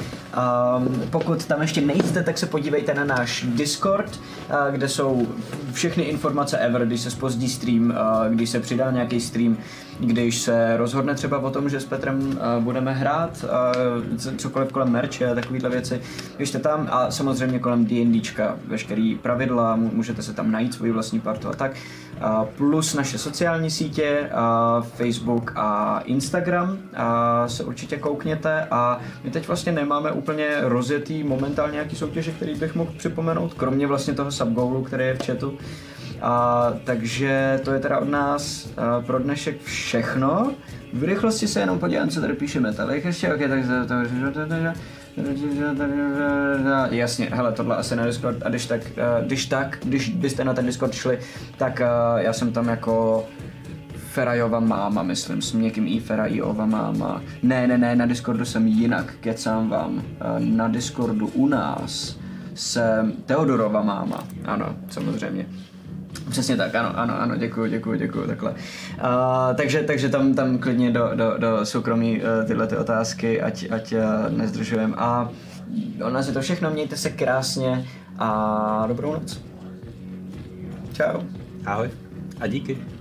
Um, 0.78 1.02
pokud 1.10 1.46
tam 1.46 1.62
ještě 1.62 1.82
nejste, 1.82 2.24
tak 2.24 2.38
se 2.38 2.46
podívejte 2.46 2.94
na 2.94 3.04
náš 3.04 3.46
Discord, 3.48 4.20
uh, 4.50 4.56
kde 4.72 4.88
jsou 4.90 5.28
všechny 5.74 6.04
informace 6.04 6.58
ever, 6.58 6.86
když 6.86 7.02
se 7.02 7.12
spozdí 7.12 7.50
stream, 7.50 7.90
uh, 7.90 8.34
když 8.34 8.50
se 8.50 8.60
přidá 8.60 8.92
nějaký 8.92 9.22
stream, 9.22 9.58
když 10.00 10.38
se 10.38 10.78
rozhodne 10.78 11.16
třeba 11.16 11.40
o 11.40 11.50
tom, 11.52 11.70
že 11.70 11.80
s 11.80 11.86
Petrem 11.86 12.28
uh, 12.28 12.64
budeme 12.64 12.94
hrát, 12.94 13.46
uh, 14.14 14.18
cokoliv 14.38 14.72
kolem 14.72 14.90
merče 14.90 15.32
a 15.32 15.36
takovéhle 15.36 15.70
věci. 15.70 16.02
Běžte 16.38 16.60
tam 16.60 16.88
a 16.92 17.12
samozřejmě 17.12 17.60
kolem 17.60 17.86
D&Dčka, 17.86 18.56
veškerý 18.68 19.16
pravidla, 19.16 19.76
mů- 19.78 19.94
můžete 19.94 20.22
se 20.22 20.34
tam 20.34 20.52
najít 20.52 20.74
svoji 20.74 20.92
vlastní 20.92 21.20
partu 21.20 21.50
a 21.50 21.54
tak. 21.54 21.72
Plus 22.58 22.94
naše 22.94 23.18
sociální 23.18 23.72
sítě, 23.72 24.30
Facebook 24.82 25.52
a 25.56 26.00
Instagram, 26.06 26.78
se 27.48 27.64
určitě 27.64 27.98
koukněte 27.98 28.68
a 28.72 29.00
my 29.24 29.32
teď 29.32 29.48
vlastně 29.48 29.72
nemáme 29.72 30.12
úplně 30.12 30.48
rozjetý 30.62 31.24
momentálně 31.24 31.74
nějaký 31.74 31.96
soutěže, 31.96 32.32
který 32.32 32.56
bych 32.56 32.76
mohl 32.76 32.92
připomenout, 32.98 33.54
kromě 33.54 33.88
vlastně 33.88 34.14
toho 34.14 34.32
subgoalu, 34.32 34.84
který 34.84 35.04
je 35.04 35.16
v 35.16 35.26
chatu. 35.26 35.58
A, 36.22 36.74
takže 36.84 37.60
to 37.64 37.74
je 37.74 37.80
teda 37.80 38.00
od 38.00 38.10
nás 38.10 38.70
a, 38.78 39.02
pro 39.02 39.20
dnešek 39.20 39.62
všechno. 39.62 40.52
V 40.94 41.04
rychlosti 41.04 41.48
se 41.48 41.60
jenom 41.60 41.80
podívám, 41.80 42.10
co 42.10 42.22
tady 42.22 42.34
píše 42.34 42.60
Metalik 42.60 43.06
ještě, 43.06 43.34
ok, 43.34 43.40
tak 43.40 43.60
to, 43.88 43.88
to, 44.34 44.56
Jasně, 46.92 47.30
hele, 47.34 47.52
tohle 47.52 47.76
asi 47.76 47.96
na 47.96 48.06
Discord 48.06 48.38
a 48.46 48.50
když 48.50 48.66
tak, 48.66 48.82
eh, 48.98 49.26
když 49.26 49.46
tak, 49.46 49.78
když 49.84 50.10
byste 50.10 50.44
na 50.44 50.54
ten 50.54 50.66
Discord 50.66 50.94
šli, 50.94 51.20
tak 51.58 51.82
eh, 51.82 51.88
já 52.18 52.34
jsem 52.34 52.52
tam 52.52 52.68
jako 52.68 53.26
Ferajova 53.96 54.60
máma, 54.60 55.04
myslím, 55.04 55.42
s 55.42 55.54
někým 55.54 55.88
i 55.88 56.00
Ferajova 56.00 56.66
máma. 56.66 57.22
Ne, 57.44 57.68
ne, 57.68 57.78
ne, 57.78 57.96
na 57.96 58.06
Discordu 58.06 58.46
jsem 58.46 58.68
jinak, 58.68 59.14
kecám 59.20 59.70
vám. 59.70 60.04
Eh, 60.22 60.40
Na 60.40 60.68
Discordu 60.68 61.28
u 61.28 61.48
nás 61.48 62.18
jsem 62.54 63.12
Teodorova 63.26 63.82
máma, 63.82 64.24
ano, 64.46 64.76
samozřejmě. 64.90 65.46
Přesně 66.30 66.58
tak, 66.58 66.76
ano, 66.76 67.00
ano, 67.00 67.22
ano, 67.22 67.36
děkuji, 67.36 67.72
děkuji, 67.72 68.00
děkuji, 68.00 68.28
takhle. 68.28 68.52
Uh, 68.52 68.58
takže, 69.56 69.84
takže 69.84 70.10
tam, 70.10 70.34
tam 70.34 70.58
klidně 70.58 70.92
do, 70.92 71.12
do, 71.16 71.38
do 71.38 71.66
soukromí 71.66 72.22
uh, 72.22 72.48
tyhle 72.48 72.68
ty 72.68 72.78
otázky, 72.78 73.42
ať, 73.42 73.66
ať 73.72 73.94
uh, 73.94 74.38
nezdržujem. 74.38 74.96
A 74.98 75.30
od 76.06 76.10
nás 76.10 76.28
je 76.28 76.34
to 76.34 76.42
všechno, 76.42 76.72
mějte 76.72 76.98
se 76.98 77.10
krásně 77.10 77.86
a 78.20 78.86
dobrou 78.88 79.14
noc. 79.14 79.42
Čau. 80.94 81.22
Ahoj 81.66 81.90
a 82.40 82.48
díky. 82.48 82.95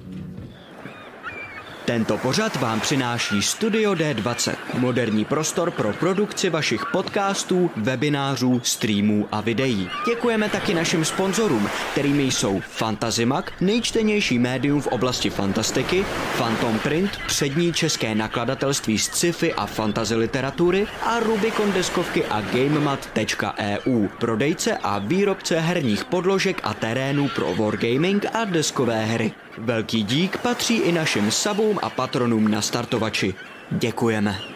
Tento 1.84 2.18
pořad 2.18 2.56
vám 2.56 2.80
přináší 2.80 3.42
Studio 3.42 3.92
D20, 3.92 4.54
moderní 4.78 5.24
prostor 5.24 5.70
pro 5.70 5.92
produkci 5.92 6.50
vašich 6.50 6.84
podcastů, 6.92 7.70
webinářů, 7.76 8.60
streamů 8.64 9.28
a 9.32 9.40
videí. 9.40 9.90
Děkujeme 10.06 10.48
taky 10.48 10.74
našim 10.74 11.04
sponzorům, 11.04 11.68
kterými 11.92 12.22
jsou 12.22 12.60
Fantazimak, 12.60 13.52
nejčtenější 13.60 14.38
médium 14.38 14.80
v 14.80 14.86
oblasti 14.86 15.30
fantastiky, 15.30 16.04
Phantom 16.36 16.78
Print, 16.78 17.10
přední 17.26 17.72
české 17.72 18.14
nakladatelství 18.14 18.98
z 18.98 19.04
sci-fi 19.04 19.54
a 19.54 19.66
fantasy 19.66 20.14
literatury 20.14 20.86
a 21.02 21.20
Rubicon 21.20 21.72
deskovky 21.72 22.24
a 22.24 22.40
GameMat.eu, 22.40 24.08
prodejce 24.20 24.78
a 24.82 24.98
výrobce 24.98 25.60
herních 25.60 26.04
podložek 26.04 26.60
a 26.62 26.74
terénů 26.74 27.28
pro 27.28 27.54
wargaming 27.54 28.26
a 28.34 28.44
deskové 28.44 29.04
hry. 29.04 29.43
Velký 29.58 30.02
dík 30.02 30.38
patří 30.38 30.76
i 30.76 30.92
našim 30.92 31.30
sabům 31.30 31.78
a 31.82 31.90
patronům 31.90 32.48
na 32.48 32.62
startovači. 32.62 33.34
Děkujeme. 33.70 34.53